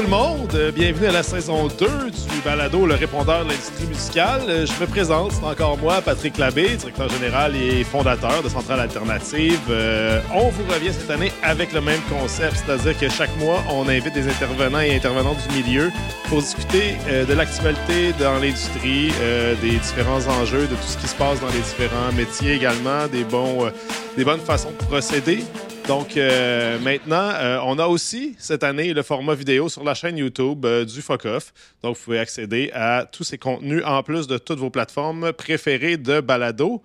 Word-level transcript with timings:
tout 0.00 0.06
le 0.06 0.12
monde, 0.12 0.54
euh, 0.54 0.72
bienvenue 0.72 1.08
à 1.08 1.12
la 1.12 1.22
saison 1.22 1.68
2 1.68 1.86
du 1.86 2.40
balado 2.42 2.86
Le 2.86 2.94
répondeur 2.94 3.44
de 3.44 3.50
l'industrie 3.50 3.86
musicale. 3.86 4.40
Euh, 4.48 4.64
je 4.64 4.80
me 4.80 4.86
présente, 4.86 5.32
c'est 5.32 5.44
encore 5.44 5.76
moi, 5.76 6.00
Patrick 6.00 6.38
Labbé, 6.38 6.76
directeur 6.76 7.10
général 7.10 7.54
et 7.54 7.84
fondateur 7.84 8.42
de 8.42 8.48
Centrale 8.48 8.80
Alternative. 8.80 9.60
Euh, 9.68 10.22
on 10.32 10.48
vous 10.48 10.62
revient 10.72 10.92
cette 10.92 11.10
année 11.10 11.30
avec 11.42 11.74
le 11.74 11.82
même 11.82 12.00
concept, 12.08 12.62
c'est-à-dire 12.64 12.98
que 12.98 13.10
chaque 13.10 13.36
mois, 13.36 13.62
on 13.68 13.88
invite 13.88 14.14
des 14.14 14.26
intervenants 14.26 14.80
et 14.80 14.94
intervenantes 14.94 15.46
du 15.48 15.56
milieu 15.56 15.90
pour 16.28 16.40
discuter 16.40 16.96
de 17.28 17.34
l'actualité 17.34 18.14
dans 18.18 18.38
l'industrie, 18.38 19.12
des 19.60 19.76
différents 19.76 20.26
enjeux, 20.40 20.62
de 20.62 20.76
tout 20.76 20.86
ce 20.86 20.96
qui 20.96 21.08
se 21.08 21.16
passe 21.16 21.40
dans 21.40 21.48
les 21.48 21.60
différents 21.60 22.12
métiers 22.16 22.54
également, 22.54 23.06
des, 23.08 23.24
bons, 23.24 23.70
des 24.16 24.24
bonnes 24.24 24.40
façons 24.40 24.70
de 24.70 24.86
procéder. 24.86 25.44
Donc 25.86 26.16
euh, 26.16 26.78
maintenant, 26.80 27.30
euh, 27.34 27.58
on 27.64 27.78
a 27.78 27.86
aussi 27.86 28.34
cette 28.38 28.62
année 28.64 28.92
le 28.92 29.02
format 29.02 29.34
vidéo 29.34 29.68
sur 29.68 29.82
la 29.84 29.94
chaîne 29.94 30.16
YouTube 30.18 30.64
euh, 30.64 30.84
du 30.84 31.02
Fuck 31.02 31.24
Off. 31.24 31.52
Donc 31.82 31.96
vous 31.96 32.04
pouvez 32.04 32.18
accéder 32.18 32.70
à 32.72 33.06
tous 33.10 33.24
ces 33.24 33.38
contenus 33.38 33.82
en 33.84 34.02
plus 34.02 34.26
de 34.26 34.38
toutes 34.38 34.58
vos 34.58 34.70
plateformes 34.70 35.32
préférées 35.32 35.96
de 35.96 36.20
balado. 36.20 36.82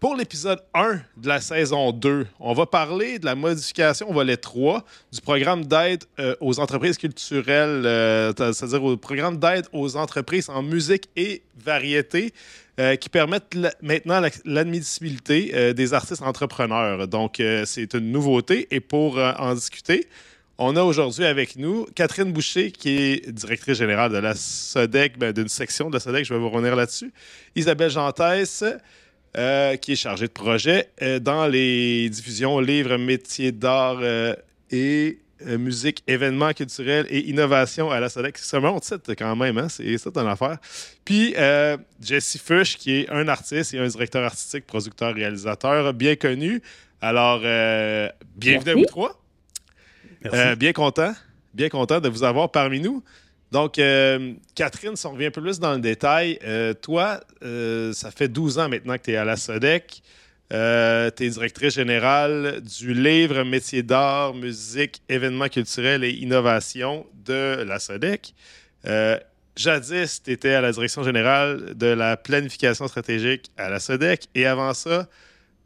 pour 0.00 0.16
l'épisode 0.16 0.60
1 0.74 1.00
de 1.16 1.28
la 1.28 1.40
saison 1.40 1.92
2, 1.92 2.26
on 2.40 2.52
va 2.52 2.66
parler 2.66 3.18
de 3.18 3.24
la 3.24 3.34
modification 3.34 4.12
volet 4.12 4.36
3 4.36 4.84
du 5.12 5.20
programme 5.20 5.64
d'aide 5.64 6.04
aux 6.40 6.60
entreprises 6.60 6.98
culturelles, 6.98 7.82
c'est-à-dire 8.36 8.84
au 8.84 8.96
programme 8.96 9.38
d'aide 9.38 9.66
aux 9.72 9.96
entreprises 9.96 10.48
en 10.48 10.62
musique 10.62 11.08
et 11.16 11.42
variété. 11.64 12.32
Euh, 12.78 12.94
qui 12.94 13.08
permettent 13.08 13.56
maintenant 13.82 14.22
l'admissibilité 14.44 15.50
euh, 15.52 15.72
des 15.72 15.94
artistes 15.94 16.22
entrepreneurs. 16.22 17.08
Donc, 17.08 17.40
euh, 17.40 17.64
c'est 17.66 17.92
une 17.94 18.12
nouveauté. 18.12 18.68
Et 18.70 18.78
pour 18.78 19.18
en 19.18 19.52
discuter, 19.54 20.06
on 20.58 20.76
a 20.76 20.82
aujourd'hui 20.84 21.24
avec 21.24 21.56
nous 21.56 21.86
Catherine 21.96 22.32
Boucher, 22.32 22.70
qui 22.70 22.90
est 22.90 23.32
directrice 23.32 23.78
générale 23.78 24.12
de 24.12 24.18
la 24.18 24.36
SODEC, 24.36 25.18
ben, 25.18 25.32
d'une 25.32 25.48
section 25.48 25.88
de 25.88 25.94
la 25.94 25.98
SODEC, 25.98 26.24
je 26.24 26.34
vais 26.34 26.38
vous 26.38 26.50
revenir 26.50 26.76
là-dessus. 26.76 27.12
Isabelle 27.56 27.90
Gentès, 27.90 28.62
qui 29.34 29.92
est 29.92 29.96
chargée 29.96 30.28
de 30.28 30.32
projet 30.32 30.88
dans 31.20 31.48
les 31.48 32.08
diffusions 32.10 32.60
livres, 32.60 32.96
métiers 32.96 33.50
d'art 33.50 34.00
et 34.70 35.18
musique, 35.46 36.02
événements 36.06 36.52
culturels 36.52 37.06
et 37.10 37.28
innovation 37.28 37.90
à 37.90 38.00
la 38.00 38.08
SODEC. 38.08 38.38
C'est 38.38 38.56
un 38.56 38.60
bon 38.60 38.78
titre 38.80 39.12
quand 39.14 39.36
même, 39.36 39.58
hein? 39.58 39.68
c'est 39.68 39.96
ça 39.98 40.10
ton 40.10 40.26
affaire. 40.26 40.58
Puis 41.04 41.34
euh, 41.36 41.76
Jesse 42.00 42.38
Fush, 42.38 42.76
qui 42.76 43.00
est 43.00 43.10
un 43.10 43.28
artiste 43.28 43.74
et 43.74 43.78
un 43.78 43.86
directeur 43.86 44.24
artistique, 44.24 44.66
producteur, 44.66 45.14
réalisateur 45.14 45.92
bien 45.94 46.16
connu. 46.16 46.62
Alors, 47.00 47.40
euh, 47.44 48.08
bienvenue 48.36 48.70
à 48.70 48.74
vous 48.74 48.84
trois. 48.86 49.20
Merci. 50.24 50.56
bien 50.56 50.72
content, 50.72 51.12
bien 51.54 51.68
content 51.68 52.00
de 52.00 52.08
vous 52.08 52.24
avoir 52.24 52.50
parmi 52.50 52.80
nous. 52.80 53.02
Donc, 53.52 53.80
Catherine, 54.54 54.96
si 54.96 55.06
on 55.06 55.12
revient 55.12 55.26
un 55.26 55.30
peu 55.30 55.40
plus 55.40 55.58
dans 55.58 55.72
le 55.72 55.78
détail, 55.80 56.38
toi, 56.82 57.20
ça 57.40 58.10
fait 58.10 58.28
12 58.28 58.58
ans 58.58 58.68
maintenant 58.68 58.96
que 58.98 59.02
tu 59.02 59.12
es 59.12 59.16
à 59.16 59.24
la 59.24 59.36
SODEC. 59.36 60.02
Euh, 60.52 61.10
tu 61.14 61.24
es 61.24 61.28
directrice 61.28 61.74
générale 61.74 62.62
du 62.62 62.94
livre 62.94 63.44
Métiers 63.44 63.82
d'art, 63.82 64.34
musique, 64.34 65.02
événements 65.08 65.48
culturels 65.48 66.04
et 66.04 66.10
innovation 66.10 67.06
de 67.26 67.62
la 67.62 67.78
SODEC. 67.78 68.34
Euh, 68.86 69.18
jadis, 69.56 70.22
tu 70.22 70.32
étais 70.32 70.54
à 70.54 70.62
la 70.62 70.72
direction 70.72 71.02
générale 71.02 71.74
de 71.74 71.88
la 71.88 72.16
planification 72.16 72.88
stratégique 72.88 73.50
à 73.58 73.68
la 73.68 73.78
SODEC 73.78 74.28
et 74.34 74.46
avant 74.46 74.72
ça, 74.72 75.06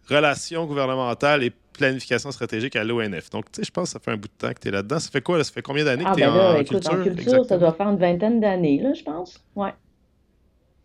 relations 0.09 0.67
gouvernementales 0.67 1.45
et 1.45 1.53
planification 1.73 2.33
stratégique 2.33 2.75
à 2.75 2.83
l'ONF. 2.83 3.31
Donc, 3.31 3.53
tu 3.53 3.61
sais, 3.61 3.65
je 3.65 3.71
pense 3.71 3.85
que 3.85 3.93
ça 3.93 4.01
fait 4.01 4.11
un 4.11 4.17
bout 4.17 4.29
de 4.29 4.33
temps 4.37 4.53
que 4.53 4.59
tu 4.61 4.69
es 4.69 4.71
là-dedans. 4.73 4.99
Ça 4.99 5.11
fait 5.11 5.23
quoi? 5.23 5.43
Ça 5.45 5.53
fait 5.53 5.63
combien 5.63 5.85
d'années 5.85 6.05
que 6.05 6.11
ah, 6.11 6.15
tu 6.15 6.23
es 6.23 6.27
ben 6.27 6.33
en, 6.33 6.55
écoute, 6.57 6.69
culture? 6.69 6.93
En 6.93 7.03
culture, 7.03 7.45
ça 7.47 7.57
doit 7.57 7.73
faire 7.73 7.89
une 7.89 7.99
vingtaine 7.99 8.41
d'années, 8.41 8.81
là, 8.83 8.93
je 8.95 9.03
pense. 9.03 9.41
Ouais. 9.55 9.73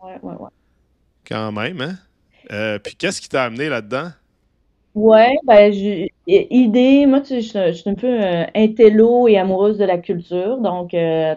Ouais, 0.01 0.19
ouais, 0.21 0.35
ouais. 0.35 0.49
Quand 1.27 1.51
même, 1.51 1.81
hein? 1.81 1.97
Euh, 2.51 2.79
puis 2.79 2.95
qu'est-ce 2.95 3.21
qui 3.21 3.29
t'a 3.29 3.43
amené 3.43 3.69
là-dedans? 3.69 4.09
Ouais, 4.95 5.35
ben, 5.45 5.71
idée, 6.27 7.05
moi, 7.05 7.21
tu 7.21 7.41
sais, 7.41 7.71
je, 7.71 7.73
suis 7.73 7.89
un 7.89 7.93
peu 7.93 8.07
euh, 8.07 8.45
intello 8.55 9.27
et 9.27 9.37
amoureuse 9.37 9.77
de 9.77 9.85
la 9.85 9.99
culture. 9.99 10.57
Donc, 10.57 10.93
euh, 10.93 11.35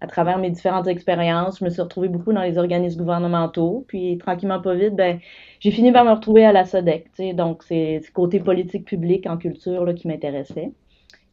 à 0.00 0.06
travers 0.06 0.38
mes 0.38 0.50
différentes 0.50 0.86
expériences, 0.86 1.58
je 1.58 1.64
me 1.64 1.70
suis 1.70 1.82
retrouvée 1.82 2.08
beaucoup 2.08 2.32
dans 2.32 2.42
les 2.42 2.56
organismes 2.56 3.00
gouvernementaux. 3.00 3.84
Puis, 3.88 4.16
tranquillement, 4.18 4.60
pas 4.60 4.74
vite, 4.74 4.94
ben, 4.94 5.18
j'ai 5.58 5.72
fini 5.72 5.90
par 5.92 6.04
me 6.04 6.12
retrouver 6.12 6.44
à 6.44 6.52
la 6.52 6.64
SODEC. 6.64 7.04
Tu 7.04 7.10
sais, 7.16 7.32
donc, 7.32 7.64
c'est 7.64 8.00
le 8.04 8.12
côté 8.12 8.38
politique 8.38 8.84
publique 8.84 9.26
en 9.26 9.36
culture 9.38 9.84
là, 9.84 9.92
qui 9.92 10.06
m'intéressait. 10.06 10.70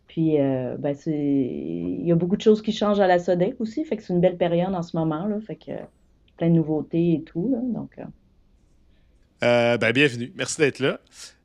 Puis, 0.08 0.38
ben, 0.38 0.96
c'est, 0.96 1.12
il 1.12 2.08
y 2.08 2.12
a 2.12 2.16
beaucoup 2.16 2.38
de 2.38 2.42
choses 2.42 2.64
qui 2.64 2.72
changent 2.72 3.00
à 3.00 3.08
la 3.08 3.20
SODEC 3.20 3.62
aussi. 3.62 3.86
Fait 3.86 3.98
que 3.98 4.04
c'est 4.04 4.14
une 4.14 4.22
belle 4.22 4.38
période 4.38 4.74
en 4.74 4.82
ce 4.82 4.98
moment. 4.98 5.28
Là, 5.28 5.40
fait 5.46 5.58
que 5.58 5.74
plein 6.38 6.50
de 6.50 6.56
nouveautés 6.56 7.14
et 7.14 7.22
tout. 7.22 7.52
Là, 7.52 7.60
donc, 7.62 8.00
euh, 9.44 9.78
ben, 9.78 9.92
bienvenue. 9.92 10.32
Merci 10.36 10.58
d'être 10.58 10.80
là. 10.80 11.00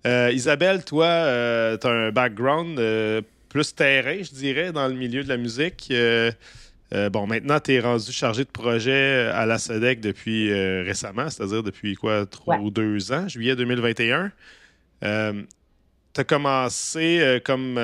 Euh, 0.06 0.30
Isabelle, 0.32 0.84
toi, 0.84 1.06
euh, 1.06 1.76
tu 1.76 1.86
as 1.86 1.90
un 1.90 2.10
background 2.10 2.80
plus 3.48 3.74
terrain, 3.74 4.16
je 4.22 4.30
dirais, 4.30 4.72
dans 4.72 4.88
le 4.88 4.94
milieu 4.94 5.22
de 5.22 5.28
la 5.28 5.36
musique. 5.36 5.92
bon, 7.10 7.26
maintenant, 7.26 7.60
tu 7.60 7.74
es 7.74 7.80
rendu 7.80 8.10
chargé 8.10 8.44
de 8.44 8.50
projet 8.50 9.28
à 9.32 9.44
la 9.46 9.58
SEDEC 9.58 10.00
depuis 10.00 10.52
récemment, 10.82 11.28
c'est-à-dire 11.28 11.62
depuis 11.62 11.94
quoi, 11.94 12.24
trois 12.26 12.58
ou 12.58 12.70
deux 12.70 13.12
ans, 13.12 13.28
juillet 13.28 13.56
2021. 13.56 14.32
tu 15.02 15.06
as 15.06 16.24
commencé 16.24 17.40
comme 17.44 17.74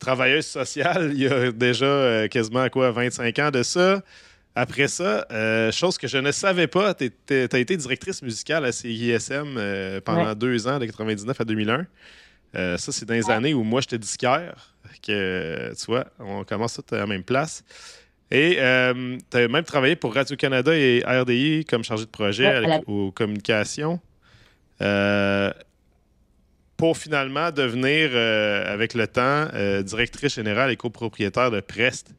travailleuse 0.00 0.46
sociale 0.46 1.12
il 1.14 1.22
y 1.22 1.26
a 1.28 1.52
déjà 1.52 2.28
quasiment 2.28 2.68
quoi, 2.70 2.90
25 2.90 3.38
ans 3.38 3.50
de 3.52 3.62
ça. 3.62 4.02
Après 4.54 4.86
ça, 4.88 5.26
euh, 5.30 5.72
chose 5.72 5.96
que 5.96 6.06
je 6.06 6.18
ne 6.18 6.30
savais 6.30 6.66
pas, 6.66 6.92
tu 6.94 7.10
as 7.30 7.58
été 7.58 7.76
directrice 7.76 8.20
musicale 8.20 8.66
à 8.66 8.72
CISM 8.72 9.54
euh, 9.56 10.00
pendant 10.02 10.34
deux 10.34 10.68
ans, 10.68 10.78
de 10.78 10.84
99 10.84 11.40
à 11.40 11.44
2001. 11.44 11.86
Euh, 12.54 12.76
ça, 12.76 12.92
c'est 12.92 13.06
dans 13.06 13.14
les 13.14 13.30
années 13.30 13.54
où 13.54 13.62
moi, 13.62 13.80
j'étais 13.80 13.98
disquaire. 13.98 14.74
Que, 15.02 15.72
tu 15.74 15.86
vois, 15.86 16.04
on 16.18 16.44
commence 16.44 16.74
tout 16.74 16.94
à 16.94 16.98
la 16.98 17.06
même 17.06 17.24
place. 17.24 17.64
Et 18.30 18.56
tu 18.56 19.36
as 19.36 19.48
même 19.48 19.64
travaillé 19.64 19.96
pour 19.96 20.14
Radio-Canada 20.14 20.76
et 20.76 21.02
RDI 21.04 21.64
comme 21.64 21.82
chargé 21.82 22.04
de 22.04 22.10
projet 22.10 22.82
aux 22.86 23.10
communications. 23.10 24.00
pour 26.76 26.96
finalement 26.98 27.50
devenir, 27.50 28.14
avec 28.70 28.92
le 28.92 29.06
temps, 29.06 29.48
directrice 29.82 30.34
générale 30.34 30.70
et 30.70 30.76
copropriétaire 30.76 31.50
de 31.50 31.60
Prest 31.60 32.14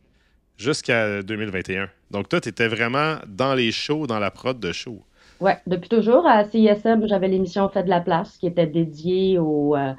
jusqu'à 0.58 1.22
2021. 1.22 1.90
Donc, 2.12 2.30
toi, 2.30 2.40
tu 2.40 2.50
étais 2.50 2.68
vraiment 2.68 3.16
dans 3.28 3.54
les 3.54 3.72
shows, 3.72 4.08
dans 4.08 4.20
la 4.20 4.32
prod 4.32 4.60
de 4.60 4.72
shows. 4.72 5.02
Oui, 5.44 5.52
depuis 5.68 5.90
toujours. 5.90 6.26
À 6.26 6.46
CISM, 6.46 7.06
j'avais 7.06 7.28
l'émission 7.28 7.68
Fait 7.68 7.84
de 7.84 7.90
la 7.90 8.00
place 8.00 8.38
qui 8.38 8.48
était 8.48 8.66
dédiée 8.66 9.38
au, 9.40 9.76
euh, 9.76 9.94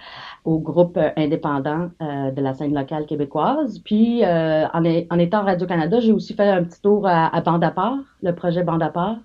groupe 0.47 0.99
indépendant 1.17 1.91
euh, 2.01 2.31
de 2.31 2.41
la 2.41 2.55
scène 2.55 2.73
locale 2.73 3.05
québécoise. 3.05 3.79
Puis, 3.81 4.25
euh, 4.25 4.67
en, 4.73 5.19
étant 5.19 5.45
Radio-Canada, 5.45 6.01
j'ai 6.01 6.13
aussi 6.13 6.33
fait 6.35 6.49
un 6.49 6.65
petit 6.65 6.81
tour 6.81 7.07
à, 7.07 7.27
à 7.27 7.41
Bande 7.43 7.63
à 7.63 7.71
part, 7.73 7.99
le 8.23 8.35
projet 8.35 8.63
Bande 8.63 8.83
à 8.83 8.89
part. 8.89 9.19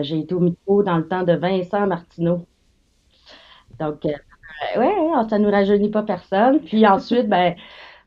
j'ai 0.00 0.20
été 0.20 0.34
au 0.34 0.40
micro 0.40 0.82
dans 0.82 0.96
le 0.96 1.06
temps 1.06 1.24
de 1.24 1.34
Vincent 1.34 1.86
Martineau. 1.86 2.46
Donc, 3.78 4.04
ouais, 4.04 4.94
ça 5.28 5.38
ne 5.38 5.44
nous 5.44 5.50
rajeunit 5.50 5.90
pas 5.90 6.02
personne. 6.02 6.60
Puis 6.60 6.86
ensuite, 6.86 7.28
ben, 7.28 7.54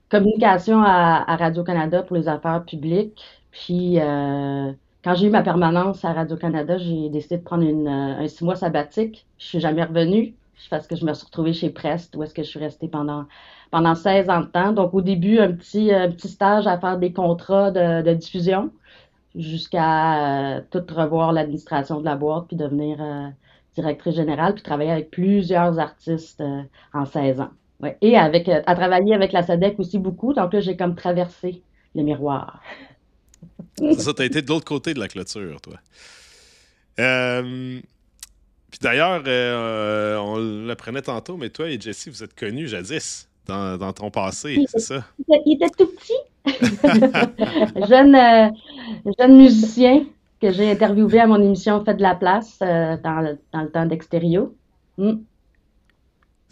communication 0.09 0.81
à, 0.81 1.35
Radio-Canada 1.35 2.03
pour 2.03 2.15
les 2.15 2.27
affaires 2.27 2.63
publiques. 2.65 3.23
Puis, 3.51 3.99
euh, 3.99 4.71
quand 5.03 5.15
j'ai 5.15 5.27
eu 5.27 5.29
ma 5.29 5.43
permanence 5.43 6.03
à 6.05 6.13
Radio-Canada, 6.13 6.77
j'ai 6.77 7.09
décidé 7.09 7.37
de 7.37 7.43
prendre 7.43 7.63
une, 7.63 7.87
euh, 7.87 8.23
un 8.23 8.27
six 8.27 8.43
mois 8.43 8.55
sabbatique. 8.55 9.25
Je 9.37 9.45
suis 9.45 9.59
jamais 9.59 9.83
revenue 9.83 10.35
parce 10.69 10.87
que 10.87 10.95
je 10.95 11.05
me 11.05 11.13
suis 11.13 11.25
retrouvée 11.25 11.53
chez 11.53 11.69
Prest, 11.69 12.15
où 12.15 12.23
est-ce 12.23 12.33
que 12.33 12.43
je 12.43 12.47
suis 12.49 12.59
restée 12.59 12.87
pendant, 12.87 13.25
pendant 13.71 13.95
16 13.95 14.29
ans 14.29 14.41
de 14.41 14.45
temps. 14.47 14.71
Donc, 14.73 14.93
au 14.93 15.01
début, 15.01 15.39
un 15.39 15.51
petit, 15.51 15.89
petit 15.89 16.29
stage 16.29 16.67
à 16.67 16.79
faire 16.79 16.97
des 16.97 17.13
contrats 17.13 17.71
de, 17.71 18.13
diffusion 18.13 18.71
jusqu'à 19.35 20.57
euh, 20.57 20.61
tout 20.71 20.83
revoir 20.95 21.33
l'administration 21.33 21.99
de 21.99 22.05
la 22.05 22.15
boîte 22.15 22.47
puis 22.47 22.55
devenir 22.55 22.97
directrice 23.75 24.15
générale 24.15 24.53
puis 24.53 24.63
travailler 24.63 24.91
avec 24.91 25.11
plusieurs 25.11 25.79
artistes 25.79 26.41
en 26.93 27.05
16 27.05 27.41
ans. 27.41 27.49
Ouais. 27.81 27.97
Et 28.01 28.17
avec, 28.17 28.47
euh, 28.47 28.61
à 28.65 28.75
travailler 28.75 29.13
avec 29.13 29.31
la 29.31 29.43
SADEC 29.43 29.79
aussi 29.79 29.99
beaucoup. 29.99 30.33
Donc 30.33 30.53
là, 30.53 30.59
j'ai 30.59 30.77
comme 30.77 30.95
traversé 30.95 31.61
le 31.93 32.03
miroir. 32.03 32.61
C'est 33.77 33.99
ça, 33.99 34.13
tu 34.13 34.21
as 34.21 34.25
été 34.25 34.41
de 34.41 34.47
l'autre 34.47 34.65
côté 34.65 34.93
de 34.93 34.99
la 34.99 35.07
clôture, 35.07 35.59
toi. 35.61 35.75
Euh, 36.99 37.79
puis 38.71 38.79
d'ailleurs, 38.81 39.23
euh, 39.27 40.17
on 40.17 40.65
l'apprenait 40.65 41.01
tantôt, 41.01 41.35
mais 41.35 41.49
toi 41.49 41.69
et 41.69 41.79
Jessie, 41.79 42.09
vous 42.09 42.23
êtes 42.23 42.33
connus 42.33 42.69
jadis 42.69 43.27
dans, 43.45 43.77
dans 43.77 43.91
ton 43.91 44.09
passé, 44.09 44.65
c'est 44.67 44.79
ça? 44.79 45.03
Il 45.45 45.55
était, 45.55 45.69
tout 45.77 45.87
petit. 45.87 46.13
jeune, 47.89 48.53
jeune 49.19 49.37
musicien 49.37 50.05
que 50.41 50.51
j'ai 50.51 50.71
interviewé 50.71 51.19
à 51.19 51.27
mon 51.27 51.41
émission 51.41 51.83
Fait 51.83 51.95
de 51.95 52.01
la 52.01 52.15
place 52.15 52.59
dans, 52.59 53.37
dans, 53.51 53.61
le 53.61 53.69
temps 53.69 53.85
d'Extérieur. 53.85 54.47
Hmm. 54.97 55.15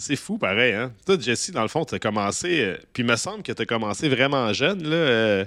C'est 0.04 0.18
fou, 0.18 0.38
pareil. 0.38 0.74
Hein? 0.74 0.92
Toi, 1.06 1.16
Jesse, 1.18 1.52
dans 1.52 1.62
le 1.62 1.70
fond, 1.70 1.86
tu 1.86 1.96
as 1.96 2.00
commencé. 2.00 2.60
Euh, 2.60 2.76
puis 2.92 3.04
il 3.04 3.06
me 3.10 3.16
semble 3.16 3.42
que 3.42 3.54
tu 3.54 3.62
as 3.62 3.66
commencé 3.66 4.10
vraiment 4.10 4.52
jeune. 4.52 4.84
Là, 4.84 4.96
euh, 4.96 5.46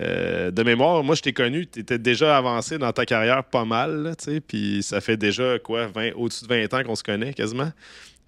euh, 0.00 0.50
de 0.50 0.62
mémoire, 0.62 1.04
moi, 1.04 1.14
je 1.14 1.20
t'ai 1.20 1.34
connu, 1.34 1.66
tu 1.66 1.80
étais 1.80 1.98
déjà 1.98 2.38
avancé 2.38 2.78
dans 2.78 2.90
ta 2.94 3.04
carrière 3.04 3.44
pas 3.44 3.66
mal. 3.66 4.14
Puis 4.48 4.82
ça 4.82 5.02
fait 5.02 5.18
déjà, 5.18 5.58
quoi, 5.58 5.88
au-dessus 6.16 6.44
de 6.44 6.48
20 6.48 6.72
ans 6.72 6.82
qu'on 6.84 6.94
se 6.94 7.02
connaît 7.02 7.34
quasiment. 7.34 7.70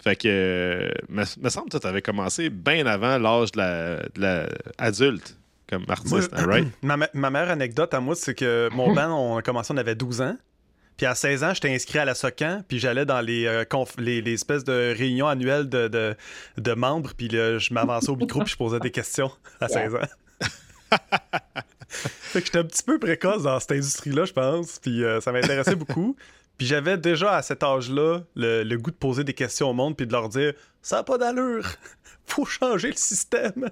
Fait 0.03 0.17
que, 0.17 0.93
me, 1.09 1.25
me 1.43 1.49
semble 1.49 1.71
que 1.71 1.79
tu 1.79 1.87
avais 1.87 2.03
commencé 2.03 2.51
bien 2.51 2.85
avant 2.85 3.17
l'âge 3.17 3.53
de 3.53 4.21
la, 4.21 4.47
adulte 4.77 5.35
comme 5.67 5.87
artiste, 5.89 6.31
hein, 6.35 6.45
right? 6.47 6.69
Ma, 6.83 6.99
ma, 7.15 7.31
meilleure 7.31 7.49
anecdote 7.49 7.95
à 7.95 8.01
moi, 8.01 8.15
c'est 8.15 8.35
que 8.35 8.69
mon 8.71 8.93
band, 8.95 9.11
on 9.19 9.39
a 9.39 9.43
commencé, 9.43 9.73
on 9.73 9.79
avait 9.79 9.95
12 9.95 10.21
ans. 10.21 10.37
Puis 10.97 11.07
à 11.07 11.15
16 11.15 11.45
ans, 11.45 11.55
j'étais 11.55 11.75
inscrit 11.75 11.99
à 11.99 12.05
la 12.05 12.15
SOCAN, 12.15 12.63
puis 12.69 12.79
j'allais 12.79 13.05
dans 13.05 13.21
les, 13.21 13.47
euh, 13.47 13.65
les, 13.99 14.33
espèces 14.33 14.63
de 14.63 14.95
réunions 14.97 15.27
annuelles 15.27 15.69
de, 15.69 15.89
de, 16.57 16.73
membres, 16.73 17.13
puis 17.17 17.29
je 17.31 17.75
m'avançais 17.75 18.11
au 18.11 18.17
micro, 18.17 18.41
puis 18.41 18.53
je 18.53 18.57
posais 18.57 18.79
des 18.79 18.91
questions 18.93 19.31
à 19.61 19.69
16 19.69 19.97
ans. 19.97 20.99
fait 21.99 22.41
que 22.41 22.47
j'étais 22.47 22.59
un 22.59 22.65
petit 22.65 22.85
peu 22.85 22.99
précoce 23.01 23.43
dans 23.43 23.59
cette 23.59 23.73
industrie-là, 23.73 24.25
je 24.25 24.33
pense, 24.33 24.79
puis 24.79 25.03
euh, 25.03 25.21
ça 25.21 25.33
m'intéressait 25.33 25.77
beaucoup. 25.77 26.17
Puis 26.57 26.69
j'avais 26.69 26.97
déjà 26.97 27.35
à 27.35 27.43
cet 27.43 27.65
âge-là 27.65 28.21
le, 28.37 28.77
goût 28.77 28.93
de 28.93 28.97
poser 28.97 29.25
des 29.25 29.35
questions 29.35 29.71
au 29.71 29.73
monde, 29.73 29.97
puis 29.97 30.07
de 30.07 30.13
leur 30.13 30.29
dire 30.29 30.53
Ça 30.83 30.99
n'a 30.99 31.03
pas 31.03 31.19
d'allure, 31.19 31.67
faut 32.27 32.45
changer 32.45 32.91
le 32.91 32.97
système. 32.97 33.71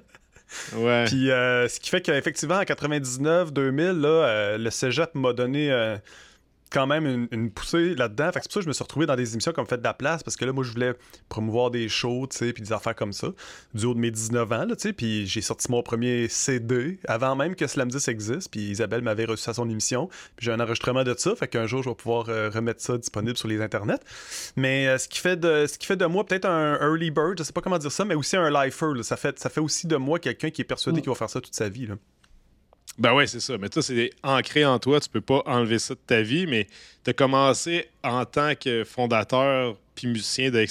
Ouais. 0.74 1.04
Puis 1.04 1.30
euh, 1.30 1.69
ce 1.69 1.78
qui 1.78 1.90
fait 1.90 2.00
qu'effectivement, 2.00 2.56
en 2.56 2.62
99-2000, 2.62 4.00
là, 4.00 4.58
le 4.58 4.70
cégep 4.70 5.14
m'a 5.14 5.32
donné 5.32 5.70
quand 6.72 6.86
même 6.86 7.28
une, 7.30 7.50
poussée 7.50 7.94
là-dedans. 7.94 8.32
Fait 8.32 8.40
que 8.40 8.44
c'est 8.44 8.48
pour 8.48 8.52
ça 8.54 8.60
que 8.60 8.64
je 8.64 8.69
me 8.69 8.72
suis 8.72 8.82
retrouvé 8.82 9.06
dans 9.06 9.16
des 9.16 9.32
émissions 9.32 9.52
comme 9.52 9.66
Faites 9.66 9.80
de 9.80 9.84
la 9.84 9.94
place, 9.94 10.22
parce 10.22 10.36
que 10.36 10.44
là, 10.44 10.52
moi, 10.52 10.64
je 10.64 10.72
voulais 10.72 10.94
promouvoir 11.28 11.70
des 11.70 11.88
shows, 11.88 12.26
tu 12.30 12.38
sais, 12.38 12.52
puis 12.52 12.62
des 12.62 12.72
affaires 12.72 12.94
comme 12.94 13.12
ça, 13.12 13.28
du 13.74 13.86
haut 13.86 13.94
de 13.94 14.00
mes 14.00 14.10
19 14.10 14.52
ans, 14.52 14.66
tu 14.69 14.74
sais, 14.78 14.92
puis 14.92 15.26
j'ai 15.26 15.40
sorti 15.40 15.70
mon 15.70 15.82
premier 15.82 16.28
CD 16.28 16.98
avant 17.06 17.36
même 17.36 17.54
que 17.54 17.66
Slam 17.66 17.88
10 17.88 18.08
existe, 18.08 18.50
puis 18.50 18.60
Isabelle 18.70 19.02
m'avait 19.02 19.24
reçu 19.24 19.48
à 19.48 19.54
son 19.54 19.69
émission, 19.69 20.08
puis 20.36 20.46
j'ai 20.46 20.52
un 20.52 20.60
enregistrement 20.60 21.04
de 21.04 21.14
ça, 21.16 21.36
fait 21.36 21.48
qu'un 21.48 21.66
jour, 21.66 21.82
je 21.82 21.90
vais 21.90 21.94
pouvoir 21.94 22.28
euh, 22.28 22.50
remettre 22.50 22.80
ça 22.80 22.96
disponible 22.98 23.36
sur 23.36 23.48
les 23.48 23.60
internets. 23.60 24.00
Mais 24.56 24.88
euh, 24.88 24.98
ce, 24.98 25.08
qui 25.08 25.20
fait 25.20 25.36
de, 25.36 25.66
ce 25.66 25.78
qui 25.78 25.86
fait 25.86 25.96
de 25.96 26.06
moi 26.06 26.24
peut-être 26.24 26.46
un 26.46 26.74
early 26.80 27.10
bird, 27.10 27.38
je 27.38 27.44
sais 27.44 27.52
pas 27.52 27.60
comment 27.60 27.78
dire 27.78 27.92
ça, 27.92 28.04
mais 28.04 28.14
aussi 28.14 28.36
un 28.36 28.50
lifer, 28.50 29.02
ça, 29.02 29.16
fait, 29.16 29.38
ça 29.38 29.50
fait 29.50 29.60
aussi 29.60 29.86
de 29.86 29.96
moi 29.96 30.19
quelqu'un 30.19 30.50
qui 30.50 30.62
est 30.62 30.66
persuadé 30.66 30.98
mm. 30.98 31.02
qu'il 31.02 31.10
va 31.10 31.16
faire 31.16 31.30
ça 31.30 31.40
toute 31.40 31.54
sa 31.54 31.69
vie, 31.69 31.86
là. 31.86 31.94
Ben 32.99 33.15
ouais, 33.15 33.27
c'est 33.27 33.41
ça. 33.41 33.56
Mais 33.59 33.69
toi, 33.69 33.83
c'est 33.83 34.11
ancré 34.23 34.65
en 34.65 34.79
toi. 34.79 35.00
Tu 35.00 35.09
peux 35.09 35.21
pas 35.21 35.43
enlever 35.47 35.79
ça 35.79 35.94
de 35.94 36.00
ta 36.06 36.23
vie. 36.23 36.47
Mais 36.47 36.67
tu 37.05 37.11
as 37.11 37.12
commencé 37.12 37.89
en 38.03 38.25
tant 38.25 38.55
que 38.55 38.85
fondateur 38.85 39.77
puis 39.94 40.06
musicien 40.06 40.50
de 40.50 40.65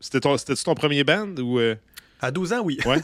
C'était 0.00 0.20
ton, 0.20 0.36
ton 0.36 0.74
premier 0.74 1.04
band 1.04 1.34
ou. 1.38 1.58
Euh? 1.58 1.76
À 2.20 2.30
12 2.30 2.52
ans, 2.52 2.62
oui. 2.64 2.78
Ouais. 2.86 2.98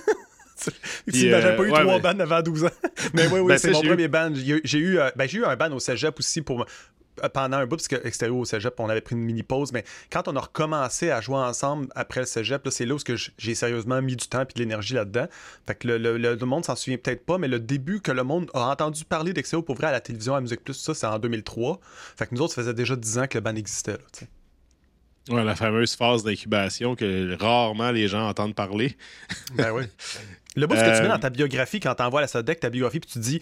si 1.09 1.29
j'avais 1.29 1.57
pas 1.57 1.65
eu 1.65 1.71
trois 1.71 1.99
bands 1.99 2.21
avant 2.21 2.43
12 2.43 2.65
ans. 2.65 2.71
mais 3.15 3.27
oui, 3.27 3.41
oui, 3.41 3.49
ben, 3.49 3.59
c'est 3.59 3.71
mon 3.71 3.83
premier 3.83 4.09
band. 4.09 4.33
J'ai 4.35 4.79
eu, 4.79 4.99
euh, 4.99 5.11
ben, 5.17 5.29
eu 5.33 5.45
un 5.45 5.57
band 5.57 5.73
au 5.73 5.81
cégep 5.81 6.19
aussi 6.19 6.43
pour, 6.43 6.65
pendant 7.29 7.59
un 7.59 7.67
bout, 7.67 7.77
parce 7.77 7.89
que 7.89 8.07
extérieur 8.07 8.37
au 8.37 8.45
cégep, 8.45 8.79
on 8.79 8.89
avait 8.89 9.01
pris 9.01 9.15
une 9.15 9.23
mini 9.23 9.43
pause, 9.43 9.73
mais 9.73 9.85
quand 10.11 10.29
on 10.29 10.37
a 10.37 10.41
recommencé 10.41 11.11
à 11.11 11.21
jouer 11.21 11.37
ensemble 11.37 11.89
après 11.95 12.21
le 12.21 12.27
cégep, 12.27 12.67
c'est 12.71 12.87
là 12.87 12.95
où 12.95 12.99
j'ai 13.39 13.55
sérieusement 13.55 14.01
mis 14.03 14.17
du 14.17 14.27
temps 14.27 14.43
et 14.43 14.53
de 14.53 14.59
l'énergie 14.59 14.95
là-dedans. 14.95 15.27
Fait 15.67 15.75
que 15.75 15.89
le, 15.89 15.99
le, 15.99 16.17
le 16.17 16.47
monde 16.47 16.65
s'en 16.65 16.77
souvient 16.77 16.99
peut-être 16.99 17.25
pas, 17.25 17.39
mais 17.39 17.49
le 17.49 17.61
début 17.61 18.01
que 18.01 18.13
le 18.13 18.23
monde 18.23 18.51
a 18.55 18.71
entendu 18.71 19.05
parler 19.05 19.33
d'Extérieur 19.33 19.65
pour 19.65 19.77
vrai 19.77 19.89
à 19.89 19.93
la 19.93 20.01
télévision, 20.01 20.35
à 20.35 20.41
Musique 20.41 20.65
Plus, 20.65 20.75
ça, 20.75 20.95
c'est 20.95 21.07
en 21.07 21.19
2003. 21.19 21.81
Fait 22.17 22.27
que 22.27 22.35
nous 22.35 22.41
autres, 22.41 22.55
ça 22.55 22.63
faisait 22.63 22.75
déjà 22.75 22.97
10 22.97 23.19
ans 23.19 23.27
que 23.27 23.39
le 23.39 23.43
band 23.43 23.55
existait. 23.55 23.93
Là, 23.93 25.35
ouais, 25.35 25.45
la 25.45 25.55
fameuse 25.55 25.95
phase 25.95 26.23
d'incubation 26.25 26.97
que 26.97 27.37
rarement 27.41 27.91
les 27.91 28.09
gens 28.09 28.29
entendent 28.29 28.55
parler. 28.55 28.97
ben 29.55 29.73
oui. 29.73 29.85
Le 30.57 30.67
bout, 30.67 30.75
ce 30.75 30.81
que 30.81 30.97
tu 30.97 31.03
mets 31.03 31.09
dans 31.09 31.19
ta 31.19 31.31
biographie 31.31 31.79
quand 31.79 31.95
t'envoies 31.95 32.21
la 32.21 32.27
SODEC, 32.27 32.59
ta 32.59 32.71
biographie, 32.71 32.99
puis 32.99 33.11
tu 33.11 33.21
dis 33.21 33.41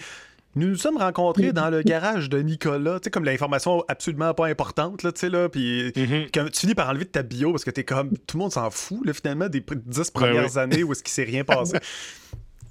nous 0.54 0.68
nous 0.68 0.76
sommes 0.76 0.96
rencontrés 0.96 1.52
dans 1.52 1.70
le 1.70 1.82
garage 1.82 2.28
de 2.28 2.40
Nicolas, 2.40 3.00
tu 3.00 3.04
sais, 3.04 3.10
comme 3.10 3.24
l'information 3.24 3.84
absolument 3.88 4.34
pas 4.34 4.46
importante, 4.46 5.02
là, 5.02 5.12
tu 5.12 5.20
sais, 5.20 5.28
là, 5.28 5.48
puis 5.48 5.90
mm-hmm. 5.90 6.50
tu 6.50 6.60
finis 6.60 6.74
par 6.74 6.88
enlever 6.88 7.04
de 7.04 7.10
ta 7.10 7.22
bio 7.22 7.52
parce 7.52 7.64
que 7.64 7.70
t'es 7.70 7.84
comme, 7.84 8.16
tout 8.26 8.36
le 8.36 8.42
monde 8.42 8.52
s'en 8.52 8.70
fout, 8.70 9.04
là, 9.04 9.12
finalement, 9.12 9.48
des 9.48 9.62
dix 9.86 10.10
premières 10.10 10.58
années 10.58 10.82
où 10.82 10.92
est-ce 10.92 11.02
qu'il 11.02 11.12
s'est 11.12 11.24
rien 11.24 11.44
passé. 11.44 11.78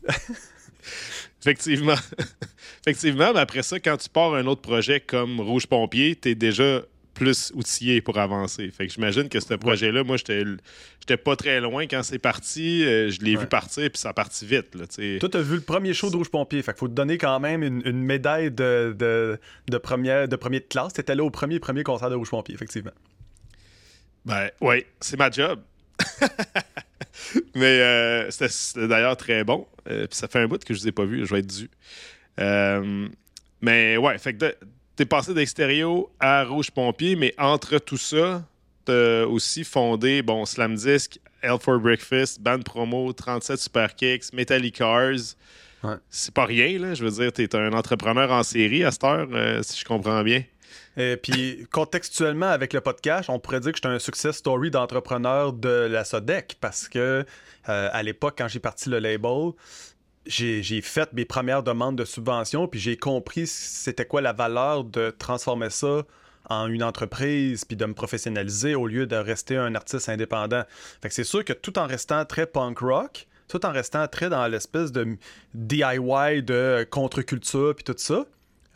Effectivement. 1.42 1.96
Effectivement, 2.86 3.34
mais 3.34 3.40
après 3.40 3.64
ça, 3.64 3.80
quand 3.80 3.98
tu 3.98 4.10
pars 4.10 4.34
un 4.34 4.46
autre 4.46 4.62
projet 4.62 5.00
comme 5.00 5.40
Rouge 5.40 5.68
Pompier, 5.68 6.16
t'es 6.16 6.36
déjà 6.36 6.82
plus 7.18 7.52
outillé 7.56 8.00
pour 8.02 8.18
avancer. 8.20 8.70
Fait 8.70 8.88
que 8.88 8.94
j'imagine 8.94 9.28
que 9.28 9.40
ce 9.40 9.56
projet-là, 9.56 10.04
moi, 10.04 10.18
j'étais 10.18 11.18
pas 11.18 11.36
très 11.36 11.60
loin 11.60 11.88
quand 11.88 12.04
c'est 12.04 12.20
parti. 12.20 12.86
Euh, 12.86 13.10
je 13.10 13.22
l'ai 13.22 13.36
vu 13.36 13.48
partir, 13.48 13.90
puis 13.90 14.00
ça 14.00 14.10
a 14.10 14.14
parti 14.14 14.46
vite. 14.46 14.76
Là, 14.76 14.86
Toi, 15.20 15.30
t'as 15.30 15.42
vu 15.42 15.56
le 15.56 15.62
premier 15.62 15.94
show 15.94 16.10
de 16.10 16.16
Rouge 16.16 16.30
Pompier. 16.30 16.62
Fait 16.62 16.74
qu'il 16.74 16.80
faut 16.80 16.88
te 16.88 16.94
donner 16.94 17.18
quand 17.18 17.40
même 17.40 17.64
une, 17.64 18.04
médaille 18.04 18.52
de, 18.52 18.96
de, 18.98 19.78
première, 19.78 20.28
de 20.28 20.36
premier 20.36 20.60
de 20.60 20.66
classe. 20.66 20.94
T'étais 20.94 21.16
là 21.16 21.24
au 21.24 21.32
premier, 21.32 21.60
premier 21.60 21.84
concert 21.84 22.10
de 22.10 22.16
Rouge 22.16 22.30
Pompier, 22.30 22.54
effectivement. 22.54 22.92
Ben, 24.26 24.50
oui, 24.62 24.86
c'est 25.02 25.18
ma 25.18 25.32
job. 25.32 25.60
Mais 27.56 27.82
euh, 27.82 28.30
c'était 28.30 28.88
d'ailleurs 28.88 29.18
très 29.18 29.44
bon. 29.44 29.68
Euh, 29.90 30.06
puis 30.08 30.18
ça 30.18 30.28
fait 30.28 30.40
un 30.40 30.48
bout 30.48 30.64
que 30.64 30.74
je 30.74 30.82
vous 30.82 30.88
ai 30.88 30.92
pas 30.92 31.06
vu. 31.06 31.26
Je 31.26 31.34
vais 31.34 31.40
être 31.40 31.48
dû. 31.48 31.70
mais 33.60 33.98
ouais, 33.98 34.18
fait 34.20 34.36
que 34.36 34.56
t'es 34.98 35.06
passé 35.06 35.34
d'extérieur 35.34 36.08
à 36.20 36.44
Rouge 36.44 36.72
Pompier, 36.72 37.16
mais 37.16 37.34
entre 37.38 37.78
tout 37.78 37.98
ça, 37.98 38.44
t'as 38.84 39.26
aussi 39.26 39.64
fondé, 39.64 40.24
bon, 40.24 40.44
Slam 40.46 40.76
Disc, 40.76 41.20
L 41.44 41.58
for 41.62 41.80
Breakfast, 41.80 42.42
Band 42.42 42.62
Promo, 42.62 43.14
37 43.14 43.60
Super 43.60 43.96
Kicks, 43.96 44.34
Metallic 44.34 44.76
Cars. 44.76 45.36
C'est 46.10 46.34
pas 46.34 46.46
rien, 46.46 46.80
là. 46.80 46.96
Je 46.96 47.06
veux 47.06 47.12
dire, 47.12 47.32
t'es 47.32 47.56
un 47.56 47.72
entrepreneur 47.74 48.30
en 48.32 48.42
série 48.42 48.84
à 48.84 48.92
cette 48.92 49.04
heure, 49.04 49.28
euh, 49.32 49.62
si 49.62 49.80
je 49.80 49.86
comprends 49.86 50.24
bien. 50.24 50.44
Et 50.98 51.16
puis, 51.16 51.68
contextuellement, 51.72 52.48
avec 52.48 52.74
le 52.74 52.82
podcast, 52.82 53.30
on 53.30 53.40
pourrait 53.40 53.60
dire 53.60 53.72
que 53.72 53.78
j'étais 53.78 53.88
un 53.88 54.00
success 54.00 54.38
story 54.38 54.72
d'entrepreneur 54.72 55.54
de 55.54 55.70
la 55.70 56.04
Sodec 56.04 56.58
parce 56.60 56.90
que 56.90 57.24
euh, 57.70 57.90
à 57.94 58.02
l'époque, 58.02 58.34
quand 58.40 58.48
j'ai 58.48 58.60
parti 58.60 58.90
le 58.90 58.98
label, 58.98 59.52
j'ai 60.28 60.82
fait 60.82 61.12
mes 61.14 61.26
premières 61.26 61.64
demandes 61.64 61.98
de 61.98 62.06
subvention, 62.06 62.68
puis 62.68 62.80
j'ai 62.80 62.98
compris 62.98 63.48
c'était 63.48 64.06
quoi 64.06 64.22
la 64.22 64.34
valeur 64.34 64.84
de 64.84 65.10
transformer 65.18 65.70
ça 65.70 66.04
en 66.50 66.68
une 66.68 66.84
entreprise, 66.84 67.66
puis 67.66 67.76
de 67.76 67.86
me 67.86 67.94
professionnaliser 67.94 68.76
au 68.76 68.88
lieu 68.88 69.06
de 69.06 69.16
rester 69.16 69.58
un 69.58 69.76
artiste 69.76 70.10
indépendant. 70.10 70.64
C'est 71.10 71.24
sûr 71.24 71.44
que 71.44 71.54
tout 71.54 71.78
en 71.78 71.88
restant 71.88 72.24
très 72.26 72.46
punk 72.46 72.80
rock, 72.80 73.28
tout 73.48 73.66
en 73.66 73.72
restant 73.72 74.08
très 74.08 74.30
dans 74.30 74.48
l'espèce 74.48 74.92
de 74.92 75.18
DIY 75.54 76.44
de 76.44 76.88
contre-culture, 76.90 77.76
puis 77.76 77.84
tout 77.84 77.96
ça, 77.98 78.26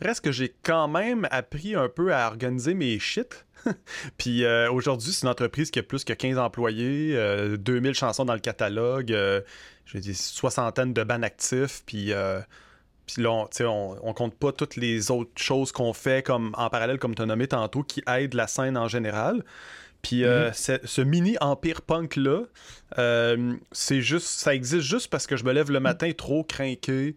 reste 0.00 0.24
que 0.24 0.32
j'ai 0.32 0.54
quand 0.62 0.88
même 0.88 1.28
appris 1.30 1.74
un 1.74 1.88
peu 1.88 2.14
à 2.14 2.26
organiser 2.26 2.74
mes 2.74 2.98
shit. 2.98 3.46
puis 4.18 4.44
euh, 4.44 4.70
aujourd'hui, 4.70 5.12
c'est 5.12 5.22
une 5.22 5.30
entreprise 5.30 5.70
qui 5.70 5.78
a 5.78 5.82
plus 5.82 6.04
que 6.04 6.12
15 6.12 6.38
employés, 6.38 7.14
2000 7.58 7.90
euh, 7.90 7.94
chansons 7.94 8.24
dans 8.24 8.34
le 8.34 8.40
catalogue, 8.40 9.12
euh, 9.12 9.40
j'ai 9.86 10.00
dit 10.00 10.14
soixantaine 10.14 10.92
de 10.92 11.04
bands 11.04 11.22
actifs, 11.22 11.82
puis, 11.86 12.12
puis 13.06 13.22
là, 13.22 13.30
on, 13.60 13.96
on, 14.02 14.14
compte 14.14 14.34
pas 14.34 14.52
toutes 14.52 14.76
les 14.76 15.10
autres 15.10 15.30
choses 15.36 15.70
qu'on 15.70 15.92
fait 15.92 16.24
comme 16.24 16.54
en 16.56 16.70
parallèle, 16.70 16.98
comme 16.98 17.14
tu 17.14 17.22
as 17.22 17.26
nommé 17.26 17.46
tantôt, 17.46 17.82
qui 17.82 18.02
aident 18.08 18.34
la 18.34 18.46
scène 18.46 18.76
en 18.76 18.88
général. 18.88 19.44
Puis 20.02 20.24
euh, 20.24 20.48
mhm. 20.48 20.78
ce 20.84 21.00
mini 21.00 21.36
empire 21.40 21.80
punk 21.80 22.16
là, 22.16 22.42
euh, 22.98 23.54
c'est 23.70 24.02
juste, 24.02 24.26
ça 24.26 24.54
existe 24.54 24.82
juste 24.82 25.08
parce 25.08 25.26
que 25.26 25.36
je 25.36 25.44
me 25.44 25.52
lève 25.52 25.70
le 25.70 25.80
matin 25.80 26.10
trop 26.12 26.42
craqué 26.44 27.16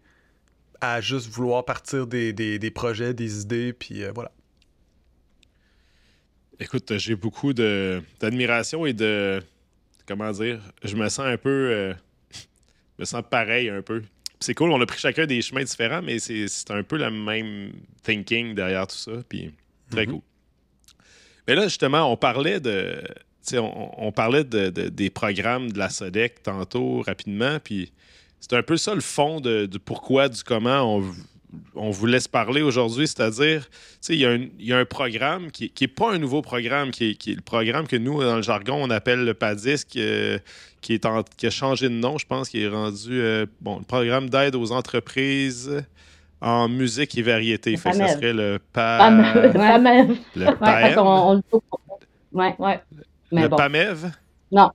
à 0.80 1.00
juste 1.00 1.28
vouloir 1.28 1.64
partir 1.64 2.06
des, 2.06 2.32
des, 2.32 2.70
projets, 2.70 3.14
des 3.14 3.40
idées, 3.42 3.72
puis 3.72 4.02
voilà. 4.14 4.30
Écoute, 6.58 6.96
j'ai 6.96 7.16
beaucoup 7.16 7.52
d'admiration 7.52 8.86
et 8.86 8.92
de 8.92 9.42
comment 10.06 10.30
dire, 10.30 10.60
je 10.82 10.96
me 10.96 11.08
sens 11.08 11.26
un 11.26 11.36
peu 11.36 11.94
me 12.98 13.04
sens 13.04 13.22
pareil 13.28 13.68
un 13.68 13.82
peu. 13.82 14.02
C'est 14.40 14.54
cool, 14.54 14.70
on 14.70 14.80
a 14.80 14.86
pris 14.86 14.98
chacun 14.98 15.26
des 15.26 15.40
chemins 15.42 15.64
différents, 15.64 16.02
mais 16.02 16.18
c'est 16.18 16.70
un 16.70 16.82
peu 16.82 16.98
le 16.98 17.10
même 17.10 17.72
thinking 18.02 18.54
derrière 18.54 18.86
tout 18.86 18.96
ça. 18.96 19.12
Puis 19.28 19.52
très 19.90 20.06
mhm. 20.06 20.12
cool. 20.12 20.22
Mais 21.48 21.54
là, 21.54 21.64
justement, 21.64 22.10
on 22.12 22.16
parlait 22.16 22.60
de. 22.60 23.02
On, 23.52 23.90
on, 23.98 24.12
parlait 24.12 24.42
de, 24.42 24.70
des 24.70 25.08
programmes 25.08 25.70
de 25.70 25.78
la 25.78 25.88
SODEC 25.88 26.42
tantôt 26.42 27.02
rapidement, 27.02 27.60
puis 27.62 27.92
c'est 28.40 28.54
un 28.54 28.62
peu 28.62 28.76
ça 28.76 28.94
le 28.94 29.00
fond 29.00 29.40
de, 29.40 29.68
pourquoi, 29.84 30.28
du 30.28 30.42
comment 30.42 30.96
on, 30.96 31.04
on 31.74 31.90
vous 31.90 32.06
laisse 32.06 32.28
parler 32.28 32.62
aujourd'hui, 32.62 33.06
c'est-à-dire, 33.06 33.68
il 34.08 34.50
y, 34.58 34.72
a 34.72 34.78
un 34.78 34.84
programme 34.84 35.50
qui 35.50 35.72
n'est 35.80 35.88
pas 35.88 36.12
un 36.12 36.18
nouveau 36.18 36.42
programme, 36.42 36.90
qui 36.90 37.10
est, 37.10 37.26
le 37.26 37.42
programme 37.42 37.86
que 37.86 37.96
nous, 37.96 38.22
dans 38.22 38.36
le 38.36 38.42
jargon, 38.42 38.78
on 38.80 38.90
appelle 38.90 39.24
le 39.24 39.34
PADISC, 39.34 39.96
euh, 39.96 40.38
qui, 40.80 40.94
est 40.94 41.06
qui 41.36 41.46
a 41.46 41.50
changé 41.50 41.88
de 41.88 41.94
nom, 41.94 42.18
je 42.18 42.26
pense, 42.26 42.48
qui 42.48 42.62
est 42.62 42.68
rendu, 42.68 43.20
euh, 43.20 43.46
bon, 43.60 43.78
le 43.78 43.84
programme 43.84 44.28
d'aide 44.30 44.54
aux 44.54 44.72
entreprises 44.72 45.84
en 46.40 46.68
musique 46.68 47.16
et 47.16 47.22
variété. 47.22 47.76
ça 47.76 47.92
serait 47.92 48.32
le 48.32 48.58
PAMEV. 48.72 50.16
Le 50.36 50.58
PAMEV. 50.58 51.42
Ouais, 52.32 52.54
ouais. 52.58 52.80
le 53.32 53.48
PAMEV? 53.48 54.10
Non. 54.52 54.70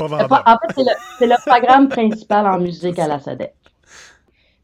Pas 0.00 0.06
vendable. 0.06 0.42
En 0.46 0.56
fait, 0.58 0.84
c'est 1.18 1.26
le, 1.26 1.36
programme 1.46 1.88
principal 1.88 2.46
en 2.46 2.58
musique 2.58 2.98
à 2.98 3.06
la 3.06 3.18
SODEC. 3.18 3.52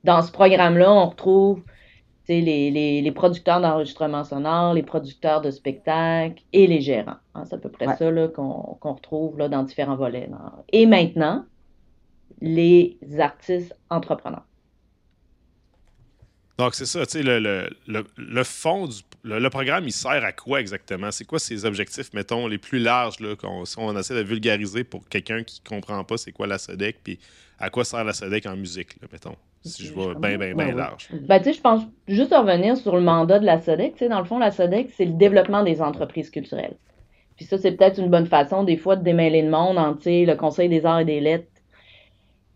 Dans 0.03 0.23
ce 0.23 0.33
programme-là, 0.33 0.91
on 0.91 1.11
retrouve 1.11 1.63
les, 2.29 3.03
les, 3.03 3.13
producteurs 3.13 3.61
d'enregistrement 3.61 4.25
sonore, 4.25 4.75
les 4.75 4.83
producteurs 4.83 5.43
de 5.43 5.51
spectacles 5.51 6.43
et 6.53 6.67
les 6.67 6.81
gérants. 6.81 7.19
Hein, 7.35 7.45
c'est 7.45 7.57
à 7.57 7.59
peu 7.59 7.69
près 7.69 7.87
ça 7.87 8.11
qu'on 8.35 8.79
retrouve 8.83 9.39
là, 9.39 9.49
dans 9.49 9.63
différents 9.63 9.97
volets. 9.97 10.29
Et 10.73 10.87
maintenant, 10.87 11.45
les 12.41 12.99
artistes 13.19 13.77
entrepreneurs. 13.91 14.45
Donc, 16.59 16.75
c'est 16.75 16.87
ça, 16.87 17.05
tu 17.05 17.19
sais, 17.19 17.23
le, 17.23 17.39
le, 17.87 18.05
le, 18.17 18.45
fond 18.45 18.87
du 18.87 19.03
le, 19.27 19.51
programme, 19.51 19.85
il 19.87 19.93
sert 19.93 20.25
à 20.25 20.33
quoi 20.33 20.61
exactement? 20.61 21.11
C'est 21.11 21.25
quoi 21.25 21.39
ses 21.39 21.65
objectifs, 21.65 22.13
mettons, 22.13 22.47
les 22.47 22.59
plus 22.59 22.79
larges, 22.79 23.21
là, 23.21 23.35
si 23.65 23.79
on 23.79 23.97
essaie 23.99 24.15
de 24.15 24.23
vulgariser 24.23 24.85
pour 24.85 25.09
quelqu'un 25.09 25.43
qui 25.43 25.61
ne 25.65 25.69
comprend 25.69 26.03
pas 26.05 26.17
c'est 26.17 26.33
quoi 26.33 26.47
la 26.47 26.59
SODEC, 26.59 26.99
puis 27.03 27.19
à 27.59 27.71
quoi 27.71 27.85
sert 27.85 28.05
la 28.05 28.13
SODEC 28.13 28.47
en 28.47 28.57
musique, 28.57 29.01
là, 29.01 29.09
mettons, 29.13 29.37
si 29.65 29.87
je 29.87 29.93
vois 29.93 30.15
bien, 30.15 30.39
bien, 30.39 30.55
bien 30.55 30.75
large. 30.75 31.09
Ben, 31.13 31.39
tu 31.39 31.45
sais, 31.45 31.53
je 31.55 31.61
pense 31.61 31.83
juste 32.07 32.33
revenir 32.33 32.77
sur 32.77 32.95
le 32.95 33.03
mandat 33.03 33.39
de 33.39 33.47
la 33.47 33.61
SODEC. 33.61 33.95
Tu 33.95 33.99
sais, 33.99 34.09
dans 34.09 34.21
le 34.21 34.25
fond, 34.25 34.39
la 34.39 34.53
SODEC, 34.53 34.91
c'est 34.97 35.07
le 35.07 35.15
développement 35.15 35.65
des 35.65 35.83
entreprises 35.83 36.31
culturelles. 36.31 36.77
Puis 37.37 37.45
ça, 37.45 37.59
c'est 37.59 37.73
peut-être 37.73 37.99
une 37.99 38.11
bonne 38.11 38.27
façon, 38.27 38.63
des 38.63 38.77
fois, 38.77 38.97
de 38.97 39.03
démêler 39.03 39.43
le 39.43 39.51
monde 39.51 39.77
entre, 39.77 40.09
le 40.09 40.35
Conseil 40.35 40.69
des 40.69 40.87
arts 40.87 41.01
et 41.01 41.05
des 41.05 41.21
lettres 41.21 41.49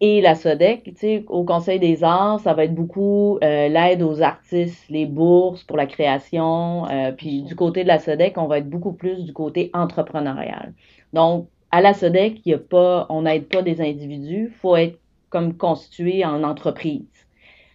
et 0.01 0.23
la 0.23 0.35
SODEC, 0.35 0.95
au 1.29 1.45
Conseil 1.45 1.79
des 1.79 2.03
arts, 2.03 2.41
ça 2.41 2.55
va 2.55 2.65
être 2.65 2.75
beaucoup 2.75 3.39
euh, 3.45 3.69
l'aide 3.69 4.03
aux 4.03 4.23
artistes, 4.23 4.89
les 4.89 5.05
bourses 5.05 5.63
pour 5.65 5.77
la 5.77 5.87
création. 5.87 6.89
Euh, 6.89 7.13
puis 7.13 7.43
du 7.43 7.55
côté 7.55 7.83
de 7.83 7.89
la 7.89 7.99
SODEC, 7.99 8.39
on 8.39 8.47
va 8.47 8.59
être 8.59 8.71
beaucoup 8.71 8.95
plus 8.95 9.25
du 9.25 9.35
côté 9.35 9.71
entrepreneurial. 9.75 10.73
Donc, 11.13 11.49
à 11.71 11.83
la 11.83 11.93
SODEC, 11.93 12.41
y 12.47 12.55
a 12.55 12.59
pas, 12.59 13.07
on 13.11 13.23
n'aide 13.23 13.47
pas 13.47 13.61
des 13.61 13.83
individus, 13.83 14.51
faut 14.61 14.77
être 14.77 14.99
comme 15.29 15.57
constitué 15.57 16.25
en 16.25 16.45
entreprise. 16.45 17.07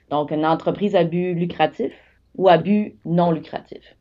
Donc, 0.10 0.32
une 0.32 0.46
entreprise 0.46 0.96
à 0.96 1.04
but 1.04 1.36
lucratif 1.36 1.94
ou 2.36 2.50
à 2.50 2.58
but 2.58 2.98
non 3.06 3.32
lucratif. 3.32 3.96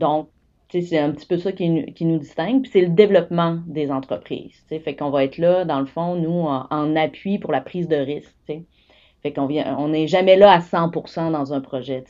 Donc, 0.00 0.28
c'est 0.72 0.98
un 0.98 1.10
petit 1.10 1.26
peu 1.26 1.36
ça 1.36 1.52
qui, 1.52 1.68
nous 1.68 2.18
distingue. 2.18 2.62
Puis 2.62 2.70
c'est 2.72 2.80
le 2.80 2.88
développement 2.88 3.60
des 3.66 3.90
entreprises. 3.90 4.62
Fait 4.68 4.94
qu'on 4.94 5.10
va 5.10 5.24
être 5.24 5.38
là, 5.38 5.64
dans 5.64 5.80
le 5.80 5.86
fond, 5.86 6.14
nous, 6.16 6.46
en, 6.46 6.96
appui 6.96 7.38
pour 7.38 7.52
la 7.52 7.60
prise 7.60 7.88
de 7.88 7.96
risque. 7.96 8.34
Fait 9.22 9.32
qu'on 9.32 9.46
vient, 9.46 9.76
on 9.78 9.88
n'est 9.88 10.06
jamais 10.06 10.36
là 10.36 10.52
à 10.52 10.60
100% 10.60 11.32
dans 11.32 11.52
un 11.52 11.60
projet. 11.60 12.04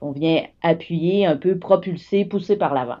On 0.00 0.12
vient 0.12 0.44
appuyer, 0.62 1.26
un 1.26 1.36
peu 1.36 1.58
propulser, 1.58 2.24
pousser 2.24 2.56
par 2.56 2.74
l'avant. 2.74 2.98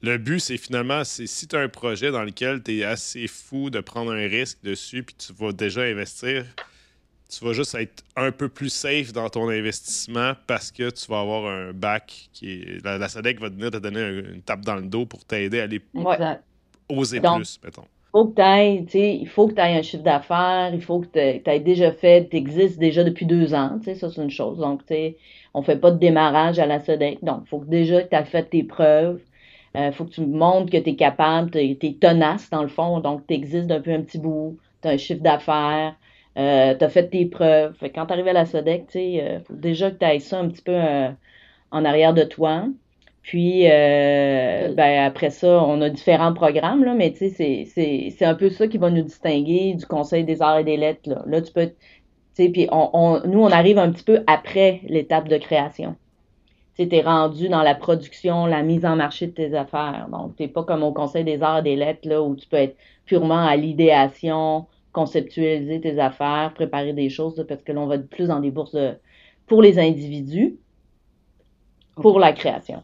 Le 0.00 0.18
but, 0.18 0.38
c'est 0.38 0.58
finalement, 0.58 1.02
c'est 1.02 1.26
si 1.26 1.48
tu 1.48 1.56
as 1.56 1.60
un 1.60 1.68
projet 1.68 2.10
dans 2.10 2.22
lequel 2.22 2.62
tu 2.62 2.78
es 2.78 2.84
assez 2.84 3.26
fou 3.26 3.70
de 3.70 3.80
prendre 3.80 4.12
un 4.12 4.28
risque 4.28 4.58
dessus, 4.62 5.02
puis 5.02 5.16
tu 5.16 5.32
vas 5.32 5.52
déjà 5.52 5.82
investir, 5.82 6.44
tu 7.28 7.44
vas 7.44 7.52
juste 7.52 7.74
être 7.74 8.04
un 8.16 8.30
peu 8.32 8.48
plus 8.48 8.70
safe 8.70 9.12
dans 9.12 9.28
ton 9.28 9.48
investissement 9.48 10.32
parce 10.46 10.70
que 10.70 10.90
tu 10.90 11.10
vas 11.10 11.20
avoir 11.20 11.46
un 11.46 11.72
bac 11.72 12.28
qui 12.32 12.52
est. 12.52 12.84
La, 12.84 13.08
SADEC 13.08 13.40
va 13.40 13.48
venir 13.48 13.70
te 13.70 13.78
donner 13.78 14.00
une 14.34 14.42
tape 14.42 14.60
dans 14.60 14.76
le 14.76 14.82
dos 14.82 15.06
pour 15.06 15.24
t'aider 15.24 15.60
à 15.60 15.64
aller 15.64 15.80
oser 16.88 17.20
plus, 17.20 17.60
mettons. 17.64 17.84
Faut 18.12 18.26
que 18.26 18.96
il 18.96 19.28
faut 19.28 19.48
que 19.48 19.54
tu 19.54 19.60
aies 19.60 19.76
un 19.76 19.82
chiffre 19.82 20.04
d'affaires, 20.04 20.70
il 20.72 20.80
faut 20.80 21.00
que 21.00 21.06
tu 21.06 21.50
aies 21.50 21.60
déjà 21.60 21.90
fait, 21.90 22.28
tu 22.30 22.36
existes 22.36 22.78
déjà 22.78 23.02
depuis 23.02 23.26
deux 23.26 23.54
ans, 23.54 23.80
ça 23.84 24.08
c'est 24.08 24.22
une 24.22 24.30
chose. 24.30 24.58
Donc, 24.58 24.82
on 25.52 25.60
ne 25.60 25.64
fait 25.64 25.76
pas 25.76 25.90
de 25.90 25.98
démarrage 25.98 26.60
à 26.60 26.66
la 26.66 26.78
SADEC. 26.78 27.24
Donc, 27.24 27.42
il 27.46 27.48
faut 27.48 27.58
que 27.58 27.66
déjà 27.68 28.04
tu 28.04 28.14
as 28.14 28.24
fait 28.24 28.44
tes 28.44 28.62
preuves. 28.62 29.20
Il 29.74 29.80
euh, 29.80 29.92
faut 29.92 30.04
que 30.04 30.10
tu 30.10 30.20
montres 30.20 30.70
que 30.70 30.76
tu 30.76 30.90
es 30.90 30.94
capable, 30.94 31.50
tu 31.50 31.58
es, 31.58 31.96
tenace 32.00 32.48
dans 32.50 32.62
le 32.62 32.68
fond, 32.68 33.00
donc 33.00 33.26
tu 33.26 33.34
existes 33.34 33.66
d'un 33.66 33.80
peu 33.80 33.92
un 33.92 34.02
petit 34.02 34.18
bout, 34.18 34.56
tu 34.80 34.86
as 34.86 34.92
un 34.92 34.96
chiffre 34.96 35.20
d'affaires, 35.20 35.96
euh, 36.36 36.74
tu 36.76 36.84
as 36.84 36.88
fait 36.88 37.08
tes 37.08 37.26
preuves. 37.26 37.76
quand 37.94 38.06
tu 38.06 38.12
arrives 38.12 38.28
à 38.28 38.32
la 38.32 38.46
SODEC, 38.46 38.86
il 38.94 39.20
euh, 39.20 39.40
faut 39.40 39.54
déjà 39.54 39.90
que 39.90 39.98
tu 39.98 40.04
ailles 40.04 40.20
ça 40.20 40.40
un 40.40 40.48
petit 40.48 40.62
peu 40.62 40.72
euh, 40.74 41.08
en 41.70 41.84
arrière 41.84 42.14
de 42.14 42.24
toi. 42.24 42.66
Puis 43.22 43.62
ben, 43.62 45.04
après 45.06 45.30
ça, 45.30 45.64
on 45.64 45.80
a 45.80 45.88
différents 45.88 46.34
programmes, 46.34 46.84
là, 46.84 46.92
mais 46.94 47.14
c'est 47.14 48.24
un 48.24 48.34
peu 48.34 48.50
ça 48.50 48.68
qui 48.68 48.76
va 48.76 48.90
nous 48.90 49.02
distinguer 49.02 49.74
du 49.74 49.86
Conseil 49.86 50.24
des 50.24 50.42
arts 50.42 50.58
et 50.58 50.64
des 50.64 50.76
lettres. 50.76 51.08
Là, 51.08 51.22
là 51.26 51.40
tu 51.40 51.50
peux. 51.52 51.70
Puis 52.36 52.68
on, 52.70 53.22
nous, 53.26 53.40
on 53.40 53.50
arrive 53.50 53.78
un 53.78 53.90
petit 53.92 54.04
peu 54.04 54.24
après 54.26 54.82
l'étape 54.84 55.28
de 55.28 55.38
création. 55.38 55.96
Tu 56.76 56.86
es 56.90 57.00
rendu 57.00 57.48
dans 57.48 57.62
la 57.62 57.74
production, 57.74 58.44
la 58.44 58.62
mise 58.62 58.84
en 58.84 58.96
marché 58.96 59.28
de 59.28 59.32
tes 59.32 59.54
affaires. 59.54 60.08
Donc, 60.10 60.36
tu 60.36 60.42
n'es 60.42 60.48
pas 60.48 60.64
comme 60.64 60.82
au 60.82 60.92
Conseil 60.92 61.24
des 61.24 61.42
arts 61.42 61.60
et 61.60 61.62
des 61.62 61.76
lettres, 61.76 62.06
là, 62.06 62.20
où 62.22 62.34
tu 62.34 62.46
peux 62.46 62.56
être 62.56 62.76
purement 63.06 63.46
à 63.46 63.56
l'idéation, 63.56 64.66
conceptualiser 64.94 65.80
tes 65.82 65.98
affaires, 66.00 66.52
préparer 66.54 66.94
des 66.94 67.10
choses, 67.10 67.44
parce 67.46 67.62
que 67.62 67.72
l'on 67.72 67.86
va 67.86 67.96
être 67.96 68.08
plus 68.08 68.28
dans 68.28 68.40
des 68.40 68.50
bourses 68.50 68.76
pour 69.46 69.60
les 69.60 69.78
individus, 69.78 70.56
pour 71.96 72.18
la 72.18 72.32
création. 72.32 72.82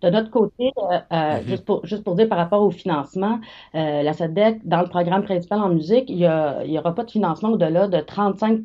De 0.00 0.10
notre 0.10 0.30
côté, 0.30 0.70
euh, 0.78 0.98
euh, 1.12 1.16
mm-hmm. 1.16 1.46
juste, 1.46 1.64
pour, 1.64 1.84
juste 1.84 2.04
pour 2.04 2.14
dire 2.14 2.28
par 2.28 2.38
rapport 2.38 2.62
au 2.62 2.70
financement, 2.70 3.40
euh, 3.74 4.02
la 4.02 4.12
SEDEC, 4.12 4.60
dans 4.64 4.80
le 4.80 4.88
programme 4.88 5.24
principal 5.24 5.60
en 5.60 5.70
musique, 5.70 6.08
il 6.08 6.18
n'y 6.18 6.78
aura 6.78 6.94
pas 6.94 7.02
de 7.02 7.10
financement 7.10 7.50
au-delà 7.50 7.88
de 7.88 7.98
35 7.98 8.62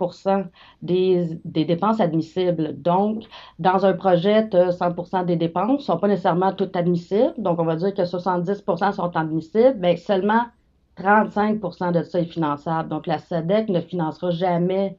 des, 0.84 1.40
des, 1.44 1.66
dépenses 1.66 2.00
admissibles. 2.00 2.80
Donc, 2.80 3.24
dans 3.58 3.84
un 3.84 3.94
projet, 3.94 4.44
100% 4.44 5.26
des 5.26 5.36
dépenses 5.36 5.80
ne 5.80 5.84
sont 5.84 5.98
pas 5.98 6.08
nécessairement 6.08 6.54
toutes 6.54 6.76
admissibles. 6.76 7.34
Donc, 7.38 7.60
on 7.60 7.66
va 7.66 7.78
dire 7.78 7.96
que 7.96 8.04
70% 8.04 8.94
sont 8.94 9.18
admissibles, 9.18 9.78
mais 9.80 9.98
seulement 9.98 10.44
35% 10.98 11.92
de 11.92 12.04
ça 12.04 12.20
est 12.20 12.26
finançable. 12.26 12.90
Donc, 12.90 13.08
la 13.08 13.20
SEDEC 13.20 13.70
ne 13.70 13.82
financera 13.82 14.32
jamais 14.32 14.98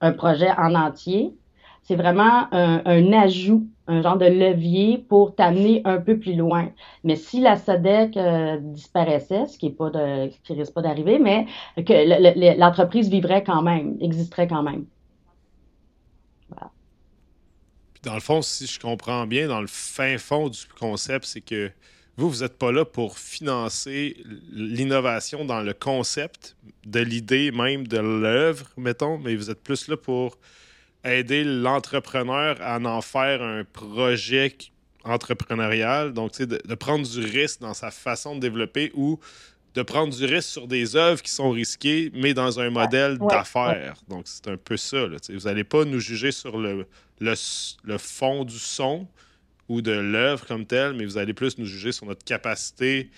un 0.00 0.12
projet 0.12 0.50
en 0.58 0.74
entier. 0.74 1.34
C'est 1.82 1.96
vraiment 1.96 2.46
un, 2.52 3.12
ajout, 3.12 3.66
un 3.88 4.02
genre 4.02 4.16
de 4.16 4.26
levier 4.26 4.98
pour 4.98 5.34
t'amener 5.34 5.82
un 5.84 6.00
peu 6.00 6.18
plus 6.18 6.36
loin. 6.36 6.70
Mais 7.02 7.16
si 7.16 7.40
la 7.40 7.56
SEDEC 7.56 8.16
euh, 8.16 8.58
disparaissait, 8.60 9.46
ce 9.46 9.58
qui 9.58 9.66
est 9.66 9.70
pas 9.70 9.90
de, 9.90 10.28
qui 10.44 10.52
risque 10.52 10.74
pas 10.74 10.82
d'arriver, 10.82 11.18
mais 11.18 11.46
que 11.76 12.58
l'entreprise 12.58 13.08
vivrait 13.08 13.42
quand 13.42 13.62
même, 13.62 13.96
existerait 14.00 14.46
quand 14.46 14.62
même. 14.62 14.84
Puis 17.94 18.02
dans 18.04 18.14
le 18.14 18.20
fond, 18.20 18.42
si 18.42 18.66
je 18.66 18.78
comprends 18.78 19.26
bien, 19.26 19.48
dans 19.48 19.60
le 19.60 19.66
fin 19.66 20.18
fond 20.18 20.48
du 20.48 20.60
concept, 20.78 21.24
c'est 21.24 21.40
que 21.40 21.72
vous, 22.16 22.30
vous 22.30 22.40
n'êtes 22.40 22.58
pas 22.58 22.72
là 22.72 22.84
pour 22.84 23.18
financer 23.18 24.16
l'innovation 24.52 25.44
dans 25.44 25.62
le 25.62 25.72
concept 25.72 26.56
de 26.84 27.00
l'idée 27.00 27.50
même 27.52 27.86
de 27.86 27.98
l'œuvre, 27.98 28.66
mettons, 28.76 29.18
mais 29.18 29.34
vous 29.34 29.50
êtes 29.50 29.62
plus 29.62 29.88
là 29.88 29.96
pour 29.96 30.38
aider 31.04 31.42
l'entrepreneur 31.44 32.56
à 32.60 32.78
en 32.78 33.00
faire 33.00 33.42
un 33.42 33.64
projet 33.64 34.54
entrepreneurial, 35.04 36.12
donc 36.12 36.38
de, 36.38 36.60
de 36.64 36.74
prendre 36.74 37.08
du 37.08 37.20
risque 37.20 37.60
dans 37.60 37.74
sa 37.74 37.90
façon 37.90 38.36
de 38.36 38.40
développer 38.40 38.92
ou 38.94 39.18
de 39.74 39.82
prendre 39.82 40.14
du 40.14 40.24
risque 40.24 40.48
sur 40.50 40.68
des 40.68 40.96
œuvres 40.96 41.22
qui 41.22 41.30
sont 41.30 41.50
risquées, 41.50 42.10
mais 42.14 42.34
dans 42.34 42.60
un 42.60 42.70
modèle 42.70 43.18
d'affaires. 43.18 43.96
Donc, 44.08 44.24
c'est 44.26 44.48
un 44.48 44.56
peu 44.56 44.76
ça. 44.76 45.06
vous 45.06 45.38
n'allez 45.40 45.64
pas 45.64 45.84
nous 45.84 45.98
juger 45.98 46.30
sur 46.30 46.58
le, 46.58 46.86
le, 47.20 47.34
le 47.84 47.98
fond 47.98 48.44
du 48.44 48.58
son, 48.58 49.08
ou 49.72 49.80
de 49.80 49.92
l'œuvre 49.92 50.46
comme 50.46 50.66
telle, 50.66 50.92
mais 50.92 51.06
vous 51.06 51.16
allez 51.16 51.32
plus 51.32 51.58
nous 51.58 51.64
juger 51.64 51.92
sur 51.92 52.04
notre 52.04 52.24
capacité 52.24 53.08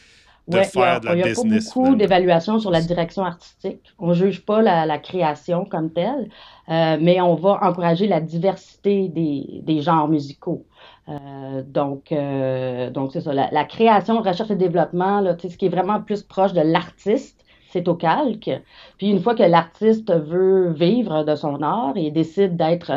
de 0.47 0.59
faire 0.59 1.01
de 1.01 1.07
la 1.07 1.15
business. 1.15 1.39
Il 1.43 1.49
n'y 1.49 1.57
a 1.57 1.59
pas 1.59 1.81
beaucoup 1.81 1.97
d'évaluation 1.97 2.61
sur 2.61 2.71
la 2.71 2.81
direction 2.81 3.25
artistique. 3.25 3.81
On 3.99 4.11
ne 4.11 4.15
juge 4.15 4.45
pas 4.45 4.63
la, 4.63 4.99
création 4.99 5.65
comme 5.65 5.91
telle, 5.93 6.29
euh, 6.69 6.97
mais 7.01 7.21
on 7.21 7.35
va 7.35 7.59
encourager 7.63 8.07
la 8.07 8.21
diversité 8.21 9.09
des, 9.09 9.63
des 9.65 9.81
genres 9.81 10.07
musicaux. 10.07 10.65
Euh, 11.09 11.63
donc, 11.67 12.13
euh, 12.13 12.89
donc 12.91 13.11
c'est 13.13 13.23
ça. 13.23 13.33
La, 13.33 13.65
création, 13.65 14.21
recherche 14.21 14.53
et 14.53 14.57
développement, 14.57 15.21
là, 15.21 15.37
ce 15.37 15.57
qui 15.57 15.67
est 15.67 15.71
vraiment 15.71 16.01
plus 16.01 16.23
proche 16.23 16.53
de 16.53 16.61
l'artiste, 16.61 17.45
c'est 17.73 17.89
au 17.89 17.97
calque. 17.97 18.51
Puis 18.99 19.09
une 19.11 19.19
fois 19.19 19.35
que 19.35 19.43
l'artiste 19.43 20.13
veut 20.13 20.71
vivre 20.73 21.25
de 21.25 21.35
son 21.35 21.61
art 21.63 21.95
et 21.97 22.13
décide 22.13 22.57
d'être 22.57 22.93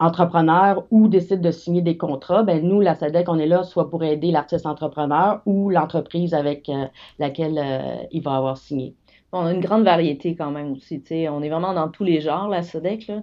entrepreneur 0.00 0.86
ou 0.90 1.08
décide 1.08 1.40
de 1.40 1.50
signer 1.50 1.82
des 1.82 1.96
contrats, 1.96 2.42
ben 2.42 2.62
nous, 2.62 2.80
la 2.80 2.94
SADEC, 2.94 3.28
on 3.28 3.38
est 3.38 3.46
là 3.46 3.64
soit 3.64 3.90
pour 3.90 4.04
aider 4.04 4.30
l'artiste 4.30 4.66
entrepreneur 4.66 5.42
ou 5.44 5.70
l'entreprise 5.70 6.34
avec 6.34 6.68
euh, 6.68 6.86
laquelle 7.18 7.58
euh, 7.58 7.96
il 8.12 8.22
va 8.22 8.36
avoir 8.36 8.58
signé. 8.58 8.94
On 9.32 9.44
a 9.44 9.52
une 9.52 9.60
grande 9.60 9.84
variété 9.84 10.36
quand 10.36 10.50
même 10.50 10.72
aussi. 10.72 11.02
On 11.28 11.42
est 11.42 11.48
vraiment 11.48 11.74
dans 11.74 11.88
tous 11.88 12.04
les 12.04 12.20
genres, 12.20 12.48
la 12.48 12.62
SADEC, 12.62 13.08
là, 13.08 13.22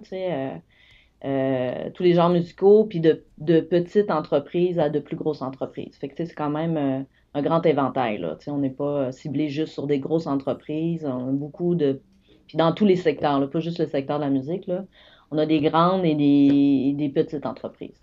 euh, 1.24 1.90
tous 1.94 2.02
les 2.02 2.12
genres 2.12 2.28
musicaux, 2.28 2.84
puis 2.84 3.00
de, 3.00 3.24
de, 3.38 3.60
petites 3.60 4.10
entreprises 4.10 4.78
à 4.78 4.90
de 4.90 5.00
plus 5.00 5.16
grosses 5.16 5.42
entreprises. 5.42 5.96
Fait 5.96 6.08
que 6.08 6.14
c'est 6.24 6.34
quand 6.34 6.50
même 6.50 7.06
un 7.34 7.42
grand 7.42 7.64
éventail. 7.64 8.18
Là, 8.18 8.36
on 8.48 8.58
n'est 8.58 8.70
pas 8.70 9.10
ciblé 9.12 9.48
juste 9.48 9.72
sur 9.72 9.86
des 9.86 9.98
grosses 9.98 10.26
entreprises. 10.26 11.06
On 11.06 11.28
a 11.28 11.32
beaucoup 11.32 11.74
de. 11.74 12.02
Puis 12.46 12.58
dans 12.58 12.72
tous 12.72 12.84
les 12.84 12.96
secteurs, 12.96 13.40
là, 13.40 13.48
pas 13.48 13.60
juste 13.60 13.80
le 13.80 13.86
secteur 13.86 14.18
de 14.18 14.24
la 14.24 14.30
musique. 14.30 14.66
Là 14.68 14.84
on 15.30 15.38
a 15.38 15.46
des 15.46 15.60
grandes 15.60 16.04
et 16.04 16.14
des, 16.14 17.08
petites 17.08 17.46
entreprises. 17.46 18.00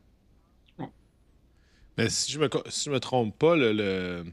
Mais 1.97 2.09
si 2.09 2.31
je 2.31 2.39
me, 2.39 2.45
me 2.47 2.99
trompe 2.99 3.37
pas, 3.37 3.55
le, 3.55 4.23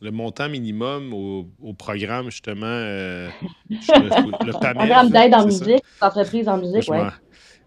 le 0.00 0.10
montant 0.10 0.48
minimum 0.48 1.12
au, 1.12 1.72
programme, 1.74 2.30
justement, 2.30 2.66
euh, 2.66 3.28
le 3.68 4.52
programme 4.52 5.10
d'aide 5.10 5.34
en 5.34 5.46
musique, 5.46 5.82
entreprises 6.00 6.48
en 6.48 6.58
musique, 6.58 6.88
oui. 6.88 6.98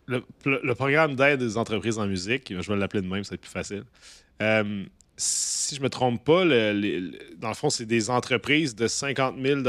Le, 0.07 0.73
programme 0.73 1.15
d'aide 1.15 1.39
des 1.39 1.57
entreprises 1.57 1.97
en 1.97 2.07
musique, 2.07 2.53
je 2.59 2.71
vais 2.71 2.77
l'appeler 2.77 3.01
de 3.01 3.07
même, 3.07 3.23
ça 3.23 3.31
va 3.31 3.35
être 3.35 3.41
plus 3.41 3.49
facile. 3.49 3.83
Euh, 4.41 4.83
si 5.15 5.75
je 5.75 5.81
me 5.81 5.89
trompe 5.89 6.23
pas, 6.23 6.43
dans 6.43 7.47
le 7.47 7.53
fond, 7.53 7.69
c'est 7.69 7.85
des 7.85 8.09
entreprises 8.09 8.75
de 8.75 8.87
50 8.87 9.35
000 9.41 9.61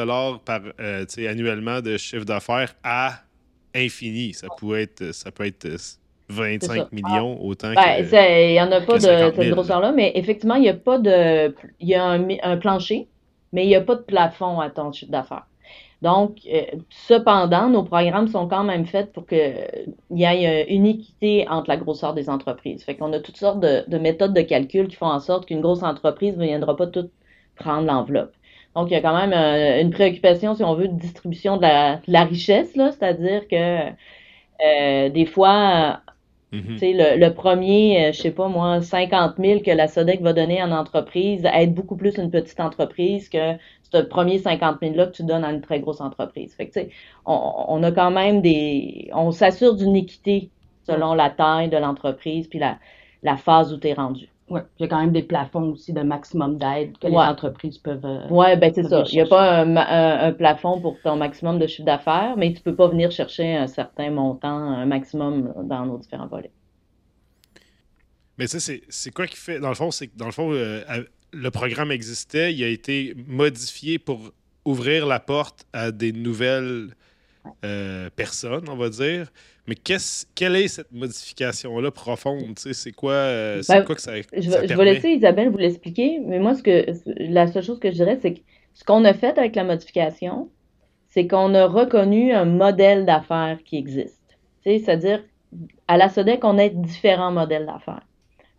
par, 0.45 0.62
euh, 0.81 1.04
annuellement 1.28 1.81
de 1.81 1.97
chiffre 1.97 2.25
d'affaires 2.25 2.75
à 2.83 3.23
infini. 3.75 4.35
Ça 4.35 4.49
peut 4.59 4.79
être, 4.79 5.12
ça 5.12 5.31
peut 5.31 5.47
être 5.47 5.69
25 6.29 6.93
millions 6.93 7.43
autant 7.45 7.73
ben, 7.75 8.05
que. 8.05 8.49
Il 8.49 8.52
n'y 8.52 8.61
en 8.61 8.73
a 8.73 8.81
pas 8.81 8.97
de 8.97 9.00
cette 9.00 9.50
grosseur-là, 9.50 9.93
mais 9.93 10.12
effectivement, 10.14 10.55
il 10.55 10.64
y 10.64 10.69
a 10.69 10.75
pas 10.75 10.99
de. 10.99 11.55
Il 11.81 11.88
y 11.88 11.95
a 11.95 12.05
un, 12.05 12.57
plancher, 12.57 13.09
mais 13.52 13.64
il 13.64 13.69
n'y 13.69 13.76
a 13.76 13.81
pas 13.81 13.97
de 13.97 14.02
plafond 14.02 14.61
à 14.61 14.71
ton 14.71 14.93
chiffre 14.93 15.12
d'affaires. 15.12 15.47
Donc, 16.00 16.38
euh, 16.52 16.62
cependant, 16.91 17.69
nos 17.69 17.85
programmes 17.85 18.26
sont 18.26 18.49
quand 18.49 18.64
même 18.64 18.87
faits 18.87 19.12
pour 19.12 19.25
qu'il 19.25 19.55
y 20.11 20.25
ait 20.25 20.67
une 20.69 20.85
équité 20.85 21.47
entre 21.49 21.69
la 21.69 21.76
grosseur 21.76 22.12
des 22.12 22.29
entreprises. 22.29 22.83
Fait 22.83 22.97
qu'on 22.97 23.12
a 23.12 23.21
toutes 23.21 23.37
sortes 23.37 23.61
de, 23.61 23.99
méthodes 23.99 24.35
de 24.35 24.41
calcul 24.41 24.88
qui 24.88 24.97
font 24.97 25.07
en 25.07 25.21
sorte 25.21 25.47
qu'une 25.47 25.61
grosse 25.61 25.85
entreprise 25.85 26.37
ne 26.37 26.45
viendra 26.45 26.76
pas 26.76 26.88
tout 26.88 27.09
prendre 27.55 27.87
l'enveloppe. 27.87 28.33
Donc, 28.76 28.91
il 28.91 28.95
y 28.95 28.97
a 28.97 29.00
quand 29.02 29.17
même 29.17 29.33
euh, 29.33 29.81
une 29.81 29.91
préoccupation, 29.91 30.55
si 30.55 30.64
on 30.64 30.75
veut, 30.75 30.88
de 30.88 30.99
distribution 30.99 31.57
de 31.57 31.62
la, 31.62 31.97
de 31.97 32.12
la 32.12 32.25
richesse, 32.25 32.75
là, 32.76 32.93
c'est-à-dire 32.93 33.47
que 33.49 33.91
euh, 34.64 35.09
des 35.11 35.26
fois, 35.26 36.00
Mhm. 36.52 36.79
Le, 36.83 37.19
le, 37.19 37.35
premier, 37.35 38.09
euh, 38.09 38.12
je 38.12 38.21
sais 38.21 38.31
pas 38.31 38.47
moi, 38.49 38.83
50 38.83 39.37
000 39.38 39.61
que 39.62 39.71
la 39.71 39.88
SODEC 39.88 40.21
va 40.21 40.35
donner 40.35 40.62
en 40.62 40.71
entreprise 40.71 41.47
aide 41.50 41.75
beaucoup 41.75 41.97
plus 41.97 42.19
une 42.19 42.31
petite 42.31 42.61
entreprise 42.61 43.31
que 43.31 43.55
ce 43.83 43.99
premier 44.02 44.38
50 44.38 44.79
000 44.83 44.95
là 44.95 45.07
que 45.07 45.12
tu 45.12 45.25
donnes 45.25 45.45
à 45.45 45.50
une 45.52 45.62
très 45.62 45.81
grosse 45.81 46.02
entreprise. 46.02 46.55
Fait 46.55 46.69
que, 46.69 46.81
on, 47.25 47.64
on 47.69 47.83
a 47.83 47.91
quand 47.93 48.11
même 48.11 48.43
des, 48.43 49.11
on 49.14 49.31
s'assure 49.33 49.75
d'une 49.76 49.97
équité 49.97 50.50
selon 50.87 51.14
la 51.14 51.31
taille 51.31 51.71
de 51.71 51.79
l'entreprise 51.79 52.49
puis 52.49 52.59
la, 52.59 52.79
la 53.23 53.37
phase 53.38 53.73
où 53.73 53.79
tu 53.79 53.88
es 53.88 53.95
rendu. 53.95 54.32
Oui, 54.53 54.61
il 54.79 54.83
y 54.83 54.85
a 54.85 54.89
quand 54.89 55.01
même 55.01 55.13
des 55.13 55.23
plafonds 55.23 55.73
aussi 55.73 55.95
de 55.95 56.03
maximum 56.03 56.59
d'aide 56.59 56.99
que 56.99 57.07
les 57.07 57.17
entreprises 57.17 57.79
peuvent. 57.79 58.05
Euh, 58.05 58.27
oui, 58.29 58.55
ben 58.59 58.71
c'est 58.75 58.83
ça. 58.83 59.03
Il 59.11 59.15
n'y 59.15 59.23
a 59.23 59.27
pas 59.27 59.63
un, 59.63 60.33
plafond 60.33 60.79
pour 60.79 61.01
ton 61.03 61.17
maximum 61.17 61.59
de 61.59 61.67
chiffre 61.67 61.87
d'affaires, 61.87 62.35
mais 62.37 62.53
tu 62.53 62.59
ne 62.59 62.63
peux 62.65 62.75
pas 62.75 62.89
venir 62.89 63.11
chercher 63.11 63.57
un 63.57 63.67
certain 63.67 64.11
montant, 64.11 64.49
un 64.49 64.85
maximum 64.85 65.55
dans 65.65 65.87
nos 65.87 65.97
différents 65.97 66.27
volets. 66.27 66.51
Mais 68.37 68.47
ça, 68.47 68.59
c'est 68.61 69.11
quoi 69.11 69.27
qui 69.27 69.37
fait. 69.37 69.59
Dans 69.59 69.71
le 69.71 69.75
fond, 69.75 69.91
c'est 69.91 70.09
que 70.09 70.19
dans 70.19 70.27
le 70.27 70.33
fond, 70.33 70.53
euh, 70.53 70.83
le 71.33 71.51
programme 71.51 71.91
existait, 71.91 72.53
il 72.53 72.63
a 72.63 72.69
été 72.69 73.15
modifié 73.27 73.99
pour 73.99 74.33
ouvrir 74.67 75.07
la 75.07 75.19
porte 75.19 75.67
à 75.73 75.93
des 75.93 76.13
nouvelles 76.13 76.91
euh, 77.65 78.09
personnes, 78.15 78.69
on 78.69 78.77
va 78.77 78.89
dire. 78.89 79.31
Mais 79.67 79.75
quelle 79.75 80.57
est 80.57 80.69
cette 80.69 80.93
modification-là 80.93 81.91
profonde? 81.91 82.59
C'est 82.59 82.93
quoi, 82.93 83.13
euh, 83.13 83.63
ben, 83.69 83.85
quoi 83.85 83.95
que 83.95 84.01
ça, 84.01 84.17
je, 84.17 84.41
je 84.41 84.75
vais 84.75 84.85
laisser 84.85 85.11
Isabelle 85.11 85.51
vous 85.51 85.59
l'expliquer, 85.59 86.21
mais 86.25 86.39
moi, 86.39 86.55
ce 86.55 86.63
que 86.63 86.87
la 87.07 87.47
seule 87.47 87.63
chose 87.63 87.79
que 87.79 87.91
je 87.91 87.97
dirais, 87.97 88.19
c'est 88.21 88.35
que 88.35 88.41
ce 88.75 88.85
qu'on 88.85 89.05
a 89.05 89.15
fait 89.15 89.39
avec 89.39 89.55
la 89.55 89.65
modification, 89.65 90.51
c'est 91.09 91.27
qu'on 91.27 91.55
a 91.55 91.67
reconnu 91.67 92.33
un 92.33 92.45
modèle 92.45 93.05
d'affaires 93.05 93.59
qui 93.65 93.77
existe. 93.77 94.39
C'est-à-dire, 94.65 95.23
à 95.89 95.97
la 95.97 96.09
SODEC, 96.09 96.45
on 96.45 96.59
a 96.59 96.69
différents 96.69 97.33
modèles 97.33 97.67
d'affaires. 97.67 98.07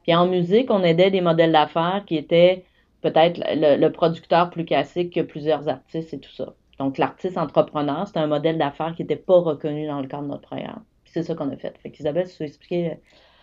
Puis 0.04 0.13
en 0.13 0.28
musique, 0.28 0.70
on 0.70 0.84
aidait 0.84 1.10
des 1.10 1.22
modèles 1.22 1.52
d'affaires 1.52 2.04
qui 2.06 2.18
étaient 2.18 2.63
peut-être 3.02 3.42
le, 3.56 3.88
producteur 3.90 4.50
plus 4.50 4.66
classique 4.66 5.13
que 5.13 5.22
plusieurs 5.22 5.68
artistes 5.68 6.13
et 6.13 6.20
tout 6.20 6.32
ça. 6.32 6.54
Donc, 6.80 6.98
l'artiste 6.98 7.38
entrepreneur, 7.38 8.08
c'était 8.08 8.20
un 8.20 8.27
modèle 8.27 8.58
d'affaires 8.58 8.94
qui 8.96 9.03
n'était 9.03 9.16
pas 9.16 9.40
reconnu 9.40 9.88
dans 9.88 10.01
le 10.01 10.07
cadre 10.07 10.24
de 10.24 10.29
notre 10.29 10.48
programme 10.48 10.83
c'est 11.14 11.24
ça 11.24 11.36
qu'on 11.36 11.50
a 11.51 11.55
fait. 11.55 11.74
Fait 11.81 11.92
qu'Isabelle, 11.92 12.27
tu 12.27 12.38
peux 12.38 12.44
expliquer 12.44 12.92
euh, 12.92 12.96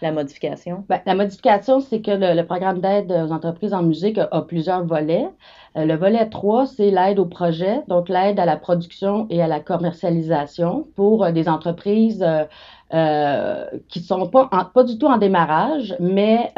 la 0.03 0.12
modification? 0.12 0.85
Ben, 0.88 1.01
la 1.07 1.14
modification, 1.14 1.81
c'est 1.81 2.01
que 2.01 2.11
le, 2.11 2.43
programme 2.43 2.81
d'aide 2.81 3.12
aux 3.12 3.33
entreprises 3.33 3.73
en 3.73 3.83
musique 3.83 4.19
a, 4.19 4.43
plusieurs 4.43 4.85
volets. 4.85 5.29
Euh, 5.77 5.85
le 5.85 5.95
volet 5.95 6.29
3, 6.29 6.66
c'est 6.66 6.90
l'aide 6.90 7.19
au 7.19 7.27
projet, 7.27 7.83
donc 7.87 8.09
l'aide 8.09 8.40
à 8.40 8.45
la 8.45 8.57
production 8.57 9.27
et 9.31 9.40
à 9.40 9.47
la 9.47 9.61
commercialisation 9.61 10.88
pour 10.97 11.25
euh, 11.25 11.33
des 11.33 11.49
entreprises 11.49 12.27
euh, 12.93 13.64
qui 13.88 14.01
sont 14.01 14.27
pas, 14.27 14.49
pas 14.75 14.83
du 14.83 14.99
tout 14.99 15.07
en 15.07 15.19
démarrage, 15.19 15.95
mais 16.01 16.53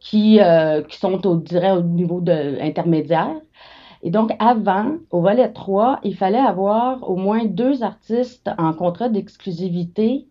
qui, 0.00 0.38
qui 0.88 0.96
sont, 0.98 1.26
au, 1.26 1.36
dirais, 1.36 1.72
au 1.72 1.82
niveau 1.82 2.20
de, 2.20 2.58
intermédiaire. 2.62 3.34
Et 4.04 4.10
donc, 4.10 4.32
avant, 4.38 4.98
au 5.10 5.22
volet 5.22 5.50
3, 5.50 6.00
il 6.04 6.14
fallait 6.14 6.38
avoir 6.38 7.08
au 7.08 7.16
moins 7.16 7.46
deux 7.46 7.82
artistes 7.82 8.50
en 8.58 8.74
contrat 8.74 9.08
d'exclusivité 9.08 10.28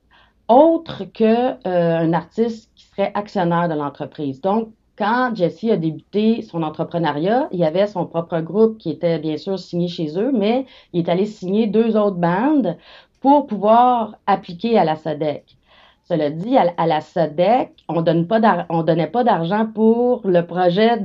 autre 0.48 1.06
qu'un 1.06 1.58
euh, 1.66 2.14
artiste 2.14 2.72
qui 2.76 2.86
serait 2.86 3.12
actionnaire 3.16 3.68
de 3.68 3.74
l'entreprise. 3.74 4.42
Donc, 4.42 4.70
quand 4.96 5.32
Jesse 5.34 5.64
a 5.72 5.78
débuté 5.78 6.44
son 6.44 6.62
entrepreneuriat, 6.62 7.48
il 7.52 7.60
y 7.60 7.66
avait 7.66 7.88
son 7.88 8.06
propre 8.06 8.40
groupe 8.42 8.78
qui 8.78 8.92
était 8.92 9.18
bien 9.18 9.38
sûr 9.38 9.58
signé 9.58 9.88
chez 9.88 10.20
eux, 10.20 10.32
mais 10.32 10.68
il 10.94 11.00
est 11.00 11.10
allé 11.10 11.26
signer 11.26 11.66
deux 11.66 11.98
autres 11.98 12.18
bandes 12.18 12.78
pour 13.22 13.48
pouvoir 13.48 14.18
appliquer 14.28 14.78
à 14.78 14.84
la 14.84 14.96
SODEC. 14.96 15.58
Cela 16.04 16.30
dit, 16.30 16.56
à, 16.58 16.86
la 16.86 17.02
SODEC, 17.02 17.72
on 17.90 17.96
ne 17.96 18.84
donnait 18.84 19.08
pas 19.08 19.24
d'argent 19.24 19.66
pour 19.66 20.22
le 20.26 20.46
projet 20.46 21.00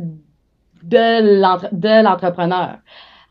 de 0.83 2.03
l'entrepreneur. 2.03 2.79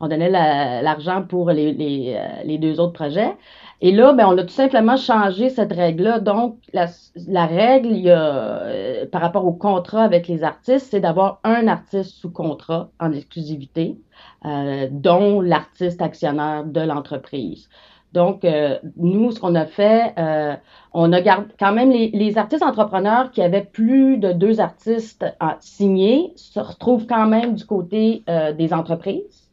On 0.00 0.08
donnait 0.08 0.30
l'argent 0.30 1.22
pour 1.22 1.50
les, 1.50 1.74
euh, 2.16 2.42
les, 2.44 2.58
deux 2.58 2.78
autres 2.78 2.92
projets. 2.92 3.36
Et 3.80 3.92
là, 3.92 4.12
ben, 4.12 4.26
on 4.28 4.38
a 4.38 4.42
tout 4.42 4.54
simplement 4.54 4.96
changé 4.96 5.50
cette 5.50 5.72
règle-là. 5.72 6.20
Donc, 6.20 6.58
la, 6.72 6.86
la 7.26 7.46
règle, 7.46 7.88
il 7.88 8.02
y 8.02 8.10
a, 8.10 8.62
euh, 8.62 9.06
par 9.06 9.20
rapport 9.20 9.44
au 9.44 9.52
contrat 9.52 10.04
avec 10.04 10.28
les 10.28 10.44
artistes, 10.44 10.88
c'est 10.90 11.00
d'avoir 11.00 11.40
un 11.42 11.66
artiste 11.66 12.10
sous 12.10 12.30
contrat 12.30 12.90
en 13.00 13.12
exclusivité, 13.12 13.98
euh, 14.44 14.88
dont 14.90 15.40
l'artiste 15.40 16.00
actionnaire 16.00 16.64
de 16.64 16.80
l'entreprise. 16.80 17.68
Donc, 18.12 18.44
euh, 18.44 18.78
nous, 18.96 19.30
ce 19.32 19.40
qu'on 19.40 19.54
a 19.54 19.66
fait, 19.66 20.14
euh, 20.18 20.56
on 20.94 21.12
a 21.12 21.20
gardé 21.20 21.52
quand 21.58 21.72
même 21.72 21.90
les, 21.90 22.38
artistes 22.38 22.62
entrepreneurs 22.62 23.30
qui 23.30 23.42
avaient 23.42 23.64
plus 23.64 24.16
de 24.18 24.32
deux 24.32 24.60
artistes 24.60 25.26
signés 25.60 26.32
se 26.36 26.60
retrouvent 26.60 27.06
quand 27.06 27.26
même 27.26 27.54
du 27.54 27.66
côté 27.66 28.22
euh, 28.28 28.52
des 28.52 28.72
entreprises. 28.72 29.50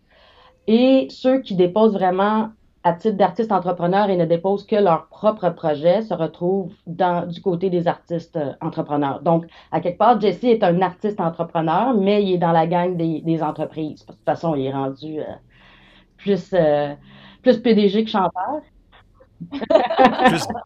Et 0.68 1.08
ceux 1.10 1.42
qui 1.42 1.56
déposent 1.56 1.94
vraiment 1.94 2.50
à 2.84 2.94
titre 2.94 3.18
d'artistes 3.18 3.52
entrepreneurs 3.52 4.10
et 4.10 4.16
ne 4.16 4.26
déposent 4.26 4.66
que 4.66 4.76
leur 4.76 5.08
propre 5.08 5.50
projet 5.50 6.04
se 6.04 6.14
retrouvent 6.14 6.74
du 6.86 7.42
côté 7.42 7.70
des 7.70 7.88
artistes 7.88 8.40
entrepreneurs. 8.62 9.22
Donc, 9.22 9.46
à 9.72 9.82
quelque 9.82 9.98
part, 9.98 10.22
Jesse 10.22 10.44
est 10.44 10.64
un 10.64 10.82
artiste 10.82 11.20
entrepreneur, 11.20 11.96
mais 11.96 12.24
il 12.24 12.34
est 12.34 12.38
dans 12.38 12.52
la 12.52 12.68
gang 12.68 12.96
des 12.96 13.44
entreprises. 13.44 14.06
de 14.06 14.14
toute 14.14 14.24
façon, 14.24 14.54
il 14.54 14.68
est 14.68 14.72
rendu 14.72 15.20
plus 16.18 16.54
plus 17.46 17.60
PDG 17.60 18.06
que 18.06 18.10
chanteur. 18.10 18.62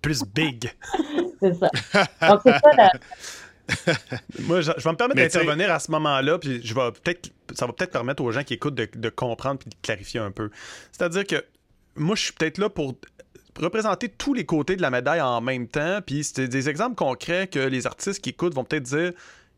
plus, 0.01 0.23
big. 0.23 0.71
C'est 1.41 1.53
ça. 1.53 1.69
Donc, 2.27 2.41
c'est 2.43 2.51
ça 2.51 2.71
la... 2.75 2.91
Moi, 4.39 4.61
je, 4.61 4.71
vais 4.71 4.91
me 4.91 4.95
permettre 4.95 5.21
d'intervenir 5.21 5.71
à 5.71 5.79
ce 5.79 5.91
moment-là, 5.91 6.37
puis 6.37 6.59
je 6.65 6.73
vais 6.73 6.91
peut-être, 6.91 7.29
ça 7.53 7.65
va 7.65 7.73
peut-être 7.73 7.91
permettre 7.91 8.23
aux 8.23 8.31
gens 8.31 8.43
qui 8.43 8.55
écoutent 8.55 8.75
de, 8.75 9.09
comprendre 9.09 9.59
puis 9.59 9.69
de 9.69 9.75
clarifier 9.81 10.19
un 10.19 10.31
peu. 10.31 10.49
C'est-à-dire 10.91 11.25
que 11.25 11.45
moi, 11.95 12.15
je 12.15 12.23
suis 12.23 12.33
peut-être 12.33 12.57
là 12.57 12.69
pour 12.69 12.95
représenter 13.59 14.09
tous 14.09 14.33
les 14.33 14.45
côtés 14.45 14.75
de 14.75 14.81
la 14.81 14.89
médaille 14.89 15.21
en 15.21 15.39
même 15.39 15.67
temps, 15.67 15.99
puis 16.05 16.23
c'est 16.23 16.47
des 16.47 16.67
exemples 16.67 16.95
concrets 16.95 17.47
que 17.47 17.59
les 17.59 17.87
artistes 17.87 18.21
qui 18.21 18.31
écoutent 18.31 18.55
vont 18.55 18.63
peut-être 18.63 18.83
dire 18.83 19.13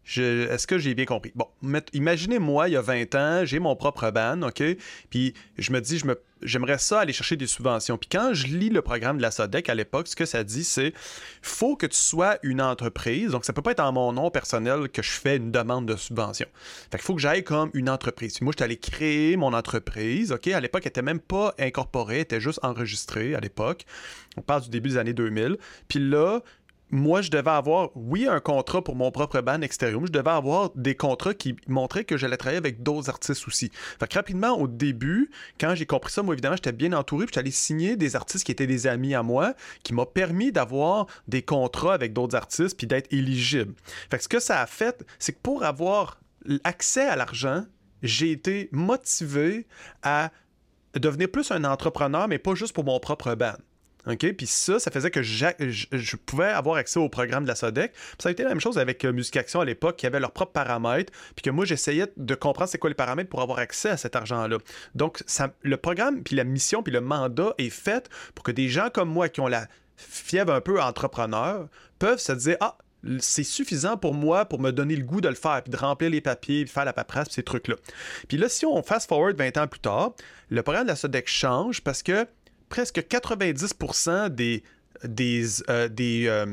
est-ce 0.05 0.67
que 0.67 0.77
j'ai 0.77 0.93
bien 0.93 1.05
compris? 1.05 1.31
Bon, 1.35 1.47
imaginez-moi, 1.93 2.69
il 2.69 2.73
y 2.73 2.77
a 2.77 2.81
20 2.81 3.15
ans, 3.15 3.45
j'ai 3.45 3.59
mon 3.59 3.75
propre 3.75 4.11
ban, 4.11 4.41
OK? 4.41 4.63
Puis 5.09 5.33
je 5.57 5.71
me 5.71 5.79
dis, 5.79 6.01
j'aimerais 6.41 6.77
ça 6.77 7.01
aller 7.01 7.13
chercher 7.13 7.37
des 7.37 7.47
subventions. 7.47 7.97
Puis 7.97 8.09
quand 8.11 8.33
je 8.33 8.47
lis 8.47 8.69
le 8.69 8.81
programme 8.81 9.17
de 9.17 9.21
la 9.21 9.31
SODEC 9.31 9.69
à 9.69 9.75
l'époque, 9.75 10.07
ce 10.07 10.15
que 10.15 10.25
ça 10.25 10.43
dit, 10.43 10.63
c'est 10.63 10.93
faut 11.41 11.75
que 11.75 11.85
tu 11.85 11.97
sois 11.97 12.37
une 12.43 12.61
entreprise. 12.61 13.31
Donc, 13.31 13.45
ça 13.45 13.53
peut 13.53 13.61
pas 13.61 13.71
être 13.71 13.79
en 13.79 13.91
mon 13.91 14.11
nom 14.13 14.31
personnel 14.31 14.89
que 14.89 15.01
je 15.01 15.11
fais 15.11 15.37
une 15.37 15.51
demande 15.51 15.85
de 15.85 15.95
subvention. 15.95 16.47
Fait 16.91 16.97
qu'il 16.97 17.05
faut 17.05 17.15
que 17.15 17.21
j'aille 17.21 17.43
comme 17.43 17.69
une 17.73 17.89
entreprise. 17.89 18.35
Puis 18.35 18.43
moi, 18.43 18.53
j'étais 18.53 18.63
allé 18.63 18.77
créer 18.77 19.37
mon 19.37 19.53
entreprise, 19.53 20.31
OK? 20.31 20.47
À 20.47 20.59
l'époque, 20.59 20.81
elle 20.85 20.89
était 20.89 21.01
même 21.01 21.19
pas 21.19 21.53
incorporée, 21.59 22.15
elle 22.15 22.21
était 22.21 22.41
juste 22.41 22.59
enregistrée 22.63 23.35
à 23.35 23.39
l'époque. 23.39 23.85
On 24.37 24.41
parle 24.41 24.63
du 24.63 24.69
début 24.69 24.89
des 24.89 24.97
années 24.97 25.13
2000. 25.13 25.57
Puis 25.87 25.99
là, 25.99 26.41
moi, 26.91 27.21
je 27.21 27.31
devais 27.31 27.51
avoir, 27.51 27.89
oui, 27.95 28.27
un 28.27 28.39
contrat 28.39 28.83
pour 28.83 28.95
mon 28.95 29.11
propre 29.11 29.39
band 29.41 29.61
extérieur, 29.61 30.01
mais 30.01 30.07
je 30.07 30.11
devais 30.11 30.29
avoir 30.29 30.71
des 30.75 30.95
contrats 30.95 31.33
qui 31.33 31.55
montraient 31.67 32.03
que 32.03 32.17
j'allais 32.17 32.37
travailler 32.37 32.57
avec 32.57 32.83
d'autres 32.83 33.09
artistes 33.09 33.47
aussi. 33.47 33.71
Fait 33.99 34.07
que 34.07 34.15
rapidement, 34.15 34.51
au 34.57 34.67
début, 34.67 35.31
quand 35.59 35.73
j'ai 35.73 35.85
compris 35.85 36.11
ça, 36.11 36.21
moi, 36.21 36.35
évidemment, 36.35 36.57
j'étais 36.57 36.73
bien 36.73 36.93
entouré, 36.93 37.25
puis 37.25 37.33
j'allais 37.33 37.51
signer 37.51 37.95
des 37.95 38.15
artistes 38.15 38.45
qui 38.45 38.51
étaient 38.51 38.67
des 38.67 38.87
amis 38.87 39.15
à 39.15 39.23
moi, 39.23 39.53
qui 39.83 39.93
m'ont 39.93 40.05
permis 40.05 40.51
d'avoir 40.51 41.07
des 41.27 41.41
contrats 41.41 41.93
avec 41.93 42.13
d'autres 42.13 42.35
artistes, 42.35 42.77
puis 42.77 42.87
d'être 42.87 43.11
éligible. 43.13 43.73
Fait 44.09 44.17
que 44.17 44.23
ce 44.23 44.29
que 44.29 44.39
ça 44.39 44.61
a 44.61 44.65
fait, 44.65 45.05
c'est 45.17 45.31
que 45.31 45.39
pour 45.41 45.63
avoir 45.63 46.19
accès 46.63 47.07
à 47.07 47.15
l'argent, 47.15 47.63
j'ai 48.03 48.31
été 48.31 48.67
motivé 48.71 49.65
à 50.03 50.31
devenir 50.95 51.29
plus 51.29 51.51
un 51.51 51.63
entrepreneur, 51.63 52.27
mais 52.27 52.37
pas 52.37 52.55
juste 52.55 52.73
pour 52.73 52.83
mon 52.83 52.99
propre 52.99 53.35
band. 53.35 53.55
OK? 54.07 54.33
Puis 54.33 54.47
ça, 54.47 54.79
ça 54.79 54.91
faisait 54.91 55.11
que 55.11 55.21
je, 55.21 56.15
pouvais 56.25 56.45
avoir 56.45 56.77
accès 56.77 56.99
au 56.99 57.09
programme 57.09 57.43
de 57.43 57.49
la 57.49 57.55
SODEC. 57.55 57.91
Puis 57.91 58.15
ça 58.19 58.29
a 58.29 58.31
été 58.31 58.43
la 58.43 58.49
même 58.49 58.59
chose 58.59 58.77
avec 58.77 59.05
euh, 59.05 59.11
Musique 59.11 59.37
Action 59.37 59.61
à 59.61 59.65
l'époque, 59.65 59.97
qui 59.97 60.07
avait 60.07 60.19
leurs 60.19 60.31
propres 60.31 60.53
paramètres, 60.53 61.13
puis 61.35 61.43
que 61.43 61.49
moi, 61.49 61.65
j'essayais 61.65 62.07
de 62.17 62.35
comprendre 62.35 62.69
c'est 62.69 62.77
quoi 62.77 62.89
les 62.89 62.95
paramètres 62.95 63.29
pour 63.29 63.41
avoir 63.41 63.59
accès 63.59 63.89
à 63.89 63.97
cet 63.97 64.15
argent-là. 64.15 64.57
Donc, 64.95 65.23
le 65.61 65.77
programme, 65.77 66.23
puis 66.23 66.35
la 66.35 66.43
mission, 66.43 66.83
puis 66.83 66.93
le 66.93 67.01
mandat 67.01 67.53
est 67.57 67.69
fait 67.69 68.09
pour 68.35 68.43
que 68.43 68.51
des 68.51 68.69
gens 68.69 68.89
comme 68.89 69.09
moi 69.09 69.29
qui 69.29 69.41
ont 69.41 69.47
la 69.47 69.67
fièvre 69.95 70.53
un 70.53 70.61
peu 70.61 70.81
entrepreneur 70.81 71.67
peuvent 71.99 72.19
se 72.19 72.31
dire 72.31 72.57
Ah, 72.59 72.77
c'est 73.19 73.43
suffisant 73.43 73.97
pour 73.97 74.13
moi 74.13 74.45
pour 74.45 74.59
me 74.59 74.71
donner 74.71 74.95
le 74.95 75.03
goût 75.03 75.21
de 75.21 75.29
le 75.29 75.35
faire, 75.35 75.61
puis 75.63 75.71
de 75.71 75.77
remplir 75.77 76.09
les 76.09 76.21
papiers, 76.21 76.65
puis 76.65 76.73
faire 76.73 76.85
la 76.85 76.93
paperasse, 76.93 77.29
ces 77.31 77.43
trucs-là. 77.43 77.75
Puis 78.27 78.37
là, 78.37 78.49
si 78.49 78.65
on 78.65 78.81
fast 78.83 79.07
forward 79.07 79.37
20 79.37 79.57
ans 79.57 79.67
plus 79.67 79.79
tard, 79.79 80.13
le 80.49 80.61
programme 80.63 80.85
de 80.85 80.89
la 80.89 80.95
SODEC 80.95 81.27
change 81.27 81.81
parce 81.81 82.03
que 82.03 82.27
presque 82.71 82.99
90% 82.99 84.29
des, 84.29 84.63
euh, 85.03 85.89
des, 85.89 86.27
euh, 86.27 86.45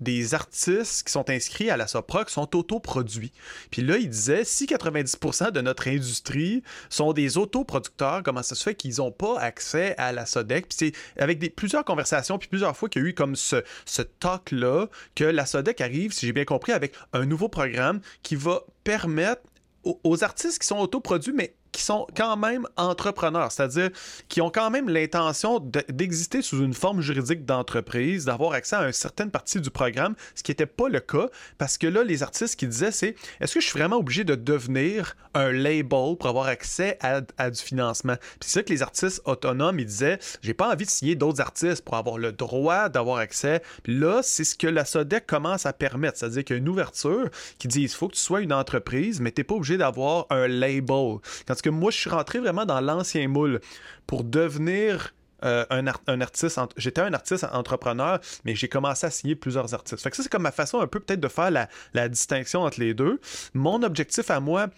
des 0.00 0.34
artistes 0.34 1.06
qui 1.06 1.12
sont 1.12 1.30
inscrits 1.30 1.70
à 1.70 1.76
la 1.76 1.86
SOPROC 1.86 2.28
sont 2.28 2.56
autoproduits. 2.56 3.32
Puis 3.70 3.82
là, 3.82 3.96
il 3.96 4.10
disait, 4.10 4.44
si 4.44 4.66
90% 4.66 5.52
de 5.52 5.60
notre 5.60 5.86
industrie 5.86 6.64
sont 6.88 7.12
des 7.12 7.38
autoproducteurs, 7.38 8.24
comment 8.24 8.42
ça 8.42 8.56
se 8.56 8.64
fait 8.64 8.74
qu'ils 8.74 8.96
n'ont 8.96 9.12
pas 9.12 9.38
accès 9.38 9.94
à 9.96 10.10
la 10.10 10.26
SODEC? 10.26 10.68
Puis 10.68 10.76
c'est 11.16 11.22
avec 11.22 11.54
plusieurs 11.54 11.84
conversations, 11.84 12.36
puis 12.36 12.48
plusieurs 12.48 12.76
fois 12.76 12.88
qu'il 12.88 13.02
y 13.02 13.04
a 13.04 13.08
eu 13.08 13.14
comme 13.14 13.36
ce, 13.36 13.62
ce 13.84 14.02
talk-là, 14.02 14.88
que 15.14 15.24
la 15.24 15.46
SODEC 15.46 15.80
arrive, 15.80 16.12
si 16.12 16.26
j'ai 16.26 16.32
bien 16.32 16.44
compris, 16.44 16.72
avec 16.72 16.94
un 17.12 17.26
nouveau 17.26 17.48
programme 17.48 18.00
qui 18.24 18.34
va 18.34 18.64
permettre 18.82 19.42
aux 19.84 20.24
artistes 20.24 20.58
qui 20.58 20.66
sont 20.66 20.78
autoproduits, 20.78 21.32
mais 21.32 21.54
qui 21.72 21.82
sont 21.82 22.06
quand 22.16 22.36
même 22.36 22.66
entrepreneurs, 22.76 23.52
c'est-à-dire 23.52 23.90
qui 24.28 24.40
ont 24.40 24.50
quand 24.50 24.70
même 24.70 24.88
l'intention 24.88 25.60
d'exister 25.88 26.42
sous 26.42 26.62
une 26.62 26.74
forme 26.74 27.00
juridique 27.00 27.44
d'entreprise, 27.44 28.24
d'avoir 28.24 28.52
accès 28.52 28.76
à 28.76 28.86
une 28.86 28.92
certaine 28.92 29.30
partie 29.30 29.60
du 29.60 29.70
programme, 29.70 30.14
ce 30.34 30.42
qui 30.42 30.50
n'était 30.50 30.66
pas 30.66 30.88
le 30.88 31.00
cas, 31.00 31.28
parce 31.58 31.78
que 31.78 31.86
là, 31.86 32.02
les 32.02 32.22
artistes 32.22 32.56
qui 32.56 32.66
disaient, 32.66 32.90
c'est 32.90 33.14
est-ce 33.40 33.54
que 33.54 33.60
je 33.60 33.66
suis 33.66 33.78
vraiment 33.78 33.96
obligé 33.96 34.24
de 34.24 34.34
devenir 34.34 35.16
un 35.34 35.52
label 35.52 36.16
pour 36.18 36.26
avoir 36.26 36.46
accès 36.46 36.98
à, 37.00 37.50
du 37.50 37.60
financement? 37.60 38.16
Puis 38.16 38.48
c'est 38.48 38.58
ça 38.58 38.62
que 38.62 38.72
les 38.72 38.82
artistes 38.82 39.22
autonomes, 39.24 39.78
ils 39.78 39.86
disaient, 39.86 40.18
j'ai 40.42 40.54
pas 40.54 40.72
envie 40.72 40.84
de 40.84 40.90
signer 40.90 41.14
d'autres 41.14 41.40
artistes 41.40 41.84
pour 41.84 41.96
avoir 41.96 42.18
le 42.18 42.32
droit 42.32 42.88
d'avoir 42.88 43.18
accès. 43.18 43.62
Là, 43.86 44.20
c'est 44.22 44.44
ce 44.44 44.54
que 44.54 44.66
la 44.66 44.84
SODEC 44.84 45.26
commence 45.26 45.66
à 45.66 45.72
permettre, 45.72 46.18
c'est-à-dire 46.18 46.44
qu'il 46.44 46.56
y 46.56 46.58
a 46.58 46.60
une 46.60 46.68
ouverture 46.68 47.28
qui 47.58 47.68
dit, 47.68 47.82
il 47.82 47.88
faut 47.88 48.08
que 48.08 48.14
tu 48.14 48.20
sois 48.20 48.40
une 48.40 48.52
entreprise, 48.52 49.20
mais 49.20 49.30
tu 49.30 49.40
n'es 49.40 49.44
pas 49.44 49.54
obligé 49.54 49.76
d'avoir 49.76 50.26
un 50.30 50.48
label. 50.48 51.18
Quand 51.46 51.54
parce 51.60 51.74
que 51.74 51.78
moi, 51.78 51.90
je 51.90 51.98
suis 51.98 52.08
rentré 52.08 52.38
vraiment 52.38 52.64
dans 52.64 52.80
l'ancien 52.80 53.28
moule 53.28 53.60
pour 54.06 54.24
devenir 54.24 55.12
euh, 55.44 55.66
un, 55.68 56.20
artiste. 56.22 56.58
J'étais 56.78 57.02
un 57.02 57.12
artiste 57.12 57.44
entrepreneur, 57.52 58.18
mais 58.46 58.54
j'ai 58.54 58.66
commencé 58.66 59.06
à 59.06 59.10
signer 59.10 59.34
plusieurs 59.34 59.74
artistes. 59.74 60.02
Fait 60.02 60.08
que 60.08 60.16
ça, 60.16 60.22
c'est 60.22 60.30
comme 60.30 60.44
ma 60.44 60.52
façon 60.52 60.80
un 60.80 60.86
peu 60.86 61.00
peut-être 61.00 61.20
de 61.20 61.28
faire 61.28 61.50
la, 61.50 62.08
distinction 62.08 62.62
entre 62.62 62.80
les 62.80 62.94
deux. 62.94 63.20
Mon 63.52 63.82
objectif 63.82 64.30
à 64.30 64.40
moi, 64.40 64.68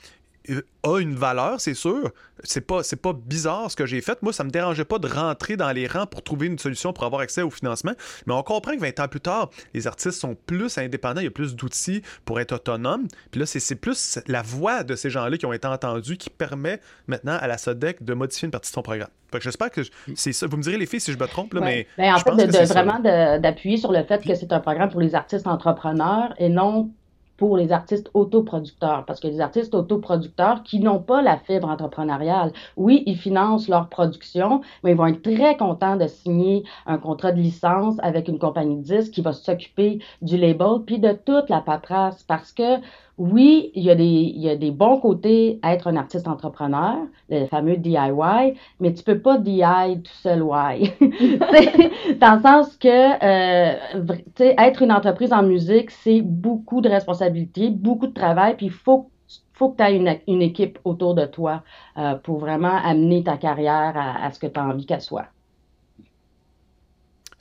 a 0.83 0.98
une 0.98 1.14
valeur, 1.14 1.61
c'est 1.61 1.74
sûr. 1.74 2.11
C'est 2.44 2.61
pas, 2.61 2.83
c'est 2.83 3.00
pas 3.00 3.12
bizarre 3.12 3.70
ce 3.70 3.76
que 3.76 3.87
j'ai 3.87 4.00
fait. 4.00 4.20
Moi, 4.22 4.33
ça 4.33 4.42
me 4.42 4.50
dérangeait 4.50 4.85
pas 4.85 4.98
de 4.98 5.07
rentrer 5.07 5.57
dans 5.57 5.70
les 5.70 5.87
rangs 5.87 6.07
pour 6.07 6.22
trouver 6.22 6.48
une 6.48 6.59
solution 6.59 6.92
pour 6.92 7.05
avoir 7.05 7.20
accès 7.20 7.42
au 7.42 7.50
financement. 7.50 7.92
Mais 8.26 8.35
on 8.35 8.42
comprend 8.42 8.72
que 8.72 8.81
20 8.81 8.98
ans 9.00 9.09
plus 9.09 9.20
tard, 9.20 9.50
les 9.74 9.87
artistes 9.87 10.18
sont 10.18 10.37
plus 10.46 10.78
indépendants, 10.78 11.20
il 11.20 11.24
y 11.24 11.28
a 11.28 11.31
plus 11.31 11.55
d'outils 11.55 12.02
pour 12.24 12.40
être 12.40 12.52
autonomes. 12.52 13.07
Puis 13.31 13.40
là, 13.40 13.46
c'est, 13.46 13.74
plus 13.76 14.18
la 14.26 14.42
voix 14.42 14.83
de 14.83 14.96
ces 14.96 15.11
gens-là 15.11 15.37
qui 15.37 15.46
ont 15.46 15.52
été 15.52 15.68
entendus 15.68 16.16
qui 16.16 16.31
permet 16.31 16.81
maintenant 17.07 17.37
à 17.40 17.46
la 17.46 17.59
SODEC 17.59 18.02
de 18.02 18.14
modifier 18.14 18.46
une 18.46 18.52
partie 18.52 18.70
de 18.70 18.74
son 18.74 18.83
programme. 18.83 19.11
Fait 19.31 19.38
que 19.38 19.44
j'espère 19.44 19.70
que 19.70 19.81
c'est 20.14 20.33
ça. 20.33 20.46
Vous 20.46 20.57
me 20.57 20.62
direz 20.62 20.76
les 20.76 20.87
filles 20.87 21.00
si 21.00 21.12
je 21.12 21.18
me 21.18 21.26
trompe, 21.26 21.55
là, 21.55 21.61
mais. 21.62 21.87
Ben, 21.96 22.14
en 22.14 22.18
fait, 22.18 22.46
de, 22.46 22.66
vraiment 22.66 22.98
d'appuyer 22.98 23.78
sur 23.78 23.90
le 23.92 24.05
fait 24.05 24.22
que 24.22 24.35
c'est 24.35 24.52
un 24.52 24.61
programme 24.61 24.90
pour 24.90 25.00
les 25.00 25.14
artistes 25.14 25.46
entrepreneurs 25.46 26.35
et 26.38 26.48
non 26.48 26.90
pour 27.42 27.57
les 27.57 27.72
artistes 27.72 28.09
autoproducteurs, 28.14 29.05
parce 29.05 29.18
que 29.18 29.26
les 29.26 29.40
artistes 29.40 29.74
autoproducteurs 29.74 30.62
qui 30.62 30.78
n'ont 30.78 31.00
pas 31.00 31.22
la 31.22 31.38
fibre 31.38 31.68
entrepreneuriale, 31.68 32.52
oui, 32.76 33.02
ils 33.05 33.16
financent 33.16 33.66
leur 33.66 33.88
production, 33.88 34.61
mais 34.85 34.92
ils 34.92 34.96
vont 34.96 35.07
être 35.07 35.22
très 35.22 35.57
contents 35.57 35.96
de 35.96 36.07
signer 36.07 36.62
un 36.87 36.98
contrat 36.98 37.33
de 37.33 37.40
licence 37.40 37.96
avec 37.98 38.28
une 38.28 38.38
compagnie 38.38 38.76
de 38.76 38.83
disques 38.83 39.14
qui 39.14 39.22
va 39.22 39.33
s'occuper 39.33 39.98
du 40.20 40.37
label 40.37 40.85
puis 40.87 41.00
de 41.00 41.14
toute 41.14 41.50
la 41.50 41.61
paperasse, 41.61 42.22
parce 42.22 42.52
que 42.52 42.78
oui, 43.18 43.70
il 43.75 43.83
y, 43.83 43.90
a 43.90 43.94
des, 43.94 44.05
il 44.05 44.40
y 44.40 44.48
a 44.48 44.57
des 44.57 44.70
bons 44.70 44.98
côtés 44.98 45.59
à 45.62 45.75
être 45.75 45.87
un 45.87 45.96
artiste 45.96 46.27
entrepreneur, 46.27 46.96
le 47.29 47.46
fameux 47.46 47.77
DIY, 47.77 48.55
mais 48.81 48.94
tu 48.94 49.05
peux 49.05 49.18
pas 49.20 49.38
DIY 49.38 50.03
tout 50.03 50.12
seul 50.22 50.42
why. 50.42 50.92
dans 52.20 52.37
le 52.37 52.42
sens 52.42 52.77
que 52.79 52.88
euh, 52.88 53.75
être 54.38 54.83
une 54.83 54.92
entreprise 54.92 55.33
en 55.33 55.42
musique, 55.42 55.90
c'est 55.90 56.22
beaucoup 56.22 56.81
de 56.81 56.88
responsabilités, 56.88 57.68
beaucoup 57.70 58.07
de 58.07 58.14
travail, 58.14 58.57
puis 58.57 58.66
il 58.66 58.72
faut 58.72 59.09
faut 59.53 59.70
que 59.70 59.77
tu 59.77 59.83
aies 59.85 59.96
une, 59.96 60.18
une, 60.27 60.42
équipe 60.42 60.79
autour 60.85 61.14
de 61.14 61.27
toi 61.27 61.62
euh, 61.98 62.14
pour 62.16 62.38
vraiment 62.38 62.77
amener 62.85 63.22
ta 63.22 63.37
carrière 63.37 63.92
à, 63.94 64.25
à 64.25 64.31
ce 64.31 64.38
que 64.38 64.46
tu 64.46 64.59
as 64.59 64.64
envie 64.64 64.87
qu'elle 64.87 65.01
soit. 65.03 65.27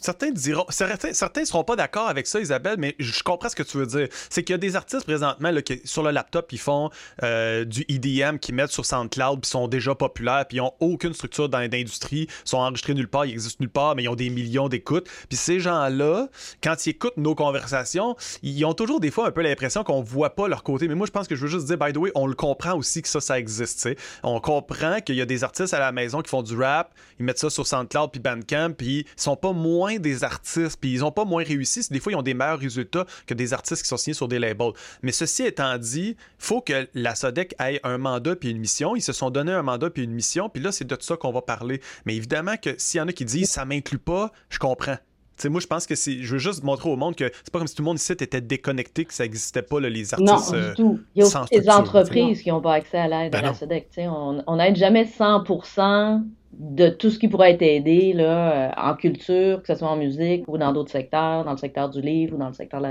Certains 0.02 0.32
diront, 0.32 0.66
certains, 0.70 1.46
seront 1.46 1.64
pas 1.64 1.76
d'accord 1.76 2.08
avec 2.08 2.26
ça, 2.26 2.40
Isabelle, 2.40 2.76
mais 2.80 2.96
je 2.98 3.22
comprends 3.22 3.50
ce 3.50 3.56
que 3.56 3.64
tu 3.64 3.78
veux 3.78 3.86
dire. 3.86 4.08
C'est 4.30 4.44
qu'il 4.44 4.54
y 4.54 4.56
a 4.56 4.58
des 4.58 4.76
artistes 4.76 5.06
présentement 5.06 5.52
sur 5.86 6.02
le 6.02 6.10
laptop, 6.12 6.52
ils 6.52 6.60
font 6.60 6.90
euh, 7.24 7.66
du 7.66 7.86
EDM 7.88 8.38
qui 8.38 8.52
mettent 8.52 8.72
sur 8.72 8.86
SoundCloud, 8.86 9.42
puis 9.42 9.50
sont 9.50 9.68
déjà 9.68 9.94
populaires, 9.94 10.46
puis 10.48 10.58
ils 10.58 10.62
ont 10.62 10.74
aucune 10.80 11.14
structure 11.14 11.50
dans 11.50 11.60
l'industrie, 11.60 12.28
sont 12.46 12.58
enregistrés 12.58 12.96
nulle 12.96 13.08
part, 13.08 13.26
ils 13.26 13.34
existent 13.34 13.58
nulle 13.60 13.70
part, 13.70 13.96
mais 13.96 14.04
ils 14.04 14.10
ont 14.10 14.16
des 14.16 14.32
millions 14.32 14.70
d'écoutes. 14.70 15.08
Puis 15.30 15.38
ces 15.38 15.60
gens-là, 15.60 16.30
quand 16.64 16.86
ils 16.86 16.90
écoutent 16.90 17.18
nos 17.18 17.36
conversations, 17.36 18.16
ils 18.42 18.66
ont 18.66 18.74
toujours 18.74 19.00
des 19.00 19.12
fois 19.12 19.28
un 19.28 19.32
peu 19.32 19.42
l'impression 19.42 19.84
qu'on 19.84 20.02
voit 20.02 20.32
pas 20.32 20.48
leur 20.48 20.64
côté. 20.64 20.88
Mais 20.88 20.96
moi, 20.96 21.06
je 21.06 21.12
pense 21.12 21.28
que 21.28 21.36
je 21.36 21.42
veux 21.42 21.48
juste 21.48 21.68
dire, 21.68 21.78
by 21.78 21.94
the 21.94 21.98
way, 21.98 22.12
on 22.16 22.26
le 22.26 22.34
comprend 22.34 22.76
aussi 22.76 23.04
que 23.04 23.08
ça, 23.08 23.22
ça 23.22 23.38
existe. 23.38 23.88
On 24.24 24.40
comprend 24.40 25.00
qu'il 25.02 25.16
y 25.16 25.22
a 25.22 25.26
des 25.26 25.44
artistes 25.44 25.74
à 25.76 25.80
la 25.80 25.92
maison 25.92 26.22
qui 26.22 26.30
font 26.30 26.42
du 26.42 26.58
rap, 26.58 26.92
ils 27.20 27.26
mettent 27.26 27.40
ça 27.40 27.52
sur 27.52 27.68
SoundCloud 27.68 28.12
puis 28.12 28.20
Bandcamp, 28.20 28.74
puis 28.78 29.06
ils 29.18 29.22
sont 29.22 29.36
pas 29.36 29.54
moins 29.54 29.91
des 30.00 30.24
artistes, 30.24 30.78
puis 30.80 30.92
ils 30.92 31.04
ont 31.04 31.12
pas 31.12 31.26
moins 31.26 31.44
réussi. 31.44 31.82
Des 31.90 32.00
fois, 32.00 32.12
ils 32.12 32.16
ont 32.16 32.22
des 32.22 32.34
meilleurs 32.34 32.60
résultats 32.60 33.06
que 33.26 33.34
des 33.34 33.54
artistes 33.54 33.84
qui 33.84 33.88
sont 33.88 33.98
signés 33.98 34.14
sur 34.14 34.28
des 34.28 34.40
labels. 34.40 34.74
Mais 35.02 35.12
ceci 35.12 35.44
étant 35.44 35.78
dit, 35.78 36.16
faut 36.38 36.62
que 36.62 36.88
la 36.94 37.16
SODEC 37.16 37.56
ait 37.60 37.80
un 37.84 37.98
mandat 37.98 38.36
puis 38.36 38.50
une 38.50 38.60
mission. 38.60 38.96
Ils 38.96 39.02
se 39.02 39.14
sont 39.14 39.30
donné 39.30 39.52
un 39.52 39.64
mandat 39.64 39.90
puis 39.90 40.04
une 40.04 40.12
mission, 40.12 40.50
puis 40.50 40.62
là, 40.62 40.72
c'est 40.72 40.88
de 40.88 40.98
ça 41.00 41.16
qu'on 41.18 41.32
va 41.32 41.42
parler. 41.42 41.82
Mais 42.06 42.16
évidemment 42.16 42.56
que 42.58 42.76
s'il 42.78 43.00
y 43.00 43.02
en 43.02 43.08
a 43.08 43.14
qui 43.14 43.26
disent 43.26 43.50
ça 43.50 43.66
m'inclut 43.66 44.00
pas, 44.00 44.32
je 44.50 44.60
comprends. 44.60 44.98
moi, 45.46 45.60
je 45.60 45.68
pense 45.68 45.86
que 45.86 45.96
c'est. 45.96 46.22
Je 46.22 46.34
veux 46.34 46.40
juste 46.40 46.64
montrer 46.64 46.90
au 46.90 46.96
monde 46.96 47.16
que 47.16 47.32
c'est 47.34 47.52
pas 47.52 47.60
comme 47.60 47.68
si 47.68 47.76
tout 47.76 47.82
le 47.82 47.88
monde 47.88 47.98
ici 47.98 48.12
était 48.12 48.42
déconnecté, 48.42 49.06
que 49.06 49.14
ça 49.14 49.24
n'existait 49.24 49.62
pas, 49.62 49.80
les 49.80 50.14
artistes. 50.14 50.54
Non, 50.54 50.70
du 50.70 50.76
tout. 50.76 51.00
Il 51.16 51.20
y 51.20 51.24
a 51.24 51.28
aussi 51.28 51.60
des 51.60 51.70
entreprises 51.70 52.42
qui 52.42 52.50
n'ont 52.50 52.62
pas 52.62 52.74
accès 52.74 52.98
à 52.98 53.08
l'aide 53.08 53.32
ben 53.32 53.42
de 53.42 53.46
la 53.48 53.54
SODEC. 53.54 53.90
On 53.98 54.56
n'aide 54.56 54.76
jamais 54.76 55.06
100% 55.06 56.24
de 56.54 56.90
tout 56.90 57.10
ce 57.10 57.18
qui 57.18 57.28
pourrait 57.28 57.52
être 57.52 57.62
aidé 57.62 58.14
là, 58.14 58.70
euh, 58.70 58.72
en 58.78 58.96
culture, 58.96 59.62
que 59.62 59.68
ce 59.68 59.76
soit 59.76 59.90
en 59.90 59.98
musique 59.98 60.48
ou 60.48 60.58
dans 60.58 60.74
d'autres 60.74 60.92
secteurs, 60.92 61.46
dans 61.46 61.52
le 61.52 61.58
secteur 61.58 61.90
du 61.90 62.02
livre 62.02 62.36
ou 62.36 62.40
dans 62.40 62.48
le 62.48 62.54
secteur 62.54 62.82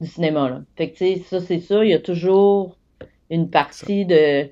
du 0.00 0.06
cinéma. 0.06 0.48
Là. 0.48 0.62
Fait 0.76 0.90
que, 0.90 0.96
tu 0.96 1.04
sais, 1.04 1.22
ça, 1.26 1.40
c'est 1.40 1.60
sûr, 1.60 1.84
il 1.84 1.90
y 1.90 1.94
a 1.94 2.00
toujours 2.00 2.76
une 3.30 3.50
partie 3.50 4.04
de 4.04 4.48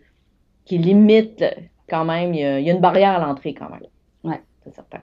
qui 0.65 0.79
limite 0.79 1.45
quand 1.89 2.05
même, 2.05 2.35
il 2.35 2.41
y 2.41 2.45
a, 2.45 2.73
une 2.73 2.81
barrière 2.81 3.13
à 3.13 3.19
l'entrée 3.19 3.55
quand 3.55 3.71
même. 3.71 3.87
Ouais, 4.25 4.43
c'est 4.65 4.75
certain. 4.75 5.01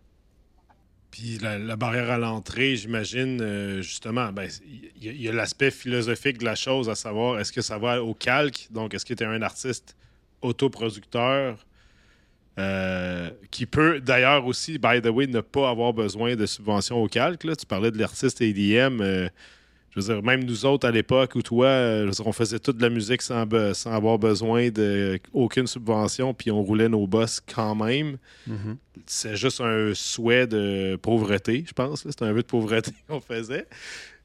Puis 1.12 1.38
la, 1.38 1.75
barrière 1.75 2.10
à 2.10 2.17
l'entrée, 2.17 2.75
j'imagine, 2.75 3.39
euh, 3.41 3.82
justement, 3.82 4.32
ben, 4.32 4.49
il 4.99 5.21
y 5.21 5.29
a, 5.29 5.32
l'aspect 5.32 5.69
philosophique 5.69 6.39
de 6.39 6.45
la 6.45 6.56
chose, 6.56 6.89
à 6.89 6.95
savoir, 6.95 7.39
est-ce 7.39 7.53
que 7.53 7.62
ça 7.62 7.77
va 7.77 8.03
au 8.03 8.13
calque? 8.13 8.67
Donc, 8.71 8.93
est-ce 8.93 9.06
que 9.06 9.13
tu 9.13 9.23
es 9.23 9.27
un 9.27 9.41
artiste 9.41 9.95
autoproducteur? 10.41 11.65
Euh, 12.60 13.32
qui 13.50 13.66
peut 13.66 14.00
d'ailleurs 14.00 14.46
aussi, 14.46 14.78
by 14.78 15.02
the 15.02 15.08
way, 15.08 15.26
ne 15.26 15.42
pas 15.42 15.70
avoir 15.70 15.92
besoin 15.92 16.36
de 16.36 16.46
subventions 16.46 17.02
au 17.02 17.08
calque. 17.08 17.42
Tu 17.42 17.66
parlais 17.66 17.89
de 17.89 17.98
l'artiste 17.98 18.42
ADM. 18.42 19.02
Euh, 19.02 19.28
je 19.89 20.00
veux 20.00 20.13
dire, 20.13 20.24
même 20.24 20.44
nous 20.44 20.66
autres 20.66 20.88
à 20.88 20.92
l'époque 20.92 21.34
où 21.36 21.42
toi, 21.42 21.66
euh, 21.66 22.12
on 22.26 22.32
faisait 22.32 22.60
toute 22.60 22.80
la 22.82 22.89
musique 22.89 23.22
sans, 23.24 23.48
sans 23.74 23.92
avoir 23.92 24.20
besoin 24.20 24.70
d'aucune 24.70 25.68
subvention, 25.68 26.34
puis 26.34 26.52
on 26.52 26.62
roulait 26.62 26.89
nos 26.89 27.08
boss 27.08 27.39
quand 27.42 27.76
même. 27.76 28.18
Mm-hmm. 28.48 28.76
C'est 29.08 29.36
juste 29.36 29.62
un 29.62 29.94
souhait 29.96 30.48
de 30.48 30.96
pauvreté, 31.02 31.63
je 31.68 31.74
pense. 31.74 32.04
C'est 32.08 32.22
un 32.22 32.34
vœu 32.34 32.42
de 32.42 32.48
pauvreté 32.48 32.92
qu'on 33.08 33.20
faisait. 33.20 33.68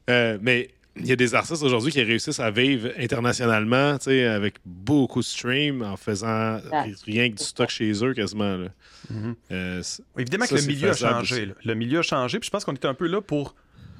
mais 0.06 0.68
il 0.96 1.06
y 1.06 1.12
a 1.12 1.16
des 1.16 1.34
artistes 1.34 1.62
aujourd'hui 1.62 1.92
qui 1.92 2.02
réussissent 2.02 2.40
à 2.40 2.50
vivre 2.50 2.90
internationalement, 2.98 3.96
avec 4.06 4.56
beaucoup 4.64 5.20
de 5.20 5.24
streams, 5.24 5.82
en 5.82 5.96
faisant 5.96 6.58
rien 7.06 7.30
que 7.30 7.36
du 7.36 7.44
stock 7.44 7.68
chez 7.68 7.92
eux 8.04 8.14
quasiment. 8.14 8.58
Mm-hmm. 9.12 9.34
Euh, 9.52 9.82
évidemment 10.18 10.46
que 10.46 10.54
le 10.54 10.62
milieu 10.62 10.90
a 10.90 10.94
changé. 10.94 11.52
Le 11.64 11.74
milieu 11.74 12.00
a 12.00 12.02
changé, 12.02 12.38
puis 12.38 12.46
je 12.46 12.50
pense 12.50 12.64
qu'on 12.64 12.74
est 12.74 12.84
un 12.84 12.94
peu 12.94 13.06
là 13.06 13.20
pour 13.20 13.54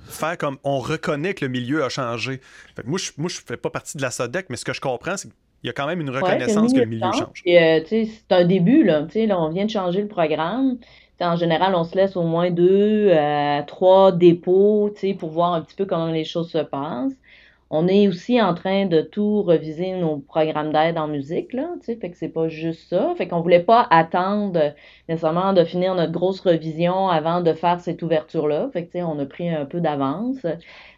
faire 0.09 0.38
comme 0.38 0.57
on 0.64 0.79
reconnaît 0.79 1.35
que 1.35 1.44
le 1.44 1.51
milieu 1.51 1.85
a 1.85 1.88
changé. 1.88 2.40
moi, 2.85 2.98
je, 2.98 3.11
moi, 3.18 3.29
je 3.29 3.38
fais 3.46 3.57
pas 3.57 3.70
partie 3.70 3.96
de 3.96 4.03
la 4.03 4.11
SODEC, 4.11 4.46
mais 4.48 4.57
ce 4.57 4.64
que 4.64 4.72
je 4.72 4.81
comprends, 4.81 5.16
c'est 5.16 5.29
que 5.29 5.35
il 5.62 5.66
y 5.66 5.70
a 5.70 5.72
quand 5.72 5.87
même 5.87 6.01
une 6.01 6.11
reconnaissance 6.11 6.72
que 6.72 6.79
le 6.79 6.87
milieu 6.87 7.11
change. 7.12 7.42
Euh, 7.46 7.81
c'est 7.85 8.09
un 8.31 8.44
début, 8.44 8.85
là. 8.85 9.01
là. 9.01 9.40
On 9.40 9.51
vient 9.51 9.64
de 9.64 9.70
changer 9.70 10.03
le 10.03 10.09
programme. 10.09 10.79
En 11.20 11.37
général, 11.37 11.74
on 11.74 11.85
se 11.85 11.96
laisse 11.96 12.16
au 12.16 12.22
moins 12.22 12.50
deux, 12.50 13.12
à 13.12 13.62
trois 13.66 14.12
dépôts 14.12 14.92
pour 15.18 15.31
voir 15.31 15.54
un 15.54 15.62
petit 15.62 15.76
peu 15.76 15.85
comment 15.85 16.07
les 16.07 16.24
choses 16.24 16.50
se 16.50 16.59
passent. 16.59 17.16
On 17.70 17.87
est 17.87 18.09
aussi 18.09 18.40
en 18.40 18.54
train 18.54 18.87
de 18.87 19.02
tout 19.02 19.42
reviser 19.42 19.92
nos 19.92 20.18
programmes 20.18 20.72
d'aide 20.72 20.96
en 20.96 21.07
musique, 21.07 21.52
là, 21.52 21.68
tu 21.81 21.87
sais, 21.87 21.96
fait 21.96 22.11
que 22.11 22.16
c'est 22.16 22.31
pas 22.31 22.48
juste 22.48 22.88
ça. 22.88 23.14
Fait 23.18 23.28
qu'on 23.28 23.42
voulait 23.42 23.62
pas 23.62 23.87
attendre 23.90 24.72
nécessairement 25.07 25.52
de 25.52 25.64
finir 25.64 25.94
notre 25.94 26.12
grosse 26.12 26.40
revision 26.40 27.09
avant 27.09 27.42
de 27.42 27.52
faire 27.52 27.81
cette 27.81 28.02
ouverture-là. 28.02 28.70
Fait 28.72 28.87
que, 28.87 28.92
tu 28.92 28.98
sais, 28.98 29.02
on 29.02 29.18
a 29.18 29.26
pris 29.26 29.50
un 29.50 29.66
peu 29.66 29.81
d'avance. 29.81 30.46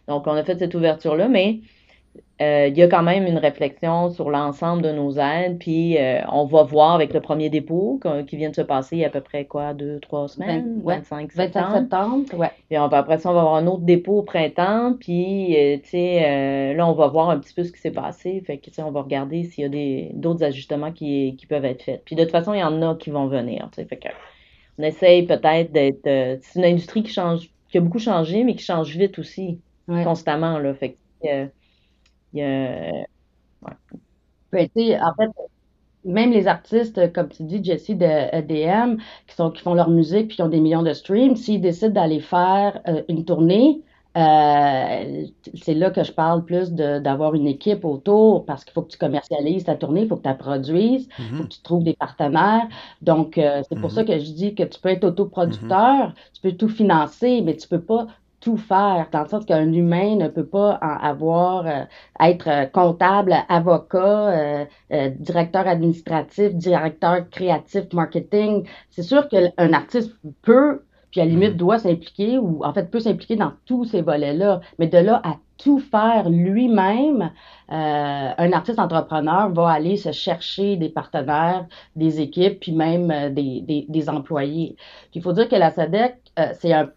Donc, 0.07 0.27
on 0.27 0.31
a 0.33 0.43
fait 0.43 0.57
cette 0.59 0.73
ouverture-là, 0.73 1.27
mais 1.27 1.59
euh, 2.41 2.67
il 2.69 2.77
y 2.77 2.81
a 2.81 2.87
quand 2.87 3.03
même 3.03 3.27
une 3.27 3.37
réflexion 3.37 4.09
sur 4.09 4.31
l'ensemble 4.31 4.81
de 4.81 4.91
nos 4.91 5.17
aides, 5.19 5.59
puis 5.59 5.97
euh, 5.99 6.21
on 6.31 6.45
va 6.45 6.63
voir 6.63 6.95
avec 6.95 7.13
le 7.13 7.21
premier 7.21 7.51
dépôt 7.51 7.99
qui 8.25 8.35
vient 8.35 8.49
de 8.49 8.55
se 8.55 8.61
passer 8.61 8.95
il 8.95 8.99
y 8.99 9.03
a 9.03 9.07
à 9.07 9.11
peu 9.11 9.21
près 9.21 9.45
quoi, 9.45 9.75
deux, 9.75 9.99
trois 9.99 10.27
semaines, 10.27 10.81
25 10.83 11.31
septembre. 11.31 11.67
25 11.67 11.79
septembre, 11.79 12.33
ouais. 12.33 12.51
Puis 12.67 12.79
on, 12.79 12.85
après 12.85 13.19
ça, 13.19 13.29
on 13.29 13.33
va 13.33 13.41
avoir 13.41 13.55
un 13.55 13.67
autre 13.67 13.83
dépôt 13.83 14.19
au 14.19 14.23
printemps, 14.23 14.95
puis 14.99 15.55
euh, 15.55 15.77
tu 15.83 15.89
sais, 15.89 16.73
là, 16.73 16.87
on 16.87 16.93
va 16.93 17.07
voir 17.07 17.29
un 17.29 17.37
petit 17.37 17.53
peu 17.53 17.63
ce 17.63 17.71
qui 17.71 17.79
s'est 17.79 17.91
passé, 17.91 18.41
fait 18.45 18.57
que 18.57 18.69
on 18.81 18.91
va 18.91 19.03
regarder 19.03 19.43
s'il 19.43 19.63
y 19.63 19.67
a 19.67 19.69
des 19.69 20.09
d'autres 20.13 20.43
ajustements 20.43 20.91
qui, 20.91 21.35
qui 21.37 21.45
peuvent 21.45 21.65
être 21.65 21.83
faits. 21.83 22.01
Puis 22.05 22.15
de 22.15 22.23
toute 22.23 22.31
façon, 22.31 22.55
il 22.55 22.59
y 22.59 22.63
en 22.63 22.81
a 22.81 22.95
qui 22.95 23.11
vont 23.11 23.27
venir, 23.27 23.69
tu 23.71 23.81
sais, 23.81 23.85
fait 23.85 23.97
que 23.97 24.09
on 24.79 24.83
essaye 24.83 25.27
peut-être 25.27 25.71
d'être, 25.71 26.39
c'est 26.41 26.59
une 26.59 26.65
industrie 26.65 27.03
qui 27.03 27.13
change, 27.13 27.51
qui 27.69 27.77
a 27.77 27.81
beaucoup 27.81 27.99
changé, 27.99 28.43
mais 28.43 28.55
qui 28.55 28.63
change 28.63 28.97
vite 28.97 29.19
aussi, 29.19 29.59
constamment, 29.87 30.57
là, 30.57 30.73
fait 30.73 30.95
que 31.21 31.49
ben, 32.33 33.05
en 34.51 35.13
fait, 35.15 35.31
même 36.03 36.31
les 36.31 36.47
artistes, 36.47 37.13
comme 37.13 37.29
tu 37.29 37.43
dis, 37.43 37.63
Jessie, 37.63 37.95
de 37.95 38.05
EDM, 38.05 38.97
qui, 39.27 39.35
sont, 39.35 39.51
qui 39.51 39.61
font 39.61 39.73
leur 39.73 39.89
musique 39.89 40.27
puis 40.29 40.37
qui 40.37 40.41
ont 40.41 40.49
des 40.49 40.59
millions 40.59 40.83
de 40.83 40.93
streams, 40.93 41.35
s'ils 41.35 41.61
décident 41.61 41.93
d'aller 41.93 42.19
faire 42.19 42.81
euh, 42.87 43.03
une 43.07 43.25
tournée, 43.25 43.83
euh, 44.17 45.25
c'est 45.53 45.73
là 45.73 45.89
que 45.89 46.03
je 46.03 46.11
parle 46.11 46.43
plus 46.43 46.73
d'avoir 46.73 47.33
une 47.33 47.47
équipe 47.47 47.85
autour 47.85 48.45
parce 48.45 48.65
qu'il 48.65 48.73
faut 48.73 48.81
que 48.81 48.91
tu 48.91 48.97
commercialises 48.97 49.63
ta 49.63 49.75
tournée, 49.75 50.01
il 50.01 50.07
faut 50.09 50.17
que 50.17 50.23
tu 50.23 50.27
la 50.27 50.35
produises, 50.35 51.07
il 51.17 51.25
faut 51.25 51.35
mm-hmm. 51.35 51.43
que 51.43 51.47
tu 51.47 51.61
trouves 51.61 51.83
des 51.83 51.93
partenaires. 51.93 52.67
Donc, 53.01 53.37
euh, 53.37 53.61
c'est 53.69 53.79
pour 53.79 53.89
mm-hmm. 53.89 53.93
ça 53.93 54.03
que 54.03 54.19
je 54.19 54.31
dis 54.31 54.53
que 54.53 54.63
tu 54.63 54.79
peux 54.81 54.89
être 54.89 55.05
autoproducteur, 55.05 56.09
mm-hmm. 56.09 56.13
tu 56.33 56.41
peux 56.41 56.51
tout 56.51 56.67
financer, 56.67 57.41
mais 57.41 57.55
tu 57.55 57.67
peux 57.69 57.81
pas 57.81 58.07
tout 58.41 58.57
faire, 58.57 59.07
dans 59.11 59.21
le 59.21 59.27
sens 59.27 59.45
qu'un 59.45 59.71
humain 59.71 60.15
ne 60.15 60.27
peut 60.27 60.45
pas 60.45 60.71
avoir, 60.73 61.67
euh, 61.67 61.83
être 62.19 62.47
euh, 62.49 62.65
comptable, 62.65 63.35
avocat, 63.47 64.65
euh, 64.91 65.09
directeur 65.19 65.67
administratif, 65.67 66.53
directeur 66.55 67.29
créatif, 67.29 67.83
marketing. 67.93 68.67
C'est 68.89 69.03
sûr 69.03 69.29
qu'un 69.29 69.73
artiste 69.73 70.11
peut, 70.41 70.81
puis 71.11 71.21
à 71.21 71.25
la 71.25 71.31
limite 71.31 71.53
mm. 71.53 71.57
doit 71.57 71.79
s'impliquer, 71.79 72.39
ou 72.39 72.65
en 72.65 72.73
fait 72.73 72.89
peut 72.89 72.99
s'impliquer 72.99 73.35
dans 73.35 73.53
tous 73.65 73.85
ces 73.85 74.01
volets-là, 74.01 74.61
mais 74.79 74.87
de 74.87 74.97
là 74.97 75.21
à 75.23 75.37
tout 75.63 75.79
faire 75.79 76.29
lui-même, 76.29 77.31
un 77.69 78.51
artiste 78.51 78.79
entrepreneur 78.79 79.49
va 79.53 79.69
aller 79.69 79.95
se 79.95 80.11
chercher 80.11 80.75
des 80.75 80.89
partenaires, 80.89 81.67
des 81.95 82.19
équipes, 82.19 82.59
puis 82.59 82.71
même 82.73 83.33
des, 83.33 83.61
des, 83.61 83.85
des 83.87 84.09
employés. 84.09 84.75
Puis 85.11 85.19
il 85.19 85.21
faut 85.23 85.33
dire 85.33 85.47
que 85.47 85.55
la 85.55 85.71
SEDEC, 85.71 86.17
euh, 86.39 86.53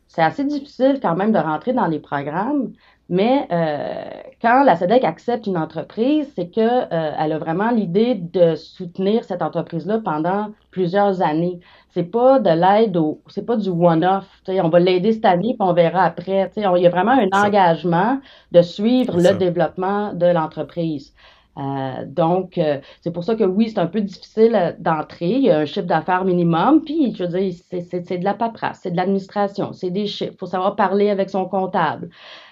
c'est 0.06 0.22
assez 0.22 0.44
difficile 0.44 0.98
quand 1.02 1.16
même 1.16 1.32
de 1.32 1.38
rentrer 1.38 1.72
dans 1.72 1.86
les 1.86 1.98
programmes, 2.00 2.72
mais 3.08 3.46
euh, 3.52 4.04
quand 4.40 4.62
la 4.64 4.76
SEDEC 4.76 5.04
accepte 5.04 5.46
une 5.46 5.58
entreprise, 5.58 6.32
c'est 6.34 6.48
qu'elle 6.48 6.88
euh, 6.90 7.12
a 7.16 7.38
vraiment 7.38 7.70
l'idée 7.70 8.14
de 8.14 8.54
soutenir 8.54 9.24
cette 9.24 9.42
entreprise-là 9.42 10.00
pendant 10.02 10.48
plusieurs 10.70 11.20
années. 11.20 11.60
C'est 11.90 12.04
pas 12.04 12.40
de 12.40 12.50
l'aide 12.50 12.96
au, 12.96 13.20
c'est 13.26 13.44
pas 13.44 13.56
du 13.56 13.68
one-off. 13.68 14.26
On 14.48 14.68
va 14.68 14.80
l'aider 14.80 15.12
cette 15.12 15.26
année, 15.26 15.54
puis 15.58 15.68
on 15.68 15.74
verra 15.74 16.04
après. 16.04 16.50
il 16.56 16.62
y 16.62 16.86
a 16.86 16.90
vraiment 16.90 17.12
un 17.12 17.28
engagement 17.32 18.20
de 18.52 18.62
suivre 18.62 19.16
le 19.18 19.34
développement 19.36 20.14
de 20.14 20.26
l'entreprise. 20.26 21.14
Euh, 21.56 22.04
donc, 22.06 22.58
euh, 22.58 22.80
c'est 23.00 23.12
pour 23.12 23.22
ça 23.24 23.36
que 23.36 23.44
oui, 23.44 23.70
c'est 23.70 23.78
un 23.78 23.86
peu 23.86 24.00
difficile 24.00 24.54
euh, 24.54 24.72
d'entrer. 24.78 25.28
Il 25.28 25.42
y 25.42 25.50
a 25.50 25.58
un 25.58 25.64
chiffre 25.64 25.86
d'affaires 25.86 26.24
minimum, 26.24 26.82
puis 26.84 27.14
je 27.14 27.24
veux 27.24 27.38
dire, 27.38 27.54
c'est 27.70 28.18
de 28.18 28.24
la 28.24 28.34
paperasse, 28.34 28.80
c'est 28.82 28.90
de 28.90 28.96
l'administration, 28.96 29.72
c'est 29.72 29.90
des 29.90 30.06
chiffres. 30.06 30.32
Il 30.34 30.38
faut 30.38 30.46
savoir 30.46 30.74
parler 30.74 31.10
avec 31.10 31.30
son 31.30 31.46
comptable. 31.46 32.10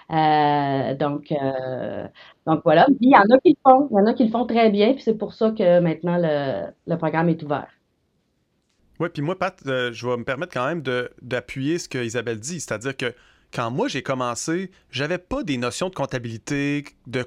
Donc, 0.09 1.33
donc 2.45 2.61
voilà. 2.63 2.87
il 2.99 3.09
y 3.09 3.15
en 3.15 3.35
a 3.35 3.39
qui 3.39 3.49
le 3.49 3.55
font, 3.63 3.87
il 3.91 3.95
y 3.95 3.99
en 3.99 4.05
a 4.05 4.13
qui 4.13 4.25
le 4.25 4.31
font 4.31 4.45
très 4.45 4.69
bien, 4.69 4.93
puis 4.93 5.01
c'est 5.01 5.17
pour 5.17 5.33
ça 5.33 5.51
que 5.51 5.79
maintenant 5.79 6.17
le, 6.17 6.71
le 6.87 6.97
programme 6.97 7.29
est 7.29 7.41
ouvert. 7.43 7.67
Oui, 8.99 9.09
puis 9.09 9.21
moi, 9.21 9.37
Pat, 9.37 9.59
je 9.65 10.07
vais 10.07 10.17
me 10.17 10.23
permettre 10.23 10.53
quand 10.53 10.67
même 10.67 10.83
d'appuyer 11.21 11.79
ce 11.79 11.89
que 11.89 11.97
Isabelle 11.97 12.39
dit, 12.39 12.59
c'est-à-dire 12.59 12.95
que 12.95 13.13
quand 13.53 13.69
moi 13.69 13.87
j'ai 13.87 14.01
commencé, 14.01 14.71
j'avais 14.89 15.17
pas 15.17 15.43
des 15.43 15.57
notions 15.57 15.89
de 15.89 15.95
comptabilité, 15.95 16.85
de, 17.07 17.23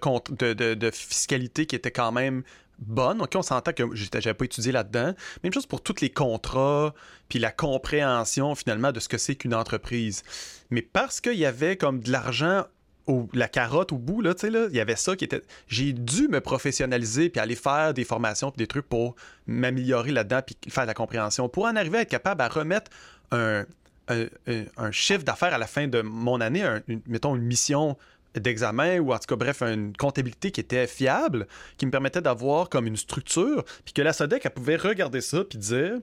de, 0.52 0.74
de, 0.74 0.90
fiscalité 0.90 1.66
qui 1.66 1.76
étaient 1.76 1.92
quand 1.92 2.12
même 2.12 2.42
bonnes. 2.78 3.22
Ok, 3.22 3.32
on 3.36 3.42
s'entend 3.42 3.72
que 3.72 3.84
j'avais 3.94 4.34
pas 4.34 4.44
étudié 4.44 4.72
là-dedans. 4.72 5.14
Même 5.42 5.52
chose 5.52 5.66
pour 5.66 5.82
tous 5.82 6.00
les 6.00 6.10
contrats, 6.10 6.94
puis 7.28 7.38
la 7.38 7.50
compréhension 7.50 8.54
finalement 8.54 8.92
de 8.92 9.00
ce 9.00 9.08
que 9.08 9.18
c'est 9.18 9.36
qu'une 9.36 9.54
entreprise. 9.54 10.22
Mais 10.70 10.82
parce 10.82 11.20
qu'il 11.20 11.34
y 11.34 11.46
avait 11.46 11.76
comme 11.76 12.00
de 12.00 12.10
l'argent 12.10 12.64
la 13.34 13.48
carotte 13.48 13.92
au 13.92 13.98
bout, 13.98 14.20
là, 14.20 14.34
tu 14.34 14.40
sais, 14.40 14.50
là, 14.50 14.66
il 14.68 14.76
y 14.76 14.80
avait 14.80 14.96
ça 14.96 15.14
qui 15.14 15.24
était. 15.24 15.42
J'ai 15.68 15.92
dû 15.92 16.28
me 16.28 16.40
professionnaliser 16.40 17.28
puis 17.28 17.40
aller 17.40 17.54
faire 17.54 17.94
des 17.94 18.04
formations 18.04 18.50
puis 18.50 18.58
des 18.58 18.66
trucs 18.66 18.88
pour 18.88 19.14
m'améliorer 19.46 20.10
là-dedans 20.10 20.40
puis 20.44 20.56
faire 20.68 20.86
la 20.86 20.94
compréhension. 20.94 21.48
Pour 21.48 21.66
en 21.66 21.76
arriver 21.76 21.98
à 21.98 22.00
être 22.02 22.10
capable 22.10 22.42
à 22.42 22.48
remettre 22.48 22.90
un, 23.30 23.64
un, 24.08 24.90
chiffre 24.90 25.24
d'affaires 25.24 25.54
à 25.54 25.58
la 25.58 25.66
fin 25.66 25.88
de 25.88 26.02
mon 26.02 26.40
année, 26.40 26.64
mettons 27.06 27.36
une 27.36 27.42
mission 27.42 27.96
d'examen 28.40 28.98
ou 28.98 29.12
en 29.12 29.18
tout 29.18 29.26
cas 29.28 29.36
bref 29.36 29.62
une 29.62 29.96
comptabilité 29.96 30.50
qui 30.50 30.60
était 30.60 30.86
fiable, 30.86 31.46
qui 31.76 31.86
me 31.86 31.90
permettait 31.90 32.20
d'avoir 32.20 32.68
comme 32.68 32.86
une 32.86 32.96
structure, 32.96 33.64
puis 33.84 33.94
que 33.94 34.02
la 34.02 34.12
SODEC 34.12 34.44
elle 34.44 34.52
pouvait 34.52 34.76
regarder 34.76 35.20
ça 35.20 35.44
puis 35.44 35.58
dire 35.58 35.98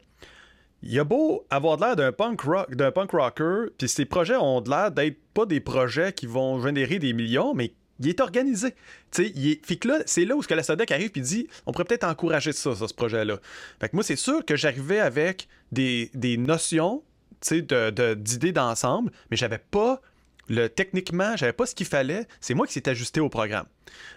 il 0.81 0.91
y 0.91 0.99
a 0.99 1.05
beau 1.05 1.45
avoir 1.49 1.79
l'air 1.79 1.95
d'un 1.95 2.11
punk 2.11 2.41
rock 2.41 2.75
d'un 2.75 2.91
punk 2.91 3.11
rocker, 3.11 3.67
puis 3.77 3.87
ces 3.87 4.05
projets 4.05 4.35
ont 4.35 4.61
l'air 4.61 4.91
d'être 4.91 5.17
pas 5.33 5.45
des 5.45 5.59
projets 5.59 6.11
qui 6.13 6.25
vont 6.25 6.61
générer 6.61 6.99
des 6.99 7.13
millions, 7.13 7.53
mais 7.53 7.73
il 7.99 8.09
est 8.09 8.19
organisé. 8.19 8.73
Fait 9.11 9.79
c'est 10.05 10.25
là 10.25 10.35
où 10.35 10.41
que 10.41 10.53
la 10.53 10.63
SODEC 10.63 10.91
arrive 10.91 11.11
et 11.15 11.19
dit 11.21 11.47
on 11.65 11.71
pourrait 11.71 11.85
peut-être 11.85 12.03
encourager 12.03 12.51
ça, 12.51 12.75
ce 12.75 12.93
projet-là. 12.93 13.39
Fait 13.79 13.89
que 13.89 13.95
moi, 13.95 14.03
c'est 14.03 14.15
sûr 14.15 14.43
que 14.45 14.55
j'arrivais 14.55 14.99
avec 14.99 15.47
des, 15.71 16.11
des 16.13 16.37
notions 16.37 17.03
d'idées 17.49 18.51
d'ensemble, 18.51 19.11
mais 19.29 19.37
j'avais 19.37 19.57
pas 19.59 20.01
le 20.47 20.67
techniquement, 20.67 21.35
j'avais 21.35 21.53
pas 21.53 21.65
ce 21.65 21.75
qu'il 21.75 21.85
fallait. 21.85 22.27
C'est 22.41 22.53
moi 22.53 22.67
qui 22.67 22.73
s'est 22.73 22.89
ajusté 22.89 23.19
au 23.19 23.29
programme. 23.29 23.65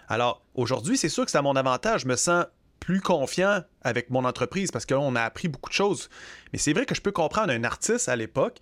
Alors 0.07 0.43
aujourd'hui, 0.55 0.97
c'est 0.97 1.09
sûr 1.09 1.25
que 1.25 1.31
c'est 1.31 1.37
à 1.37 1.41
mon 1.41 1.55
avantage. 1.55 2.01
Je 2.01 2.07
me 2.07 2.15
sens 2.15 2.45
plus 2.79 3.01
confiant 3.01 3.63
avec 3.81 4.09
mon 4.09 4.25
entreprise 4.25 4.71
parce 4.71 4.85
que 4.85 4.93
on 4.93 5.15
a 5.15 5.21
appris 5.21 5.47
beaucoup 5.47 5.69
de 5.69 5.75
choses. 5.75 6.09
Mais 6.53 6.59
c'est 6.59 6.73
vrai 6.73 6.85
que 6.85 6.95
je 6.95 7.01
peux 7.01 7.11
comprendre 7.11 7.51
un 7.51 7.63
artiste 7.63 8.09
à 8.09 8.15
l'époque, 8.15 8.59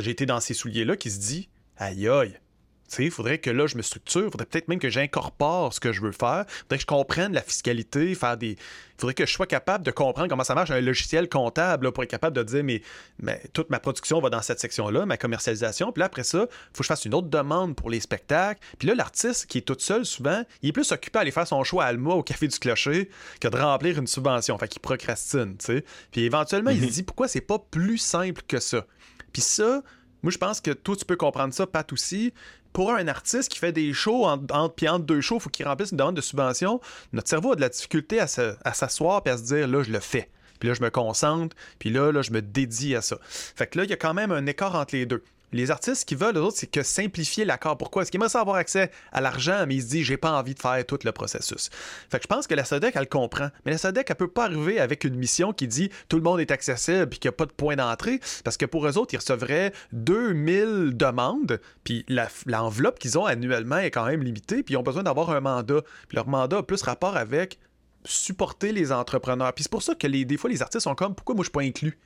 j'ai 0.00 0.10
été 0.10 0.26
dans 0.26 0.40
ces 0.40 0.54
souliers-là, 0.54 0.96
qui 0.96 1.10
se 1.10 1.20
dit 1.20 1.48
aïe 1.76 2.08
aïe, 2.08 2.38
il 2.98 3.10
faudrait 3.10 3.38
que 3.38 3.50
là, 3.50 3.66
je 3.66 3.76
me 3.76 3.82
structure. 3.82 4.22
Il 4.26 4.30
faudrait 4.30 4.46
peut-être 4.46 4.68
même 4.68 4.78
que 4.78 4.88
j'incorpore 4.88 5.72
ce 5.72 5.80
que 5.80 5.92
je 5.92 6.00
veux 6.00 6.12
faire. 6.12 6.44
Il 6.48 6.52
faudrait 6.62 6.76
que 6.76 6.82
je 6.82 6.86
comprenne 6.86 7.32
la 7.32 7.42
fiscalité, 7.42 8.14
faire 8.14 8.36
des. 8.36 8.50
Il 8.50 9.00
faudrait 9.00 9.14
que 9.14 9.26
je 9.26 9.32
sois 9.32 9.46
capable 9.46 9.84
de 9.84 9.90
comprendre 9.90 10.28
comment 10.28 10.44
ça 10.44 10.54
marche 10.54 10.70
un 10.70 10.80
logiciel 10.80 11.28
comptable 11.28 11.90
pour 11.90 12.04
être 12.04 12.10
capable 12.10 12.36
de 12.36 12.42
dire 12.44 12.62
mais, 12.62 12.80
mais 13.20 13.42
toute 13.52 13.70
ma 13.70 13.80
production 13.80 14.20
va 14.20 14.30
dans 14.30 14.42
cette 14.42 14.60
section-là, 14.60 15.04
ma 15.04 15.16
commercialisation. 15.16 15.90
Puis 15.90 16.00
là, 16.00 16.06
après 16.06 16.22
ça, 16.22 16.46
il 16.48 16.76
faut 16.76 16.78
que 16.78 16.84
je 16.84 16.88
fasse 16.88 17.04
une 17.04 17.14
autre 17.14 17.28
demande 17.28 17.74
pour 17.74 17.90
les 17.90 18.00
spectacles. 18.00 18.60
Puis 18.78 18.86
là, 18.86 18.94
l'artiste 18.94 19.46
qui 19.46 19.58
est 19.58 19.62
tout 19.62 19.76
seul, 19.78 20.06
souvent, 20.06 20.44
il 20.62 20.68
est 20.68 20.72
plus 20.72 20.92
occupé 20.92 21.18
à 21.18 21.22
aller 21.22 21.32
faire 21.32 21.46
son 21.46 21.64
choix 21.64 21.84
à 21.84 21.88
Alma 21.88 22.14
au 22.14 22.22
Café 22.22 22.46
du 22.46 22.58
Clocher 22.58 23.10
que 23.40 23.48
de 23.48 23.56
remplir 23.56 23.98
une 23.98 24.06
subvention. 24.06 24.56
Fait 24.58 24.68
qu'il 24.68 24.80
procrastine, 24.80 25.56
tu 25.56 25.66
sais. 25.66 25.84
Puis 26.12 26.22
éventuellement, 26.22 26.70
il 26.70 26.80
se 26.80 26.84
mhm. 26.84 26.90
dit 26.90 27.02
pourquoi 27.02 27.26
c'est 27.26 27.40
pas 27.40 27.58
plus 27.58 27.98
simple 27.98 28.42
que 28.46 28.60
ça? 28.60 28.86
Puis 29.32 29.42
ça, 29.42 29.82
moi, 30.22 30.30
je 30.30 30.38
pense 30.38 30.62
que 30.62 30.70
toi, 30.70 30.96
tu 30.96 31.04
peux 31.04 31.16
comprendre 31.16 31.52
ça, 31.52 31.66
Pat 31.66 31.92
aussi 31.92 32.32
pour 32.74 32.92
un 32.92 33.08
artiste 33.08 33.50
qui 33.50 33.58
fait 33.58 33.72
des 33.72 33.94
shows 33.94 34.26
entre, 34.26 34.74
puis 34.74 34.88
entre 34.88 35.06
deux 35.06 35.22
shows, 35.22 35.36
il 35.36 35.40
faut 35.40 35.48
qu'il 35.48 35.66
remplisse 35.66 35.92
une 35.92 35.96
demande 35.96 36.16
de 36.16 36.20
subvention. 36.20 36.80
Notre 37.12 37.28
cerveau 37.28 37.52
a 37.52 37.56
de 37.56 37.60
la 37.60 37.70
difficulté 37.70 38.20
à, 38.20 38.26
s'asseoir 38.26 39.22
et 39.24 39.30
à 39.30 39.38
se 39.38 39.44
dire 39.44 39.66
là, 39.68 39.82
je 39.82 39.92
le 39.92 40.00
fais. 40.00 40.28
Puis 40.58 40.68
là, 40.68 40.74
je 40.74 40.82
me 40.82 40.90
concentre, 40.90 41.56
puis 41.78 41.90
là, 41.90 42.10
là, 42.10 42.20
je 42.20 42.32
me 42.32 42.42
dédie 42.42 42.96
à 42.96 43.00
ça. 43.00 43.18
Fait 43.22 43.68
que 43.68 43.78
là, 43.78 43.84
il 43.84 43.90
y 43.90 43.92
a 43.92 43.96
quand 43.96 44.12
même 44.12 44.32
un 44.32 44.44
écart 44.46 44.74
entre 44.74 44.94
les 44.96 45.06
deux. 45.06 45.22
Les 45.54 45.70
artistes 45.70 46.04
qui 46.04 46.16
veulent, 46.16 46.36
eux 46.36 46.48
c'est 46.52 46.66
que 46.66 46.82
simplifier 46.82 47.44
l'accord. 47.44 47.78
Pourquoi? 47.78 48.02
Est-ce 48.02 48.10
qu'ils 48.10 48.20
aimeraient 48.20 48.36
avoir 48.36 48.56
accès 48.56 48.90
à 49.12 49.20
l'argent, 49.20 49.64
mais 49.68 49.76
ils 49.76 49.82
se 49.82 49.86
disent, 49.86 50.04
j'ai 50.04 50.16
pas 50.16 50.32
envie 50.32 50.54
de 50.54 50.58
faire 50.58 50.84
tout 50.84 50.98
le 51.04 51.12
processus. 51.12 51.70
Fait 52.10 52.20
je 52.20 52.26
pense 52.26 52.48
que 52.48 52.54
la 52.54 52.64
SODEC, 52.64 52.96
elle 52.96 53.08
comprend. 53.08 53.50
Mais 53.64 53.70
la 53.70 53.78
SODEC, 53.78 54.04
elle 54.10 54.16
peut 54.16 54.26
pas 54.26 54.46
arriver 54.46 54.80
avec 54.80 55.04
une 55.04 55.14
mission 55.14 55.52
qui 55.52 55.68
dit, 55.68 55.90
tout 56.08 56.16
le 56.16 56.24
monde 56.24 56.40
est 56.40 56.50
accessible, 56.50 57.08
puis 57.08 57.20
qu'il 57.20 57.28
n'y 57.28 57.34
a 57.34 57.36
pas 57.36 57.46
de 57.46 57.52
point 57.52 57.76
d'entrée, 57.76 58.18
parce 58.42 58.56
que 58.56 58.66
pour 58.66 58.84
eux 58.84 58.98
autres, 58.98 59.14
ils 59.14 59.18
recevraient 59.18 59.72
2000 59.92 60.96
demandes, 60.96 61.60
puis 61.84 62.04
l'enveloppe 62.46 62.98
qu'ils 62.98 63.16
ont 63.16 63.24
annuellement 63.24 63.78
est 63.78 63.92
quand 63.92 64.06
même 64.06 64.24
limitée, 64.24 64.64
puis 64.64 64.74
ils 64.74 64.76
ont 64.76 64.82
besoin 64.82 65.04
d'avoir 65.04 65.30
un 65.30 65.40
mandat. 65.40 65.82
Leur 66.12 66.26
mandat 66.26 66.58
a 66.58 66.62
plus 66.64 66.82
rapport 66.82 67.16
avec 67.16 67.60
supporter 68.04 68.72
les 68.72 68.90
entrepreneurs. 68.90 69.52
Puis 69.52 69.62
c'est 69.62 69.70
pour 69.70 69.84
ça 69.84 69.94
que 69.94 70.06
des 70.08 70.36
fois, 70.36 70.50
les 70.50 70.62
artistes 70.62 70.82
sont 70.82 70.96
comme 70.96 71.14
pourquoi 71.14 71.36
moi 71.36 71.44
je 71.44 71.46
suis 71.46 71.52
pas 71.52 71.62
inclus? 71.62 71.96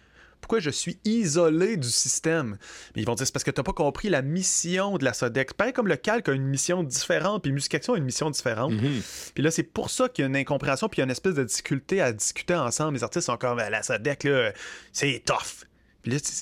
Pourquoi 0.41 0.61
je 0.61 0.71
suis 0.71 0.99
isolé 1.05 1.77
du 1.77 1.89
système? 1.89 2.59
Mais 2.95 3.03
ils 3.03 3.05
vont 3.05 3.15
dire 3.15 3.27
c'est 3.27 3.33
parce 3.33 3.45
que 3.45 3.51
tu 3.51 3.61
n'as 3.61 3.65
pas 3.65 3.73
compris 3.73 4.09
la 4.09 4.23
mission 4.23 4.97
de 4.99 5.05
la 5.05 5.13
Sodex. 5.13 5.53
Pareil 5.53 5.73
comme 5.73 5.89
le 5.89 5.97
calque 5.97 6.29
a 6.29 6.33
une 6.33 6.47
mission 6.47 6.83
différente, 6.83 7.43
puis 7.43 7.53
Musication 7.53 7.95
a 7.95 7.99
une 7.99 8.05
mission 8.05 8.31
différente. 8.31 8.73
Mhm. 8.73 9.03
Puis 9.35 9.43
là, 9.43 9.51
c'est 9.51 9.63
pour 9.63 9.91
ça 9.91 10.09
qu'il 10.09 10.23
y 10.23 10.27
a 10.27 10.29
une 10.29 10.37
incompréhension, 10.37 10.89
puis 10.89 10.99
il 10.99 11.01
y 11.01 11.03
a 11.03 11.05
une 11.05 11.11
espèce 11.11 11.35
de 11.35 11.45
difficulté 11.45 12.01
à 12.01 12.13
discuter 12.13 12.55
ensemble. 12.55 12.95
Les 12.95 13.05
artistes 13.05 13.27
sont 13.27 13.37
comme 13.37 13.59
la 13.59 13.83
Sodex, 13.83 14.25
là, 14.25 14.53
c'est 14.93 15.23
tough. 15.25 15.67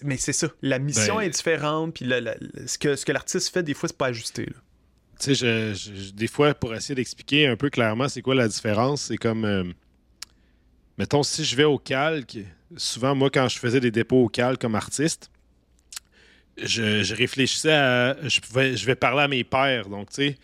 mais 0.05 0.17
c'est 0.17 0.33
ça, 0.33 0.49
la 0.63 0.79
mission 0.79 1.17
ben, 1.17 1.23
est 1.23 1.31
différente, 1.31 1.95
puis 1.95 2.09
ce 2.67 2.79
que, 2.79 2.95
ce 2.95 3.05
que 3.05 3.13
l'artiste 3.13 3.53
fait, 3.53 3.63
des 3.63 3.75
fois, 3.75 3.89
c'est 3.89 3.99
pas 3.99 4.07
ajusté. 4.07 4.49
Tu 5.19 5.35
sais, 5.35 5.73
des 6.15 6.27
fois, 6.27 6.55
pour 6.55 6.75
essayer 6.75 6.95
d'expliquer 6.95 7.47
un 7.47 7.57
peu 7.57 7.71
clairement 7.71 8.09
c'est 8.09 8.23
quoi 8.23 8.35
la 8.35 8.49
différence, 8.49 9.03
c'est 9.03 9.17
comme. 9.17 9.45
Euh, 9.45 9.65
mettons, 10.99 11.23
si 11.23 11.45
je 11.45 11.57
vais 11.57 11.65
au 11.65 11.79
calque, 11.79 12.39
souvent, 12.77 13.15
moi, 13.15 13.31
quand 13.31 13.49
je 13.49 13.59
faisais 13.59 13.81
des 13.81 13.91
dépôts 13.91 14.25
au 14.25 14.29
calque 14.29 14.61
comme 14.61 14.75
artiste, 14.75 15.31
je, 16.57 17.15
réfléchissais 17.15 17.73
à. 17.73 18.17
Je, 18.23 18.41
je 18.75 18.87
vais 18.87 18.95
parler 18.95 19.23
à 19.23 19.29
mes 19.29 19.45
pères. 19.45 19.89
Donc, 19.89 20.09
tu 20.11 20.15
sais, 20.15 20.39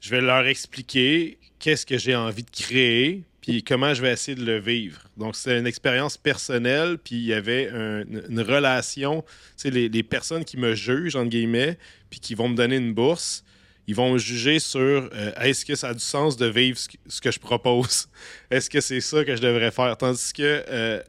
je 0.00 0.10
vais 0.10 0.20
leur 0.20 0.46
expliquer 0.46 1.38
qu'est-ce 1.58 1.84
que 1.84 1.98
j'ai 1.98 2.14
envie 2.14 2.44
de 2.44 2.50
créer, 2.50 3.24
puis 3.40 3.64
comment 3.64 3.92
je 3.92 4.02
vais 4.02 4.12
essayer 4.12 4.36
de 4.36 4.44
le 4.44 4.60
vivre. 4.60 5.02
Donc, 5.16 5.34
c'est 5.34 5.58
une 5.58 5.66
expérience 5.66 6.16
personnelle, 6.16 6.98
puis 6.98 7.16
il 7.16 7.24
y 7.24 7.32
avait 7.32 7.68
une 7.68 8.40
relation. 8.40 9.22
Tu 9.22 9.28
sais, 9.56 9.70
les, 9.70 9.88
les, 9.88 10.02
personnes 10.04 10.44
qui 10.44 10.56
me 10.56 10.74
jugent, 10.74 11.16
entre 11.16 11.30
guillemets, 11.30 11.76
puis 12.10 12.20
qui 12.20 12.34
vont 12.34 12.48
me 12.48 12.54
donner 12.54 12.76
une 12.76 12.94
bourse, 12.94 13.44
ils 13.88 13.94
vont 13.94 14.18
juger 14.18 14.58
sur 14.58 14.80
euh, 14.80 15.32
est-ce 15.40 15.64
que 15.64 15.74
ça 15.74 15.88
a 15.88 15.94
du 15.94 16.00
sens 16.00 16.36
de 16.36 16.44
vivre 16.44 16.78
ce 16.78 17.20
que, 17.22 17.30
je 17.30 17.38
propose? 17.38 18.10
Est-ce 18.50 18.68
que 18.68 18.82
c'est 18.82 19.00
ça 19.00 19.24
que 19.24 19.34
je 19.34 19.40
devrais 19.40 19.70
faire? 19.70 19.96
Tandis 19.96 20.34
que 20.34 20.62
euh, 20.68 21.02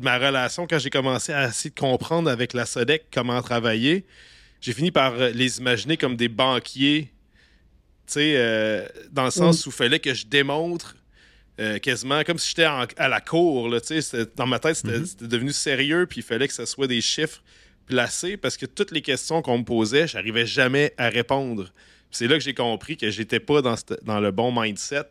ma 0.00 0.18
relation, 0.18 0.68
quand 0.68 0.78
j'ai 0.78 0.88
commencé 0.88 1.32
à 1.32 1.48
essayer 1.48 1.70
de 1.70 1.78
comprendre 1.78 2.30
avec 2.30 2.52
la 2.52 2.64
SODEC 2.64 3.06
comment 3.12 3.42
travailler, 3.42 4.06
j'ai 4.60 4.72
fini 4.72 4.92
par 4.92 5.14
euh, 5.14 5.30
les 5.30 5.58
imaginer 5.58 5.96
comme 5.96 6.14
des 6.14 6.28
banquiers, 6.28 7.10
tu 8.06 8.12
sais, 8.14 8.88
dans 9.10 9.24
le 9.24 9.32
sens 9.32 9.66
où 9.66 9.70
il 9.70 9.74
fallait 9.74 10.00
que 10.00 10.14
je 10.14 10.26
démontre 10.26 10.96
quasiment 11.80 12.24
comme 12.24 12.38
si 12.38 12.50
j'étais 12.50 12.64
à 12.64 13.08
la 13.08 13.20
cour. 13.20 13.68
Là, 13.68 13.78
dans 14.36 14.46
ma 14.46 14.58
tête, 14.58 14.76
mm-hmm. 14.84 15.06
c'était 15.06 15.28
devenu 15.28 15.52
sérieux, 15.52 16.06
puis 16.06 16.20
il 16.20 16.24
fallait 16.24 16.48
que 16.48 16.54
ce 16.54 16.66
soit 16.66 16.86
des 16.86 17.00
chiffres 17.00 17.42
placés 17.86 18.36
parce 18.36 18.56
que 18.56 18.66
toutes 18.66 18.90
les 18.90 19.02
questions 19.02 19.42
qu'on 19.42 19.58
me 19.58 19.64
posait, 19.64 20.06
j'arrivais 20.06 20.46
jamais 20.46 20.92
à 20.98 21.08
répondre 21.08 21.72
c'est 22.12 22.28
là 22.28 22.36
que 22.36 22.44
j'ai 22.44 22.54
compris 22.54 22.96
que 22.96 23.10
j'étais 23.10 23.40
pas 23.40 23.62
dans, 23.62 23.74
dans, 24.02 24.20
le 24.20 24.30
bon 24.30 24.52
mindset 24.58 25.08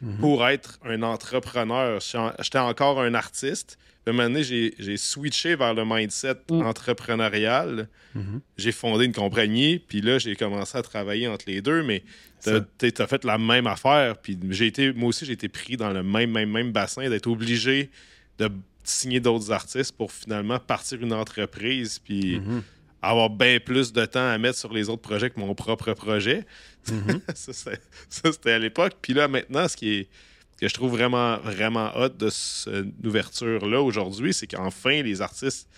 mhm. 0.00 0.18
pour 0.18 0.46
être 0.46 0.78
un 0.84 1.02
entrepreneur. 1.02 2.00
J'étais 2.40 2.58
encore 2.58 3.00
un 3.00 3.14
artiste. 3.14 3.78
À 4.04 4.10
un 4.10 4.12
moment 4.12 4.28
donné, 4.28 4.42
j'ai 4.42 4.96
switché 4.96 5.54
vers 5.54 5.74
le 5.74 5.84
mindset 5.84 6.34
mm. 6.50 6.62
entrepreneurial. 6.62 7.88
Mhm. 8.16 8.40
J'ai 8.58 8.72
fondé 8.72 9.04
une 9.04 9.12
compagnie, 9.12 9.78
puis 9.78 10.00
là, 10.00 10.18
j'ai 10.18 10.34
commencé 10.34 10.76
à 10.76 10.82
travailler 10.82 11.28
entre 11.28 11.44
les 11.46 11.62
deux, 11.62 11.84
mais 11.84 12.02
tu 12.42 12.50
as, 12.50 13.06
fait 13.06 13.24
la 13.24 13.38
même 13.38 13.68
affaire. 13.68 14.18
Puis 14.18 14.36
j'ai 14.50 14.66
été, 14.66 14.92
moi 14.92 15.10
aussi, 15.10 15.24
j'ai 15.24 15.34
été 15.34 15.48
pris 15.48 15.76
dans 15.76 15.90
le 15.90 16.02
même, 16.02 16.32
même, 16.32 16.50
même 16.50 16.72
bassin 16.72 17.08
d'être 17.08 17.28
obligé 17.28 17.90
de 18.38 18.50
signer 18.82 19.20
d'autres 19.20 19.52
artistes 19.52 19.96
pour 19.96 20.10
finalement 20.10 20.58
partir 20.58 21.00
une 21.00 21.12
entreprise. 21.12 22.00
Puis. 22.00 22.40
Mhm 22.40 22.62
avoir 23.02 23.30
bien 23.30 23.58
plus 23.58 23.92
de 23.92 24.04
temps 24.04 24.28
à 24.28 24.38
mettre 24.38 24.58
sur 24.58 24.72
les 24.72 24.88
autres 24.88 25.02
projets 25.02 25.30
que 25.30 25.40
mon 25.40 25.54
propre 25.54 25.92
projet. 25.92 26.46
Mhm. 26.90 27.20
ça, 27.34 27.52
c'était 28.08 28.52
à 28.52 28.58
l'époque. 28.58 28.94
Puis 29.02 29.12
là, 29.12 29.28
maintenant, 29.28 29.66
ce 29.68 29.76
qui 29.76 29.94
est 29.94 30.08
que 30.60 30.68
je 30.68 30.74
trouve 30.74 30.92
vraiment, 30.92 31.38
vraiment 31.38 31.90
hot 31.96 32.10
de 32.10 32.30
cette 32.30 32.86
ouverture-là 33.04 33.82
aujourd'hui, 33.82 34.32
c'est 34.32 34.46
qu'enfin, 34.46 35.02
les 35.02 35.20
artistes 35.20 35.68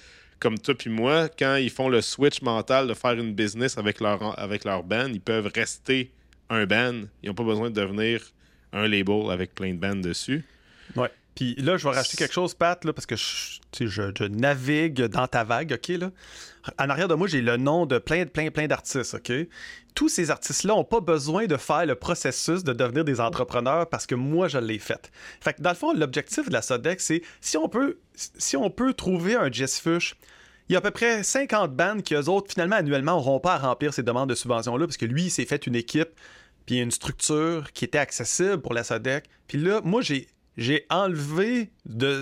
comme 0.41 0.59
toi 0.59 0.75
puis 0.75 0.91
moi, 0.91 1.31
quand 1.31 1.57
ils 1.57 1.71
font 1.71 1.89
le 1.89 2.03
switch 2.03 2.43
mental 2.43 2.87
de 2.87 2.93
faire 2.93 3.13
une 3.13 3.33
business 3.33 3.79
avec 3.79 3.99
leur, 4.01 4.39
avec 4.39 4.65
leur 4.65 4.83
band, 4.83 5.09
ils 5.09 5.21
peuvent 5.21 5.51
rester 5.55 6.11
un 6.51 6.67
band. 6.67 7.05
Ils 7.23 7.29
n'ont 7.29 7.35
pas 7.35 7.45
besoin 7.45 7.71
de 7.71 7.75
devenir 7.75 8.21
un 8.75 8.87
label 8.87 9.31
avec 9.31 9.55
plein 9.55 9.73
de 9.73 9.79
bands 9.79 9.97
dessus. 9.97 10.45
Ouais. 10.97 11.11
Puis 11.35 11.55
là, 11.57 11.77
je 11.77 11.89
vais 11.89 11.95
racheter 11.95 12.17
quelque 12.17 12.33
chose, 12.33 12.55
Pat, 12.55 12.85
là, 12.85 12.93
parce 12.93 13.07
que 13.07 13.17
je, 13.17 13.61
je, 13.87 14.25
navigue 14.25 15.03
dans 15.03 15.27
ta 15.27 15.43
vague, 15.43 15.73
OK? 15.73 15.89
Là. 15.99 16.11
En 16.79 16.89
arrière 16.89 17.09
de 17.09 17.15
moi, 17.15 17.27
j'ai 17.27 17.43
le 17.43 17.57
nom 17.57 17.87
de 17.87 17.99
plein, 17.99 18.25
plein, 18.27 18.51
plein 18.51 18.67
d'artistes, 18.67 19.15
OK? 19.15 19.33
Tous 19.95 20.09
ces 20.09 20.31
artistes-là 20.31 20.75
n'ont 20.75 20.85
pas 20.85 21.01
besoin 21.01 21.47
de 21.47 21.57
faire 21.57 21.87
le 21.87 21.95
processus 21.95 22.65
de 22.65 22.73
devenir 22.73 23.05
des 23.05 23.21
entrepreneurs 23.21 23.89
parce 23.89 24.07
que 24.07 24.15
moi, 24.15 24.49
je 24.49 24.59
l'ai 24.59 24.79
fait. 24.79 25.11
Fait 25.41 25.55
que 25.55 25.63
dans 25.63 25.71
le 25.71 25.77
fond, 25.77 25.93
l'objectif 25.93 26.49
de 26.49 26.53
la 26.53 26.63
Sodex, 26.63 27.05
c'est 27.05 27.23
si 27.41 27.57
on 27.57 27.69
peut, 27.69 27.99
si 28.15 28.57
on 28.57 28.71
peut 28.71 28.95
trouver 28.95 29.35
un 29.35 29.51
Jess 29.51 29.81
Fush, 29.81 30.17
il 30.69 30.73
y 30.73 30.77
a 30.77 30.79
à 30.79 30.83
peu 30.83 30.91
près 30.91 31.23
50 31.23 31.75
bandes 31.75 32.03
qui, 32.03 32.15
eux 32.15 32.29
autres, 32.29 32.53
finalement, 32.53 32.77
annuellement, 32.77 33.13
n'auront 33.13 33.41
pas 33.41 33.55
à 33.55 33.59
remplir 33.59 33.93
ces 33.93 34.03
demandes 34.03 34.31
de 34.31 34.35
subvention-là 34.35 34.87
parce 34.87 34.97
que 34.97 35.05
lui, 35.05 35.25
il 35.25 35.31
s'est 35.31 35.45
fait 35.45 35.67
une 35.67 35.75
équipe 35.75 36.11
puis 36.65 36.81
une 36.81 36.91
structure 36.91 37.71
qui 37.73 37.85
était 37.85 37.99
accessible 37.99 38.63
pour 38.63 38.73
la 38.73 38.85
SODEC. 38.85 39.25
Puis 39.47 39.59
là, 39.59 39.83
moi, 39.85 40.01
j'ai 40.01 40.29
j'ai 40.57 40.87
enlevé 40.91 41.71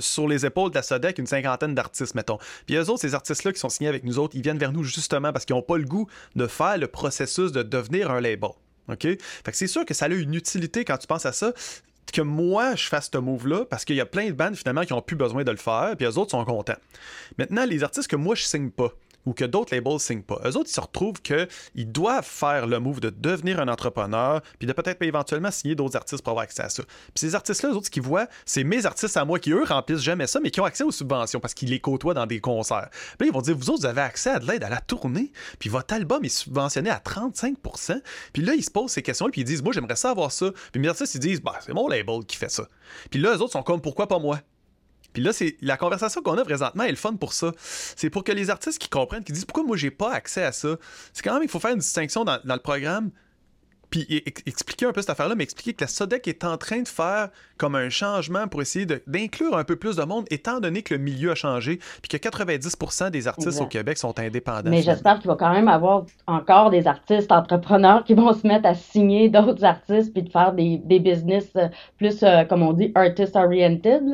sur 0.01 0.29
les 0.29 0.47
épaules 0.47 0.71
de 0.71 0.77
la 0.77 0.83
SODEC 0.83 1.19
une 1.19 1.27
cinquantaine 1.27 1.75
d'artistes, 1.75 2.15
mettons. 2.15 2.39
Puis 2.67 2.77
eux 2.77 2.89
autres, 2.91 3.01
ces 3.01 3.15
artistes-là 3.15 3.53
qui 3.53 3.61
sont 3.61 3.69
signés 3.69 3.89
avec 3.89 4.05
nous 4.05 4.19
autres, 4.19 4.35
ils 4.37 4.43
viennent 4.43 4.59
vers 4.59 4.73
nous 4.73 4.85
justement 4.85 5.33
parce 5.33 5.45
qu'ils 5.45 5.57
n'ont 5.57 5.63
pas 5.63 5.79
le 5.79 5.85
goût 5.85 6.09
de 6.37 6.47
faire 6.47 6.79
le 6.79 6.87
processus 6.87 7.53
de 7.53 7.63
devenir 7.63 8.11
un 8.11 8.21
label. 8.21 8.51
OK? 8.89 9.03
Fait 9.03 9.19
que 9.47 9.57
c'est 9.57 9.67
sûr 9.67 9.85
que 9.85 9.95
ça 9.95 10.07
a 10.07 10.09
une 10.09 10.35
utilité 10.35 10.85
quand 10.85 10.99
tu 10.99 11.07
penses 11.07 11.27
à 11.27 11.33
ça 11.33 11.53
que 12.13 12.21
moi 12.21 12.75
je 12.75 12.89
fasse 12.89 13.11
ce 13.11 13.19
move-là 13.19 13.65
parce 13.65 13.85
qu'il 13.85 13.97
y 13.97 14.01
a 14.01 14.07
plein 14.07 14.27
de 14.27 14.33
bandes 14.33 14.57
finalement 14.57 14.83
qui 14.83 14.93
n'ont 14.93 15.01
plus 15.01 15.17
besoin 15.17 15.45
de 15.45 15.51
le 15.51 15.57
faire, 15.57 15.95
puis 15.97 16.05
eux 16.05 16.19
autres 16.19 16.33
sont 16.33 16.45
contents. 16.45 16.77
Maintenant, 17.39 17.65
les 17.65 17.85
artistes 17.85 18.09
que 18.09 18.17
moi 18.17 18.35
je 18.35 18.43
signe 18.43 18.71
pas, 18.71 18.93
ou 19.27 19.33
que 19.33 19.45
d'autres 19.45 19.75
labels 19.75 20.01
signent 20.01 20.23
pas. 20.23 20.41
Eux 20.45 20.57
autres, 20.57 20.69
ils 20.69 20.75
se 20.75 20.81
retrouvent 20.81 21.21
qu'ils 21.23 21.93
doivent 21.93 22.27
faire 22.27 22.67
le 22.67 22.79
move 22.81 23.01
de 23.01 23.11
devenir 23.11 23.61
un 23.61 23.69
entrepreneur, 23.69 24.41
puis 24.59 24.67
de 24.67 24.73
peut-être 24.73 25.03
éventuellement 25.03 25.51
signer 25.51 25.75
d'autres 25.75 25.97
artistes 25.97 26.23
pour 26.23 26.33
avoir 26.33 26.45
accès 26.45 26.63
à 26.63 26.69
ça. 26.69 26.83
Puis 26.83 27.17
ces 27.17 27.35
artistes-là, 27.35 27.71
eux 27.71 27.77
autres, 27.77 27.87
ce 27.87 27.91
qu'ils 27.91 28.03
voient, 28.03 28.27
c'est 28.47 28.65
mes 28.65 28.87
artistes 28.87 29.17
à 29.17 29.25
moi 29.25 29.39
qui, 29.39 29.53
eux, 29.53 29.65
remplissent 29.65 30.03
jamais 30.03 30.27
ça, 30.27 30.41
mais 30.41 30.51
qui 30.51 30.61
ont 30.61 30.65
accès 30.65 30.85
aux 30.85 30.91
subventions 30.91 31.41
parce 31.41 31.55
qu'ils 31.55 31.71
les 31.71 31.81
côtoient 31.81 32.15
dans 32.15 32.27
des 32.27 32.41
concerts. 32.41 32.89
Puis 32.91 33.27
là, 33.27 33.27
ils 33.27 33.33
vont 33.33 33.43
dire, 33.43 33.57
vous 33.57 33.71
autres, 33.71 33.81
vous 33.81 33.87
avez 33.87 34.01
accès 34.01 34.31
à 34.31 34.39
de 34.39 34.47
l'aide 34.47 34.65
à 34.65 34.69
la 34.69 34.81
tournée, 34.81 35.33
puis 35.59 35.69
votre 35.69 35.95
album 35.95 36.25
est 36.25 36.29
subventionné 36.29 36.91
à 36.91 36.99
35% 36.99 38.01
Puis 38.33 38.43
là, 38.43 38.55
ils 38.55 38.65
se 38.65 38.71
posent 38.71 38.93
ces 38.93 39.03
questions, 39.03 39.29
puis 39.31 39.43
ils 39.43 39.45
disent, 39.45 39.63
moi, 39.63 39.73
j'aimerais 39.73 39.97
ça 39.97 40.11
avoir 40.11 40.33
ça. 40.33 40.51
Puis 40.73 40.81
mes 40.81 40.89
artistes, 40.89 41.15
ils 41.15 41.21
disent, 41.21 41.41
bah, 41.41 41.59
c'est 41.65 41.73
mon 41.73 41.89
label 41.89 42.25
qui 42.27 42.37
fait 42.37 42.51
ça. 42.51 42.69
Puis 43.11 43.21
là, 43.21 43.37
eux 43.37 43.41
autres 43.41 43.53
sont 43.53 43.63
comme, 43.63 43.81
pourquoi 43.81 44.07
pas 44.09 44.19
moi? 44.19 44.41
Puis 45.13 45.23
là, 45.23 45.33
c'est 45.33 45.57
la 45.61 45.77
conversation 45.77 46.23
qu'on 46.23 46.39
a 46.39 46.45
présentement 46.45 46.85
est 46.85 46.91
le 46.91 46.97
fun 46.97 47.15
pour 47.15 47.33
ça. 47.33 47.53
C'est 47.59 48.11
pour 48.11 48.25
que 48.25 48.33
les 48.33 48.51
artistes 48.51 48.79
qui 48.79 48.89
comprennent, 48.89 49.25
qui 49.25 49.33
disent 49.33 49.45
pourquoi 49.45 49.65
moi 49.65 49.77
j'ai 49.77 49.91
pas 49.91 50.13
accès 50.13 50.45
à 50.45 50.53
ça? 50.53 50.77
C'est 51.13 51.23
quand 51.23 51.35
même, 51.35 51.43
il 51.43 51.49
faut 51.49 51.61
faire 51.61 51.73
une 51.73 51.79
distinction 51.79 52.25
dans, 52.25 52.39
dans 52.45 52.55
le 52.55 52.61
programme 52.61 53.11
puis 53.93 54.25
expliquer 54.47 54.87
un 54.87 54.93
peu 54.93 55.03
cette 55.03 55.11
affaire-là, 55.11 55.35
mais 55.35 55.45
expliquer 55.45 55.75
que 55.75 55.85
la 55.85 55.89
SODEC 55.89 56.27
est 56.27 56.45
en 56.45 56.57
train 56.57 56.81
de 56.81 56.89
faire 56.89 57.29
comme 57.59 57.75
un 57.75 57.91
changement 57.91 58.49
pour 58.49 58.63
essayer 58.63 58.87
d'inclure 59.07 59.55
un 59.55 59.65
peu 59.65 59.77
plus 59.77 59.97
de 59.97 60.03
monde, 60.03 60.25
étant 60.31 60.61
donné 60.61 60.81
que 60.83 60.95
le 60.95 61.01
milieu 61.01 61.31
a 61.31 61.35
changé, 61.35 61.79
puis 62.01 62.09
que 62.09 62.17
90% 62.17 63.11
des 63.11 63.29
artistes 63.29 63.61
au 63.61 63.67
Québec 63.67 63.99
sont 63.99 64.19
indépendants. 64.19 64.71
Mais 64.71 64.81
j'espère 64.81 65.19
qu'il 65.19 65.29
va 65.29 65.37
quand 65.37 65.53
même 65.53 65.69
avoir 65.69 66.07
encore 66.27 66.71
des 66.71 66.87
artistes 66.87 67.31
entrepreneurs 67.31 68.03
qui 68.05 68.15
vont 68.15 68.33
se 68.33 68.47
mettre 68.47 68.67
à 68.67 68.75
signer 68.75 69.29
d'autres 69.29 69.63
artistes, 69.63 70.15
puis 70.15 70.23
de 70.23 70.31
faire 70.31 70.55
des, 70.55 70.79
des 70.79 70.99
business 70.99 71.51
euh, 71.57 71.69
plus, 71.99 72.23
euh, 72.23 72.45
comme 72.45 72.63
on 72.63 72.73
dit, 72.73 72.93
artist-oriented. 72.95 74.05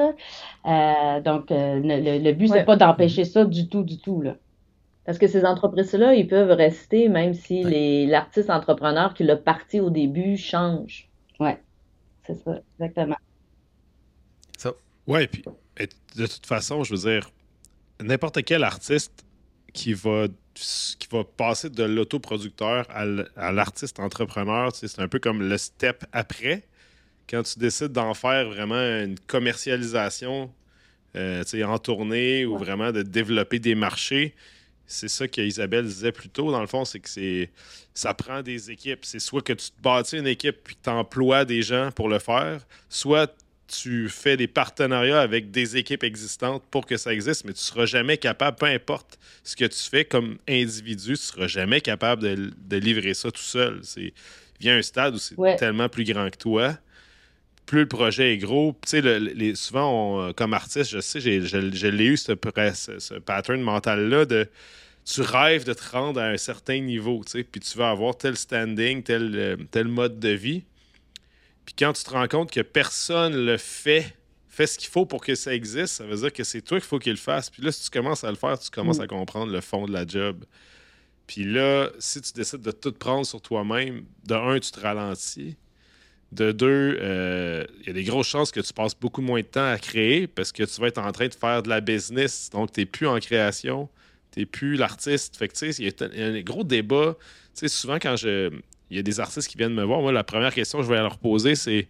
Euh, 0.66 1.20
donc, 1.20 1.46
le, 1.50 2.18
le, 2.18 2.32
but, 2.32 2.48
c'est 2.48 2.64
pas 2.64 2.76
d'empêcher 2.76 3.24
ça 3.24 3.44
du 3.44 3.68
tout, 3.68 3.84
du 3.84 3.98
tout. 3.98 4.22
Là. 4.22 4.34
Parce 5.08 5.16
que 5.16 5.26
ces 5.26 5.46
entreprises-là, 5.46 6.12
ils 6.12 6.28
peuvent 6.28 6.50
rester 6.50 7.08
même 7.08 7.32
si 7.32 7.64
l'artiste 8.04 8.50
entrepreneur 8.50 9.14
qui 9.14 9.24
l'a 9.24 9.36
parti 9.36 9.80
au 9.80 9.88
début 9.88 10.36
change. 10.36 11.08
Oui, 11.40 11.52
c'est 12.26 12.34
ça, 12.34 12.60
exactement. 12.78 13.16
Ça. 14.58 14.74
Oui, 15.06 15.26
puis 15.26 15.42
de 16.14 16.26
toute 16.26 16.44
façon, 16.44 16.84
je 16.84 16.94
veux 16.94 17.10
dire, 17.10 17.30
n'importe 18.00 18.44
quel 18.44 18.62
artiste 18.62 19.24
qui 19.72 19.94
va, 19.94 20.26
qui 20.54 21.08
va 21.10 21.24
passer 21.24 21.70
de 21.70 21.84
l'autoproducteur 21.84 22.86
à 22.90 23.50
l'artiste 23.50 24.00
entrepreneur, 24.00 24.76
c'est 24.76 25.00
un 25.00 25.08
peu 25.08 25.20
comme 25.20 25.40
le 25.40 25.56
step 25.56 26.04
après. 26.12 26.64
Quand 27.30 27.44
tu 27.44 27.58
décides 27.58 27.92
d'en 27.92 28.12
faire 28.12 28.50
vraiment 28.50 28.76
une 28.76 29.18
commercialisation 29.20 30.52
euh, 31.16 31.42
en 31.64 31.78
tournée 31.78 32.44
ou 32.44 32.58
vraiment 32.58 32.92
de 32.92 33.00
développer 33.00 33.58
des 33.58 33.74
marchés, 33.74 34.34
c'est 34.88 35.08
ça 35.08 35.28
qu'Isabelle 35.28 35.84
disait 35.84 36.12
plus 36.12 36.30
tôt, 36.30 36.50
dans 36.50 36.60
le 36.60 36.66
fond, 36.66 36.84
c'est 36.84 36.98
que 36.98 37.08
c'est 37.08 37.50
ça 37.94 38.14
prend 38.14 38.42
des 38.42 38.70
équipes. 38.70 39.04
C'est 39.04 39.18
soit 39.18 39.42
que 39.42 39.52
tu 39.52 39.70
te 39.70 39.82
bâtis 39.82 40.16
une 40.16 40.26
équipe 40.26 40.56
puis 40.64 40.76
tu 40.82 40.88
emploies 40.88 41.44
des 41.44 41.62
gens 41.62 41.90
pour 41.92 42.08
le 42.08 42.18
faire, 42.18 42.66
soit 42.88 43.34
tu 43.66 44.08
fais 44.08 44.38
des 44.38 44.46
partenariats 44.46 45.20
avec 45.20 45.50
des 45.50 45.76
équipes 45.76 46.02
existantes 46.02 46.64
pour 46.70 46.86
que 46.86 46.96
ça 46.96 47.12
existe, 47.12 47.44
mais 47.44 47.52
tu 47.52 47.58
ne 47.58 47.64
seras 47.64 47.84
jamais 47.84 48.16
capable, 48.16 48.56
peu 48.56 48.66
importe 48.66 49.18
ce 49.44 49.56
que 49.56 49.66
tu 49.66 49.78
fais 49.78 50.06
comme 50.06 50.38
individu, 50.48 51.04
tu 51.04 51.10
ne 51.10 51.16
seras 51.16 51.46
jamais 51.48 51.82
capable 51.82 52.22
de, 52.22 52.76
livrer 52.76 53.12
ça 53.12 53.30
tout 53.30 53.42
seul. 53.42 53.82
Il 53.98 54.12
vient 54.58 54.78
un 54.78 54.82
stade 54.82 55.14
où 55.14 55.18
c'est 55.18 55.36
tellement 55.58 55.90
plus 55.90 56.04
grand 56.04 56.30
que 56.30 56.38
toi 56.38 56.78
plus 57.68 57.80
le 57.80 57.88
projet 57.88 58.32
est 58.32 58.38
gros. 58.38 58.74
Tu 58.86 59.02
sais, 59.02 59.54
souvent, 59.54 60.32
comme 60.32 60.54
artiste, 60.54 60.90
je 60.90 61.00
sais, 61.00 61.20
je 61.20 61.86
l'ai 61.86 62.04
eu, 62.06 62.16
ce, 62.16 62.32
ce 62.98 63.14
pattern 63.14 63.60
mental-là 63.60 64.24
de 64.24 64.48
tu 65.04 65.22
rêves 65.22 65.64
de 65.64 65.72
te 65.72 65.90
rendre 65.90 66.20
à 66.20 66.26
un 66.26 66.36
certain 66.36 66.80
niveau, 66.80 67.22
tu 67.24 67.32
sais, 67.32 67.44
puis 67.44 67.60
tu 67.60 67.78
vas 67.78 67.90
avoir 67.90 68.16
tel 68.16 68.36
standing, 68.36 69.02
tel, 69.02 69.32
euh, 69.34 69.56
tel 69.70 69.88
mode 69.88 70.18
de 70.18 70.28
vie. 70.28 70.64
Puis 71.64 71.74
quand 71.78 71.94
tu 71.94 72.04
te 72.04 72.10
rends 72.10 72.28
compte 72.28 72.50
que 72.50 72.60
personne 72.60 73.34
le 73.34 73.56
fait, 73.56 74.14
fait 74.48 74.66
ce 74.66 74.76
qu'il 74.78 74.90
faut 74.90 75.06
pour 75.06 75.24
que 75.24 75.34
ça 75.34 75.54
existe, 75.54 75.94
ça 75.94 76.04
veut 76.04 76.16
dire 76.16 76.32
que 76.32 76.44
c'est 76.44 76.60
toi 76.60 76.78
qu'il 76.78 76.86
faut 76.86 76.98
qu'il 76.98 77.12
le 77.12 77.18
fasse. 77.18 77.48
Puis 77.48 77.62
là, 77.62 77.72
si 77.72 77.84
tu 77.84 77.90
commences 77.90 78.22
à 78.22 78.30
le 78.30 78.36
faire, 78.36 78.58
tu 78.58 78.70
commences 78.70 78.98
mm. 78.98 79.02
à 79.02 79.06
comprendre 79.06 79.52
le 79.52 79.62
fond 79.62 79.86
de 79.86 79.92
la 79.92 80.06
job. 80.06 80.44
Puis 81.26 81.44
là, 81.44 81.90
si 81.98 82.20
tu 82.20 82.32
décides 82.34 82.62
de 82.62 82.70
tout 82.70 82.92
prendre 82.92 83.24
sur 83.24 83.40
toi-même, 83.40 84.04
de 84.26 84.34
un, 84.34 84.58
tu 84.58 84.70
te 84.70 84.80
ralentis. 84.80 85.56
De 86.30 86.52
deux, 86.52 86.98
euh, 87.00 87.64
il 87.80 87.86
y 87.86 87.90
a 87.90 87.92
des 87.94 88.04
grosses 88.04 88.28
chances 88.28 88.50
que 88.50 88.60
tu 88.60 88.72
passes 88.72 88.94
beaucoup 88.94 89.22
moins 89.22 89.40
de 89.40 89.46
temps 89.46 89.70
à 89.70 89.78
créer 89.78 90.26
parce 90.26 90.52
que 90.52 90.62
tu 90.62 90.80
vas 90.80 90.88
être 90.88 90.98
en 90.98 91.10
train 91.10 91.28
de 91.28 91.34
faire 91.34 91.62
de 91.62 91.70
la 91.70 91.80
business, 91.80 92.50
donc 92.50 92.72
tu 92.72 92.80
n'es 92.80 92.86
plus 92.86 93.06
en 93.06 93.18
création 93.18 93.88
t'es 94.30 94.46
plus 94.46 94.76
l'artiste. 94.76 95.36
Fait 95.36 95.48
que, 95.48 95.54
tu 95.54 95.72
sais, 95.72 95.82
il 95.82 96.18
y, 96.18 96.22
a 96.22 96.26
un 96.26 96.40
gros 96.40 96.64
débat. 96.64 97.16
Tu 97.54 97.60
sais, 97.60 97.68
souvent, 97.68 97.96
quand 97.96 98.16
je. 98.16 98.50
Il 98.90 98.96
y 98.96 99.00
a 99.00 99.02
des 99.02 99.20
artistes 99.20 99.48
qui 99.48 99.58
viennent 99.58 99.74
me 99.74 99.84
voir, 99.84 100.00
moi, 100.00 100.12
la 100.12 100.24
première 100.24 100.54
question 100.54 100.78
que 100.78 100.84
je 100.84 100.88
vais 100.88 100.96
leur 100.96 101.18
poser, 101.18 101.54
c'est 101.54 101.88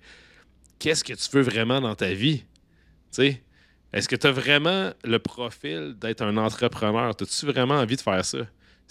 qu'est-ce 0.80 1.04
que 1.04 1.12
tu 1.12 1.28
veux 1.30 1.42
vraiment 1.42 1.80
dans 1.80 1.94
ta 1.94 2.12
vie? 2.12 2.38
Tu 2.38 2.44
sais, 3.10 3.42
est-ce 3.92 4.08
que 4.08 4.16
tu 4.16 4.26
as 4.26 4.32
vraiment 4.32 4.90
le 5.04 5.18
profil 5.20 5.94
d'être 5.96 6.22
un 6.22 6.36
entrepreneur? 6.36 7.10
As-tu 7.10 7.46
vraiment 7.46 7.74
envie 7.74 7.94
de 7.94 8.00
faire 8.00 8.24
ça? 8.24 8.38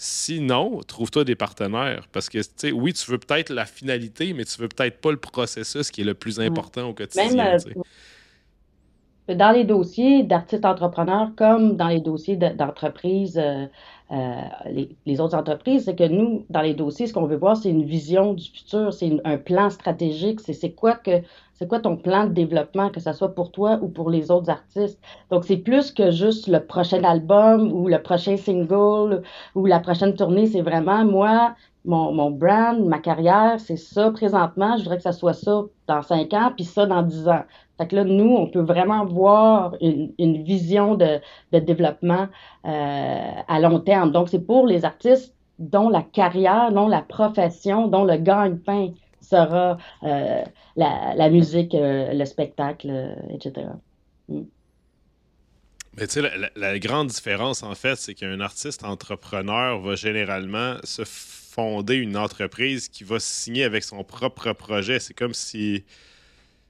Sinon, 0.00 0.80
trouve-toi 0.86 1.24
des 1.24 1.34
partenaires. 1.34 2.06
Parce 2.12 2.28
que, 2.28 2.38
tu 2.38 2.44
sais, 2.56 2.72
oui, 2.72 2.92
tu 2.92 3.10
veux 3.10 3.18
peut-être 3.18 3.50
la 3.50 3.66
finalité, 3.66 4.32
mais 4.32 4.44
tu 4.44 4.60
veux 4.60 4.68
peut-être 4.68 5.00
pas 5.00 5.10
le 5.10 5.16
processus 5.16 5.90
qui 5.90 6.02
est 6.02 6.04
le 6.04 6.14
plus 6.14 6.38
important 6.38 6.88
au 6.88 6.94
quotidien. 6.94 7.56
Euh, 9.28 9.34
dans 9.34 9.50
les 9.50 9.64
dossiers 9.64 10.22
d'artistes 10.22 10.64
entrepreneurs 10.64 11.32
comme 11.36 11.76
dans 11.76 11.88
les 11.88 12.00
dossiers 12.00 12.36
d'entreprises, 12.36 13.38
euh, 14.10 14.14
euh, 14.66 14.86
les, 15.04 15.20
autres 15.20 15.36
entreprises, 15.36 15.84
c'est 15.84 15.94
que 15.94 16.08
nous, 16.08 16.46
dans 16.48 16.62
les 16.62 16.72
dossiers, 16.72 17.06
ce 17.06 17.12
qu'on 17.12 17.26
veut 17.26 17.36
voir, 17.36 17.56
c'est 17.56 17.68
une 17.68 17.84
vision 17.84 18.32
du 18.32 18.44
futur, 18.44 18.92
c'est 18.92 19.20
un 19.24 19.36
plan 19.36 19.68
stratégique, 19.68 20.40
c'est 20.40 20.72
quoi 20.72 20.94
que 20.94 21.22
c'est 21.54 21.68
quoi 21.68 21.80
ton 21.80 21.96
plan 21.96 22.24
de 22.24 22.32
développement, 22.32 22.88
que 22.88 23.00
ce 23.00 23.12
soit 23.12 23.34
pour 23.34 23.50
toi 23.50 23.78
ou 23.82 23.88
pour 23.88 24.10
les 24.10 24.30
autres 24.30 24.48
artistes? 24.48 24.98
Donc, 25.30 25.44
c'est 25.44 25.56
plus 25.56 25.90
que 25.90 26.10
juste 26.12 26.46
le 26.46 26.64
prochain 26.64 27.02
album 27.02 27.72
ou 27.72 27.88
le 27.88 28.00
prochain 28.00 28.36
single 28.36 29.22
ou 29.56 29.66
la 29.66 29.80
prochaine 29.80 30.14
tournée. 30.14 30.46
C'est 30.46 30.62
vraiment, 30.62 31.04
moi, 31.04 31.56
mon, 31.88 32.12
mon 32.12 32.30
brand, 32.30 32.78
ma 32.84 32.98
carrière, 32.98 33.58
c'est 33.58 33.78
ça 33.78 34.10
présentement. 34.10 34.76
Je 34.76 34.82
voudrais 34.82 34.98
que 34.98 35.02
ça 35.02 35.12
soit 35.12 35.32
ça 35.32 35.62
dans 35.86 36.02
cinq 36.02 36.34
ans, 36.34 36.52
puis 36.54 36.64
ça 36.64 36.84
dans 36.84 37.02
dix 37.02 37.26
ans. 37.28 37.44
Fait 37.78 37.88
que 37.88 37.96
là, 37.96 38.04
nous, 38.04 38.36
on 38.36 38.46
peut 38.46 38.60
vraiment 38.60 39.06
voir 39.06 39.74
une, 39.80 40.12
une 40.18 40.42
vision 40.42 40.96
de, 40.96 41.18
de 41.52 41.58
développement 41.58 42.28
euh, 42.66 43.30
à 43.48 43.60
long 43.60 43.80
terme. 43.80 44.12
Donc, 44.12 44.28
c'est 44.28 44.46
pour 44.46 44.66
les 44.66 44.84
artistes 44.84 45.34
dont 45.58 45.88
la 45.88 46.02
carrière, 46.02 46.72
dont 46.72 46.88
la 46.88 47.00
profession, 47.00 47.88
dont 47.88 48.04
le 48.04 48.18
gagne-pain 48.18 48.90
sera 49.22 49.78
euh, 50.02 50.42
la, 50.76 51.14
la, 51.16 51.30
musique, 51.30 51.74
euh, 51.74 52.12
le 52.12 52.24
spectacle, 52.26 53.16
etc. 53.30 53.68
Mm. 54.28 54.42
Mais 55.96 56.06
tu 56.06 56.20
sais, 56.20 56.22
la, 56.22 56.50
la, 56.54 56.78
grande 56.78 57.08
différence, 57.08 57.62
en 57.62 57.74
fait, 57.74 57.96
c'est 57.96 58.14
qu'un 58.14 58.40
artiste 58.40 58.84
entrepreneur 58.84 59.80
va 59.80 59.96
généralement 59.96 60.76
se 60.84 61.04
fonder 61.58 61.96
une 61.96 62.16
entreprise 62.16 62.88
qui 62.88 63.02
va 63.02 63.18
signer 63.18 63.64
avec 63.64 63.82
son 63.82 64.04
propre 64.04 64.52
projet. 64.52 65.00
C'est 65.00 65.14
comme 65.14 65.34
si 65.34 65.82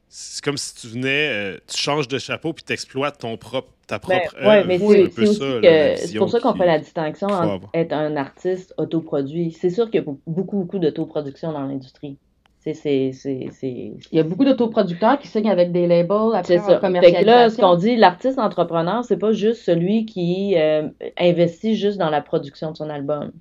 c'est 0.08 0.42
comme 0.42 0.56
si 0.56 0.74
tu 0.76 0.86
venais, 0.86 1.28
euh, 1.30 1.58
tu 1.66 1.76
changes 1.76 2.08
de 2.08 2.18
chapeau 2.18 2.54
puis 2.54 2.64
tu 2.66 2.72
exploites 2.72 3.18
ton 3.18 3.36
propre, 3.36 3.68
ta 3.86 3.98
ben, 3.98 4.20
propre 4.20 4.34
ben, 4.42 4.66
mais 4.66 4.78
c'est 4.78 6.16
pour 6.16 6.30
ça 6.30 6.40
qu'on 6.40 6.54
fait 6.54 6.64
la 6.64 6.78
distinction 6.78 7.28
entre 7.28 7.68
être 7.74 7.92
un 7.92 8.16
artiste 8.16 8.72
autoproduit. 8.78 9.52
C'est 9.52 9.68
sûr 9.68 9.90
qu'il 9.90 10.00
y 10.00 10.02
a 10.02 10.06
beaucoup, 10.26 10.56
beaucoup 10.56 10.78
d'autoproduction 10.78 11.52
dans 11.52 11.66
l'industrie. 11.66 12.16
Il 12.64 13.94
y 14.12 14.18
a 14.18 14.22
beaucoup 14.22 14.44
d'autoproducteurs 14.44 15.18
qui 15.18 15.28
signent 15.28 15.50
avec 15.50 15.72
des 15.72 15.86
labels 15.86 16.34
après 16.34 16.58
ça. 16.58 16.80
Fait 16.80 17.22
là, 17.24 17.50
ce 17.50 17.58
qu'on 17.58 17.76
dit, 17.76 17.96
l'artiste 17.96 18.38
entrepreneur, 18.38 19.04
c'est 19.04 19.16
pas 19.16 19.32
juste 19.32 19.62
celui 19.62 20.06
qui 20.06 20.54
euh, 20.56 20.88
investit 21.18 21.76
juste 21.76 21.98
dans 21.98 22.10
la 22.10 22.20
production 22.20 22.72
de 22.72 22.76
son 22.76 22.90
album. 22.90 23.32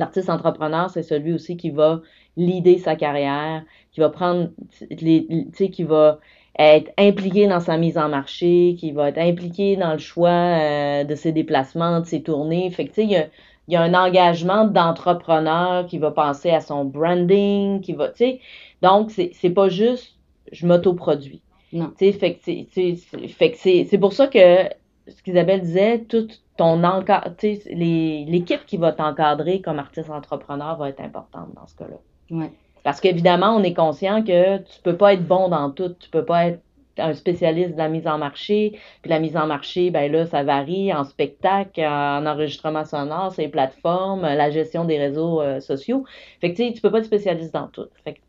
L'artiste 0.00 0.30
entrepreneur, 0.30 0.88
c'est 0.88 1.02
celui 1.02 1.34
aussi 1.34 1.58
qui 1.58 1.68
va 1.68 2.00
leader 2.38 2.78
sa 2.78 2.96
carrière, 2.96 3.62
qui 3.92 4.00
va 4.00 4.08
prendre 4.08 4.48
les, 4.88 5.26
tu 5.28 5.46
sais, 5.52 5.68
qui 5.68 5.82
va 5.84 6.20
être 6.58 6.90
impliqué 6.96 7.46
dans 7.46 7.60
sa 7.60 7.76
mise 7.76 7.98
en 7.98 8.08
marché, 8.08 8.76
qui 8.78 8.92
va 8.92 9.10
être 9.10 9.18
impliqué 9.18 9.76
dans 9.76 9.92
le 9.92 9.98
choix 9.98 10.30
euh, 10.30 11.04
de 11.04 11.14
ses 11.14 11.32
déplacements, 11.32 12.00
de 12.00 12.06
ses 12.06 12.22
tournées. 12.22 12.70
Fait 12.70 12.86
que, 12.86 12.88
tu 12.88 12.94
sais, 12.94 13.04
il 13.04 13.10
y 13.10 13.16
a, 13.16 13.28
y 13.68 13.76
a 13.76 13.82
un 13.82 13.92
engagement 13.92 14.64
d'entrepreneur 14.64 15.84
qui 15.84 15.98
va 15.98 16.10
penser 16.12 16.48
à 16.48 16.62
son 16.62 16.86
branding, 16.86 17.82
qui 17.82 17.92
va, 17.92 18.08
tu 18.08 18.16
sais. 18.16 18.40
Donc, 18.80 19.10
c'est, 19.10 19.50
pas 19.50 19.68
juste 19.68 20.16
je 20.50 20.66
m'autoproduis. 20.66 21.42
Non. 21.74 21.92
Tu 21.98 22.10
sais, 22.10 22.12
fait 22.12 23.50
que 23.50 23.56
c'est 23.58 23.98
pour 23.98 24.14
ça 24.14 24.28
que 24.28 24.64
ce 25.06 25.22
qu'Isabelle 25.22 25.62
disait, 25.62 26.00
tout 26.00 26.28
ton 26.56 26.84
encadre, 26.84 27.34
l'équipe 27.42 28.66
qui 28.66 28.76
va 28.76 28.92
t'encadrer 28.92 29.60
comme 29.60 29.78
artiste 29.78 30.10
entrepreneur 30.10 30.76
va 30.76 30.90
être 30.90 31.00
importante 31.00 31.54
dans 31.54 31.66
ce 31.66 31.74
cas-là. 31.76 31.96
Ouais. 32.30 32.52
Parce 32.82 33.00
qu'évidemment, 33.00 33.56
on 33.56 33.62
est 33.62 33.74
conscient 33.74 34.22
que 34.22 34.58
tu 34.58 34.80
peux 34.82 34.96
pas 34.96 35.14
être 35.14 35.26
bon 35.26 35.48
dans 35.48 35.70
tout. 35.70 35.94
Tu 35.98 36.08
peux 36.10 36.24
pas 36.24 36.46
être 36.46 36.60
un 36.98 37.14
spécialiste 37.14 37.72
de 37.72 37.78
la 37.78 37.88
mise 37.88 38.06
en 38.06 38.18
marché. 38.18 38.78
Puis 39.02 39.10
la 39.10 39.20
mise 39.20 39.36
en 39.36 39.46
marché, 39.46 39.90
ben 39.90 40.10
là, 40.10 40.26
ça 40.26 40.42
varie 40.42 40.92
en 40.92 41.04
spectacle, 41.04 41.80
en 41.80 42.26
enregistrement 42.26 42.84
sonore, 42.84 43.32
ces 43.32 43.48
plateformes, 43.48 44.22
la 44.22 44.50
gestion 44.50 44.84
des 44.84 44.98
réseaux 44.98 45.40
euh, 45.40 45.60
sociaux. 45.60 46.04
Fait 46.40 46.52
que 46.52 46.56
tu 46.56 46.66
sais, 46.66 46.72
tu 46.72 46.80
peux 46.80 46.90
pas 46.90 46.98
être 46.98 47.06
spécialiste 47.06 47.52
dans 47.52 47.68
tout. 47.68 47.86
Fait 48.04 48.20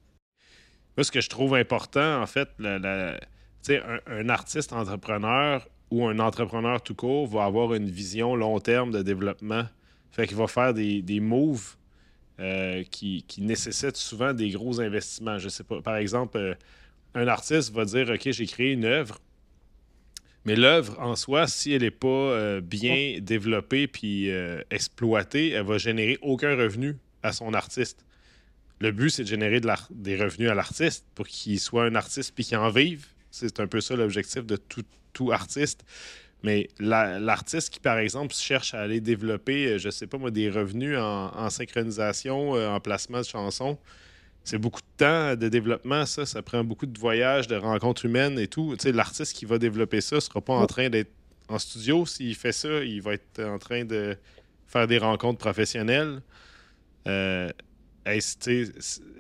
Moi, 0.98 1.04
ce 1.04 1.12
que 1.12 1.22
je 1.22 1.30
trouve 1.30 1.56
important, 1.56 2.22
en 2.22 2.26
fait, 2.26 2.50
la, 2.60 3.18
un, 3.70 4.00
un 4.08 4.30
artiste 4.30 4.74
entrepreneur 4.74 5.68
ou 5.92 6.08
un 6.08 6.20
entrepreneur 6.20 6.82
tout 6.82 6.96
court 6.96 7.28
va 7.28 7.44
avoir 7.44 7.74
une 7.74 7.90
vision 7.90 8.36
long 8.36 8.60
terme 8.60 8.92
de 8.92 9.02
développement. 9.02 9.66
Fait 10.12 10.26
qu'il 10.26 10.38
va 10.38 10.48
faire 10.48 10.74
des, 10.74 11.02
des 11.02 11.20
moves 11.20 11.76
euh, 12.40 12.84
qui, 12.90 13.24
qui, 13.28 13.42
nécessitent 13.42 13.98
souvent 13.98 14.34
des 14.34 14.50
gros 14.50 14.80
investissements. 14.80 15.38
Je 15.38 15.50
sais 15.50 15.64
pas. 15.64 15.82
Par 15.82 15.98
exemple, 15.98 16.38
euh, 16.38 16.56
un 17.14 17.28
artiste 17.28 17.74
va 17.74 17.86
dire 17.86 18.10
OK, 18.10 18.32
j'ai 18.32 18.46
créé 18.48 18.72
une 18.72 18.86
œuvre. 18.86 19.20
Mais 20.46 20.56
l'œuvre 20.56 21.00
en 21.00 21.16
soi, 21.16 21.46
si 21.46 21.74
elle 21.74 21.84
n'est 21.84 21.92
pas 21.92 22.08
euh, 22.08 22.62
bien 22.62 23.20
développée 23.22 23.86
puis 23.86 24.30
exploitée, 24.72 25.52
elle 25.52 25.66
va 25.66 25.78
générer 25.78 26.18
aucun 26.22 26.56
revenu 26.56 26.98
à 27.22 27.32
son 27.32 27.54
artiste. 27.54 28.06
Le 28.80 28.92
but, 28.92 29.12
c'est 29.12 29.24
de 29.24 29.28
générer 29.28 29.62
des 29.92 30.16
revenus 30.16 30.50
à 30.50 30.56
l'artiste 30.56 31.06
pour 31.14 31.28
qu'il 31.28 31.60
soit 31.60 31.84
un 31.84 31.94
artiste 31.94 32.34
puis 32.34 32.44
qu'il 32.44 32.58
en 32.58 32.70
vive. 32.70 33.06
C'est 33.30 33.60
un 33.60 33.68
peu 33.68 33.82
ça 33.82 33.96
l'objectif 33.96 34.44
de 34.46 34.56
tout, 34.56 34.84
tout 35.14 35.32
artiste. 35.32 35.84
Mais 36.44 36.70
l'artiste 36.80 37.72
qui, 37.72 37.80
par 37.80 38.00
exemple, 38.00 38.34
cherche 38.34 38.74
à 38.74 38.82
aller 38.82 39.00
développer, 39.00 39.74
euh, 39.74 39.78
je 39.78 39.90
sais 39.90 40.08
pas 40.08 40.18
moi, 40.18 40.32
des 40.32 40.50
revenus 40.50 40.98
en, 40.98 41.50
synchronisation, 41.50 42.56
euh, 42.56 42.70
en 42.70 42.80
placement 42.80 43.20
de 43.20 43.26
chansons, 43.26 43.78
c'est 44.44 44.58
beaucoup 44.58 44.82
de 44.82 44.98
temps 44.98 45.36
de 45.36 45.50
développement, 45.50 46.06
ça. 46.08 46.26
Ça 46.26 46.42
prend 46.42 46.64
beaucoup 46.64 46.88
de 46.88 47.00
voyages, 47.00 47.48
de 47.48 47.56
rencontres 47.56 48.06
humaines 48.06 48.40
et 48.40 48.48
tout. 48.48 48.76
Tu 48.76 48.84
sais, 48.84 48.92
l'artiste 48.92 49.36
qui 49.36 49.46
va 49.46 49.60
développer 49.60 50.02
ça 50.02 50.20
sera 50.20 50.42
pas 50.42 50.54
en 50.54 50.66
train 50.66 50.90
d'être 50.90 51.12
en 51.48 51.60
studio. 51.60 52.08
S'il 52.08 52.36
fait 52.36 52.52
ça, 52.52 52.84
il 52.84 53.04
va 53.04 53.14
être 53.14 53.40
en 53.44 53.60
train 53.60 53.86
de 53.86 54.18
faire 54.66 54.88
des 54.88 54.98
rencontres 54.98 55.38
professionnelles. 55.38 56.22
Euh, 57.08 57.52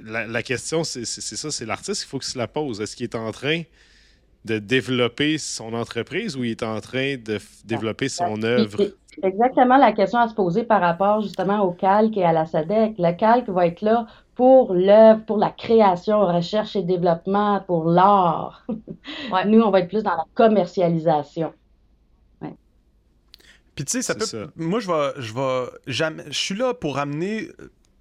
la, 0.03 0.41
question, 0.43 0.83
c'est 0.83 1.05
ça, 1.05 1.51
c'est 1.51 1.65
l'artiste 1.65 2.01
qu'il 2.01 2.09
faut 2.09 2.17
qu'il 2.17 2.31
se 2.31 2.37
la 2.37 2.47
pose. 2.47 2.81
Est-ce 2.81 2.95
qu'il 2.95 3.03
est 3.03 3.15
en 3.15 3.31
train 3.31 3.61
de 4.45 4.59
développer 4.59 5.37
son 5.37 5.73
entreprise 5.73 6.35
ou 6.35 6.43
il 6.43 6.51
est 6.51 6.63
en 6.63 6.79
train 6.81 7.15
de 7.15 7.39
développer 7.65 8.09
son 8.09 8.41
œuvre? 8.43 8.77
C'est 8.77 9.27
exactement 9.27 9.77
la 9.77 9.91
question 9.91 10.19
à 10.19 10.27
se 10.27 10.33
poser 10.33 10.63
par 10.63 10.81
rapport 10.81 11.21
justement 11.21 11.61
au 11.61 11.71
calque 11.71 12.17
et 12.17 12.23
à 12.23 12.31
la 12.31 12.45
SADEC. 12.45 12.95
Le 12.97 13.11
calque 13.11 13.49
va 13.49 13.67
être 13.67 13.81
là 13.81 14.07
pour 14.35 14.73
l'œuvre, 14.73 15.23
pour 15.25 15.37
la 15.37 15.49
création, 15.49 16.21
recherche 16.21 16.75
et 16.75 16.83
développement, 16.83 17.61
pour 17.67 17.85
l'art. 17.85 18.65
Nous, 19.45 19.61
on 19.61 19.69
va 19.69 19.81
être 19.81 19.89
plus 19.89 20.03
dans 20.03 20.15
la 20.15 20.25
commercialisation. 20.33 21.53
Puis 23.75 23.85
tu 23.85 23.91
sais, 23.91 24.01
ça 24.01 24.15
peut. 24.15 24.25
Moi, 24.55 24.79
je 24.79 24.87
vais, 24.87 25.21
je 25.21 25.33
vais 25.33 25.69
jamais. 25.87 26.23
Je 26.27 26.37
suis 26.37 26.55
là 26.55 26.73
pour 26.73 26.97
amener 26.97 27.47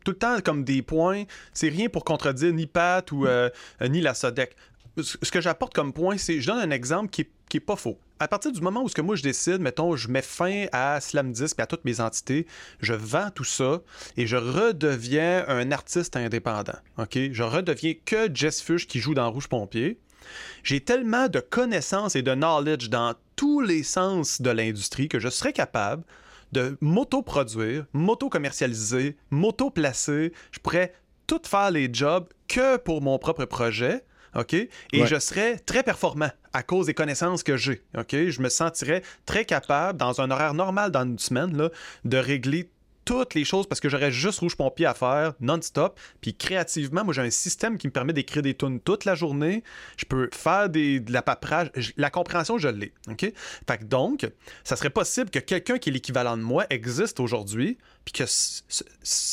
tout 0.04 0.12
le 0.12 0.18
temps 0.18 0.40
comme 0.44 0.64
des 0.64 0.82
points. 0.82 1.24
C'est 1.52 1.68
rien 1.68 1.88
pour 1.88 2.04
contredire 2.04 2.52
ni 2.52 2.66
Pat 2.66 3.10
ou 3.12 3.26
euh, 3.26 3.50
ni 3.88 4.00
la 4.00 4.14
SODEC 4.14 4.56
ce 4.98 5.30
que 5.30 5.40
j'apporte 5.40 5.74
comme 5.74 5.92
point, 5.92 6.18
c'est 6.18 6.40
je 6.40 6.46
donne 6.46 6.58
un 6.58 6.70
exemple 6.70 7.10
qui 7.10 7.22
est, 7.22 7.60
pas 7.60 7.76
faux. 7.76 7.98
À 8.18 8.28
partir 8.28 8.52
du 8.52 8.60
moment 8.60 8.82
où 8.82 8.88
ce 8.88 8.94
que 8.94 9.00
moi 9.00 9.16
je 9.16 9.22
décide, 9.22 9.60
mettons, 9.60 9.96
je 9.96 10.08
mets 10.08 10.22
fin 10.22 10.66
à 10.72 11.00
Slam 11.00 11.32
Disc 11.32 11.58
et 11.58 11.62
à 11.62 11.66
toutes 11.66 11.84
mes 11.84 12.00
entités, 12.00 12.46
je 12.80 12.94
vends 12.94 13.30
tout 13.34 13.44
ça 13.44 13.80
et 14.16 14.26
je 14.26 14.36
redeviens 14.36 15.44
un 15.48 15.72
artiste 15.72 16.16
indépendant. 16.16 16.78
OK? 16.98 17.18
Je 17.32 17.42
redeviens 17.42 17.94
que 18.04 18.28
Jess 18.32 18.62
Fush 18.62 18.86
qui 18.86 19.00
joue 19.00 19.14
dans 19.14 19.30
Rouge 19.30 19.48
Pompier. 19.48 19.98
J'ai 20.62 20.80
tellement 20.80 21.28
de 21.28 21.40
connaissances 21.40 22.14
et 22.14 22.22
de 22.22 22.34
knowledge 22.34 22.88
dans 22.88 23.14
tous 23.36 23.60
les 23.60 23.82
sens 23.82 24.42
de 24.42 24.50
l'industrie 24.50 25.08
que 25.08 25.18
je 25.18 25.28
serais 25.28 25.52
capable 25.52 26.04
de 26.52 26.76
m'auto-produire, 26.80 27.86
m'auto-commercialiser, 27.92 29.16
m'auto-placer. 29.30 30.32
Je 30.52 30.58
pourrais 30.58 30.92
tout 31.26 31.40
faire 31.44 31.70
les 31.70 31.88
jobs 31.92 32.28
que 32.48 32.76
pour 32.76 33.02
mon 33.02 33.18
propre 33.18 33.44
projet. 33.44 34.04
OK? 34.34 34.54
Et 34.54 34.70
je 34.92 35.18
serais 35.18 35.58
très 35.58 35.82
performant 35.82 36.30
à 36.52 36.62
cause 36.62 36.86
des 36.86 36.94
connaissances 36.94 37.42
que 37.42 37.56
j'ai. 37.56 37.82
OK? 37.96 38.12
Je 38.12 38.40
me 38.40 38.48
sentirais 38.48 39.02
très 39.26 39.44
capable, 39.44 39.98
dans 39.98 40.20
un 40.20 40.30
horaire 40.30 40.54
normal 40.54 40.90
dans 40.90 41.02
une 41.02 41.18
semaine, 41.18 41.56
là, 41.56 41.70
de 42.04 42.16
régler 42.16 42.70
toutes 43.04 43.34
les 43.34 43.44
choses 43.44 43.66
parce 43.66 43.80
que 43.80 43.88
j'aurais 43.88 44.12
juste 44.12 44.38
rouge 44.38 44.56
pompier 44.56 44.86
à 44.86 44.94
faire 44.94 45.34
non-stop. 45.40 45.98
Puis 46.20 46.34
créativement, 46.34 47.04
moi 47.04 47.12
j'ai 47.12 47.22
un 47.22 47.30
système 47.30 47.78
qui 47.78 47.88
me 47.88 47.92
permet 47.92 48.12
d'écrire 48.12 48.42
des 48.42 48.54
tunes 48.54 48.78
toute 48.78 49.04
la 49.04 49.14
journée. 49.14 49.64
Je 49.96 50.04
peux 50.04 50.28
faire 50.32 50.68
des, 50.68 51.00
de 51.00 51.12
la 51.12 51.22
paperage. 51.22 51.70
La 51.96 52.10
compréhension, 52.10 52.58
je 52.58 52.68
l'ai. 52.68 52.92
OK? 53.08 53.32
Fait 53.66 53.78
que 53.78 53.84
donc, 53.84 54.28
ça 54.62 54.76
serait 54.76 54.90
possible 54.90 55.30
que 55.30 55.40
quelqu'un 55.40 55.78
qui 55.78 55.88
est 55.88 55.92
l'équivalent 55.92 56.36
de 56.36 56.42
moi 56.42 56.66
existe 56.70 57.18
aujourd'hui, 57.18 57.78
puis 58.04 58.12
que 58.12 58.24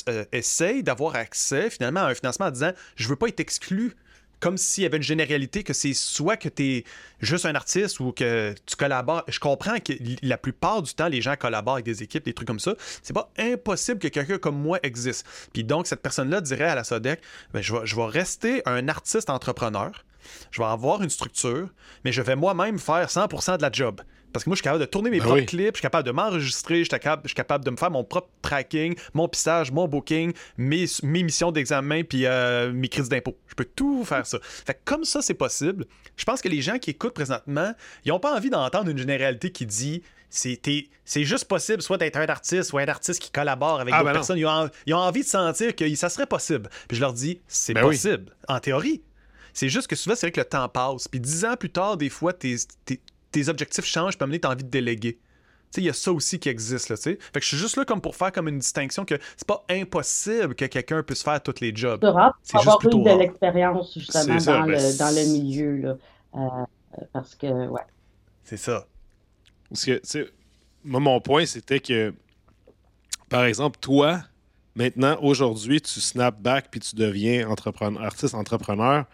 euh, 0.09 0.25
essaye 0.31 0.81
d'avoir 0.81 1.15
accès 1.15 1.69
finalement 1.69 2.01
à 2.01 2.07
un 2.07 2.15
financement 2.15 2.47
en 2.47 2.51
disant 2.51 2.71
je 2.95 3.07
veux 3.07 3.15
pas 3.15 3.27
être 3.27 3.39
exclu 3.39 3.95
comme 4.39 4.57
s'il 4.57 4.83
y 4.83 4.85
avait 4.85 4.97
une 4.97 5.03
généralité 5.03 5.63
que 5.63 5.73
c'est 5.73 5.93
soit 5.93 6.38
que 6.38 6.49
tu 6.49 6.63
es 6.63 6.83
juste 7.19 7.45
un 7.45 7.55
artiste 7.55 7.99
ou 7.99 8.11
que 8.11 8.53
tu 8.65 8.75
collabores. 8.75 9.23
Je 9.27 9.39
comprends 9.39 9.79
que 9.79 9.93
la 10.21 10.38
plupart 10.38 10.81
du 10.81 10.93
temps, 10.93 11.07
les 11.07 11.21
gens 11.21 11.35
collaborent 11.35 11.75
avec 11.75 11.85
des 11.85 12.03
équipes, 12.03 12.25
des 12.25 12.33
trucs 12.33 12.47
comme 12.47 12.59
ça. 12.59 12.75
C'est 13.01 13.13
pas 13.13 13.31
impossible 13.38 13.99
que 13.99 14.07
quelqu'un 14.07 14.38
comme 14.38 14.59
moi 14.59 14.79
existe. 14.83 15.25
Puis 15.53 15.63
donc, 15.63 15.88
cette 15.88 16.01
personne-là 16.01 16.41
dirait 16.41 16.65
à 16.65 16.75
la 16.75 16.83
SODEC 16.83 17.21
ben, 17.53 17.61
je, 17.61 17.73
vais, 17.73 17.85
je 17.85 17.95
vais 17.95 18.05
rester 18.05 18.61
un 18.65 18.88
artiste 18.88 19.29
entrepreneur. 19.29 20.03
Je 20.51 20.61
vais 20.61 20.67
avoir 20.67 21.01
une 21.01 21.09
structure, 21.09 21.69
mais 22.03 22.11
je 22.11 22.21
vais 22.21 22.35
moi-même 22.35 22.79
faire 22.79 23.07
100% 23.07 23.57
de 23.57 23.61
la 23.61 23.71
job. 23.71 24.01
Parce 24.38 24.43
que 24.43 24.49
moi, 24.51 24.53
je 24.53 24.57
suis 24.57 24.63
capable 24.65 24.81
de 24.81 24.85
tourner 24.85 25.09
mes 25.09 25.17
ben 25.17 25.25
propres 25.25 25.45
clips, 25.45 25.73
je 25.73 25.77
suis 25.77 25.81
capable 25.81 26.05
de 26.05 26.11
m'enregistrer, 26.11 26.75
je 26.75 26.83
suis 26.83 26.89
capable, 26.89 27.27
capable 27.27 27.65
de 27.65 27.71
me 27.71 27.75
faire 27.75 27.89
mon 27.89 28.03
propre 28.03 28.29
tracking, 28.43 28.95
mon 29.15 29.27
pissage, 29.27 29.71
mon 29.71 29.88
booking, 29.88 30.31
mes, 30.59 30.85
mes 31.01 31.23
missions 31.23 31.51
d'examen, 31.51 32.03
puis 32.03 32.27
euh, 32.27 32.71
mes 32.71 32.88
crises 32.88 33.09
d'impôt. 33.09 33.35
Je 33.47 33.55
peux 33.55 33.65
tout 33.65 34.05
faire 34.05 34.27
ça. 34.27 34.38
Fait 34.43 34.79
comme 34.85 35.05
ça, 35.05 35.23
c'est 35.23 35.33
possible. 35.33 35.88
Je 36.17 36.23
pense 36.23 36.43
que 36.43 36.49
les 36.49 36.61
gens 36.61 36.77
qui 36.77 36.91
écoutent 36.91 37.15
présentement, 37.15 37.73
ils 38.05 38.09
n'ont 38.09 38.19
pas 38.19 38.35
envie 38.35 38.51
d'entendre 38.51 38.91
une 38.91 38.97
généralité 38.99 39.51
qui 39.51 39.65
dit 39.65 40.03
c'est 40.29 41.23
juste 41.23 41.45
possible 41.45 41.81
soit 41.81 41.97
d'être 41.97 42.17
un 42.17 42.27
artiste, 42.27 42.69
soit 42.69 42.81
un 42.81 42.88
artiste 42.89 43.19
qui 43.19 43.31
collabore 43.31 43.79
avec 43.79 43.91
ah, 43.91 43.97
d'autres 43.97 44.11
ben 44.11 44.13
personnes. 44.13 44.38
Ils 44.38 44.93
ont, 44.93 44.97
envie 44.97 45.21
de 45.21 45.27
sentir 45.27 45.75
que 45.75 45.95
ça 45.95 46.09
serait 46.09 46.27
possible. 46.27 46.69
Puis 46.88 46.97
je 46.97 47.01
leur 47.01 47.13
dis, 47.13 47.41
c'est 47.47 47.73
ben 47.73 47.81
possible, 47.81 48.35
en 48.47 48.59
théorie. 48.59 49.01
C'est 49.53 49.69
juste 49.69 49.88
que 49.88 49.95
souvent, 49.95 50.15
c'est 50.15 50.27
vrai 50.27 50.31
que 50.31 50.41
le 50.41 50.45
temps 50.45 50.69
passe. 50.69 51.07
Puis 51.07 51.19
dix 51.19 51.43
ans 51.43 51.55
plus 51.55 51.71
tard, 51.71 51.97
des 51.97 52.09
fois, 52.09 52.33
t'es 52.33 52.57
tes 53.43 53.49
objectifs 53.49 53.85
changent, 53.85 54.17
puis 54.17 54.23
amener, 54.23 54.39
t'as 54.39 54.51
envie 54.51 54.63
de 54.63 54.69
déléguer. 54.69 55.19
Il 55.75 55.83
y 55.83 55.89
a 55.89 55.93
ça 55.93 56.11
aussi 56.11 56.39
qui 56.39 56.49
existe. 56.49 56.89
Là, 56.89 56.95
fait 56.95 57.17
que 57.17 57.41
je 57.41 57.47
suis 57.47 57.57
juste 57.57 57.77
là 57.77 57.85
comme 57.85 58.01
pour 58.01 58.15
faire 58.15 58.31
comme 58.31 58.47
une 58.47 58.57
distinction 58.57 59.05
que 59.05 59.15
c'est 59.35 59.47
pas 59.47 59.63
impossible 59.69 60.55
que 60.55 60.65
quelqu'un 60.65 61.03
puisse 61.03 61.21
faire 61.21 61.41
tous 61.43 61.59
les 61.59 61.75
jobs. 61.75 61.99
C'est 62.41 62.57
avoir 62.57 62.79
eu 62.83 62.89
de 62.89 63.19
l'expérience 63.19 63.93
justement 63.93 64.38
dans, 64.38 64.65
le, 64.65 64.75
ben, 64.75 64.97
dans, 64.97 65.15
le, 65.15 65.39
milieu. 65.39 65.75
Là. 65.77 65.97
Euh, 66.35 67.03
parce 67.13 67.35
que, 67.35 67.67
ouais. 67.67 67.81
C'est 68.43 68.57
ça. 68.57 68.88
Parce 69.69 69.85
que, 69.85 70.01
moi, 70.83 70.99
mon 70.99 71.19
point, 71.19 71.45
c'était 71.45 71.79
que, 71.79 72.13
par 73.29 73.43
exemple, 73.43 73.77
toi, 73.79 74.21
maintenant, 74.73 75.17
aujourd'hui, 75.21 75.81
tu 75.81 75.99
snap 75.99 76.41
back 76.41 76.69
puis 76.71 76.79
tu 76.79 76.95
deviens 76.95 77.47
entrepreneur, 77.47 78.01
artiste 78.01 78.33
entrepreneur 78.33 79.05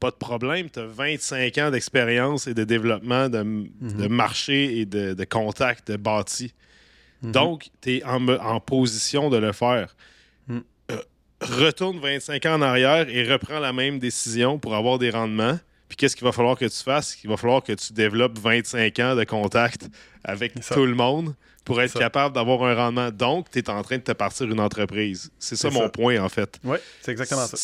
pas 0.00 0.10
de 0.10 0.16
problème. 0.16 0.68
Tu 0.70 0.80
as 0.80 0.86
25 0.86 1.58
ans 1.58 1.70
d'expérience 1.70 2.46
et 2.46 2.54
de 2.54 2.64
développement 2.64 3.28
de, 3.28 3.42
mhm. 3.42 4.08
marché 4.08 4.80
et 4.80 4.86
de, 4.86 5.12
de 5.12 5.24
contact 5.24 5.92
bâti. 5.92 6.52
Mhm. 7.22 7.32
Donc, 7.32 7.70
tu 7.82 7.96
es 7.96 8.04
en, 8.04 8.60
position 8.60 9.30
de 9.30 9.36
le 9.36 9.52
faire. 9.52 9.94
Mhm. 10.48 10.62
Euh, 10.90 10.96
retourne 11.42 12.00
25 12.00 12.46
ans 12.46 12.54
en 12.54 12.62
arrière 12.62 13.08
et 13.08 13.30
reprends 13.30 13.60
la 13.60 13.72
même 13.72 13.98
décision 13.98 14.58
pour 14.58 14.74
avoir 14.74 14.98
des 14.98 15.10
rendements. 15.10 15.58
Puis 15.88 15.96
qu'est-ce 15.96 16.16
qu'il 16.16 16.24
va 16.24 16.32
falloir 16.32 16.56
que 16.56 16.66
tu 16.66 16.82
fasses? 16.82 17.18
Il 17.22 17.28
va 17.28 17.36
falloir 17.36 17.62
que 17.62 17.72
tu 17.72 17.92
développes 17.92 18.38
25 18.38 18.98
ans 19.00 19.16
de 19.16 19.24
contact 19.24 19.88
avec 20.24 20.54
tout 20.72 20.86
le 20.86 20.94
monde 20.94 21.34
pour 21.64 21.82
être 21.82 21.98
capable 21.98 22.34
d'avoir 22.34 22.62
un 22.64 22.74
rendement. 22.74 23.10
Donc, 23.10 23.50
tu 23.50 23.58
es 23.58 23.68
en 23.68 23.82
train 23.82 23.98
de 23.98 24.02
te 24.02 24.12
partir 24.12 24.46
une 24.46 24.60
entreprise. 24.60 25.30
C'est 25.38 25.56
ça 25.56 25.68
mon 25.68 25.88
point, 25.88 26.18
en 26.22 26.28
fait. 26.28 26.58
Oui, 26.64 26.78
c'est 27.02 27.10
exactement 27.10 27.46
ça. 27.46 27.56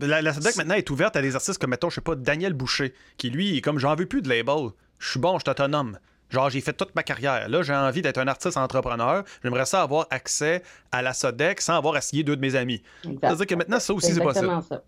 La, 0.00 0.22
la 0.22 0.32
SODEC 0.32 0.56
maintenant 0.56 0.74
est 0.74 0.90
ouverte 0.90 1.16
à 1.16 1.22
des 1.22 1.34
artistes 1.34 1.58
comme, 1.58 1.70
mettons, 1.70 1.90
je 1.90 1.96
sais 1.96 2.00
pas, 2.00 2.14
Daniel 2.14 2.52
Boucher, 2.52 2.94
qui 3.16 3.30
lui 3.30 3.56
est 3.56 3.60
comme 3.60 3.78
j'en 3.78 3.94
veux 3.94 4.06
plus 4.06 4.22
de 4.22 4.28
label. 4.28 4.70
Je 4.98 5.10
suis 5.10 5.20
bon, 5.20 5.38
je 5.38 5.44
suis 5.44 5.50
autonome. 5.50 5.98
Genre, 6.30 6.48
j'ai 6.48 6.60
fait 6.60 6.72
toute 6.72 6.94
ma 6.94 7.02
carrière. 7.02 7.48
Là, 7.48 7.62
j'ai 7.62 7.74
envie 7.74 8.02
d'être 8.02 8.18
un 8.18 8.28
artiste 8.28 8.56
entrepreneur. 8.56 9.24
J'aimerais 9.42 9.66
ça 9.66 9.82
avoir 9.82 10.06
accès 10.10 10.62
à 10.92 11.02
la 11.02 11.12
SODEC 11.12 11.60
sans 11.60 11.76
avoir 11.76 11.96
à 11.96 12.00
signer 12.00 12.22
deux 12.22 12.36
de 12.36 12.40
mes 12.40 12.54
amis. 12.54 12.82
C'est-à-dire 13.02 13.46
que 13.46 13.54
maintenant, 13.56 13.80
ça 13.80 13.92
aussi, 13.92 14.12
c'est 14.12 14.22
possible. 14.22 14.48
Ça. 14.68 14.82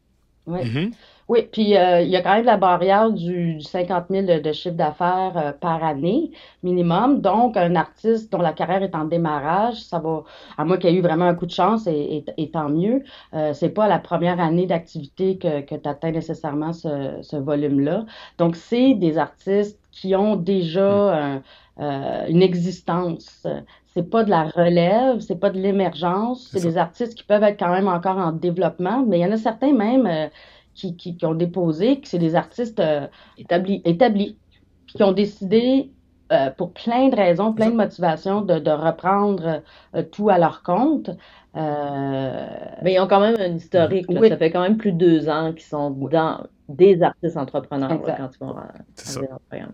Oui. 0.46 0.60
Mm-hmm. 0.64 0.92
Oui, 1.28 1.48
puis 1.50 1.76
euh, 1.76 2.02
il 2.02 2.10
y 2.10 2.16
a 2.16 2.22
quand 2.22 2.34
même 2.34 2.44
la 2.44 2.56
barrière 2.56 3.10
du, 3.10 3.60
50 3.60 4.06
000 4.10 4.40
de, 4.40 4.52
chiffre 4.52 4.74
d'affaires 4.74 5.32
euh, 5.36 5.52
par 5.52 5.82
année 5.84 6.32
minimum. 6.62 7.20
Donc, 7.20 7.56
un 7.56 7.76
artiste 7.76 8.30
dont 8.32 8.40
la 8.40 8.52
carrière 8.52 8.82
est 8.82 8.94
en 8.94 9.04
démarrage, 9.04 9.80
ça 9.82 9.98
va, 9.98 10.24
à 10.58 10.64
moins 10.64 10.78
qu'il 10.78 10.90
y 10.90 10.94
ait 10.94 10.96
eu 10.96 11.02
vraiment 11.02 11.26
un 11.26 11.34
coup 11.34 11.46
de 11.46 11.52
chance, 11.52 11.86
et, 11.86 12.24
tant 12.52 12.68
mieux. 12.68 13.02
Euh, 13.34 13.52
c'est 13.54 13.70
pas 13.70 13.88
la 13.88 13.98
première 13.98 14.40
année 14.40 14.66
d'activité 14.66 15.38
que, 15.38 15.60
que 15.60 15.74
tu 15.74 15.88
atteins 15.88 16.10
nécessairement 16.10 16.72
ce, 16.72 17.18
ce 17.22 17.36
volume-là. 17.36 18.04
Donc, 18.38 18.56
c'est 18.56 18.94
des 18.94 19.16
artistes 19.16 19.78
qui 19.92 20.16
ont 20.16 20.36
déjà 20.36 21.38
mm. 21.38 21.42
euh, 21.82 22.26
une 22.28 22.42
existence. 22.42 23.46
C'est 23.94 24.10
pas 24.10 24.24
de 24.24 24.30
la 24.30 24.44
relève, 24.44 25.20
c'est 25.20 25.38
pas 25.38 25.50
de 25.50 25.58
l'émergence. 25.58 26.48
C'est 26.50 26.62
des 26.62 26.78
artistes 26.78 27.14
qui 27.14 27.24
peuvent 27.24 27.42
être 27.42 27.58
quand 27.58 27.70
même 27.70 27.88
encore 27.88 28.16
en 28.18 28.32
développement, 28.32 29.04
mais 29.06 29.18
il 29.18 29.22
y 29.22 29.26
en 29.26 29.32
a 29.32 29.36
certains 29.36 29.72
même 29.72 30.30
qui, 30.74 30.96
qui, 30.96 31.16
ont 31.24 31.34
déposé, 31.34 32.00
que 32.00 32.08
c'est 32.08 32.18
des 32.18 32.34
artistes 32.34 32.80
euh, 32.80 33.06
établis, 33.38 33.82
établis, 33.84 34.38
qui 34.86 35.02
ont 35.02 35.12
décidé, 35.12 35.90
euh, 36.32 36.50
pour 36.50 36.72
plein 36.72 37.08
de 37.08 37.16
raisons, 37.16 37.52
plein 37.52 37.70
de 37.70 37.76
motivations, 37.76 38.40
de, 38.40 38.58
de 38.58 38.70
reprendre 38.70 39.62
euh, 39.94 40.02
tout 40.02 40.30
à 40.30 40.38
leur 40.38 40.62
compte. 40.62 41.10
Mais 41.54 42.94
ils 42.94 43.00
ont 43.00 43.06
quand 43.06 43.20
même 43.20 43.36
un 43.38 43.56
historique. 43.56 44.06
Ça 44.10 44.36
fait 44.38 44.50
quand 44.50 44.62
même 44.62 44.78
plus 44.78 44.92
de 44.92 44.98
deux 44.98 45.28
ans 45.28 45.52
qu'ils 45.52 45.62
sont 45.62 45.90
dans 45.90 46.46
des 46.68 47.02
artistes 47.02 47.36
entrepreneurs 47.36 48.00
quand 48.02 48.30
ils 48.34 48.44
vont 48.44 48.56
C'est 48.94 49.08
ça. 49.08 49.20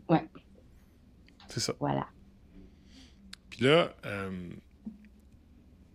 Ouais. 0.08 0.28
C'est 1.46 1.60
ça. 1.60 1.72
Voilà. 1.78 2.06
Puis 3.50 3.64
là, 3.64 3.90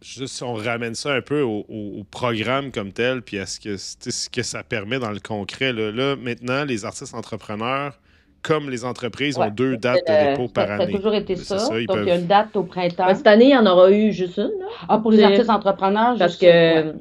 juste 0.04 0.36
si 0.36 0.43
on 0.43 0.54
ramène 0.54 0.95
ça 0.95 1.14
un 1.14 1.22
peu 1.22 1.41
au, 1.41 1.64
programme 2.12 2.72
comme 2.72 2.91
tel, 2.91 3.22
puis 3.22 3.39
à 3.39 3.45
ce 3.45 3.60
que, 3.60 3.78
ce 3.78 4.30
que 4.30 4.43
ça 4.43 4.64
permet 4.64 4.99
dans 4.99 5.12
le 5.12 5.20
concret. 5.20 5.74
Là, 5.74 6.16
maintenant, 6.16 6.66
les 6.66 6.86
artistes 6.86 7.14
entrepreneurs, 7.14 7.97
comme 8.41 8.70
les 8.70 8.84
entreprises, 8.86 9.38
ont 9.38 9.49
deux 9.49 9.78
dates 9.78 10.06
de 10.08 10.32
dépôt 10.32 10.47
par 10.49 10.70
année. 10.70 10.86
Ça 10.86 10.89
a 10.89 10.97
toujours 10.97 11.14
été 11.14 11.36
ça. 11.36 11.58
Donc, 11.58 11.97
il 12.01 12.08
y 12.08 12.12
a 12.12 12.16
une 12.16 12.28
date 12.28 12.56
au 12.56 12.64
printemps. 12.64 13.14
cette 13.16 13.28
année, 13.28 13.45
il 13.45 13.51
y 13.51 13.58
en 13.58 13.66
aura 13.66 13.89
eu 13.89 14.12
juste 14.12 14.38
une. 14.38 14.51
Ah, 14.89 14.97
pour 14.97 15.12
les 15.12 15.24
artistes 15.24 15.49
entrepreneurs, 15.49 16.18
Parce 16.20 16.38
que, 16.38 16.91
tu 16.91 16.97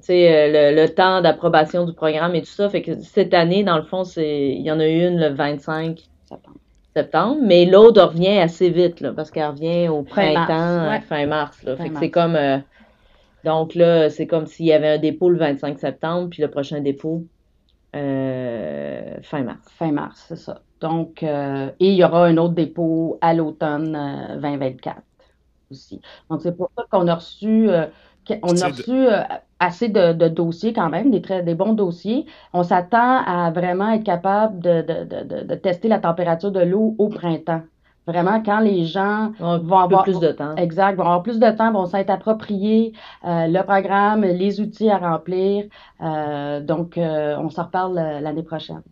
sais, 0.00 0.32
euh, 0.32 0.72
le, 0.72 0.88
temps 0.94 1.20
d'approbation 1.20 1.84
du 1.84 1.92
programme 1.92 2.34
et 2.36 2.42
tout 2.42 2.50
ça, 2.50 2.68
fait 2.70 2.82
que 2.82 3.00
cette 3.00 3.34
année, 3.34 3.64
dans 3.64 3.76
le 3.76 3.84
fond, 3.84 4.04
il 4.16 4.62
y 4.62 4.70
en 4.70 4.78
a 4.78 4.86
eu 4.86 5.08
une 5.08 5.18
le 5.18 5.34
25 5.34 5.98
septembre 6.24 6.59
septembre, 6.94 7.40
mais 7.42 7.66
l'autre 7.66 8.02
revient 8.02 8.38
assez 8.38 8.70
vite, 8.70 9.00
là, 9.00 9.12
parce 9.12 9.30
qu'elle 9.30 9.46
revient 9.46 9.88
au 9.88 10.02
printemps, 10.02 11.00
fin 11.08 11.26
mars. 11.26 11.62
Là. 11.62 11.76
fait 11.76 11.90
que 11.90 11.98
c'est 11.98 12.10
comme. 12.10 12.36
Euh, 12.36 12.58
donc 13.44 13.74
là, 13.74 14.10
c'est 14.10 14.26
comme 14.26 14.46
s'il 14.46 14.66
y 14.66 14.72
avait 14.72 14.88
un 14.88 14.98
dépôt 14.98 15.30
le 15.30 15.38
25 15.38 15.78
septembre, 15.78 16.28
puis 16.30 16.42
le 16.42 16.50
prochain 16.50 16.80
dépôt 16.80 17.24
euh, 17.96 19.16
fin 19.22 19.42
mars. 19.42 19.60
Fin 19.78 19.92
mars, 19.92 20.24
c'est 20.28 20.36
ça. 20.36 20.62
Donc, 20.80 21.22
euh, 21.22 21.70
et 21.80 21.88
il 21.88 21.94
y 21.94 22.04
aura 22.04 22.26
un 22.26 22.36
autre 22.36 22.54
dépôt 22.54 23.18
à 23.20 23.34
l'automne 23.34 24.38
2024 24.40 25.02
aussi. 25.70 26.00
Donc, 26.28 26.40
c'est 26.42 26.56
pour 26.56 26.70
ça 26.76 26.84
qu'on 26.90 27.06
a 27.06 27.14
reçu 27.14 27.70
on 28.42 28.60
a 28.60 28.68
reçu 28.68 28.90
euh, 28.90 29.22
assez 29.60 29.88
de, 29.88 30.28
dossiers 30.28 30.72
quand 30.72 30.88
même, 30.88 31.10
des, 31.10 31.22
très, 31.22 31.42
des 31.42 31.54
bons 31.54 31.74
dossiers. 31.74 32.26
On 32.52 32.62
s'attend 32.62 33.22
à 33.24 33.50
vraiment 33.50 33.90
être 33.90 34.04
capable 34.04 34.58
de, 34.58 35.54
tester 35.54 35.88
la 35.88 35.98
température 35.98 36.50
de 36.50 36.60
l'eau 36.60 36.94
au 36.98 37.08
printemps. 37.08 37.62
Vraiment, 38.06 38.42
quand 38.42 38.60
les 38.60 38.86
gens 38.86 39.32
vont 39.38 39.78
avoir 39.78 40.02
plus 40.02 40.18
de 40.18 40.32
temps. 40.32 40.56
Exact, 40.56 40.96
vont 40.96 41.04
avoir 41.04 41.22
plus 41.22 41.38
de 41.38 41.50
temps, 41.50 41.70
vont 41.70 41.86
s'être 41.86 42.10
appropriés 42.10 42.92
euh, 43.24 43.46
le 43.46 43.62
programme, 43.62 44.22
les 44.22 44.60
outils 44.60 44.90
à 44.90 44.98
remplir. 44.98 45.66
Euh, 46.00 46.60
donc, 46.60 46.94
on 46.96 47.50
s'en 47.50 47.64
reparle 47.64 47.94
l'année 47.94 48.42
prochaine. 48.42 48.82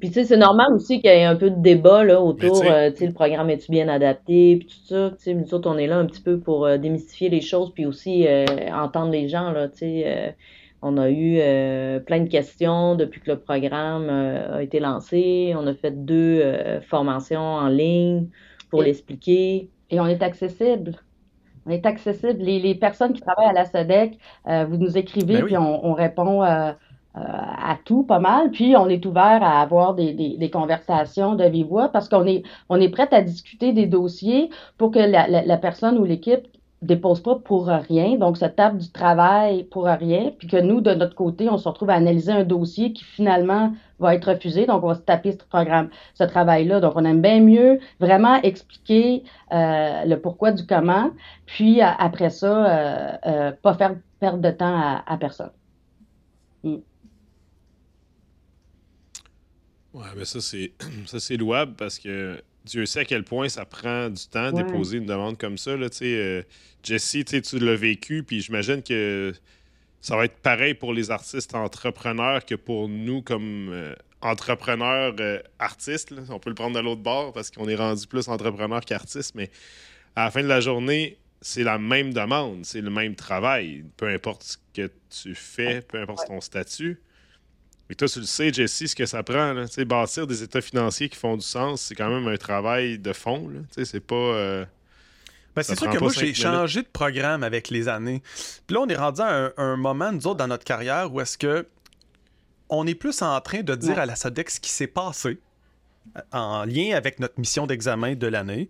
Puis 0.00 0.08
tu 0.08 0.14
sais, 0.14 0.24
c'est 0.24 0.36
normal 0.36 0.72
aussi 0.72 1.00
qu'il 1.00 1.10
y 1.10 1.14
ait 1.14 1.24
un 1.24 1.36
peu 1.36 1.50
de 1.50 1.60
débat 1.60 2.04
là, 2.04 2.20
autour, 2.20 2.62
euh, 2.64 2.90
tu 2.90 2.98
sais, 2.98 3.06
le 3.06 3.12
programme 3.12 3.50
est-tu 3.50 3.70
bien 3.70 3.88
adapté, 3.88 4.56
puis 4.56 4.66
tout 4.66 4.86
ça. 4.86 5.10
Tu 5.10 5.24
sais, 5.24 5.34
nous 5.34 5.54
autres, 5.54 5.70
on 5.70 5.78
est 5.78 5.86
là 5.86 5.98
un 5.98 6.06
petit 6.06 6.22
peu 6.22 6.38
pour 6.38 6.66
euh, 6.66 6.78
démystifier 6.78 7.28
les 7.28 7.40
choses, 7.40 7.72
puis 7.72 7.86
aussi 7.86 8.26
euh, 8.26 8.44
entendre 8.72 9.12
les 9.12 9.28
gens, 9.28 9.50
là, 9.50 9.68
tu 9.68 9.78
sais. 9.78 10.34
On 10.80 10.96
a 10.96 11.10
eu 11.10 11.38
euh, 11.40 11.98
plein 11.98 12.20
de 12.20 12.28
questions 12.28 12.94
depuis 12.94 13.20
que 13.20 13.32
le 13.32 13.38
programme 13.38 14.08
euh, 14.08 14.58
a 14.58 14.62
été 14.62 14.78
lancé. 14.78 15.52
On 15.56 15.66
a 15.66 15.74
fait 15.74 16.04
deux 16.04 16.40
euh, 16.40 16.80
formations 16.82 17.40
en 17.40 17.68
ligne 17.68 18.28
pour 18.70 18.82
l'expliquer. 18.82 19.70
Et 19.90 19.98
on 19.98 20.06
est 20.06 20.22
accessible. 20.22 20.94
On 21.66 21.70
est 21.70 21.84
accessible. 21.84 22.40
Les, 22.40 22.74
personnes 22.76 23.12
qui 23.12 23.20
travaillent 23.20 23.50
à 23.50 23.52
la 23.52 23.64
SEDEC, 23.64 24.18
vous 24.46 24.76
nous 24.76 24.96
écrivez, 24.96 25.34
ben 25.34 25.44
puis 25.44 25.56
on, 25.56 25.92
répond 25.92 26.42
à 27.14 27.76
tout, 27.84 28.04
pas 28.04 28.20
mal. 28.20 28.50
Puis 28.50 28.76
on 28.76 28.88
est 28.88 29.04
ouvert 29.04 29.42
à 29.42 29.60
avoir 29.60 29.94
des, 29.94 30.50
conversations 30.52 31.34
de 31.34 31.44
vive 31.44 31.88
parce 31.92 32.08
qu'on 32.08 32.26
est, 32.26 32.44
on 32.68 32.80
est 32.80 32.90
prête 32.90 33.12
à 33.12 33.22
discuter 33.22 33.72
des 33.72 33.86
dossiers 33.86 34.50
pour 34.76 34.92
que 34.92 35.00
la 35.00 35.56
personne 35.56 35.98
ou 35.98 36.04
l'équipe 36.04 36.46
dépose 36.82 37.20
pas 37.20 37.36
pour 37.36 37.66
rien, 37.66 38.16
donc 38.16 38.36
se 38.36 38.44
tape 38.44 38.78
du 38.78 38.90
travail 38.90 39.64
pour 39.64 39.84
rien, 39.86 40.30
puis 40.38 40.46
que 40.46 40.56
nous, 40.56 40.80
de 40.80 40.94
notre 40.94 41.14
côté, 41.14 41.48
on 41.48 41.58
se 41.58 41.68
retrouve 41.68 41.90
à 41.90 41.94
analyser 41.94 42.32
un 42.32 42.44
dossier 42.44 42.92
qui 42.92 43.04
finalement 43.04 43.72
va 43.98 44.14
être 44.14 44.30
refusé, 44.30 44.66
donc 44.66 44.84
on 44.84 44.88
va 44.88 44.94
se 44.94 45.00
taper 45.00 45.32
ce 45.32 45.38
programme, 45.38 45.90
ce 46.14 46.22
travail-là. 46.24 46.80
Donc 46.80 46.92
on 46.94 47.04
aime 47.04 47.20
bien 47.20 47.40
mieux 47.40 47.80
vraiment 47.98 48.36
expliquer 48.42 49.24
euh, 49.52 50.04
le 50.04 50.16
pourquoi 50.20 50.52
du 50.52 50.66
comment, 50.66 51.10
puis 51.46 51.82
euh, 51.82 51.86
après 51.98 52.30
ça, 52.30 52.46
euh, 52.46 53.16
euh, 53.26 53.52
pas 53.60 53.74
faire 53.74 53.96
perdre 54.20 54.38
de 54.38 54.50
temps 54.50 55.00
à 55.04 55.16
personne. 55.18 55.50
Mm. 56.62 56.76
Ouais, 59.98 60.06
mais 60.16 60.24
ça 60.24 60.40
c'est 60.40 60.72
ça 61.06 61.18
c'est 61.18 61.36
louable 61.36 61.74
parce 61.76 61.98
que 61.98 62.40
Dieu 62.64 62.86
sait 62.86 63.00
à 63.00 63.04
quel 63.04 63.24
point 63.24 63.48
ça 63.48 63.64
prend 63.64 64.08
du 64.08 64.26
temps 64.26 64.52
de 64.52 64.62
déposer 64.62 64.98
une 64.98 65.06
demande 65.06 65.38
comme 65.38 65.58
ça. 65.58 65.76
Là, 65.76 65.88
euh, 66.02 66.42
Jesse, 66.82 67.16
tu 67.24 67.58
l'as 67.58 67.74
vécu, 67.74 68.22
puis 68.22 68.40
j'imagine 68.40 68.82
que 68.82 69.32
ça 70.00 70.16
va 70.16 70.26
être 70.26 70.36
pareil 70.36 70.74
pour 70.74 70.92
les 70.92 71.10
artistes 71.10 71.54
entrepreneurs 71.54 72.44
que 72.44 72.54
pour 72.54 72.88
nous 72.88 73.22
comme 73.22 73.70
euh, 73.70 73.94
entrepreneurs 74.20 75.14
euh, 75.18 75.40
artistes. 75.58 76.14
On 76.28 76.38
peut 76.38 76.50
le 76.50 76.54
prendre 76.54 76.76
de 76.76 76.80
l'autre 76.80 77.02
bord 77.02 77.32
parce 77.32 77.50
qu'on 77.50 77.68
est 77.68 77.74
rendu 77.74 78.06
plus 78.06 78.28
entrepreneur 78.28 78.80
qu'artiste, 78.82 79.34
mais 79.34 79.50
à 80.14 80.24
la 80.24 80.30
fin 80.30 80.42
de 80.42 80.48
la 80.48 80.60
journée, 80.60 81.16
c'est 81.40 81.64
la 81.64 81.78
même 81.78 82.12
demande, 82.12 82.64
c'est 82.64 82.80
le 82.80 82.90
même 82.90 83.14
travail. 83.16 83.84
Peu 83.96 84.08
importe 84.08 84.42
ce 84.42 84.56
que 84.74 84.90
tu 85.10 85.34
fais, 85.34 85.80
peu 85.80 86.00
importe 86.00 86.26
ton 86.26 86.40
statut. 86.40 87.00
Et 87.90 87.94
toi, 87.94 88.06
tu 88.08 88.20
le 88.20 88.26
sais, 88.26 88.52
Jesse, 88.52 88.86
ce 88.86 88.94
que 88.94 89.06
ça 89.06 89.22
prend. 89.22 89.52
Là. 89.54 89.64
Bâtir 89.86 90.26
des 90.26 90.42
états 90.42 90.60
financiers 90.60 91.08
qui 91.08 91.16
font 91.16 91.36
du 91.36 91.44
sens, 91.44 91.82
c'est 91.82 91.94
quand 91.94 92.10
même 92.10 92.28
un 92.28 92.36
travail 92.36 92.98
de 92.98 93.12
fond. 93.12 93.50
C'est 93.82 94.00
pas. 94.00 94.14
Euh, 94.14 94.64
ben, 95.56 95.62
c'est 95.62 95.76
sûr 95.76 95.90
que 95.90 95.98
moi, 95.98 96.12
j'ai 96.14 96.34
changé 96.34 96.82
de 96.82 96.88
programme 96.88 97.42
avec 97.42 97.70
les 97.70 97.88
années. 97.88 98.22
Puis 98.66 98.74
là, 98.74 98.80
on 98.82 98.88
est 98.88 98.96
rendu 98.96 99.22
à 99.22 99.52
un, 99.56 99.76
moment, 99.76 100.12
nous 100.12 100.26
autres, 100.26 100.36
dans 100.36 100.46
notre 100.46 100.64
carrière, 100.64 101.12
où 101.12 101.20
est-ce 101.20 101.38
que 101.38 101.66
on 102.68 102.86
est 102.86 102.94
plus 102.94 103.22
en 103.22 103.40
train 103.40 103.62
de 103.62 103.74
dire 103.74 103.98
à 103.98 104.04
la 104.04 104.14
SODEX 104.14 104.56
ce 104.56 104.60
qui 104.60 104.70
s'est 104.70 104.86
passé 104.86 105.38
en 106.32 106.64
lien 106.64 106.94
avec 106.94 107.18
notre 107.18 107.40
mission 107.40 107.66
d'examen 107.66 108.14
de 108.14 108.26
l'année. 108.26 108.68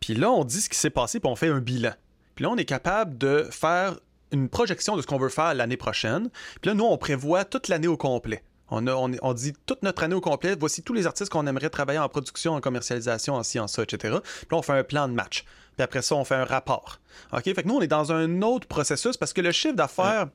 Puis 0.00 0.14
là, 0.14 0.30
on 0.30 0.44
dit 0.44 0.60
ce 0.60 0.68
qui 0.68 0.78
s'est 0.78 0.90
passé, 0.90 1.18
puis 1.18 1.28
on 1.28 1.34
fait 1.34 1.48
un 1.48 1.60
bilan. 1.60 1.92
Puis 2.36 2.44
là, 2.44 2.50
on 2.50 2.56
est 2.56 2.64
capable 2.64 3.18
de 3.18 3.48
faire 3.50 3.96
une 4.32 4.48
projection 4.48 4.96
de 4.96 5.02
ce 5.02 5.06
qu'on 5.06 5.18
veut 5.18 5.28
faire 5.28 5.54
l'année 5.54 5.76
prochaine. 5.76 6.30
Puis 6.60 6.68
là, 6.68 6.74
nous, 6.74 6.84
on 6.84 6.98
prévoit 6.98 7.44
toute 7.44 7.68
l'année 7.68 7.86
au 7.86 7.96
complet. 7.96 8.42
On, 8.68 8.86
a, 8.88 8.94
on, 8.94 9.32
dit 9.32 9.52
toute 9.64 9.82
notre 9.84 10.02
année 10.02 10.16
au 10.16 10.20
complet, 10.20 10.56
voici 10.58 10.82
tous 10.82 10.92
les 10.92 11.06
artistes 11.06 11.30
qu'on 11.30 11.46
aimerait 11.46 11.70
travailler 11.70 12.00
en 12.00 12.08
production, 12.08 12.54
en 12.54 12.60
commercialisation, 12.60 13.34
en 13.34 13.44
sciences, 13.44 13.74
ça, 13.74 13.84
etc. 13.84 14.16
Puis 14.20 14.46
là, 14.50 14.56
on 14.58 14.62
fait 14.62 14.72
un 14.72 14.82
plan 14.82 15.06
de 15.06 15.12
match. 15.12 15.44
Puis 15.76 15.84
après 15.84 16.02
ça, 16.02 16.16
on 16.16 16.24
fait 16.24 16.34
un 16.34 16.44
rapport. 16.44 16.98
OK? 17.32 17.44
Fait 17.44 17.54
que 17.54 17.68
nous, 17.68 17.76
on 17.76 17.80
est 17.80 17.86
dans 17.86 18.10
un 18.10 18.42
autre 18.42 18.66
processus 18.66 19.16
parce 19.16 19.32
que 19.32 19.40
le 19.40 19.52
chiffre 19.52 19.76
d'affaires 19.76 20.26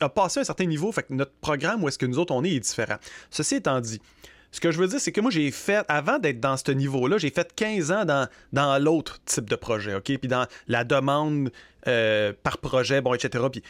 a 0.00 0.08
passé 0.08 0.40
un 0.40 0.44
certain 0.44 0.66
niveau. 0.66 0.92
Fait 0.92 1.04
que 1.04 1.14
notre 1.14 1.32
programme, 1.40 1.82
où 1.82 1.88
est-ce 1.88 1.98
que 1.98 2.06
nous 2.06 2.18
autres, 2.18 2.34
on 2.34 2.44
est, 2.44 2.50
est 2.50 2.60
différent. 2.60 2.96
Ceci 3.30 3.56
étant 3.56 3.80
dit, 3.80 4.00
ce 4.54 4.60
que 4.60 4.70
je 4.70 4.78
veux 4.78 4.86
dire, 4.86 5.00
c'est 5.00 5.10
que 5.10 5.20
moi, 5.20 5.32
j'ai 5.32 5.50
fait, 5.50 5.84
avant 5.88 6.20
d'être 6.20 6.38
dans 6.38 6.56
ce 6.56 6.70
niveau-là, 6.70 7.18
j'ai 7.18 7.30
fait 7.30 7.52
15 7.56 7.90
ans 7.90 8.04
dans, 8.04 8.28
dans 8.52 8.80
l'autre 8.80 9.18
type 9.24 9.50
de 9.50 9.56
projet, 9.56 9.96
OK? 9.96 10.04
Puis 10.04 10.28
dans 10.28 10.46
la 10.68 10.84
demande 10.84 11.50
euh, 11.88 12.32
par 12.40 12.58
projet, 12.58 13.00
bon, 13.00 13.14
etc. 13.14 13.46
Puis 13.50 13.64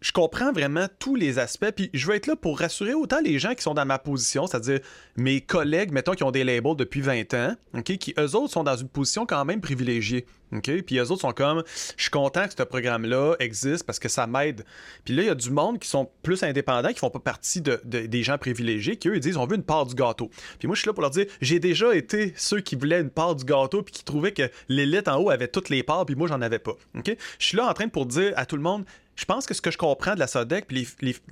je, 0.00 0.12
comprends 0.12 0.52
vraiment 0.52 0.86
tous 0.98 1.14
les 1.14 1.38
aspects, 1.38 1.70
puis 1.74 1.90
je 1.92 2.06
veux 2.06 2.14
être 2.14 2.26
là 2.26 2.36
pour 2.36 2.58
rassurer 2.58 2.94
autant 2.94 3.20
les 3.20 3.38
gens 3.38 3.54
qui 3.54 3.62
sont 3.62 3.74
dans 3.74 3.86
ma 3.86 3.98
position, 3.98 4.46
c'est-à-dire 4.46 4.80
mes 5.16 5.40
collègues, 5.40 5.92
mettons, 5.92 6.12
qui 6.12 6.24
ont 6.24 6.30
des 6.30 6.44
labels 6.44 6.76
depuis 6.76 7.00
20 7.00 7.34
ans, 7.34 7.54
qui 7.84 8.14
eux 8.18 8.36
autres 8.36 8.52
sont 8.52 8.64
dans 8.64 8.76
une 8.76 8.88
position 8.88 9.26
quand 9.26 9.44
même 9.44 9.60
privilégiée. 9.60 10.26
Puis 10.62 10.98
eux 10.98 11.10
autres 11.10 11.20
sont 11.20 11.32
comme, 11.32 11.62
je 11.96 12.02
suis 12.02 12.10
content 12.10 12.46
que 12.46 12.54
ce 12.56 12.62
programme-là 12.62 13.36
existe 13.38 13.84
parce 13.84 13.98
que 13.98 14.08
ça 14.08 14.26
m'aide. 14.26 14.64
Puis 15.04 15.14
là, 15.14 15.22
il 15.22 15.26
y 15.26 15.30
a 15.30 15.34
du 15.34 15.50
monde 15.50 15.78
qui 15.78 15.88
sont 15.88 16.10
plus 16.22 16.42
indépendants, 16.42 16.88
qui 16.88 16.98
font 16.98 17.10
pas 17.10 17.20
partie 17.20 17.60
de, 17.60 17.80
des 17.84 18.22
gens 18.22 18.38
privilégiés, 18.38 18.96
qui 18.96 19.08
eux, 19.08 19.16
ils 19.16 19.20
disent, 19.20 19.36
on 19.36 19.46
veut 19.46 19.56
une 19.56 19.62
part 19.62 19.86
du 19.86 19.94
gâteau. 19.94 20.30
Puis 20.58 20.66
moi, 20.66 20.74
je 20.74 20.80
suis 20.80 20.88
là 20.88 20.92
pour 20.92 21.02
leur 21.02 21.10
dire, 21.10 21.26
j'ai 21.40 21.60
déjà 21.60 21.94
été 21.94 22.32
ceux 22.36 22.60
qui 22.60 22.74
voulaient 22.74 23.00
une 23.00 23.10
part 23.10 23.36
du 23.36 23.44
gâteau, 23.44 23.82
puis 23.82 23.92
qui 23.92 24.04
trouvaient 24.04 24.32
que 24.32 24.50
l'élite 24.68 25.08
en 25.08 25.20
haut 25.20 25.30
avait 25.30 25.48
toutes 25.48 25.68
les 25.68 25.82
parts, 25.82 26.04
puis 26.06 26.14
moi, 26.14 26.26
j'en 26.26 26.40
avais 26.40 26.58
pas. 26.58 26.72
Je 26.94 27.14
suis 27.38 27.56
là 27.56 27.68
en 27.68 27.74
train 27.74 27.88
pour 27.88 28.06
dire 28.06 28.32
à 28.36 28.46
tout 28.46 28.56
le 28.56 28.62
monde, 28.62 28.84
je 29.16 29.26
pense 29.26 29.46
que 29.46 29.52
ce 29.52 29.60
que 29.60 29.70
je 29.70 29.76
comprends 29.76 29.89
de 29.94 30.18
la 30.18 30.26
SODEC, 30.26 30.66
puis 30.66 30.88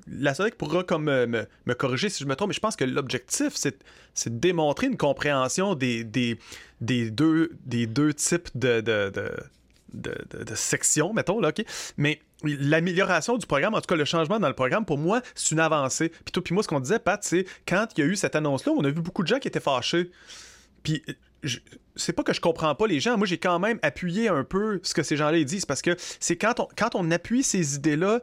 la 0.07 0.35
SODEC 0.35 0.57
pourra 0.57 0.85
comme 0.85 1.05
me, 1.05 1.75
corriger 1.75 2.09
si 2.09 2.23
je 2.23 2.29
me 2.29 2.37
trompe, 2.37 2.49
mais 2.49 2.55
je 2.55 2.61
pense 2.61 2.77
que 2.77 2.85
l'objectif, 2.85 3.55
c'est, 3.55 3.79
de 4.27 4.39
démontrer 4.39 4.87
une 4.87 4.97
compréhension 4.97 5.75
des, 5.75 6.05
des, 6.05 7.11
deux, 7.11 7.53
des 7.65 7.87
deux 7.87 8.15
types 8.15 8.49
de, 8.55 8.81
de, 8.81 9.11
de 9.93 10.55
sections, 10.55 11.13
mettons, 11.13 11.41
là, 11.41 11.49
OK? 11.49 11.65
Mais 11.97 12.21
l'amélioration 12.45 13.37
du 13.37 13.47
programme, 13.47 13.75
en 13.75 13.81
tout 13.81 13.87
cas 13.87 13.97
le 13.97 14.05
changement 14.05 14.39
dans 14.39 14.49
le 14.49 14.55
programme, 14.55 14.85
pour 14.85 14.99
moi, 14.99 15.23
c'est 15.35 15.53
une 15.53 15.61
avancée. 15.61 16.11
Puis 16.11 16.33
toi, 16.33 16.43
puis 16.43 16.55
moi, 16.55 16.63
ce 16.63 16.69
qu'on 16.69 16.81
disait, 16.81 16.99
Pat, 16.99 17.23
c'est 17.23 17.47
quand 17.67 17.87
il 17.97 18.01
y 18.01 18.03
a 18.05 18.07
eu 18.07 18.17
cette 18.17 18.37
annonce-là, 18.37 18.73
on 18.77 18.85
a 18.85 18.91
vu 18.91 19.01
beaucoup 19.01 19.23
de 19.23 19.29
gens 19.29 19.39
qui 19.39 19.49
étaient 19.49 19.61
fâchés. 19.61 20.11
Puis 20.83 21.03
c'est 21.97 22.13
pas 22.13 22.23
que 22.23 22.33
je 22.33 22.41
comprends 22.41 22.75
pas 22.75 22.87
les 22.87 23.01
gens. 23.01 23.17
Moi, 23.17 23.27
j'ai 23.27 23.39
quand 23.39 23.59
même 23.59 23.79
appuyé 23.83 24.29
un 24.29 24.45
peu 24.45 24.81
ce 24.83 24.95
que 24.95 25.03
ces 25.03 25.17
gens-là 25.17 25.43
disent 25.45 25.67
parce 25.67 25.83
que 25.83 25.97
c'est 26.21 26.37
quand 26.37 26.61
on, 26.61 26.69
quand 26.77 26.95
on 26.95 27.11
appuie 27.11 27.43
ces 27.43 27.77
idées-là 27.77 28.21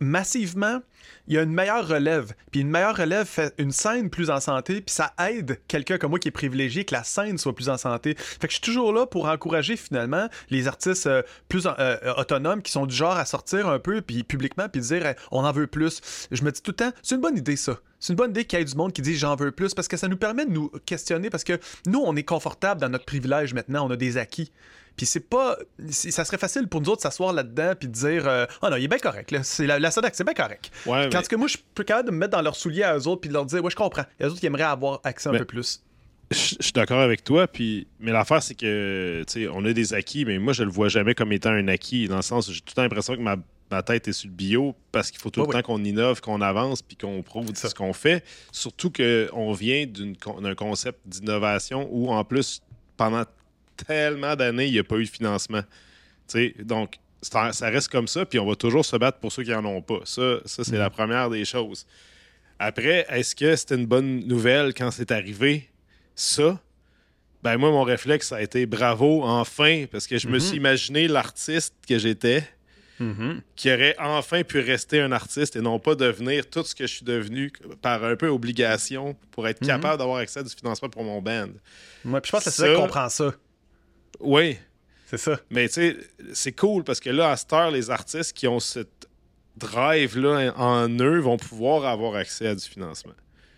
massivement, 0.00 0.80
il 1.26 1.34
y 1.34 1.38
a 1.38 1.42
une 1.42 1.52
meilleure 1.52 1.86
relève. 1.86 2.34
Puis 2.50 2.60
une 2.60 2.70
meilleure 2.70 2.96
relève 2.96 3.26
fait 3.26 3.54
une 3.58 3.70
scène 3.70 4.10
plus 4.10 4.30
en 4.30 4.40
santé, 4.40 4.80
puis 4.80 4.94
ça 4.94 5.14
aide 5.18 5.60
quelqu'un 5.68 5.98
comme 5.98 6.10
moi 6.10 6.18
qui 6.18 6.28
est 6.28 6.32
privilégié 6.32 6.84
que 6.84 6.94
la 6.94 7.04
scène 7.04 7.38
soit 7.38 7.54
plus 7.54 7.68
en 7.68 7.76
santé. 7.76 8.14
Fait 8.16 8.46
que 8.46 8.52
je 8.52 8.56
suis 8.56 8.72
toujours 8.72 8.92
là 8.92 9.06
pour 9.06 9.26
encourager 9.26 9.76
finalement 9.76 10.28
les 10.50 10.68
artistes 10.68 11.06
euh, 11.06 11.22
plus 11.48 11.66
euh, 11.66 12.14
autonomes 12.16 12.62
qui 12.62 12.72
sont 12.72 12.86
du 12.86 12.94
genre 12.94 13.16
à 13.16 13.24
sortir 13.24 13.68
un 13.68 13.78
peu 13.78 14.02
puis 14.02 14.22
publiquement 14.22 14.68
puis 14.68 14.80
dire 14.80 15.14
on 15.30 15.44
en 15.44 15.52
veut 15.52 15.66
plus. 15.66 16.00
Je 16.30 16.42
me 16.42 16.50
dis 16.50 16.60
tout 16.60 16.72
le 16.72 16.76
temps, 16.76 16.92
c'est 17.02 17.14
une 17.14 17.20
bonne 17.20 17.38
idée 17.38 17.56
ça. 17.56 17.78
C'est 18.04 18.12
une 18.12 18.18
bonne 18.18 18.32
idée 18.32 18.44
qu'il 18.44 18.58
y 18.58 18.62
ait 18.62 18.64
du 18.66 18.74
monde 18.74 18.92
qui 18.92 19.00
dit 19.00 19.16
j'en 19.16 19.34
veux 19.34 19.50
plus 19.50 19.72
parce 19.72 19.88
que 19.88 19.96
ça 19.96 20.08
nous 20.08 20.18
permet 20.18 20.44
de 20.44 20.50
nous 20.50 20.68
questionner 20.84 21.30
parce 21.30 21.42
que 21.42 21.58
nous 21.86 22.02
on 22.04 22.14
est 22.16 22.22
confortable 22.22 22.78
dans 22.78 22.90
notre 22.90 23.06
privilège 23.06 23.54
maintenant, 23.54 23.86
on 23.86 23.90
a 23.90 23.96
des 23.96 24.18
acquis. 24.18 24.52
Puis 24.94 25.06
c'est 25.06 25.26
pas. 25.26 25.56
Ça 25.88 26.26
serait 26.26 26.36
facile 26.36 26.68
pour 26.68 26.82
nous 26.82 26.90
autres 26.90 26.98
de 26.98 27.02
s'asseoir 27.04 27.32
là-dedans 27.32 27.72
puis 27.80 27.88
de 27.88 27.94
dire 27.94 28.46
oh 28.60 28.68
non, 28.68 28.76
il 28.76 28.84
est 28.84 28.88
bien 28.88 28.98
correct. 28.98 29.30
Là. 29.30 29.42
C'est 29.42 29.66
la, 29.66 29.78
la 29.78 29.90
Sodac, 29.90 30.14
c'est 30.14 30.22
bien 30.22 30.34
correct. 30.34 30.70
Ouais, 30.84 31.08
Quand 31.10 31.26
que 31.26 31.34
moi, 31.34 31.48
je 31.48 31.56
peux 31.74 31.82
quand 31.82 31.96
même 32.04 32.14
me 32.14 32.18
mettre 32.18 32.32
dans 32.32 32.42
leurs 32.42 32.56
souliers 32.56 32.82
à 32.82 32.94
eux 32.98 33.08
autres 33.08 33.22
puis 33.22 33.28
de 33.28 33.34
leur 33.34 33.46
dire 33.46 33.64
Ouais, 33.64 33.70
je 33.70 33.76
comprends. 33.76 34.04
Les 34.20 34.26
autres, 34.26 34.38
ils 34.42 34.46
aimeraient 34.46 34.64
avoir 34.64 35.00
accès 35.02 35.30
un 35.30 35.38
peu 35.38 35.46
plus. 35.46 35.82
Je 36.30 36.36
suis 36.36 36.72
d'accord 36.74 37.00
avec 37.00 37.24
toi, 37.24 37.46
puis 37.46 37.86
mais 38.00 38.12
l'affaire 38.12 38.42
c'est 38.42 38.54
que 38.54 39.24
tu 39.26 39.44
sais, 39.44 39.48
on 39.48 39.64
a 39.64 39.72
des 39.72 39.94
acquis, 39.94 40.24
mais 40.24 40.38
moi 40.38 40.52
je 40.52 40.62
le 40.62 40.70
vois 40.70 40.88
jamais 40.88 41.14
comme 41.14 41.32
étant 41.32 41.50
un 41.50 41.68
acquis 41.68 42.08
dans 42.08 42.16
le 42.16 42.22
sens 42.22 42.48
où 42.48 42.52
j'ai 42.52 42.60
toute 42.60 42.76
l'impression 42.76 43.14
que 43.14 43.20
ma, 43.20 43.36
ma, 43.70 43.82
tête 43.82 44.08
est 44.08 44.12
sur 44.12 44.28
le 44.28 44.34
bio 44.34 44.74
parce 44.92 45.10
qu'il 45.10 45.20
faut 45.20 45.30
tout 45.30 45.44
le 45.44 45.52
temps 45.52 45.62
qu'on 45.62 45.82
innove, 45.82 46.20
qu'on 46.20 46.40
avance, 46.40 46.82
puis 46.82 46.96
qu'on 46.96 47.22
prouve 47.22 47.50
ce 47.54 47.74
qu'on 47.74 47.92
fait. 47.92 48.24
Surtout 48.52 48.90
qu'on 48.90 49.52
vient 49.52 49.86
d'un 49.86 50.54
concept 50.54 51.00
d'innovation 51.06 51.88
où 51.90 52.10
en 52.10 52.24
plus 52.24 52.62
pendant 52.96 53.24
tellement 53.76 54.36
d'années, 54.36 54.66
il 54.66 54.72
n'y 54.72 54.78
a 54.78 54.84
pas 54.84 54.96
eu 54.96 55.04
de 55.04 55.10
financement. 55.10 55.62
donc, 56.62 56.98
ça, 57.22 57.70
reste 57.70 57.88
comme 57.88 58.08
ça, 58.08 58.26
puis 58.26 58.38
on 58.38 58.46
va 58.46 58.54
toujours 58.54 58.84
se 58.84 58.96
battre 58.96 59.18
pour 59.18 59.32
ceux 59.32 59.42
qui 59.42 59.50
n'en 59.50 59.64
ont 59.64 59.82
pas. 59.82 60.00
Ça, 60.04 60.38
ça 60.44 60.64
c'est 60.64 60.76
la 60.76 60.88
mm. 60.88 60.92
première 60.92 61.30
des 61.30 61.44
choses. 61.44 61.86
Après, 62.58 63.06
est-ce 63.08 63.34
que 63.34 63.56
c'était 63.56 63.74
une 63.74 63.86
bonne 63.86 64.26
nouvelle 64.26 64.74
quand 64.74 64.90
c'est 64.90 65.10
arrivé? 65.10 65.68
Ça, 66.14 66.60
ben 67.42 67.56
moi, 67.56 67.70
mon 67.70 67.82
réflexe, 67.82 68.28
ça 68.28 68.36
a 68.36 68.42
été 68.42 68.66
bravo, 68.66 69.22
enfin, 69.24 69.86
parce 69.90 70.06
que 70.06 70.18
je 70.18 70.28
me 70.28 70.38
mm-hmm. 70.38 70.40
suis 70.40 70.56
imaginé 70.56 71.08
l'artiste 71.08 71.74
que 71.88 71.98
j'étais, 71.98 72.44
mm-hmm. 73.00 73.40
qui 73.56 73.72
aurait 73.72 73.96
enfin 73.98 74.42
pu 74.42 74.60
rester 74.60 75.00
un 75.00 75.12
artiste 75.12 75.56
et 75.56 75.60
non 75.60 75.78
pas 75.78 75.94
devenir 75.94 76.48
tout 76.48 76.62
ce 76.64 76.74
que 76.74 76.86
je 76.86 76.94
suis 76.96 77.04
devenu 77.04 77.52
par 77.82 78.04
un 78.04 78.16
peu 78.16 78.28
obligation 78.28 79.16
pour 79.30 79.48
être 79.48 79.62
mm-hmm. 79.62 79.66
capable 79.66 79.98
d'avoir 79.98 80.18
accès 80.18 80.40
à 80.40 80.42
du 80.42 80.54
financement 80.54 80.88
pour 80.88 81.04
mon 81.04 81.20
band. 81.20 81.48
Moi, 82.04 82.20
je 82.24 82.30
pense 82.30 82.44
que 82.44 82.50
c'est 82.50 82.74
ça 82.74 82.74
comprend 82.74 83.08
ça. 83.08 83.34
Oui. 84.20 84.58
C'est 85.06 85.18
ça. 85.18 85.38
Mais 85.50 85.68
tu 85.68 85.74
sais, 85.74 85.96
c'est 86.32 86.52
cool 86.52 86.82
parce 86.82 87.00
que 87.00 87.10
là, 87.10 87.30
à 87.30 87.36
cette 87.36 87.52
heure, 87.52 87.70
les 87.70 87.90
artistes 87.90 88.32
qui 88.32 88.48
ont 88.48 88.60
cette 88.60 89.08
drive-là 89.56 90.52
en 90.56 90.88
eux 90.88 91.18
vont 91.18 91.36
pouvoir 91.36 91.84
avoir 91.84 92.16
accès 92.16 92.48
à 92.48 92.54
du 92.54 92.64
financement. 92.64 93.12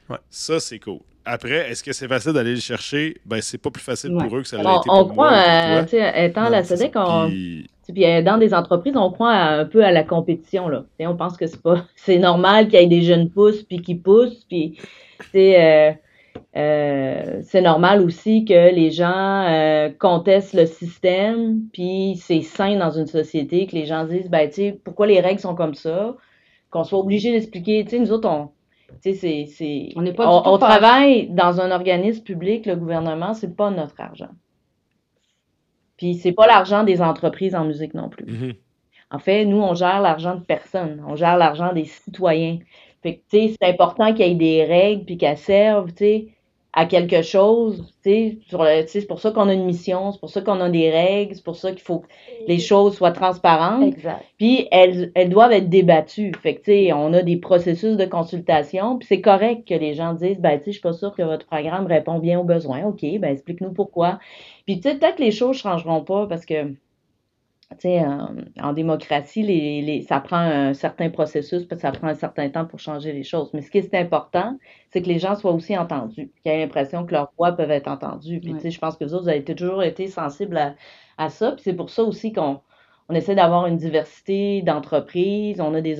Ouais. 0.08 0.18
Ça, 0.30 0.60
c'est 0.60 0.78
cool. 0.78 1.00
Après, 1.24 1.70
est-ce 1.70 1.82
que 1.82 1.92
c'est 1.92 2.06
facile 2.06 2.32
d'aller 2.32 2.54
le 2.54 2.60
chercher? 2.60 3.20
Ben, 3.24 3.40
c'est 3.40 3.58
pas 3.58 3.70
plus 3.70 3.82
facile 3.82 4.12
pour 4.12 4.36
eux 4.36 4.42
que 4.42 4.48
ça 4.48 4.58
l'a 4.62 4.76
été 4.76 4.84
pour 4.84 4.94
on 4.94 5.08
croit, 5.08 5.30
moi. 5.30 5.86
Euh, 5.92 6.24
étant 6.24 6.48
la 6.48 6.62
SEDEC, 6.62 6.92
on, 6.94 7.28
Puis 7.28 7.68
euh, 7.90 8.22
dans 8.22 8.38
des 8.38 8.54
entreprises, 8.54 8.96
on 8.96 9.10
croit 9.10 9.32
un 9.32 9.64
peu 9.64 9.84
à 9.84 9.92
la 9.92 10.02
compétition 10.02 10.68
là. 10.68 10.84
on 11.00 11.16
pense 11.16 11.36
que 11.36 11.46
c'est 11.46 11.62
pas, 11.62 11.84
c'est 11.96 12.18
normal 12.18 12.68
qu'il 12.68 12.80
y 12.80 12.82
ait 12.82 12.86
des 12.86 13.02
jeunes 13.02 13.30
pousses 13.30 13.62
puis 13.62 13.80
qui 13.80 13.94
poussent, 13.94 14.44
puis 14.44 14.78
euh, 15.34 15.92
euh, 16.56 17.40
c'est 17.42 17.60
normal 17.60 18.02
aussi 18.02 18.44
que 18.44 18.74
les 18.74 18.90
gens 18.90 19.46
euh, 19.48 19.90
contestent 19.98 20.54
le 20.54 20.66
système, 20.66 21.62
puis 21.72 22.16
c'est 22.16 22.42
sain 22.42 22.76
dans 22.76 22.90
une 22.90 23.06
société 23.06 23.66
que 23.66 23.74
les 23.74 23.86
gens 23.86 24.04
disent, 24.04 24.30
ben, 24.30 24.48
tu 24.48 24.54
sais, 24.54 24.80
pourquoi 24.84 25.06
les 25.06 25.20
règles 25.20 25.40
sont 25.40 25.54
comme 25.54 25.74
ça, 25.74 26.16
qu'on 26.70 26.84
soit 26.84 26.98
obligé 26.98 27.32
d'expliquer. 27.32 27.84
Tu 27.84 27.90
sais, 27.90 27.98
nous 27.98 28.12
autres, 28.12 28.28
on, 28.28 28.50
tu 29.02 29.14
sais, 29.14 29.46
c'est, 29.46 29.92
on, 29.96 30.12
pas 30.12 30.28
on, 30.28 30.58
travaille 30.58 31.28
dans 31.28 31.60
un 31.60 31.70
organisme 31.70 32.22
public, 32.22 32.66
le 32.66 32.76
gouvernement, 32.76 33.34
c'est 33.34 33.54
pas 33.54 33.70
notre 33.70 34.00
argent. 34.00 34.30
Puis 35.96 36.14
c'est 36.14 36.32
pas 36.32 36.46
l'argent 36.46 36.84
des 36.84 37.00
entreprises 37.00 37.54
en 37.54 37.64
musique 37.64 37.94
non 37.94 38.08
plus. 38.08 38.26
Mm-hmm. 38.26 38.56
En 39.10 39.18
fait, 39.18 39.44
nous, 39.44 39.58
on 39.58 39.74
gère 39.74 40.00
l'argent 40.00 40.34
de 40.34 40.44
personne, 40.44 41.02
on 41.06 41.16
gère 41.16 41.36
l'argent 41.36 41.72
des 41.72 41.84
citoyens. 41.84 42.58
Fait 43.02 43.16
que, 43.16 43.20
tu 43.30 43.48
sais, 43.48 43.56
c'est 43.60 43.68
important 43.68 44.12
qu'il 44.12 44.26
y 44.26 44.30
ait 44.30 44.34
des 44.34 44.64
règles 44.64 45.04
puis 45.04 45.16
qu'elles 45.16 45.38
servent, 45.38 45.92
tu 45.92 46.04
sais, 46.04 46.28
à 46.78 46.84
quelque 46.84 47.22
chose, 47.22 47.82
tu 48.04 48.38
sais, 48.50 48.86
c'est 48.86 49.06
pour 49.06 49.18
ça 49.18 49.30
qu'on 49.30 49.48
a 49.48 49.54
une 49.54 49.64
mission, 49.64 50.12
c'est 50.12 50.20
pour 50.20 50.28
ça 50.28 50.42
qu'on 50.42 50.60
a 50.60 50.68
des 50.68 50.90
règles, 50.90 51.34
c'est 51.34 51.42
pour 51.42 51.56
ça 51.56 51.70
qu'il 51.70 51.80
faut 51.80 52.00
que 52.00 52.06
les 52.46 52.58
choses 52.58 52.94
soient 52.96 53.12
transparentes. 53.12 53.82
Exact. 53.82 54.22
Puis 54.36 54.68
elles, 54.70 55.10
elles 55.14 55.30
doivent 55.30 55.52
être 55.52 55.70
débattues. 55.70 56.32
Fait 56.42 56.56
que, 56.56 56.58
tu 56.58 56.72
sais, 56.72 56.92
on 56.92 57.14
a 57.14 57.22
des 57.22 57.38
processus 57.38 57.96
de 57.96 58.04
consultation, 58.04 58.98
puis 58.98 59.08
c'est 59.08 59.22
correct 59.22 59.66
que 59.66 59.72
les 59.72 59.94
gens 59.94 60.12
disent, 60.12 60.38
ben, 60.38 60.58
tu 60.58 60.64
sais, 60.64 60.66
je 60.66 60.70
suis 60.72 60.80
pas 60.82 60.92
sûr 60.92 61.14
que 61.14 61.22
votre 61.22 61.46
programme 61.46 61.86
répond 61.86 62.18
bien 62.18 62.38
aux 62.38 62.44
besoins. 62.44 62.84
OK, 62.84 63.00
ben, 63.00 63.32
explique-nous 63.32 63.72
pourquoi. 63.72 64.18
Puis, 64.66 64.78
tu 64.78 64.90
sais, 64.90 64.96
peut-être 64.96 65.16
que 65.16 65.22
les 65.22 65.30
choses 65.30 65.56
changeront 65.56 66.02
pas 66.02 66.26
parce 66.26 66.44
que 66.44 66.74
sais, 67.78 68.02
en, 68.62 68.72
démocratie, 68.72 69.42
les, 69.42 69.82
les, 69.82 70.02
ça 70.02 70.20
prend 70.20 70.38
un 70.38 70.74
certain 70.74 71.10
processus, 71.10 71.64
puis 71.64 71.78
ça 71.78 71.90
prend 71.92 72.08
un 72.08 72.14
certain 72.14 72.48
temps 72.48 72.64
pour 72.64 72.78
changer 72.78 73.12
les 73.12 73.24
choses. 73.24 73.50
Mais 73.54 73.62
ce 73.62 73.70
qui 73.70 73.78
est 73.78 73.94
important, 73.94 74.58
c'est 74.90 75.02
que 75.02 75.08
les 75.08 75.18
gens 75.18 75.34
soient 75.34 75.52
aussi 75.52 75.76
entendus, 75.76 76.30
qu'ils 76.42 76.52
aient 76.52 76.60
l'impression 76.60 77.04
que 77.04 77.12
leurs 77.12 77.32
voix 77.36 77.52
peuvent 77.52 77.70
être 77.70 77.88
entendues. 77.88 78.40
Puis, 78.40 78.54
tu 78.54 78.60
sais, 78.60 78.70
je 78.70 78.78
pense 78.78 78.96
que 78.96 79.04
vous 79.04 79.14
autres, 79.14 79.24
vous 79.24 79.30
avez 79.30 79.44
toujours 79.44 79.82
été 79.82 80.08
sensibles 80.08 80.56
à, 80.56 80.74
à 81.18 81.28
ça. 81.28 81.52
Puis 81.52 81.62
c'est 81.64 81.74
pour 81.74 81.90
ça 81.90 82.02
aussi 82.04 82.32
qu'on 82.32 82.60
on 83.08 83.14
essaie 83.14 83.34
d'avoir 83.34 83.66
une 83.66 83.76
diversité 83.76 84.62
d'entreprises. 84.62 85.60
On 85.60 85.74
a 85.74 85.80
des 85.80 85.98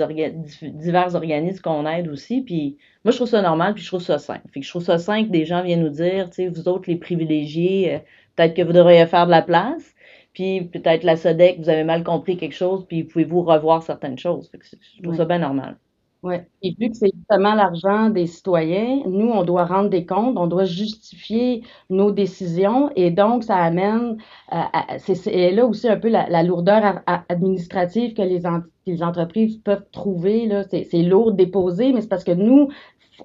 divers 0.62 1.14
organismes 1.14 1.61
qu'on 1.62 1.87
aide 1.87 2.09
aussi. 2.09 2.43
Puis 2.43 2.79
moi, 3.05 3.12
je 3.12 3.17
trouve 3.17 3.29
ça 3.29 3.43
normal, 3.43 3.75
puis 3.75 3.83
je 3.83 3.89
trouve 3.89 4.03
ça 4.03 4.19
simple. 4.19 4.49
Fait 4.53 4.61
que 4.61 4.67
je 4.67 4.71
trouve 4.71 4.83
ça 4.83 4.99
simple 4.99 5.29
que 5.29 5.33
des 5.33 5.45
gens 5.45 5.62
viennent 5.62 5.83
nous 5.83 5.89
dire, 5.89 6.31
tu 6.31 6.37
sais, 6.37 6.49
vous 6.49 6.69
autres, 6.69 6.89
les 6.89 6.97
privilégiés, 6.97 7.95
euh, 7.95 7.99
peut-être 8.35 8.55
que 8.55 8.62
vous 8.62 8.73
devriez 8.73 9.07
faire 9.07 9.27
de 9.27 9.31
la 9.31 9.43
place 9.43 9.95
puis 10.37 10.61
peut-être 10.61 11.03
la 11.03 11.16
SODEC, 11.16 11.61
vous 11.61 11.70
avez 11.70 11.82
mal 11.82 12.05
compris 12.05 12.37
quelque 12.37 12.55
chose, 12.55 12.84
puis 12.87 13.05
pouvez-vous 13.05 13.41
revoir 13.41 13.82
certaines 13.82 14.18
choses. 14.18 14.51
je 14.53 15.03
trouve 15.03 15.16
ça 15.16 15.24
bien 15.24 15.39
normal. 15.39 15.78
Oui. 16.22 16.34
Et 16.62 16.76
vu 16.78 16.91
que 16.91 16.97
c'est 16.97 17.11
justement 17.14 17.55
l'argent 17.55 18.11
des 18.11 18.26
citoyens, 18.26 19.01
nous, 19.07 19.30
on 19.30 19.45
doit 19.45 19.64
rendre 19.64 19.89
des 19.89 20.05
comptes, 20.05 20.37
on 20.37 20.47
doit 20.47 20.64
justifier 20.64 21.62
nos 21.89 22.11
décisions 22.11 22.91
et 22.97 23.11
donc 23.11 23.45
ça 23.45 23.57
amène, 23.57 24.18
euh, 24.53 24.57
c'est 24.99 25.53
là 25.53 25.64
aussi 25.64 25.89
un 25.89 25.97
peu 25.97 26.09
la, 26.09 26.43
lourdeur 26.43 27.01
administrative 27.30 28.12
que 28.12 28.22
les, 28.22 28.43
les, 28.87 29.03
entreprises 29.03 29.57
peuvent 29.59 29.87
trouver. 29.91 30.51
C'est 30.70 31.03
lourd 31.03 31.32
de 31.32 31.37
déposer, 31.37 31.93
mais 31.95 32.03
c'est 32.03 32.09
parce 32.09 32.24
que 32.24 32.32
nous, 32.32 32.68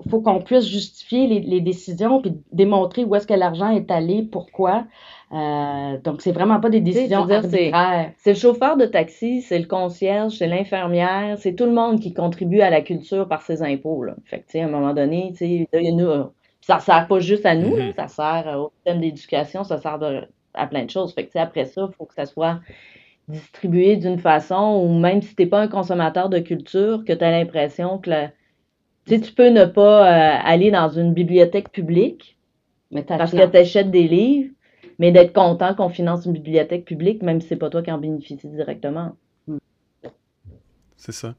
faut 0.09 0.21
qu'on 0.21 0.39
puisse 0.39 0.67
justifier 0.67 1.27
les, 1.27 1.39
les, 1.39 1.61
décisions 1.61 2.21
puis 2.21 2.33
démontrer 2.51 3.03
où 3.03 3.15
est-ce 3.15 3.27
que 3.27 3.33
l'argent 3.33 3.69
est 3.69 3.91
allé, 3.91 4.23
pourquoi. 4.23 4.85
Euh, 5.33 5.97
donc, 6.03 6.21
c'est 6.21 6.31
vraiment 6.31 6.59
pas 6.59 6.69
des 6.69 6.81
décisions 6.81 7.29
arbitraires. 7.29 8.11
C'est 8.17 8.31
le 8.33 8.37
chauffeur 8.37 8.77
de 8.77 8.85
taxi, 8.85 9.41
c'est 9.41 9.59
le 9.59 9.65
concierge, 9.65 10.33
c'est 10.33 10.47
l'infirmière, 10.47 11.37
c'est 11.37 11.55
tout 11.55 11.65
le 11.65 11.71
monde 11.71 11.99
qui 11.99 12.13
contribue 12.13 12.61
à 12.61 12.69
la 12.69 12.81
culture 12.81 13.27
par 13.27 13.41
ses 13.41 13.63
impôts. 13.63 14.03
Là. 14.03 14.15
Fait 14.25 14.39
que, 14.39 14.45
tu 14.45 14.51
sais, 14.53 14.61
à 14.61 14.65
un 14.65 14.69
moment 14.69 14.93
donné, 14.93 15.33
tu 15.37 15.67
sais, 15.71 15.91
nous, 15.91 16.09
ça 16.61 16.79
sert 16.79 17.07
pas 17.07 17.19
juste 17.19 17.45
à 17.45 17.55
nous, 17.55 17.75
mm-hmm. 17.75 17.95
ça 17.95 18.07
sert 18.07 18.59
au 18.59 18.71
système 18.75 19.01
d'éducation, 19.01 19.63
ça 19.63 19.77
sert 19.77 19.99
à 20.53 20.67
plein 20.67 20.85
de 20.85 20.89
choses. 20.89 21.13
Fait 21.13 21.25
que, 21.25 21.37
après 21.37 21.65
ça, 21.65 21.87
il 21.89 21.95
faut 21.95 22.05
que 22.05 22.13
ça 22.13 22.25
soit 22.25 22.59
distribué 23.27 23.95
d'une 23.95 24.19
façon 24.19 24.83
où 24.83 24.99
même 24.99 25.21
si 25.21 25.35
t'es 25.35 25.45
pas 25.45 25.61
un 25.61 25.67
consommateur 25.67 26.29
de 26.29 26.39
culture, 26.39 27.05
que 27.05 27.13
tu 27.13 27.23
as 27.23 27.31
l'impression 27.31 27.97
que 27.97 28.09
la, 28.09 28.31
tu 29.05 29.15
sais, 29.15 29.21
tu 29.21 29.31
peux 29.33 29.49
ne 29.49 29.65
pas 29.65 30.07
euh, 30.07 30.41
aller 30.43 30.71
dans 30.71 30.89
une 30.89 31.13
bibliothèque 31.13 31.71
publique 31.71 32.37
mais 32.91 33.03
parce 33.03 33.31
que 33.31 33.49
tu 33.49 33.57
achètes 33.57 33.89
des 33.89 34.07
livres, 34.07 34.51
mais 34.99 35.11
d'être 35.11 35.33
content 35.33 35.73
qu'on 35.73 35.89
finance 35.89 36.25
une 36.25 36.33
bibliothèque 36.33 36.85
publique, 36.85 37.23
même 37.23 37.41
si 37.41 37.47
c'est 37.47 37.55
pas 37.55 37.69
toi 37.69 37.81
qui 37.81 37.91
en 37.91 37.97
bénéficie 37.97 38.47
directement. 38.47 39.15
C'est 40.97 41.13
ça. 41.13 41.33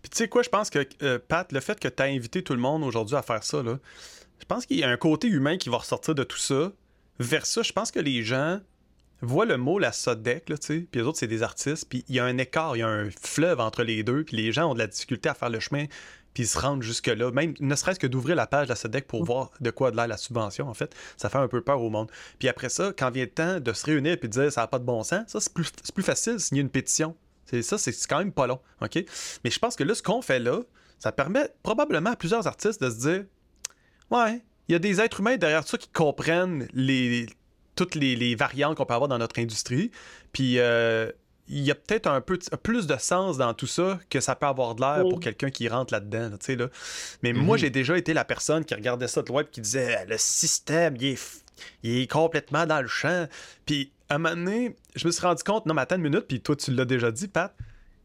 Puis 0.00 0.10
tu 0.10 0.16
sais 0.16 0.28
quoi, 0.28 0.42
je 0.42 0.48
pense 0.48 0.70
que, 0.70 0.86
euh, 1.02 1.18
Pat, 1.18 1.50
le 1.52 1.60
fait 1.60 1.78
que 1.78 1.88
tu 1.88 2.02
as 2.02 2.06
invité 2.06 2.42
tout 2.42 2.54
le 2.54 2.60
monde 2.60 2.82
aujourd'hui 2.84 3.16
à 3.16 3.22
faire 3.22 3.42
ça, 3.42 3.62
là, 3.62 3.78
je 4.38 4.46
pense 4.46 4.64
qu'il 4.64 4.78
y 4.78 4.84
a 4.84 4.88
un 4.88 4.96
côté 4.96 5.28
humain 5.28 5.58
qui 5.58 5.68
va 5.68 5.78
ressortir 5.78 6.14
de 6.14 6.24
tout 6.24 6.38
ça. 6.38 6.72
Vers 7.18 7.44
ça, 7.44 7.62
je 7.62 7.72
pense 7.72 7.90
que 7.90 8.00
les 8.00 8.22
gens 8.22 8.60
voient 9.20 9.44
le 9.44 9.58
mot 9.58 9.78
la 9.78 9.92
Sodec, 9.92 10.48
là, 10.48 10.56
tu 10.56 10.66
sais, 10.66 10.86
puis 10.90 11.02
les 11.02 11.06
autres, 11.06 11.18
c'est 11.18 11.26
des 11.26 11.42
artistes, 11.42 11.86
puis 11.90 12.04
il 12.08 12.14
y 12.14 12.20
a 12.20 12.24
un 12.24 12.38
écart, 12.38 12.76
il 12.76 12.78
y 12.78 12.82
a 12.82 12.88
un 12.88 13.10
fleuve 13.10 13.60
entre 13.60 13.82
les 13.82 14.02
deux, 14.02 14.24
puis 14.24 14.38
les 14.38 14.52
gens 14.52 14.70
ont 14.70 14.74
de 14.74 14.78
la 14.78 14.86
difficulté 14.86 15.28
à 15.28 15.34
faire 15.34 15.50
le 15.50 15.60
chemin 15.60 15.84
puis 16.34 16.46
se 16.46 16.58
rendre 16.58 16.82
jusque-là, 16.82 17.30
même 17.32 17.54
ne 17.60 17.74
serait-ce 17.74 17.98
que 17.98 18.06
d'ouvrir 18.06 18.36
la 18.36 18.46
page 18.46 18.66
de 18.66 18.70
la 18.70 18.76
SEDEC 18.76 19.06
pour 19.06 19.22
mm. 19.22 19.26
voir 19.26 19.50
de 19.60 19.70
quoi 19.70 19.90
de 19.90 19.96
l'air 19.96 20.06
la 20.06 20.16
subvention, 20.16 20.68
en 20.68 20.74
fait, 20.74 20.94
ça 21.16 21.28
fait 21.28 21.38
un 21.38 21.48
peu 21.48 21.60
peur 21.60 21.82
au 21.82 21.90
monde. 21.90 22.10
Puis 22.38 22.48
après 22.48 22.68
ça, 22.68 22.92
quand 22.96 23.10
vient 23.10 23.24
le 23.24 23.30
temps 23.30 23.60
de 23.60 23.72
se 23.72 23.86
réunir 23.86 24.12
et 24.12 24.16
de 24.16 24.26
dire 24.26 24.52
ça 24.52 24.62
n'a 24.62 24.66
pas 24.66 24.78
de 24.78 24.84
bon 24.84 25.02
sens, 25.02 25.24
ça, 25.28 25.40
c'est 25.40 25.52
plus, 25.52 25.70
plus 25.94 26.02
facile 26.02 26.34
de 26.34 26.38
signer 26.38 26.60
une 26.60 26.70
pétition. 26.70 27.16
C'est 27.46 27.62
ça, 27.62 27.78
c'est 27.78 27.92
quand 28.08 28.18
même 28.18 28.32
pas 28.32 28.46
long, 28.46 28.60
OK? 28.80 29.04
Mais 29.44 29.50
je 29.50 29.58
pense 29.58 29.74
que 29.74 29.82
là, 29.82 29.94
ce 29.94 30.02
qu'on 30.02 30.22
fait 30.22 30.38
là, 30.38 30.60
ça 30.98 31.10
permet 31.10 31.48
probablement 31.62 32.10
à 32.10 32.16
plusieurs 32.16 32.46
artistes 32.46 32.80
de 32.82 32.90
se 32.90 32.98
dire 32.98 33.24
Ouais, 34.10 34.42
il 34.68 34.72
y 34.72 34.74
a 34.74 34.78
des 34.78 35.00
êtres 35.00 35.20
humains 35.20 35.36
derrière 35.36 35.66
ça 35.66 35.78
qui 35.78 35.88
comprennent 35.88 36.68
les, 36.72 37.26
toutes 37.74 37.94
les, 37.94 38.34
variantes 38.34 38.76
qu'on 38.76 38.86
peut 38.86 38.94
avoir 38.94 39.08
dans 39.08 39.18
notre 39.18 39.40
industrie. 39.40 39.90
Puis 40.32 40.58
euh, 40.58 41.10
il 41.52 41.62
y 41.64 41.70
a 41.72 41.74
peut-être 41.74 42.06
un 42.06 42.20
peu 42.20 42.38
plus 42.62 42.86
de 42.86 42.96
sens 42.96 43.36
dans 43.36 43.52
tout 43.54 43.66
ça 43.66 43.98
que 44.08 44.20
ça 44.20 44.36
peut 44.36 44.46
avoir 44.46 44.76
de 44.76 44.82
l'air 44.82 45.02
pour 45.02 45.18
quelqu'un 45.18 45.50
qui 45.50 45.68
rentre 45.68 45.92
là-dedans. 45.92 46.30
Là, 46.30 46.68
Mais 47.22 47.32
moi, 47.32 47.56
mhm. 47.56 47.60
j'ai 47.60 47.70
déjà 47.70 47.98
été 47.98 48.14
la 48.14 48.24
personne 48.24 48.64
qui 48.64 48.74
regardait 48.74 49.08
ça 49.08 49.22
de 49.22 49.28
loin 49.28 49.42
et 49.42 49.46
qui 49.46 49.60
disait 49.60 50.06
le 50.06 50.16
système, 50.16 50.96
il 50.96 51.06
est, 51.06 51.42
il 51.82 51.98
est 51.98 52.10
complètement 52.10 52.66
dans 52.66 52.80
le 52.80 52.86
champ. 52.86 53.26
Puis 53.66 53.90
à 54.08 54.14
un 54.14 54.18
moment 54.18 54.36
donné, 54.36 54.76
je 54.94 55.06
me 55.06 55.12
suis 55.12 55.22
rendu 55.22 55.42
compte, 55.42 55.66
non, 55.66 55.74
mais 55.74 55.82
attends 55.82 55.96
une 55.96 56.02
minute, 56.02 56.26
puis 56.28 56.40
toi, 56.40 56.54
tu 56.54 56.70
l'as 56.70 56.84
déjà 56.84 57.10
dit, 57.10 57.26
Pat, 57.26 57.52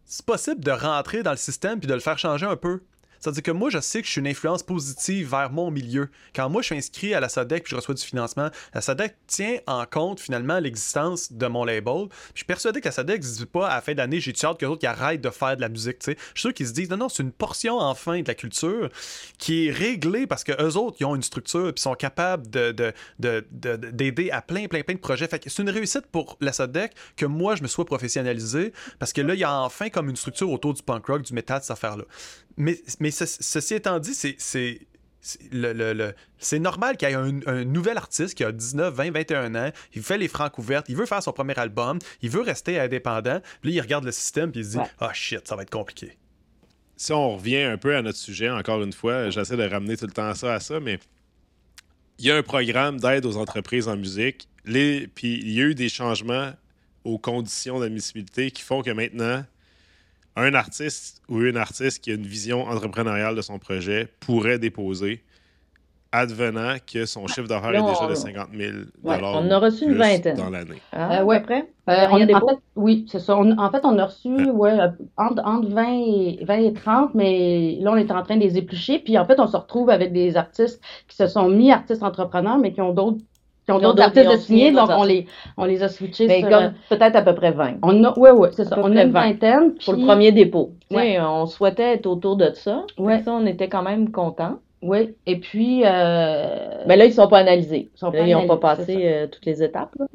c'est 0.06 0.26
possible 0.26 0.64
de 0.64 0.72
rentrer 0.72 1.22
dans 1.22 1.32
le 1.32 1.38
système 1.38 1.80
puis 1.80 1.88
de 1.88 1.94
le 1.94 2.00
faire 2.00 2.18
changer 2.18 2.48
un 2.48 2.56
peu. 2.56 2.82
C'est-à-dire 3.20 3.44
que 3.44 3.52
moi, 3.52 3.70
je 3.70 3.80
sais 3.80 4.02
que 4.02 4.08
je 4.08 4.12
suis 4.12 4.22
une 4.22 4.28
influence 4.28 4.64
positive 4.64 5.30
vers 5.30 5.52
mon 5.52 5.72
milieu. 5.72 6.10
Quand 6.36 6.50
moi, 6.50 6.62
je 6.62 6.68
suis 6.68 6.78
inscrit 6.78 7.14
à 7.14 7.20
la 7.20 7.30
SODEC 7.30 7.64
et 7.64 7.70
je 7.70 7.76
reçois 7.76 7.96
du 7.96 8.04
financement, 8.04 8.50
la 8.74 8.82
SODEC 8.82 9.16
tient 9.28 9.58
en 9.68 9.86
compte 9.86 10.20
finalement 10.20 10.60
l'existence 10.60 11.32
de 11.32 11.48
mon 11.48 11.64
label. 11.64 12.08
je 12.34 12.40
suis 12.40 12.46
persuadé 12.46 12.82
que 12.82 12.88
la 12.88 12.92
SODEC 12.92 13.22
ne 13.22 13.28
se 13.28 13.38
dit 13.38 13.46
pas 13.46 13.70
à 13.70 13.82
fin 13.82 13.94
d'année, 13.94 14.20
j'ai 14.20 14.34
hâte 14.44 14.60
que 14.60 14.66
autres 14.66 14.82
qui 14.82 14.88
arrêtent 14.88 15.22
de 15.22 15.30
faire 15.30 15.56
de 15.56 15.62
la 15.62 15.70
musique. 15.70 15.98
Je 16.06 16.12
suis 16.12 16.18
sûr 16.36 16.54
qu'ils 16.54 16.68
se 16.68 16.74
disent, 16.74 16.90
non, 16.90 16.98
non, 16.98 17.10
c'est 17.10 17.24
une 17.24 17.32
portion 17.32 17.80
enfin 17.80 18.22
de 18.22 18.28
la 18.28 18.36
culture 18.36 18.90
qui 19.38 19.68
est 19.68 19.72
réglée 19.72 20.28
parce 20.28 20.44
que 20.44 20.52
eux 20.62 20.78
autres, 20.78 20.98
ils 21.00 21.06
ont 21.06 21.16
une 21.16 21.24
structure 21.24 21.70
et 21.70 21.74
sont 21.80 21.96
capables 21.96 22.48
d'aider 22.48 22.92
de, 23.20 23.46
de, 23.52 24.32
à 24.32 24.42
plein, 24.42 24.68
plein, 24.68 24.82
plein 24.82 24.96
de 24.96 25.00
projets. 25.00 25.28
c'est 25.30 25.60
une 25.60 25.70
réussite 25.70 26.08
pour 26.08 26.38
la 26.42 26.54
SODEC 26.54 26.94
que 27.16 27.26
moi, 27.26 27.56
je 27.56 27.64
me 27.64 27.68
sois 27.68 27.86
professionnalisé 27.86 28.74
parce 29.00 29.14
que 29.14 29.22
là, 29.22 29.34
il 29.34 29.40
y 29.40 29.44
a 29.44 29.62
enfin 29.62 29.90
comme 29.90 30.10
une 30.10 30.16
structure 30.16 30.50
autour 30.50 30.74
du 30.74 30.84
punk 30.84 31.06
rock, 31.08 31.22
du 31.22 31.34
métal, 31.34 31.60
de 31.60 31.64
cette 31.64 31.72
affaire-là. 31.72 32.04
Mais, 32.58 32.82
mais 33.00 33.12
ceci 33.16 33.74
étant 33.74 34.00
dit, 34.00 34.14
c'est. 34.14 34.80
C'est 36.38 36.60
normal 36.60 36.98
qu'il 36.98 37.10
y 37.10 37.12
ait 37.14 37.16
un, 37.16 37.66
nouvel 37.66 37.98
artiste 37.98 38.36
qui 38.36 38.44
a 38.44 38.52
19, 38.52 38.94
20, 38.94 39.10
21 39.10 39.56
ans, 39.56 39.72
il 39.96 40.04
fait 40.04 40.20
les 40.20 40.28
francs 40.28 40.56
ouvertes, 40.60 40.86
il 40.88 40.96
veut 40.96 41.08
faire 41.08 41.24
son 41.24 41.32
premier 41.32 41.58
album, 41.58 41.98
il 42.22 42.30
veut 42.30 42.42
rester 42.42 42.80
indépendant, 42.80 43.42
puis 43.62 43.72
là, 43.72 43.78
il 43.78 43.82
regarde 43.82 44.04
le 44.04 44.12
système, 44.12 44.52
puis 44.52 44.62
il 44.62 44.66
se 44.66 44.78
dit 44.78 44.84
Ah 45.00 45.14
shit, 45.14 45.48
ça 45.48 45.56
va 45.56 45.64
être 45.64 45.72
compliqué. 45.72 46.16
Si 46.96 47.12
on 47.12 47.38
revient 47.38 47.64
un 47.64 47.78
peu 47.78 47.96
à 47.96 48.04
notre 48.04 48.20
sujet, 48.20 48.52
encore 48.52 48.84
une 48.84 48.94
fois, 48.94 49.32
j'essaie 49.32 49.58
de 49.58 49.68
ramener 49.68 49.98
tout 49.98 50.06
le 50.06 50.12
temps 50.12 50.36
ça 50.36 50.54
à 50.54 50.60
ça, 50.60 50.80
mais 50.80 51.00
il 52.20 52.26
y 52.26 52.32
a 52.32 52.38
un 52.38 52.44
programme 52.44 53.00
d'aide 53.00 53.26
aux 53.26 53.38
entreprises 53.38 53.88
en 53.88 53.98
musique, 53.98 54.48
les, 54.64 55.08
puis 55.08 55.40
il 55.42 55.52
y 55.52 55.62
a 55.62 55.66
eu 55.66 55.76
des 55.76 55.90
changements 55.90 56.54
aux 57.04 57.18
conditions 57.18 57.80
d'admissibilité 57.80 58.52
qui 58.52 58.62
font 58.62 58.82
que 58.82 58.92
maintenant, 58.92 59.44
un 60.36 60.54
artiste 60.54 61.22
ou 61.30 61.42
une 61.42 61.58
artiste 61.58 62.04
qui 62.04 62.12
a 62.12 62.16
une 62.16 62.26
vision 62.26 62.64
entrepreneuriale 62.68 63.36
de 63.36 63.42
son 63.42 63.60
projet 63.60 64.10
pourrait 64.20 64.60
déposer 64.60 65.24
advenant 66.16 66.76
que 66.92 67.06
son 67.06 67.28
chiffre 67.28 67.48
d'affaires 67.48 67.76
est 67.76 67.82
déjà 67.82 68.08
de 68.08 68.16
50 68.16 68.48
000 68.54 68.74
ouais, 69.04 69.20
On 69.22 69.52
a 69.52 69.58
reçu 69.60 69.86
une 69.86 69.96
vingtaine. 69.96 70.38
Dans 70.38 70.50
l'année. 70.50 70.82
Ah, 70.92 71.22
euh, 71.22 71.30
après? 71.30 71.68
Euh, 71.90 72.08
en 72.08 72.18
fait, 72.18 72.58
oui, 72.76 73.06
c'est 73.10 73.20
ça. 73.20 73.36
en 73.36 73.72
fait, 73.72 73.82
on 73.84 73.98
a 74.00 74.06
reçu 74.06 74.50
ouais, 74.50 74.78
entre, 75.18 75.42
entre 75.46 75.70
20, 75.70 75.84
et, 75.92 76.40
20 76.46 76.56
et 76.56 76.74
30, 76.74 77.16
mais 77.16 77.78
là, 77.82 77.92
on 77.92 77.98
est 77.98 78.12
en 78.12 78.24
train 78.24 78.38
de 78.38 78.42
les 78.42 78.58
éplucher. 78.58 79.00
Puis 79.00 79.18
en 79.18 79.26
fait, 79.26 79.40
on 79.40 79.48
se 79.48 79.58
retrouve 79.58 79.90
avec 79.90 80.14
des 80.14 80.38
artistes 80.38 80.82
qui 81.08 81.16
se 81.16 81.28
sont 81.28 81.50
mis 81.50 81.72
artistes 81.72 82.04
entrepreneurs, 82.04 82.58
mais 82.58 82.72
qui 82.72 82.82
ont 82.82 82.94
d'autres 82.94 83.24
qui 83.66 83.72
ont 83.72 83.80
d'autres 83.80 84.02
artistes 84.02 84.30
de 84.32 84.38
signer, 84.38 84.72
donc 84.72 84.90
on 84.92 85.04
les, 85.04 85.26
on 85.58 85.66
les 85.66 85.82
a 85.82 85.90
switchés 85.90 86.28
Mais 86.28 86.42
sur... 86.42 86.50
comme 86.50 86.64
euh, 86.66 86.70
peut-être 86.90 87.16
à 87.16 87.22
peu 87.24 87.34
près 87.34 87.52
20. 87.52 87.78
on 87.82 88.04
a, 88.04 88.18
ouais, 88.20 88.32
ouais, 88.32 88.50
c'est 88.54 88.66
ça. 88.66 88.76
peu 88.76 88.82
On 88.84 88.96
a 88.96 89.04
une 89.04 89.12
20. 89.12 89.22
vingtaine. 89.22 89.74
Pour 89.84 89.94
le 89.94 89.98
puis- 90.00 90.06
premier 90.08 90.32
dépôt. 90.32 90.74
Ouais. 90.92 91.20
On 91.20 91.46
souhaitait 91.48 91.94
être 91.96 92.06
autour 92.06 92.36
de 92.38 92.52
ça. 92.54 92.86
Ouais. 92.98 93.22
Ça, 93.24 93.32
on 93.34 93.46
était 93.46 93.68
quand 93.68 93.82
même 93.84 94.12
contents. 94.12 94.60
Oui, 94.82 95.16
et 95.26 95.40
puis... 95.40 95.82
Euh, 95.84 96.84
Mais 96.86 96.96
là, 96.96 97.06
ils 97.06 97.14
sont 97.14 97.28
pas 97.28 97.40
analysés. 97.40 97.90
Ils 97.96 98.00
pas 98.12 98.26
n'ont 98.28 98.46
pas 98.48 98.58
passé 98.76 98.98
euh, 99.04 99.26
toutes 99.28 99.46
les 99.46 99.64
étapes. 99.64 99.96
là. 99.98 100.06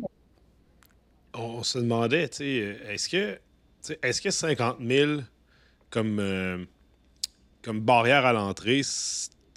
On 1.36 1.62
se 1.64 1.78
demandait, 1.78 2.28
tu 2.28 2.36
sais, 2.38 2.76
est-ce 2.92 3.08
que, 3.08 3.38
est-ce 4.02 4.20
que 4.20 4.30
50 4.30 4.76
000 4.80 5.10
comme, 5.90 6.18
euh, 6.20 6.58
comme 7.64 7.80
barrière 7.80 8.26
à 8.26 8.32
l'entrée, 8.32 8.82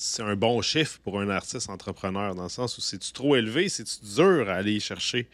c'est 0.03 0.23
un 0.23 0.35
bon 0.35 0.61
chiffre 0.61 0.99
pour 1.03 1.19
un 1.19 1.29
artiste 1.29 1.69
entrepreneur, 1.69 2.35
dans 2.35 2.43
le 2.43 2.49
sens 2.49 2.77
où 2.77 2.81
c'est-tu 2.81 3.13
trop 3.13 3.35
élevé, 3.35 3.69
c'est-tu 3.69 4.03
dur 4.15 4.49
à 4.49 4.55
aller 4.55 4.79
chercher? 4.79 5.29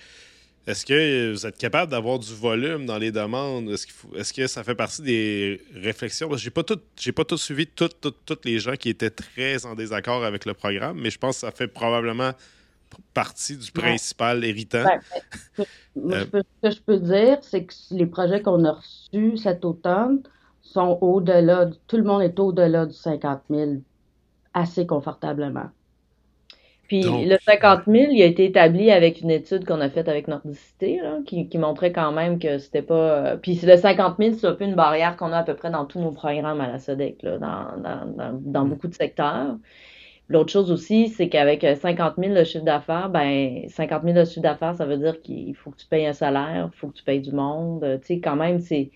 Est-ce 0.68 0.86
que 0.86 1.32
vous 1.32 1.48
êtes 1.48 1.58
capable 1.58 1.90
d'avoir 1.92 2.20
du 2.20 2.32
volume 2.36 2.86
dans 2.86 3.00
les 3.00 3.12
demandes? 3.12 3.70
Est-ce, 3.70 3.88
qu'il 3.88 3.96
faut- 3.96 4.16
est-ce 4.16 4.32
que 4.32 4.46
ça 4.46 4.64
fait 4.64 4.76
partie 4.76 5.02
des 5.02 5.62
réflexions? 5.74 6.30
J'ai 6.38 6.52
pas 6.52 6.62
tout, 6.64 6.80
j'ai 6.96 7.12
pas 7.12 7.26
tout 7.26 7.38
suivi 7.38 7.66
toutes 7.66 8.46
les 8.46 8.60
gens 8.60 8.76
qui 8.76 8.90
étaient 8.90 9.10
très 9.10 9.66
en 9.66 9.74
désaccord 9.74 10.24
avec 10.24 10.46
le 10.46 10.54
programme, 10.54 11.00
mais 11.00 11.10
je 11.10 11.18
pense 11.18 11.38
que 11.38 11.42
ça 11.42 11.52
fait 11.52 11.68
probablement 11.68 12.34
partie 13.16 13.56
du 13.58 13.66
Ouais. 13.76 13.82
principal 13.82 14.44
héritant. 14.46 14.84
Ben, 14.84 15.00
ben, 15.58 15.66
moi, 15.96 16.18
Euh, 16.18 16.26
peux- 16.26 16.44
ce 16.64 16.70
que 16.70 16.76
je 16.76 16.82
peux 16.82 16.98
dire, 17.00 17.38
c'est 17.42 17.64
que 17.66 17.74
les 17.92 18.06
projets 18.06 18.42
qu'on 18.44 18.64
a 18.66 18.74
reçus 18.74 19.38
cet 19.38 19.66
automne 19.66 20.22
sont 20.62 21.00
au-delà, 21.02 21.70
tout 21.88 21.98
le 21.98 22.04
monde 22.04 22.22
est 22.22 22.38
au-delà 22.40 22.86
du 22.86 22.94
50 22.94 23.42
000 23.50 23.82
assez 24.54 24.86
confortablement. 24.88 25.70
Puis 26.88 27.08
Donc, 27.08 27.28
le 27.28 27.38
50 27.40 27.88
000, 27.88 28.12
il 28.12 28.22
a 28.24 28.26
été 28.26 28.46
établi 28.46 28.90
avec 28.92 29.22
une 29.22 29.30
étude 29.30 29.64
qu'on 29.66 29.80
a 29.80 29.90
faite 29.92 30.08
avec 30.10 30.28
Nordicité, 30.28 31.00
là, 31.02 31.20
qui, 31.26 31.48
qui 31.48 31.58
montrait 31.60 31.92
quand 31.92 32.12
même 32.12 32.40
que 32.40 32.58
c'était 32.58 32.82
pas. 32.82 33.34
euh, 33.34 33.38
Puis 33.38 33.56
le 33.64 33.78
50 33.78 34.18
000, 34.18 34.38
c'est 34.40 34.48
un 34.48 34.56
peu 34.56 34.64
une 34.66 34.74
barrière 34.76 35.16
qu'on 35.16 35.32
a 35.32 35.38
à 35.40 35.44
peu 35.44 35.56
près 35.56 35.70
dans 35.70 35.86
tous 35.86 36.00
nos 36.00 36.12
programmes 36.12 36.62
à 36.62 36.68
la 36.68 36.80
SODEC, 36.80 37.22
là, 37.24 37.38
dans, 37.38 37.78
dans, 37.82 38.06
dans, 38.16 38.34
dans 38.44 38.66
Mm. 38.66 38.66
beaucoup 38.66 38.88
de 38.88 38.96
secteurs. 38.96 39.56
L'autre 40.30 40.52
chose 40.52 40.72
aussi, 40.72 41.10
c'est 41.10 41.30
qu'avec 41.30 41.64
euh, 41.66 41.76
50 41.76 42.18
000 42.18 42.36
le 42.36 42.44
chiffre 42.46 42.66
d'affaires, 42.66 43.10
ben 43.10 43.68
50 43.70 44.04
000 44.06 44.18
le 44.18 44.26
chiffre 44.26 44.42
d'affaires, 44.42 44.76
ça 44.76 44.86
veut 44.86 44.98
dire 44.98 45.22
qu'il 45.22 45.56
faut 45.56 45.72
que 45.72 45.78
tu 45.78 45.88
payes 45.88 46.08
un 46.08 46.14
salaire, 46.14 46.70
il 46.74 46.78
faut 46.78 46.90
que 46.90 46.96
tu 46.98 47.04
payes 47.04 47.22
du 47.22 47.32
monde. 47.34 47.84
euh, 47.84 47.98
Tu 48.00 48.06
sais, 48.16 48.20
quand 48.22 48.36
même, 48.38 48.60
c'est. 48.60 48.92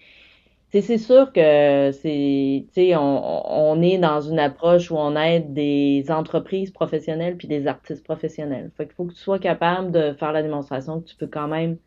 C'est 0.82 0.98
sûr 0.98 1.32
que 1.32 1.92
c'est, 1.92 2.66
tu 2.70 2.74
sais, 2.74 2.96
on, 2.96 3.72
on 3.72 3.82
est 3.84 4.00
dans 4.00 4.22
une 4.22 4.40
approche 4.40 4.90
où 4.90 4.96
on 4.98 5.16
aide 5.16 5.54
des 5.54 6.06
entreprises 6.10 6.72
professionnelles 6.72 7.38
puis 7.38 7.48
des 7.48 7.68
artistes 7.68 8.04
professionnels. 8.04 8.72
Fait 8.76 8.86
qu'il 8.86 8.96
faut 8.96 9.06
que 9.06 9.14
tu 9.14 9.20
sois 9.20 9.38
capable 9.40 9.92
de 9.92 10.14
faire 10.14 10.32
la 10.32 10.42
démonstration 10.42 11.00
que 11.02 11.06
tu 11.08 11.16
peux 11.16 11.28
quand 11.28 11.48
même 11.48 11.78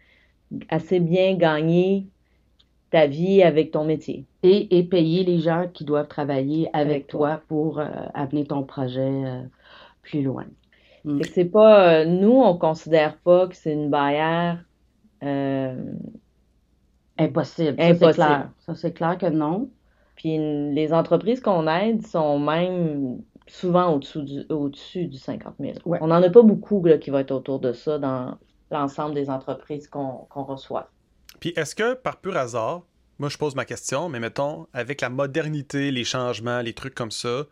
assez 0.69 1.01
bien 1.01 1.35
gagner 1.37 2.09
ta 2.91 3.07
vie 3.09 3.43
avec 3.43 3.73
ton 3.73 3.85
métier. 3.85 4.27
Et, 4.43 4.79
et 4.79 4.85
payer 4.85 5.25
les 5.25 5.41
gens 5.41 5.69
qui 5.73 5.85
doivent 5.85 6.09
travailler 6.09 6.69
avec, 6.73 6.91
Avec 6.91 7.07
toi. 7.09 7.39
toi 7.39 7.43
pour 7.49 7.81
euh, 7.81 7.89
amener 8.15 8.47
ton 8.47 8.63
projet 8.65 9.01
euh, 9.01 9.43
plus 10.03 10.23
loin. 10.23 10.47
Mm. 11.05 11.23
C'est 11.25 11.47
pas, 11.47 12.03
euh, 12.03 12.05
nous, 12.05 12.41
on 12.41 12.57
considère 12.57 13.19
pas 13.19 13.49
que 13.49 13.57
c'est 13.57 13.73
une 13.73 13.91
barrière 13.91 14.65
Impossible, 17.19 17.77
ça 17.77 17.85
c'est 17.85 17.91
Impossible. 17.91 18.15
clair. 18.15 18.51
Ça 18.59 18.75
c'est 18.75 18.93
clair 18.93 19.19
que 19.19 19.27
non. 19.27 19.71
Puis 20.17 20.39
les 20.75 20.93
entreprises 20.93 21.41
qu'on 21.41 21.67
aide 21.69 22.07
sont 22.07 22.39
même 22.39 23.19
souvent 23.47 23.95
au-dessous 23.95 24.23
du, 24.23 24.41
au-dessus 24.51 25.07
du 25.07 25.19
50 25.19 25.55
000. 25.61 25.75
Ouais. 25.85 25.99
On 26.01 26.09
n'en 26.09 26.23
a 26.23 26.31
pas 26.31 26.43
beaucoup 26.43 26.83
là, 26.85 26.99
qui 26.99 27.11
vont 27.11 27.19
être 27.19 27.31
autour 27.33 27.61
de 27.61 27.73
ça 27.73 27.99
dans 27.99 28.37
l'ensemble 28.71 29.15
des 29.15 29.31
entreprises 29.31 29.89
qu'on 29.89 30.27
qu'on 30.31 30.45
reçoit. 30.45 30.91
Puis 31.41 31.53
est-ce 31.57 31.75
que 31.75 31.95
par 31.95 32.17
pur 32.17 32.37
hasard, 32.37 32.83
moi 33.19 33.29
je 33.29 33.37
pose 33.39 33.55
ma 33.55 33.65
question, 33.65 34.09
mais 34.09 34.21
mettons, 34.21 34.67
avec 34.73 35.01
la 35.01 35.11
modernité, 35.11 35.91
les 35.91 36.05
changements, 36.05 36.61
les 36.61 36.73
trucs 36.73 36.95
comme 36.95 37.11
ça, 37.11 37.45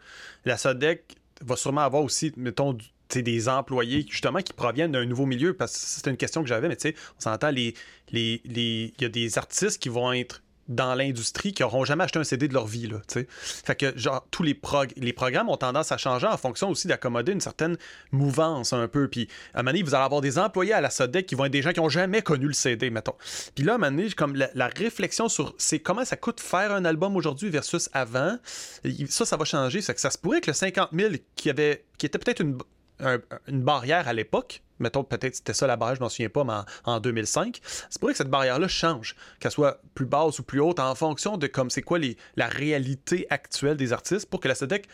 la 0.44 0.56
SODEC 0.56 1.16
va 1.42 1.56
sûrement 1.56 1.82
avoir 1.82 2.02
aussi, 2.02 2.32
mettons, 2.36 2.72
du- 2.72 2.86
des 3.22 3.48
employés 3.48 4.06
justement 4.08 4.40
qui 4.40 4.52
proviennent 4.52 4.92
d'un 4.92 5.04
nouveau 5.06 5.26
milieu, 5.26 5.54
parce 5.54 5.72
que 5.72 5.78
c'était 5.78 6.10
une 6.10 6.16
question 6.16 6.42
que 6.42 6.48
j'avais, 6.48 6.68
mais 6.68 6.76
tu 6.76 6.88
sais, 6.88 6.94
on 7.18 7.20
s'entend, 7.20 7.50
les, 7.50 7.74
les, 8.12 8.40
il 8.44 8.92
y 9.02 9.04
a 9.04 9.08
des 9.08 9.38
artistes 9.38 9.80
qui 9.80 9.88
vont 9.88 10.12
être 10.12 10.40
dans 10.66 10.94
l'industrie 10.94 11.52
qui 11.52 11.60
n'auront 11.62 11.84
jamais 11.84 12.04
acheté 12.04 12.18
un 12.18 12.24
CD 12.24 12.48
de 12.48 12.54
leur 12.54 12.66
vie, 12.66 12.86
là, 12.86 12.96
tu 13.06 13.20
sais. 13.20 13.26
Fait 13.28 13.76
que, 13.76 13.98
genre, 13.98 14.26
tous 14.30 14.42
les, 14.42 14.54
prog- 14.54 14.94
les 14.96 15.12
programmes 15.12 15.50
ont 15.50 15.58
tendance 15.58 15.92
à 15.92 15.98
changer 15.98 16.26
en 16.26 16.38
fonction 16.38 16.70
aussi 16.70 16.88
d'accommoder 16.88 17.32
une 17.32 17.40
certaine 17.42 17.76
mouvance 18.12 18.72
un 18.72 18.88
peu. 18.88 19.08
Puis, 19.08 19.28
à 19.52 19.58
un 19.58 19.62
moment 19.62 19.72
donné, 19.72 19.82
vous 19.82 19.94
allez 19.94 20.04
avoir 20.06 20.22
des 20.22 20.38
employés 20.38 20.72
à 20.72 20.80
la 20.80 20.88
SODEC 20.88 21.26
qui 21.26 21.34
vont 21.34 21.44
être 21.44 21.52
des 21.52 21.60
gens 21.60 21.72
qui 21.72 21.80
n'ont 21.80 21.90
jamais 21.90 22.22
connu 22.22 22.46
le 22.46 22.54
CD, 22.54 22.88
mettons. 22.88 23.12
Puis 23.54 23.62
là, 23.62 23.72
à 23.72 23.74
un 23.74 23.78
moment 23.78 23.94
donné, 23.94 24.10
comme 24.12 24.36
la, 24.36 24.68
réflexion 24.68 25.28
sur 25.28 25.54
c'est 25.58 25.80
comment 25.80 26.06
ça 26.06 26.16
coûte 26.16 26.40
faire 26.40 26.72
un 26.72 26.86
album 26.86 27.14
aujourd'hui 27.14 27.50
versus 27.50 27.90
avant, 27.92 28.38
il- 28.84 29.08
ça, 29.10 29.26
ça 29.26 29.36
va 29.36 29.44
changer. 29.44 29.82
C'est 29.82 29.92
que 29.94 30.00
ça 30.00 30.10
se 30.10 30.16
pourrait 30.16 30.40
que 30.40 30.50
le 30.50 30.54
50 30.54 30.88
000 30.94 31.12
qui, 31.36 31.50
avait, 31.50 31.84
qui 31.98 32.06
était 32.06 32.18
peut-être 32.18 32.40
une, 32.40 32.56
un- 33.04 33.20
une 33.48 33.62
barrière 33.62 34.08
à 34.08 34.12
l'époque, 34.12 34.62
mettons 34.80 35.04
peut-être 35.04 35.36
c'était 35.36 35.52
ça 35.54 35.66
la 35.66 35.76
barrière, 35.76 35.96
je 35.96 36.00
m'en 36.00 36.08
souviens 36.08 36.28
pas, 36.28 36.44
mais 36.44 36.52
en, 36.84 36.94
en 36.94 37.00
2005, 37.00 37.60
c'est 37.90 38.00
pourrait 38.00 38.12
que 38.12 38.18
cette 38.18 38.30
barrière-là 38.30 38.66
change, 38.68 39.14
qu'elle 39.40 39.50
soit 39.52 39.80
plus 39.94 40.06
basse 40.06 40.38
ou 40.38 40.42
plus 40.42 40.60
haute 40.60 40.80
en 40.80 40.94
fonction 40.94 41.36
de 41.36 41.46
comme 41.46 41.70
c'est 41.70 41.82
quoi 41.82 41.98
les, 41.98 42.16
la 42.36 42.48
réalité 42.48 43.26
actuelle 43.30 43.76
des 43.76 43.92
artistes 43.92 44.28
pour 44.28 44.40
que 44.40 44.48
la 44.48 44.54
SEDEC 44.54 44.88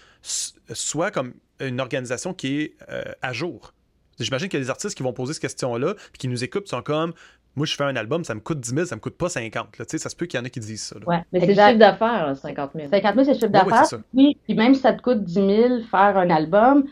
soit 0.73 1.11
comme 1.11 1.35
une 1.61 1.81
organisation 1.81 2.35
qui 2.35 2.61
est 2.61 2.77
euh, 2.91 3.03
à 3.23 3.33
jour. 3.33 3.73
J'imagine 4.19 4.49
qu'il 4.49 4.59
y 4.59 4.63
a 4.63 4.65
des 4.65 4.71
artistes 4.71 4.97
qui 4.97 5.03
vont 5.03 5.13
poser 5.13 5.33
cette 5.33 5.43
question-là, 5.43 5.95
puis 5.95 6.19
qui 6.19 6.29
nous 6.29 6.45
écoutent, 6.45 6.65
qui 6.65 6.71
sont 6.71 6.83
comme 6.83 7.13
moi, 7.57 7.67
je 7.67 7.75
fais 7.75 7.83
un 7.83 7.97
album, 7.97 8.23
ça 8.23 8.35
me 8.37 8.41
coûte 8.41 8.61
10 8.61 8.71
000, 8.75 8.87
ça 8.87 8.95
me 8.95 9.01
coûte 9.01 9.17
pas 9.19 9.29
50. 9.29 9.77
Là. 9.79 9.85
Tu 9.85 9.91
sais, 9.91 9.99
Ça 9.99 10.09
se 10.09 10.15
peut 10.15 10.27
qu'il 10.27 10.39
y 10.39 10.41
en 10.41 10.45
a 10.47 10.51
qui 10.51 10.61
disent 10.61 10.85
ça. 10.85 10.97
là. 11.01 11.05
Ouais, 11.05 11.25
Mais 11.33 11.41
c'est 11.41 11.47
le 11.47 11.55
chiffre 11.55 11.79
d'affaires, 11.79 12.27
là, 12.29 12.35
50 12.37 12.71
000. 12.77 12.89
50 12.89 13.15
000, 13.15 13.25
c'est 13.25 13.33
le 13.33 13.39
chiffre 13.41 13.49
d'affaires. 13.49 13.87
c'est 13.87 13.97
ça. 13.97 14.03
puis, 14.15 14.39
puis 14.45 14.55
même 14.55 14.73
si 14.75 14.81
ça 14.83 14.93
te 14.93 15.03
coûte 15.03 15.25
10 15.25 15.35
000 15.35 15.81
faire 15.91 16.17
un 16.17 16.31
album, 16.31 16.85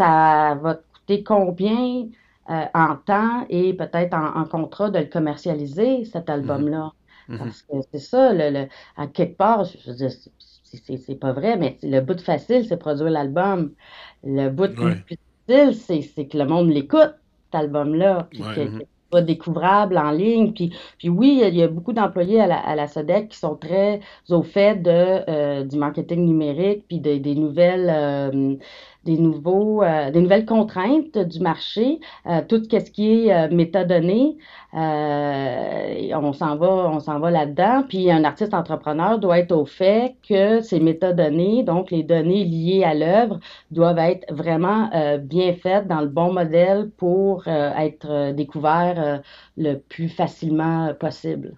ça 0.00 0.54
va 0.62 0.74
te 0.76 0.82
coûter 0.92 1.22
combien 1.24 2.08
euh, 2.50 2.64
en 2.74 2.96
temps 2.96 3.46
et 3.48 3.74
peut-être 3.74 4.14
en, 4.14 4.36
en 4.40 4.44
contrat 4.46 4.90
de 4.90 4.98
le 4.98 5.06
commercialiser, 5.06 6.04
cet 6.04 6.30
album-là? 6.30 6.92
Mhm. 7.28 7.38
Parce 7.38 7.62
que 7.62 7.74
c'est 7.92 7.98
ça, 8.00 8.32
le, 8.32 8.50
le- 8.50 8.68
à 8.96 9.06
quelque 9.06 9.36
part, 9.36 9.64
je, 9.64 9.78
je 9.78 9.90
veux 9.90 9.96
dire, 9.96 10.10
c'est- 10.10 11.16
pas 11.20 11.32
vrai, 11.32 11.56
mais 11.56 11.78
le 11.82 12.00
bout 12.00 12.20
facile, 12.20 12.64
c'est 12.66 12.76
produire 12.76 13.10
l'album. 13.10 13.74
Le 14.22 14.48
bout 14.50 14.76
Ouais. 14.78 14.94
plus 15.06 15.16
difficile, 15.48 16.02
c'est 16.14 16.28
que 16.28 16.38
le 16.38 16.46
monde 16.46 16.70
l'écoute, 16.70 17.14
cet 17.52 17.54
album-là, 17.62 18.28
puis 18.30 18.40
Ouais. 18.42 18.54
que- 18.54 18.60
Mhm. 18.60 18.78
qu'il 18.78 18.86
soit 19.12 19.22
découvrable 19.22 19.98
en 19.98 20.10
ligne. 20.12 20.52
Puis, 20.54 20.72
puis 20.98 21.08
oui, 21.08 21.30
il 21.34 21.38
y 21.40 21.44
a- 21.44 21.48
il 21.48 21.56
y 21.56 21.62
a 21.62 21.68
beaucoup 21.68 21.92
d'employés 21.92 22.40
à 22.40 22.46
la, 22.46 22.58
à 22.58 22.74
la 22.76 22.86
SODEC 22.88 23.28
qui 23.30 23.38
sont 23.38 23.56
très 23.56 24.00
au 24.28 24.42
fait 24.42 24.76
de, 24.76 24.90
euh, 25.28 25.64
du 25.64 25.76
marketing 25.78 26.24
numérique, 26.24 26.86
puis 26.88 27.00
de- 27.00 27.18
des 27.18 27.34
nouvelles, 27.34 27.90
euh, 27.90 28.56
des 29.04 29.16
nouveaux, 29.18 29.82
euh, 29.82 30.10
des 30.10 30.20
nouvelles 30.20 30.46
contraintes 30.46 31.16
du 31.18 31.40
marché, 31.40 32.00
euh, 32.26 32.42
tout 32.46 32.62
ce 32.70 32.90
qui 32.90 33.26
est 33.26 33.32
euh, 33.32 33.48
métadonnées, 33.54 34.36
euh, 34.74 36.10
on 36.14 36.32
s'en 36.32 36.56
va, 36.56 36.90
on 36.90 37.00
s'en 37.00 37.18
va 37.18 37.30
là-dedans. 37.30 37.84
Puis 37.88 38.10
un 38.10 38.24
artiste 38.24 38.54
entrepreneur 38.54 39.18
doit 39.18 39.38
être 39.38 39.52
au 39.52 39.64
fait 39.64 40.16
que 40.28 40.60
ces 40.60 40.80
métadonnées, 40.80 41.62
donc 41.62 41.90
les 41.90 42.02
données 42.02 42.44
liées 42.44 42.84
à 42.84 42.94
l'œuvre, 42.94 43.40
doivent 43.70 43.98
être 43.98 44.32
vraiment 44.32 44.90
euh, 44.94 45.18
bien 45.18 45.54
faites 45.54 45.86
dans 45.88 46.00
le 46.00 46.08
bon 46.08 46.32
modèle 46.32 46.90
pour 46.96 47.46
être 47.48 48.32
découvert 48.32 49.22
le 49.56 49.76
plus 49.76 50.08
facilement 50.08 50.92
possible. 50.98 51.54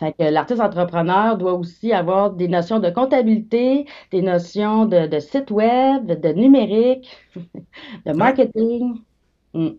Fait 0.00 0.12
que 0.14 0.24
l'artiste 0.24 0.60
entrepreneur 0.60 1.36
doit 1.38 1.54
aussi 1.54 1.92
avoir 1.92 2.32
des 2.32 2.48
notions 2.48 2.80
de 2.80 2.90
comptabilité, 2.90 3.86
des 4.12 4.22
notions 4.22 4.86
de, 4.86 5.06
de 5.06 5.18
site 5.20 5.50
web, 5.50 6.06
de 6.06 6.28
numérique, 6.32 7.16
de 8.06 8.12
marketing. 8.12 9.04
Hmm. 9.54 9.70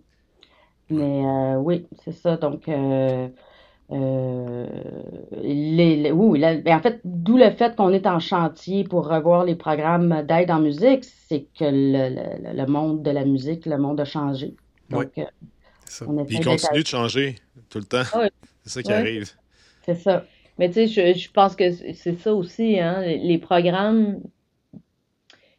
Mais 0.90 1.26
euh, 1.26 1.56
oui, 1.58 1.88
c'est 2.04 2.12
ça. 2.12 2.38
Donc, 2.38 2.68
euh, 2.68 3.30
euh, 3.92 4.68
les, 5.32 5.98
les- 5.98 6.12
oui, 6.12 6.40
la- 6.40 6.58
ben, 6.58 6.78
en 6.78 6.82
fait, 6.82 7.02
d'où 7.06 7.38
le 7.38 7.52
fait 7.52 7.76
qu'on 7.76 7.92
est 7.94 8.08
en 8.08 8.20
chantier 8.20 8.84
pour 8.86 9.08
revoir 9.08 9.46
les 9.46 9.56
programmes 9.56 10.24
d'aide 10.28 10.52
en 10.52 10.60
musique, 10.62 11.06
c'est 11.06 11.48
que 11.58 11.66
le, 11.66 12.16
le- 12.54 12.58
le 12.58 12.66
monde 12.68 13.04
de 13.04 13.12
la 13.12 13.26
musique, 13.26 13.66
le 13.66 13.78
monde 13.78 14.00
a 14.02 14.06
changé. 14.06 14.56
Donc, 14.90 15.12
ça. 15.86 16.06
on 16.06 16.18
il 16.28 16.40
continue 16.40 16.84
de 16.84 16.88
changer 16.88 17.36
tout 17.70 17.80
le 17.80 17.86
temps. 17.86 18.04
Ouais. 18.14 18.32
C'est 18.64 18.70
ça 18.70 18.84
qui 18.84 18.94
arrive. 18.94 19.32
C'est 19.82 19.96
ça. 19.96 20.26
Mais 20.58 20.70
tu 20.70 20.74
sais, 20.74 20.88
je, 20.88 21.20
je 21.20 21.32
pense 21.32 21.56
que 21.56 21.72
c'est 21.72 22.16
ça 22.18 22.34
aussi, 22.34 22.80
hein, 22.80 23.02
les 23.02 23.38
programmes, 23.38 24.22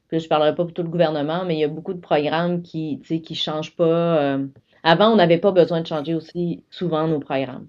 puis 0.09 0.21
je 0.21 0.29
parlerai 0.29 0.55
pas 0.55 0.65
pour 0.65 0.75
tout 0.75 0.83
le 0.83 0.89
gouvernement, 0.89 1.45
mais 1.45 1.55
il 1.57 1.61
y 1.61 1.65
a 1.65 1.69
beaucoup 1.69 1.95
de 1.95 2.01
programmes 2.01 2.63
qui, 2.63 3.01
tu 3.03 3.09
sais, 3.17 3.21
qui 3.21 3.35
changent 3.35 3.75
pas. 3.77 4.19
euh, 4.21 4.47
Avant, 4.83 5.09
on 5.13 5.17
n'avait 5.17 5.39
pas 5.39 5.53
besoin 5.53 5.81
de 5.81 5.87
changer 5.87 6.15
aussi 6.15 6.65
souvent 6.71 7.09
nos 7.09 7.21
programmes. 7.21 7.69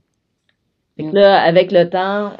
Fait 0.97 1.05
que 1.05 1.15
là, 1.15 1.41
avec 1.41 1.71
le 1.71 1.89
temps, 1.89 2.33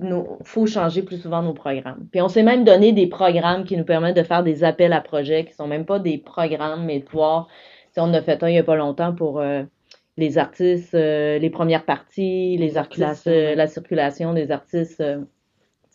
nos- 0.00 0.38
faut 0.44 0.66
changer 0.66 1.02
plus 1.02 1.18
souvent 1.18 1.42
nos 1.42 1.54
programmes. 1.54 2.08
Puis 2.10 2.20
on 2.20 2.28
s'est 2.28 2.42
même 2.42 2.64
donné 2.64 2.92
des 2.92 3.06
programmes 3.08 3.64
qui 3.64 3.76
nous 3.76 3.84
permettent 3.84 4.16
de 4.16 4.22
faire 4.24 4.42
des 4.42 4.64
appels 4.64 4.92
à 4.92 5.00
projets 5.00 5.44
qui 5.44 5.54
sont 5.54 5.68
même 5.68 5.86
pas 5.86 5.98
des 6.00 6.18
programmes, 6.18 6.84
mais 6.84 7.00
de 7.00 7.04
pouvoir, 7.04 7.48
on 7.96 8.12
a 8.14 8.22
fait 8.22 8.42
un 8.42 8.48
il 8.48 8.52
n'y 8.52 8.58
a 8.58 8.64
pas 8.64 8.76
longtemps 8.76 9.14
pour 9.14 9.40
les 10.16 10.38
artistes, 10.38 10.94
les 10.94 11.50
premières 11.50 11.84
parties, 11.84 12.56
les 12.58 12.76
artistes, 12.76 13.26
la 13.26 13.66
circulation 13.66 14.32
des 14.32 14.50
artistes 14.50 15.02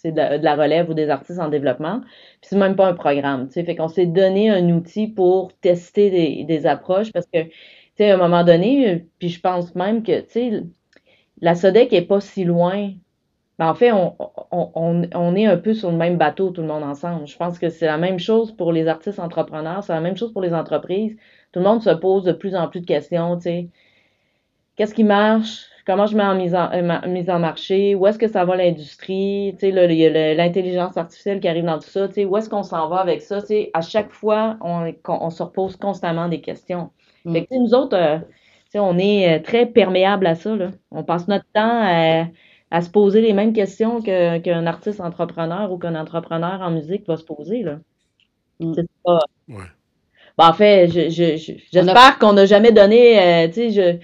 de, 0.09 0.37
de, 0.37 0.43
la 0.43 0.55
relève 0.55 0.89
ou 0.89 0.93
des 0.93 1.09
artistes 1.09 1.39
en 1.39 1.49
développement. 1.49 2.01
Puis 2.01 2.49
c'est 2.49 2.57
même 2.57 2.75
pas 2.75 2.87
un 2.87 2.93
programme. 2.93 3.49
sais 3.49 3.63
Fait 3.63 3.75
qu'on 3.75 3.87
s'est 3.87 4.05
donné 4.05 4.49
un 4.49 4.69
outil 4.69 5.07
pour 5.07 5.53
tester 5.59 6.09
des, 6.09 6.43
des 6.43 6.65
approches 6.65 7.11
parce 7.11 7.27
que, 7.27 7.43
tu 7.43 7.51
sais, 7.97 8.11
à 8.11 8.15
un 8.15 8.17
moment 8.17 8.43
donné, 8.43 9.05
puis 9.19 9.29
je 9.29 9.39
pense 9.39 9.75
même 9.75 10.03
que, 10.03 10.21
tu 10.21 10.29
sais, 10.29 10.63
la 11.41 11.55
SODEC 11.55 11.93
est 11.93 12.03
pas 12.03 12.21
si 12.21 12.43
loin. 12.43 12.91
Ben, 13.59 13.69
en 13.69 13.75
fait, 13.75 13.91
on, 13.91 14.15
on, 14.51 15.07
on, 15.13 15.35
est 15.35 15.45
un 15.45 15.57
peu 15.57 15.73
sur 15.73 15.91
le 15.91 15.97
même 15.97 16.17
bateau, 16.17 16.49
tout 16.49 16.61
le 16.61 16.67
monde 16.67 16.83
ensemble. 16.83 17.27
Je 17.27 17.37
pense 17.37 17.59
que 17.59 17.69
c'est 17.69 17.85
la 17.85 17.97
même 17.97 18.17
chose 18.19 18.51
pour 18.55 18.71
les 18.71 18.87
artistes 18.87 19.19
entrepreneurs, 19.19 19.83
c'est 19.83 19.93
la 19.93 20.01
même 20.01 20.17
chose 20.17 20.33
pour 20.33 20.41
les 20.41 20.53
entreprises. 20.53 21.15
Tout 21.51 21.59
le 21.59 21.65
monde 21.65 21.81
se 21.83 21.89
pose 21.91 22.23
de 22.23 22.31
plus 22.31 22.55
en 22.55 22.67
plus 22.69 22.81
de 22.81 22.85
questions, 22.85 23.35
tu 23.37 23.43
sais. 23.43 23.69
Qu'est-ce 24.81 24.95
qui 24.95 25.03
marche? 25.03 25.67
comment 25.85 26.07
je 26.07 26.17
mets 26.17 26.23
en 26.23 26.33
mise 26.33 26.55
en, 26.55 26.71
euh, 26.71 27.07
mise 27.07 27.29
en 27.29 27.37
marché, 27.37 27.93
où 27.93 28.07
est-ce 28.07 28.17
que 28.17 28.27
ça 28.27 28.45
va 28.45 28.55
l'industrie, 28.55 29.53
tu 29.59 29.59
sais, 29.59 29.69
il 29.69 29.93
y 29.93 30.07
a 30.07 30.33
l'intelligence 30.33 30.97
artificielle 30.97 31.39
qui 31.39 31.47
arrive 31.47 31.65
dans 31.65 31.77
tout 31.77 31.87
ça, 31.87 32.07
tu 32.07 32.15
sais, 32.15 32.25
où 32.25 32.35
est-ce 32.35 32.49
qu'on 32.49 32.63
s'en 32.63 32.89
va 32.89 32.97
avec 32.97 33.21
ça, 33.21 33.41
tu 33.41 33.47
sais, 33.47 33.69
à 33.75 33.81
chaque 33.81 34.11
fois, 34.11 34.57
on, 34.61 34.91
on 35.07 35.29
se 35.29 35.43
repose 35.43 35.75
constamment 35.75 36.29
des 36.29 36.41
questions. 36.41 36.89
Mm. 37.25 37.33
Fait 37.33 37.45
que, 37.45 37.55
nous 37.55 37.75
autres, 37.75 37.95
euh, 37.95 38.17
sais, 38.71 38.79
on 38.79 38.97
est 38.97 39.37
euh, 39.37 39.43
très 39.43 39.67
perméable 39.67 40.25
à 40.25 40.33
ça, 40.33 40.55
là. 40.55 40.71
On 40.89 41.03
passe 41.03 41.27
notre 41.27 41.45
temps 41.53 41.81
à, 41.83 42.25
à 42.71 42.81
se 42.81 42.89
poser 42.89 43.21
les 43.21 43.33
mêmes 43.33 43.53
questions 43.53 44.01
qu'un 44.01 44.65
artiste 44.65 44.99
entrepreneur 44.99 45.71
ou 45.71 45.77
qu'un 45.77 45.93
entrepreneur 45.93 46.59
en 46.59 46.71
musique 46.71 47.05
va 47.07 47.17
se 47.17 47.23
poser, 47.23 47.61
là. 47.61 47.77
Mm. 48.59 48.73
C'est 48.73 48.87
pas... 49.03 49.19
Ouais. 49.47 49.65
Bon, 50.39 50.45
en 50.45 50.53
fait, 50.53 50.87
j'espère 50.87 51.37
je, 51.37 51.81
je, 51.81 52.19
qu'on 52.19 52.33
n'a 52.33 52.45
jamais 52.45 52.71
donné, 52.71 53.49
tu 53.53 53.53
sais, 53.53 53.69
je 53.69 53.99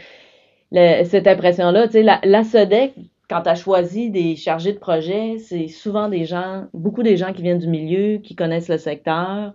cette 0.72 1.28
impression-là. 1.28 1.88
Tu 1.88 1.94
sais, 1.94 2.04
la, 2.04 2.20
la 2.24 2.44
SODEC, 2.44 2.94
quand 3.30 3.42
tu 3.42 3.50
as 3.50 3.56
choisi 3.56 4.10
des 4.10 4.36
chargés 4.36 4.74
de 4.74 4.80
projet, 4.80 5.38
c'est 5.38 5.68
souvent 5.68 6.10
des 6.10 6.26
gens, 6.26 6.68
beaucoup 6.74 7.04
des 7.04 7.18
gens 7.18 7.34
qui 7.34 7.42
viennent 7.42 7.60
du 7.60 7.68
milieu, 7.68 8.20
qui 8.20 8.36
connaissent 8.36 8.70
le 8.70 8.78
secteur, 8.78 9.54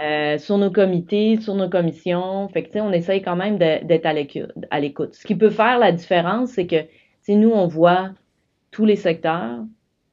euh, 0.00 0.38
sur 0.38 0.58
nos 0.58 0.70
comités, 0.70 1.40
sur 1.40 1.54
nos 1.54 1.68
commissions. 1.68 2.48
Fait 2.48 2.64
que, 2.64 2.78
on 2.80 2.92
essaye 2.92 3.22
quand 3.22 3.36
même 3.36 3.58
d'être 3.58 4.06
à 4.06 4.12
l'écoute. 4.80 5.14
Ce 5.14 5.26
qui 5.26 5.36
peut 5.36 5.50
faire 5.50 5.78
la 5.78 5.92
différence, 5.92 6.50
c'est 6.50 6.66
que, 6.66 6.84
nous, 7.28 7.50
on 7.50 7.66
voit 7.68 8.10
tous 8.72 8.84
les 8.84 8.96
secteurs, 8.96 9.60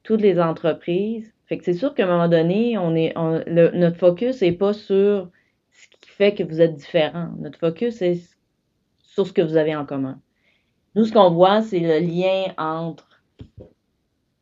toutes 0.03 0.21
les 0.21 0.39
entreprises. 0.39 1.33
Fait 1.47 1.57
que 1.57 1.65
c'est 1.65 1.73
sûr 1.73 1.95
qu'à 1.95 2.03
un 2.05 2.07
moment 2.07 2.29
donné, 2.29 2.77
on 2.77 2.95
est, 2.95 3.13
notre 3.47 3.97
focus 3.97 4.41
n'est 4.41 4.51
pas 4.51 4.73
sur 4.73 5.29
ce 5.71 5.87
qui 5.99 6.09
fait 6.09 6.33
que 6.33 6.43
vous 6.43 6.61
êtes 6.61 6.75
différent. 6.75 7.29
Notre 7.39 7.59
focus 7.59 8.01
est 8.01 8.37
sur 8.99 9.27
ce 9.27 9.33
que 9.33 9.41
vous 9.41 9.57
avez 9.57 9.75
en 9.75 9.85
commun. 9.85 10.21
Nous, 10.95 11.05
ce 11.05 11.13
qu'on 11.13 11.31
voit, 11.31 11.61
c'est 11.61 11.79
le 11.79 11.99
lien 11.99 12.53
entre 12.57 13.07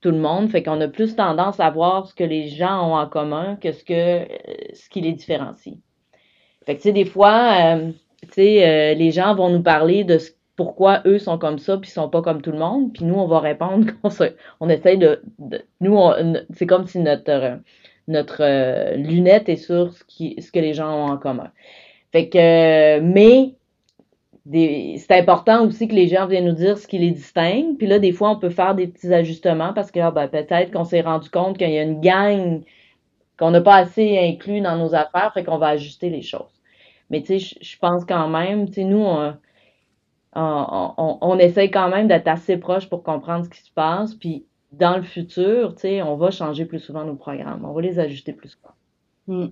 tout 0.02 0.12
le 0.12 0.18
monde. 0.18 0.50
Fait 0.50 0.64
qu'on 0.64 0.80
a 0.82 0.88
plus 0.88 1.16
tendance 1.16 1.60
à 1.60 1.70
voir 1.70 2.08
ce 2.08 2.16
que 2.16 2.24
les 2.24 2.47
gens 2.50 2.89
ont 2.89 2.95
en 2.95 3.08
commun 3.08 3.58
que 3.58 3.72
ce 3.72 3.84
que 3.84 3.93
euh, 3.93 4.26
ce 4.74 4.89
qui 4.89 5.02
les 5.02 5.14
différencie. 5.14 5.78
Fait 6.66 6.76
que 6.76 6.82
tu 6.82 6.89
sais, 6.89 6.91
des 6.91 7.06
fois, 7.06 7.76
euh, 7.76 7.91
tu 8.24 8.30
sais, 8.34 8.68
euh, 8.68 8.93
les 8.93 9.12
gens 9.12 9.36
vont 9.36 9.50
nous 9.50 9.64
parler 9.64 10.04
de 10.04 10.18
pourquoi 10.56 11.02
eux 11.06 11.20
sont 11.20 11.38
comme 11.38 11.58
ça 11.58 11.78
puis 11.78 11.89
sont 11.89 12.10
pas 12.10 12.22
comme 12.22 12.41
tout 12.41 12.52
le 12.52 12.60
monde. 12.60 12.93
Puis 12.93 13.06
nous, 13.06 13.16
on 13.16 13.28
va 13.28 13.39
répondre 13.39 13.88
qu'on 14.02 14.10
on 14.60 14.70
essaye 14.70 14.97
de, 14.97 15.22
nous, 15.82 15.97
c'est 16.54 16.68
comme 16.68 16.88
si 16.88 17.00
notre 17.00 17.60
notre 18.08 18.95
lunette 18.95 19.50
est 19.50 19.56
sur 19.56 19.93
ce 19.93 20.04
qui 20.06 20.41
ce 20.41 20.52
que 20.52 20.60
les 20.60 20.74
gens 20.74 20.91
ont 20.91 21.12
en 21.12 21.18
commun. 21.18 21.52
Fait 22.12 22.28
que 22.28 23.00
mais 23.00 23.56
c'est 24.46 25.12
important 25.12 25.66
aussi 25.66 25.88
que 25.88 25.94
les 25.94 26.08
gens 26.08 26.26
viennent 26.28 26.46
nous 26.46 26.54
dire 26.54 26.78
ce 26.78 26.88
qui 26.88 26.98
les 26.98 27.12
distingue. 27.12 27.78
Puis 27.78 27.88
là, 27.88 28.00
des 28.00 28.12
fois, 28.12 28.32
on 28.32 28.40
peut 28.40 28.50
faire 28.50 28.76
des 28.76 28.88
petits 28.88 29.14
ajustements 29.14 29.74
parce 29.74 29.92
que 29.92 30.00
ah, 30.00 30.12
ben, 30.12 30.28
peut-être 30.28 30.72
qu'on 30.72 30.86
s'est 30.86 31.02
rendu 31.02 31.30
compte 31.30 31.58
qu'il 31.58 31.70
y 31.70 31.78
a 31.78 31.84
une 31.84 32.02
gang 32.02 32.64
qu'on 33.38 33.52
n'a 33.52 33.62
pas 33.62 33.76
assez 33.76 34.18
inclus 34.20 34.62
dans 34.62 34.78
nos 34.78 34.94
affaires, 34.96 35.32
fait 35.34 35.44
qu'on 35.44 35.58
va 35.58 35.68
ajuster 35.70 36.10
les 36.10 36.22
choses. 36.22 36.62
Mais 37.10 37.22
tu 37.22 37.40
sais, 37.40 37.58
je 37.62 37.78
pense 37.78 38.06
quand 38.06 38.28
même, 38.28 38.68
tu 38.68 38.74
sais, 38.74 38.84
nous, 38.84 39.00
on, 39.00 39.34
on, 40.36 41.18
on, 41.22 41.40
essaye 41.40 41.72
quand 41.72 41.90
même 41.90 42.08
d'être 42.08 42.28
assez 42.28 42.58
proche 42.58 42.90
pour 42.90 43.04
comprendre 43.04 43.46
ce 43.46 43.50
qui 43.50 43.62
se 43.62 43.72
passe. 43.72 44.14
Puis 44.14 44.46
dans 44.72 44.98
le 44.98 45.04
futur, 45.04 45.74
tu 45.76 45.82
sais, 45.82 46.02
on 46.02 46.18
va 46.18 46.32
changer 46.32 46.66
plus 46.66 46.80
souvent 46.80 47.06
nos 47.06 47.16
programmes. 47.16 47.66
On 47.66 47.74
va 47.74 47.82
les 47.82 48.00
ajuster 48.00 48.34
plus 48.34 48.50
souvent. 48.50 48.74
Mm. 49.28 49.50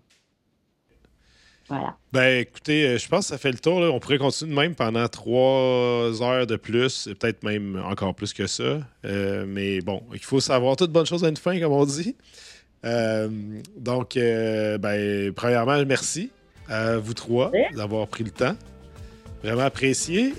Voilà. 1.69 1.95
Ben, 2.13 2.41
écoutez, 2.41 2.87
euh, 2.87 2.97
je 2.97 3.07
pense 3.07 3.25
que 3.25 3.29
ça 3.29 3.37
fait 3.37 3.51
le 3.51 3.57
tour. 3.57 3.79
On 3.79 3.99
pourrait 3.99 4.17
continuer 4.17 4.51
de 4.51 4.55
même 4.55 4.75
pendant 4.75 5.07
trois 5.09 6.21
heures 6.21 6.47
de 6.47 6.55
plus, 6.55 7.09
peut-être 7.19 7.43
même 7.43 7.81
encore 7.85 8.15
plus 8.15 8.33
que 8.33 8.47
ça. 8.47 8.79
Euh, 9.05 9.45
mais 9.47 9.81
bon, 9.81 10.01
il 10.13 10.23
faut 10.23 10.39
savoir 10.39 10.77
toute 10.77 10.91
bonne 10.91 11.05
chose 11.05 11.25
à 11.25 11.29
une 11.29 11.37
fin, 11.37 11.59
comme 11.59 11.73
on 11.73 11.85
dit. 11.85 12.15
Euh, 12.85 13.27
donc, 13.77 14.13
ben, 14.15 15.33
premièrement, 15.33 15.83
merci 15.85 16.31
à 16.69 16.97
vous 16.97 17.13
trois 17.13 17.51
d'avoir 17.75 18.07
pris 18.07 18.23
le 18.23 18.31
temps. 18.31 18.55
Vraiment 19.43 19.63
apprécié. 19.63 20.33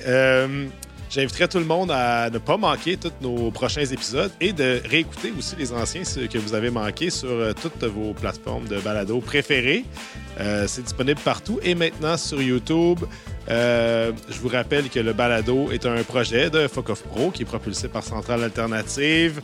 J'inviterai 1.10 1.48
tout 1.48 1.58
le 1.58 1.64
monde 1.64 1.90
à 1.90 2.28
ne 2.28 2.36
pas 2.36 2.58
manquer 2.58 2.98
tous 2.98 3.12
nos 3.22 3.50
prochains 3.50 3.84
épisodes 3.84 4.30
et 4.42 4.52
de 4.52 4.82
réécouter 4.84 5.32
aussi 5.36 5.56
les 5.56 5.72
anciens 5.72 6.02
que 6.02 6.36
vous 6.36 6.54
avez 6.54 6.68
manqués 6.68 7.08
sur 7.08 7.30
euh, 7.30 7.52
toutes 7.54 7.82
vos 7.84 8.12
plateformes 8.12 8.68
de 8.68 8.78
balado 8.78 9.18
préférées. 9.20 9.84
Euh, 10.38 10.66
c'est 10.68 10.82
disponible 10.82 11.18
partout 11.24 11.60
et 11.62 11.74
maintenant 11.74 12.18
sur 12.18 12.42
YouTube. 12.42 12.98
Euh, 13.48 14.12
je 14.28 14.38
vous 14.38 14.48
rappelle 14.48 14.90
que 14.90 15.00
le 15.00 15.14
balado 15.14 15.70
est 15.72 15.86
un 15.86 16.02
projet 16.02 16.50
de 16.50 16.58
Off 16.58 17.02
Pro 17.04 17.30
qui 17.30 17.42
est 17.42 17.46
propulsé 17.46 17.88
par 17.88 18.02
Centrale 18.02 18.44
Alternative. 18.44 19.40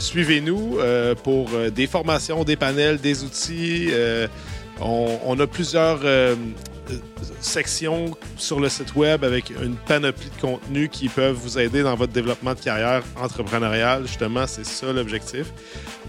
Suivez-nous 0.00 0.78
pour 1.22 1.50
des 1.72 1.86
formations, 1.86 2.42
des 2.42 2.56
panels, 2.56 2.98
des 2.98 3.22
outils. 3.22 3.90
On, 4.80 5.38
a 5.38 5.46
plusieurs 5.46 6.00
section 7.40 8.16
sur 8.36 8.60
le 8.60 8.68
site 8.68 8.94
web 8.94 9.24
avec 9.24 9.50
une 9.50 9.76
panoplie 9.76 10.30
de 10.30 10.40
contenus 10.40 10.88
qui 10.90 11.08
peuvent 11.08 11.36
vous 11.36 11.58
aider 11.58 11.82
dans 11.82 11.94
votre 11.94 12.12
développement 12.12 12.54
de 12.54 12.60
carrière 12.60 13.02
entrepreneuriale. 13.16 14.06
Justement, 14.06 14.46
c'est 14.46 14.64
ça 14.64 14.92
l'objectif. 14.92 15.52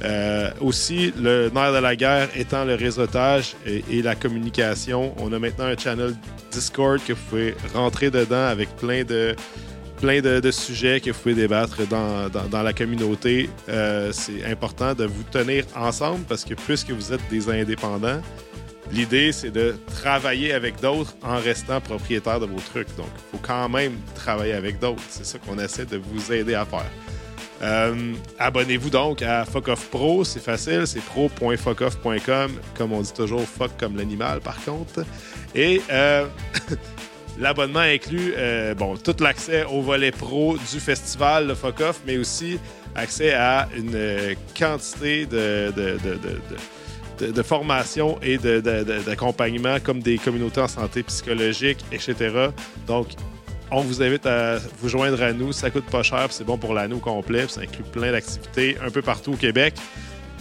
Euh, 0.04 0.52
aussi, 0.62 1.14
le 1.18 1.50
nerf 1.50 1.74
de 1.74 1.80
la 1.80 1.96
guerre 1.96 2.30
étant 2.36 2.66
le 2.66 2.76
réseautage 2.76 3.56
et, 3.66 4.02
la 4.02 4.16
communication. 4.16 5.14
On 5.18 5.34
a 5.34 5.40
maintenant 5.40 5.66
un 5.66 5.78
channel 5.78 6.16
Discord 6.52 7.00
que 7.06 7.14
vous 7.14 7.24
pouvez 7.30 7.56
rentrer 7.74 8.10
dedans 8.10 8.46
avec 8.48 8.76
plein 8.78 9.04
de 9.04 9.36
plein 10.00 10.22
de, 10.22 10.52
sujets 10.52 11.02
que 11.02 11.12
vous 11.12 11.20
pouvez 11.20 11.36
débattre 11.36 11.86
dans, 11.88 12.30
dans, 12.30 12.64
la 12.64 12.72
communauté. 12.72 13.50
Euh, 13.68 14.12
c'est 14.14 14.46
important 14.46 14.94
de 14.94 15.04
vous 15.04 15.24
tenir 15.24 15.66
ensemble 15.76 16.24
parce 16.24 16.46
que 16.46 16.54
puisque 16.54 16.92
vous 16.92 17.12
êtes 17.12 17.20
des 17.30 17.50
indépendants, 17.50 18.22
L'idée, 18.92 19.32
c'est 19.32 19.52
de 19.52 19.76
travailler 20.02 20.54
avec 20.54 20.80
d'autres 20.82 21.16
en 21.22 21.38
restant 21.38 21.80
propriétaire 21.80 22.40
de 22.40 22.48
vos 22.48 22.60
trucs. 22.60 22.96
Donc, 22.96 23.10
il 23.16 23.38
faut 23.38 23.46
quand 23.46 23.70
même 23.70 23.94
travailler 24.16 24.54
avec 24.54 24.80
d'autres. 24.80 25.04
C'est 25.10 25.26
ça 25.26 25.38
qu'on 25.38 25.60
essaie 25.60 25.86
de 25.86 25.98
vous 25.98 26.34
aider 26.34 26.56
à 26.56 26.66
faire. 26.66 26.90
Euh, 27.62 28.14
abonnez-vous 28.38 28.90
donc 28.90 29.22
à 29.22 29.44
Fuck 29.46 29.70
Pro, 29.92 30.24
c'est 30.24 30.42
facile, 30.42 30.88
c'est 30.88 31.02
pro.fuckoff.com, 31.02 32.52
comme 32.78 32.94
on 32.94 33.02
dit 33.02 33.14
toujours, 33.14 33.42
fuck 33.42 33.72
comme 33.78 33.98
l'animal 33.98 34.40
par 34.40 34.64
contre. 34.64 35.04
Et 35.54 35.82
euh, 35.92 36.26
l'abonnement 37.40 37.80
inclut 37.80 38.34
euh, 38.38 38.74
bon, 38.76 38.96
tout 38.96 39.16
l'accès 39.20 39.66
au 39.66 39.82
volet 39.82 40.12
pro 40.12 40.56
du 40.58 40.80
festival, 40.80 41.48
le 41.48 41.56
Fuck 41.56 41.82
Off, 41.82 42.02
mais 42.08 42.18
aussi 42.18 42.60
accès 42.96 43.34
à 43.34 43.68
une 43.76 44.36
quantité 44.58 45.26
de, 45.26 45.74
formation 47.44 48.20
et 48.22 48.38
d'accompagnement 48.38 49.78
comme 49.84 50.02
des 50.02 50.18
communautés 50.18 50.62
en 50.62 50.68
santé 50.68 51.04
psychologique, 51.04 51.80
etc. 51.92 52.50
Donc, 52.88 53.08
on 53.72 53.82
vous 53.82 54.02
invite 54.02 54.26
à 54.26 54.58
vous 54.80 54.90
joindre 54.90 55.22
à 55.22 55.32
nous. 55.32 55.52
Ça 55.54 55.70
coûte 55.70 55.86
pas 55.86 56.04
cher, 56.04 56.28
c'est 56.32 56.44
bon 56.44 56.58
pour 56.58 56.74
l'année 56.74 56.96
au 56.96 57.00
complet. 57.00 57.46
Ça 57.48 57.62
inclut 57.62 57.84
plein 57.84 58.12
d'activités 58.12 58.78
un 58.84 58.90
peu 58.90 59.02
partout 59.02 59.34
au 59.34 59.38
Québec. 59.38 59.76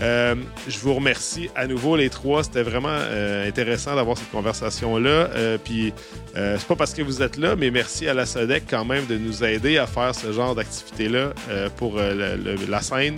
Euh, 0.01 0.37
je 0.69 0.79
vous 0.79 0.95
remercie 0.95 1.51
à 1.57 1.67
nouveau 1.67 1.97
les 1.97 2.11
trois. 2.11 2.45
C'était 2.45 2.63
vraiment 2.63 2.89
euh, 2.91 3.49
intéressant 3.49 3.97
d'avoir 3.97 4.17
cette 4.17 4.31
conversation-là. 4.31 5.11
Euh, 5.35 5.59
puis 5.63 5.93
c'est 6.35 6.67
pas 6.69 6.77
parce 6.77 6.95
que 6.95 7.03
vous 7.03 7.21
êtes 7.21 7.37
là, 7.37 7.57
mais 7.57 7.73
merci 7.73 8.07
à 8.07 8.15
la 8.15 8.25
SODEC 8.25 8.65
quand 8.71 8.85
même 8.85 9.07
de 9.07 9.19
nous 9.19 9.43
aider 9.43 9.77
à 9.77 9.89
faire 9.89 10.15
ce 10.15 10.31
genre 10.31 10.55
d'activité-là 10.55 11.33
pour 11.77 11.97
la 11.97 12.81
scène. 12.81 13.17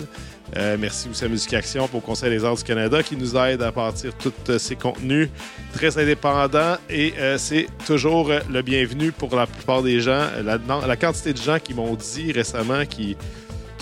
merci 0.79 1.07
aussi 1.07 1.25
à 1.25 1.27
Musique 1.27 1.53
Action 1.53 1.87
pour 1.87 1.99
le 1.99 2.05
Conseil 2.05 2.31
des 2.31 2.43
arts 2.43 2.55
du 2.55 2.63
Canada 2.63 3.03
qui 3.03 3.15
nous 3.15 3.37
aide 3.37 3.61
à 3.61 3.71
partir 3.71 4.13
tous 4.15 4.57
ces 4.57 4.75
contenus 4.75 5.29
très 5.71 5.99
indépendants 5.99 6.77
et 6.89 7.13
c'est 7.37 7.67
toujours 7.85 8.31
le 8.49 8.61
bienvenu 8.63 9.11
pour 9.11 9.35
la 9.35 9.45
plupart 9.45 9.83
des 9.83 9.99
gens. 9.99 10.25
La, 10.43 10.57
la 10.87 10.95
quantité 10.95 11.33
de 11.33 11.37
gens 11.37 11.59
qui 11.59 11.75
m'ont 11.75 11.93
dit 11.93 12.31
récemment 12.31 12.87
qui 12.87 13.17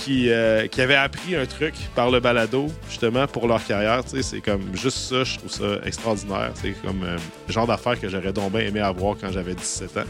qui, 0.10 0.32
euh, 0.32 0.66
qui 0.66 0.82
avaient 0.82 0.96
appris 0.96 1.36
un 1.36 1.46
truc 1.46 1.76
par 1.94 2.10
le 2.10 2.20
balado, 2.20 2.66
justement, 2.90 3.28
pour 3.28 3.48
leur 3.48 3.64
carrière. 3.64 4.02
C'est 4.08 4.42
comme 4.42 4.76
juste 4.76 4.98
ça, 4.98 5.24
je 5.24 5.38
trouve 5.38 5.52
ça 5.52 5.86
extraordinaire. 5.86 6.50
C'est 6.56 6.72
comme 6.82 7.04
euh, 7.04 7.16
le 7.48 7.54
genre 7.54 7.68
d'affaires 7.68 8.00
que 8.00 8.10
j'aurais 8.10 8.34
donc 8.34 8.52
bien 8.52 8.62
aimé 8.62 8.80
avoir 8.80 9.16
quand 9.22 9.32
j'avais 9.32 9.54
17 9.54 9.98
ans. 9.98 10.10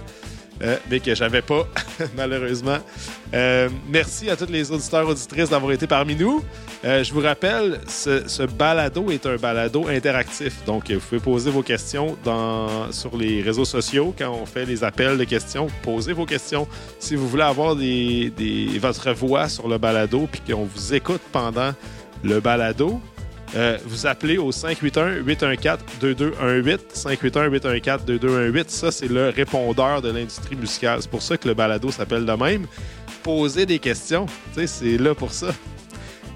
Euh, 0.62 0.78
mais 0.90 1.00
que 1.00 1.16
j'avais 1.16 1.42
pas, 1.42 1.66
malheureusement. 2.18 2.80
Euh, 3.34 3.70
merci 3.88 4.30
à 4.30 4.36
tous 4.36 4.52
les 4.52 4.72
auditeurs 4.72 5.08
auditrices 5.08 5.50
d'avoir 5.50 5.72
été 5.72 5.88
parmi 5.88 6.16
nous. 6.16 6.44
Euh, 6.84 7.04
je 7.04 7.14
vous 7.14 7.22
rappelle, 7.22 7.80
ce, 7.88 8.46
balado 8.46 9.10
est 9.10 9.26
un 9.26 9.38
balado 9.38 9.88
interactif. 9.88 10.66
Donc, 10.66 10.92
vous 10.92 11.00
pouvez 11.00 11.22
poser 11.22 11.50
vos 11.50 11.64
questions 11.64 12.18
sur 12.92 13.16
les 13.18 13.42
réseaux 13.42 13.66
sociaux 13.66 14.14
quand 14.18 14.32
on 14.32 14.46
fait 14.46 14.66
les 14.66 14.84
appels 14.84 15.18
de 15.18 15.24
questions. 15.24 15.68
Posez 15.82 16.12
vos 16.14 16.26
questions. 16.26 16.68
Si 17.00 17.16
vous 17.16 17.28
voulez 17.28 17.44
avoir 17.44 17.76
votre 17.76 19.12
voix 19.14 19.48
sur 19.48 19.68
le 19.70 19.78
balado 19.78 20.28
puis 20.30 20.42
qu'on 20.46 20.66
vous 20.66 20.94
écoute 20.94 21.22
pendant 21.32 21.72
le 22.24 22.40
balado, 22.42 23.00
euh, 23.56 23.78
vous 23.86 24.06
appelez 24.06 24.38
au 24.38 24.52
581-814-2218. 24.52 26.80
581-814-2218. 26.94 28.66
Ça, 28.68 28.92
c'est 28.92 29.08
le 29.08 29.30
répondeur 29.30 30.02
de 30.02 30.12
l'industrie 30.12 30.56
musicale. 30.56 31.00
C'est 31.02 31.10
pour 31.10 31.22
ça 31.22 31.38
que 31.38 31.48
le 31.48 31.54
balado 31.54 31.92
s'appelle 31.92 32.26
de 32.26 32.34
même. 32.34 32.68
Posez 33.24 33.66
des 33.66 33.80
questions. 33.80 34.26
C'est 34.54 34.98
là 34.98 35.16
pour 35.16 35.32
ça. 35.32 35.48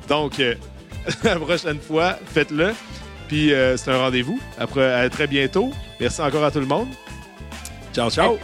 Donc, 0.08 0.40
euh, 0.40 0.56
la 1.24 1.40
prochaine 1.40 1.80
fois, 1.80 2.18
faites-le. 2.34 2.74
Puis, 3.28 3.54
euh, 3.54 3.78
c'est 3.78 3.92
un 3.92 3.98
rendez-vous. 3.98 4.40
Après, 4.58 4.94
à 4.94 5.10
très 5.10 5.28
bientôt. 5.28 5.72
Merci 6.00 6.22
encore 6.22 6.44
à 6.44 6.52
tout 6.52 6.60
le 6.60 6.66
monde. 6.66 6.88
Ciao, 7.94 8.10
ciao. 8.10 8.38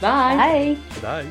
Bye. 0.00 0.36
Bye. 0.36 0.76
Bye. 1.02 1.26